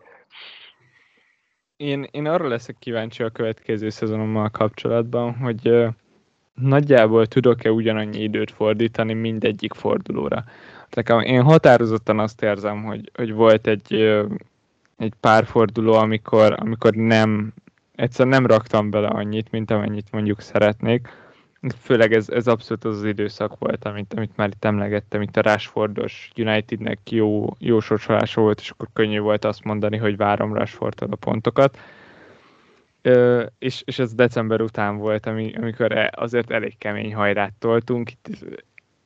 én, 1.79 2.07
én 2.11 2.27
arra 2.27 2.49
leszek 2.49 2.77
kíváncsi 2.79 3.23
a 3.23 3.31
következő 3.31 3.89
szezonommal 3.89 4.49
kapcsolatban, 4.49 5.35
hogy 5.35 5.87
nagyjából 6.55 7.27
tudok-e 7.27 7.71
ugyanannyi 7.71 8.23
időt 8.23 8.51
fordítani 8.51 9.13
mindegyik 9.13 9.75
fordulóra. 9.75 10.45
Tehát 10.89 11.25
én 11.25 11.43
határozottan 11.43 12.19
azt 12.19 12.43
érzem, 12.43 12.85
hogy, 12.85 13.11
hogy 13.15 13.33
volt 13.33 13.67
egy, 13.67 13.93
egy 14.97 15.13
pár 15.21 15.45
forduló, 15.45 15.93
amikor, 15.93 16.55
amikor 16.59 16.95
nem, 16.95 17.53
egyszerűen 17.95 18.35
nem 18.41 18.47
raktam 18.47 18.91
bele 18.91 19.09
annyit, 19.09 19.51
mint 19.51 19.71
amennyit 19.71 20.13
mondjuk 20.13 20.41
szeretnék, 20.41 21.09
Főleg 21.81 22.13
ez, 22.13 22.29
ez 22.29 22.47
abszolút 22.47 22.85
az, 22.85 22.97
az 22.97 23.05
időszak 23.05 23.59
volt, 23.59 23.85
amit, 23.85 24.15
amit 24.15 24.37
már 24.37 24.49
itt 24.49 24.65
emlegettem, 24.65 25.23
itt 25.23 25.37
a 25.37 25.41
Rashfordos 25.41 26.31
Unitednek 26.37 27.11
jó, 27.11 27.55
jó 27.59 27.81
sorsolása 27.81 28.41
volt, 28.41 28.61
és 28.61 28.71
akkor 28.71 28.89
könnyű 28.93 29.19
volt 29.19 29.45
azt 29.45 29.65
mondani, 29.65 29.97
hogy 29.97 30.17
várom 30.17 30.55
Rashfordtól 30.55 31.09
a 31.11 31.17
pontokat. 31.17 31.79
Ö, 33.03 33.47
és, 33.59 33.83
és 33.85 33.99
ez 33.99 34.15
december 34.15 34.61
után 34.61 34.97
volt, 34.97 35.27
ami, 35.27 35.55
amikor 35.55 35.93
e, 35.93 36.13
azért 36.17 36.51
elég 36.51 36.79
kemény 36.79 37.15
hajrát 37.15 37.53
toltunk. 37.59 38.11
Itt 38.11 38.29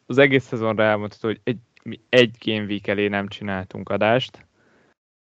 az 0.06 0.18
egész 0.18 0.44
szezonra 0.44 0.82
elmondható, 0.82 1.28
hogy 1.28 1.40
egy, 1.44 1.58
mi 1.82 2.00
egy 2.08 2.36
game 2.44 2.64
week 2.64 2.86
elé 2.86 3.08
nem 3.08 3.28
csináltunk 3.28 3.88
adást, 3.88 4.46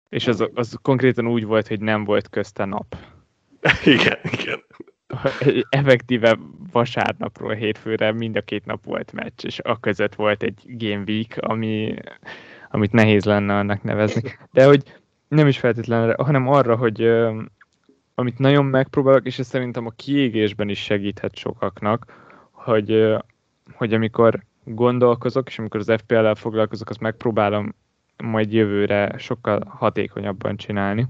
és 0.09 0.27
az, 0.27 0.49
az 0.55 0.79
konkrétan 0.83 1.27
úgy 1.27 1.45
volt, 1.45 1.69
hogy 1.69 1.81
nem 1.81 2.05
volt 2.05 2.29
közte 2.29 2.65
nap. 2.65 2.97
Igen, 3.85 4.19
igen 4.33 4.63
effektíve 5.69 6.39
vasárnapról 6.73 7.53
hétfőre 7.53 8.13
mind 8.13 8.37
a 8.37 8.41
két 8.41 8.65
nap 8.65 8.85
volt 8.85 9.13
meccs, 9.13 9.45
és 9.45 9.59
a 9.59 9.81
között 9.81 10.15
volt 10.15 10.43
egy 10.43 10.63
game 10.67 11.03
week, 11.07 11.37
ami, 11.41 11.95
amit 12.71 12.93
nehéz 12.93 13.25
lenne 13.25 13.55
annak 13.59 13.83
nevezni. 13.83 14.23
De 14.53 14.65
hogy 14.65 14.83
nem 15.29 15.47
is 15.47 15.59
feltétlenül, 15.59 16.15
hanem 16.19 16.49
arra, 16.49 16.77
hogy 16.77 17.11
amit 18.15 18.39
nagyon 18.39 18.65
megpróbálok, 18.65 19.27
és 19.27 19.39
ez 19.39 19.47
szerintem 19.47 19.87
a 19.87 19.93
kiégésben 19.97 20.69
is 20.69 20.83
segíthet 20.83 21.37
sokaknak, 21.37 22.29
hogy, 22.51 23.17
hogy 23.73 23.95
amikor 23.95 24.41
gondolkozok, 24.65 25.49
és 25.49 25.59
amikor 25.59 25.81
az 25.81 25.93
FPL-el 25.97 26.35
foglalkozok, 26.35 26.89
azt 26.89 27.01
megpróbálom 27.01 27.75
majd 28.23 28.53
jövőre 28.53 29.15
sokkal 29.19 29.61
hatékonyabban 29.69 30.57
csinálni, 30.57 31.07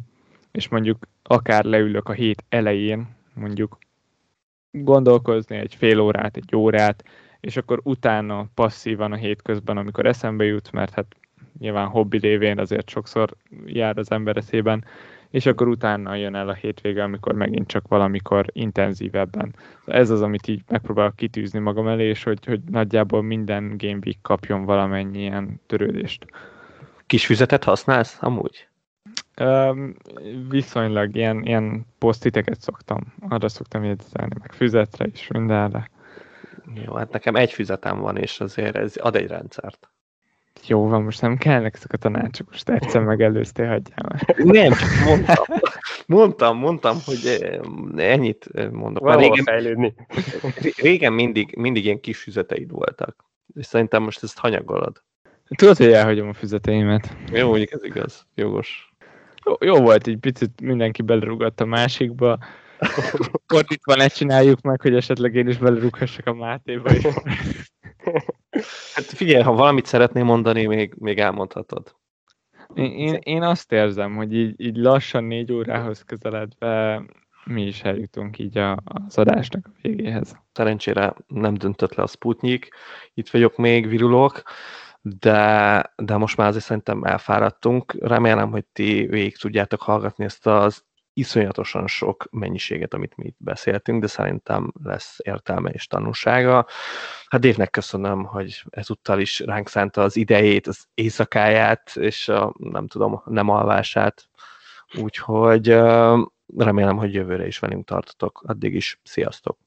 és 0.50 0.68
mondjuk 0.68 1.08
akár 1.22 1.64
leülök 1.64 2.08
a 2.08 2.12
hét 2.12 2.44
elején, 2.48 3.08
mondjuk 3.34 3.78
gondolkozni 4.70 5.56
egy 5.56 5.74
fél 5.74 6.00
órát, 6.00 6.36
egy 6.36 6.56
órát, 6.56 7.04
és 7.40 7.56
akkor 7.56 7.80
utána 7.82 8.46
passzívan 8.54 9.12
a 9.12 9.16
hétközben, 9.16 9.76
amikor 9.76 10.06
eszembe 10.06 10.44
jut, 10.44 10.72
mert 10.72 10.94
hát 10.94 11.16
nyilván 11.58 11.88
hobbi 11.88 12.18
lévén 12.18 12.58
azért 12.58 12.88
sokszor 12.88 13.36
jár 13.66 13.98
az 13.98 14.10
ember 14.10 14.36
eszében, 14.36 14.84
és 15.30 15.46
akkor 15.46 15.68
utána 15.68 16.14
jön 16.14 16.34
el 16.34 16.48
a 16.48 16.54
hétvége, 16.54 17.02
amikor 17.02 17.34
megint 17.34 17.66
csak 17.66 17.88
valamikor 17.88 18.46
intenzívebben. 18.52 19.54
Ez 19.86 20.10
az, 20.10 20.22
amit 20.22 20.48
így 20.48 20.62
megpróbálok 20.68 21.16
kitűzni 21.16 21.58
magam 21.58 21.88
elé, 21.88 22.08
és 22.08 22.22
hogy, 22.22 22.44
hogy 22.44 22.60
nagyjából 22.70 23.22
minden 23.22 23.74
Game 23.76 23.98
Week 24.04 24.18
kapjon 24.22 24.64
valamennyi 24.64 25.18
ilyen 25.18 25.60
törődést. 25.66 26.26
Kis 27.06 27.26
füzetet 27.26 27.64
használsz 27.64 28.18
amúgy? 28.20 28.69
Viszonylag 30.48 31.16
ilyen, 31.16 31.42
ilyen 31.42 31.86
posztiteket 31.98 32.60
szoktam, 32.60 33.14
arra 33.28 33.48
szoktam 33.48 33.84
jegyzelni, 33.84 34.34
meg 34.40 34.52
füzetre 34.52 35.06
is, 35.12 35.26
mindenre. 35.26 35.90
Jó, 36.86 36.94
hát 36.94 37.12
nekem 37.12 37.36
egy 37.36 37.52
füzetem 37.52 37.98
van, 37.98 38.16
és 38.16 38.40
azért 38.40 38.76
ez 38.76 38.96
ad 38.96 39.16
egy 39.16 39.26
rendszert. 39.26 39.88
Jó 40.66 40.88
van, 40.88 41.02
most 41.02 41.20
nem 41.20 41.36
kellnek 41.36 41.74
ezek 41.74 41.92
a 41.92 41.96
tanácsok, 41.96 42.50
most 42.50 42.68
egyszer 42.68 43.02
megelőztél, 43.02 43.68
hagyjál 43.68 44.06
már. 44.08 44.36
Nem, 44.36 44.72
csak 44.72 44.88
mondtam. 45.04 45.44
Mondtam, 46.06 46.58
mondtam, 46.58 46.96
hogy 47.04 47.26
eh, 47.40 48.12
ennyit 48.12 48.48
eh, 48.52 48.70
mondok. 48.70 49.02
Már 49.02 49.18
régen, 49.18 49.44
fejlődni. 49.44 49.94
régen 50.76 51.12
mindig, 51.12 51.54
mindig 51.56 51.84
ilyen 51.84 52.00
kis 52.00 52.18
füzeteid 52.18 52.70
voltak. 52.70 53.24
És 53.54 53.66
szerintem 53.66 54.02
most 54.02 54.22
ezt 54.22 54.38
hanyagolod. 54.38 55.02
Tudod, 55.56 55.76
hogy 55.76 55.92
elhagyom 55.92 56.28
a 56.28 56.32
füzeteimet. 56.32 57.16
Jó, 57.32 57.48
mondjuk 57.48 57.72
ez 57.72 57.84
igaz. 57.84 58.26
Jogos. 58.34 58.89
Jó, 59.50 59.56
jó 59.60 59.80
volt, 59.80 60.06
egy 60.06 60.16
picit 60.16 60.60
mindenki 60.60 61.02
belerugott 61.02 61.60
a 61.60 61.64
másikba. 61.64 62.38
Fordítva 63.46 63.94
ne 63.94 64.08
csináljuk 64.08 64.60
meg, 64.60 64.80
hogy 64.80 64.94
esetleg 64.94 65.34
én 65.34 65.48
is 65.48 65.58
belerúghassak 65.58 66.26
a 66.26 66.34
Mátéba. 66.34 66.90
Hát 68.94 69.04
figyelj, 69.04 69.42
ha 69.42 69.52
valamit 69.52 69.86
szeretném 69.86 70.24
mondani, 70.24 70.66
még, 70.66 70.94
még 70.98 71.18
elmondhatod. 71.18 71.94
Én, 72.74 72.92
én, 72.92 73.18
én 73.22 73.42
azt 73.42 73.72
érzem, 73.72 74.16
hogy 74.16 74.34
így, 74.34 74.54
így 74.60 74.76
lassan 74.76 75.24
négy 75.24 75.52
órához 75.52 76.02
közeledve 76.02 77.02
mi 77.44 77.66
is 77.66 77.82
eljutunk 77.82 78.38
így 78.38 78.58
a, 78.58 78.76
az 78.84 79.18
adásnak 79.18 79.66
a 79.66 79.78
végéhez. 79.82 80.36
Szerencsére 80.52 81.14
nem 81.26 81.54
döntött 81.54 81.94
le 81.94 82.02
a 82.02 82.06
Sputnik. 82.06 82.68
Itt 83.14 83.28
vagyok 83.28 83.56
még, 83.56 83.88
virulok, 83.88 84.42
de, 85.02 85.92
de 85.96 86.16
most 86.16 86.36
már 86.36 86.48
azért 86.48 86.64
szerintem 86.64 87.04
elfáradtunk. 87.04 87.96
Remélem, 88.00 88.50
hogy 88.50 88.64
ti 88.72 89.06
végig 89.06 89.36
tudjátok 89.36 89.82
hallgatni 89.82 90.24
ezt 90.24 90.46
az 90.46 90.84
iszonyatosan 91.12 91.86
sok 91.86 92.26
mennyiséget, 92.30 92.94
amit 92.94 93.16
mi 93.16 93.26
itt 93.26 93.36
beszéltünk, 93.38 94.00
de 94.00 94.06
szerintem 94.06 94.72
lesz 94.82 95.18
értelme 95.22 95.70
és 95.70 95.86
tanulsága. 95.86 96.66
Hát 97.28 97.40
Dévnek 97.40 97.70
köszönöm, 97.70 98.24
hogy 98.24 98.64
ezúttal 98.70 99.20
is 99.20 99.40
ránk 99.40 99.68
szánta 99.68 100.02
az 100.02 100.16
idejét, 100.16 100.66
az 100.66 100.86
éjszakáját, 100.94 101.96
és 101.96 102.28
a, 102.28 102.54
nem 102.58 102.86
tudom, 102.86 103.22
nem 103.24 103.48
alvását. 103.48 104.28
Úgyhogy 105.00 105.68
remélem, 106.56 106.96
hogy 106.96 107.14
jövőre 107.14 107.46
is 107.46 107.58
velünk 107.58 107.86
tartotok. 107.86 108.42
Addig 108.46 108.74
is 108.74 109.00
sziasztok! 109.02 109.58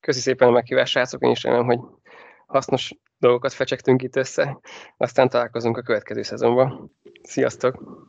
Köszi 0.00 0.20
szépen 0.20 0.48
a 0.48 0.50
meghívást, 0.50 0.92
srácok, 0.92 1.22
én 1.22 1.30
is 1.30 1.42
remélem, 1.42 1.66
hogy 1.66 1.80
hasznos 2.48 2.94
dolgokat 3.18 3.52
fecsegtünk 3.52 4.02
itt 4.02 4.16
össze. 4.16 4.58
Aztán 4.96 5.28
találkozunk 5.28 5.76
a 5.76 5.82
következő 5.82 6.22
szezonban. 6.22 6.92
Sziasztok! 7.22 8.06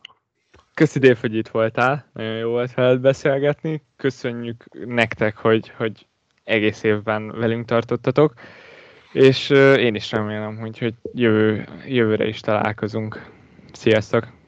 Köszi 0.74 1.00
Dév, 1.00 1.18
hogy 1.18 1.36
itt 1.36 1.48
voltál. 1.48 2.10
Nagyon 2.14 2.36
jó 2.36 2.50
volt 2.50 2.74
veled 2.74 3.00
beszélgetni. 3.00 3.84
Köszönjük 3.96 4.66
nektek, 4.86 5.38
hogy, 5.38 5.70
hogy 5.78 6.08
egész 6.44 6.84
évben 6.84 7.40
velünk 7.40 7.66
tartottatok. 7.66 8.34
És 9.12 9.50
én 9.78 9.96
is 9.96 10.12
remélem, 10.12 10.58
hogy, 10.58 10.78
hogy 10.78 10.94
jövő, 11.14 11.68
jövőre 11.86 12.28
is 12.28 12.40
találkozunk. 12.40 13.32
Sziasztok! 13.74 14.39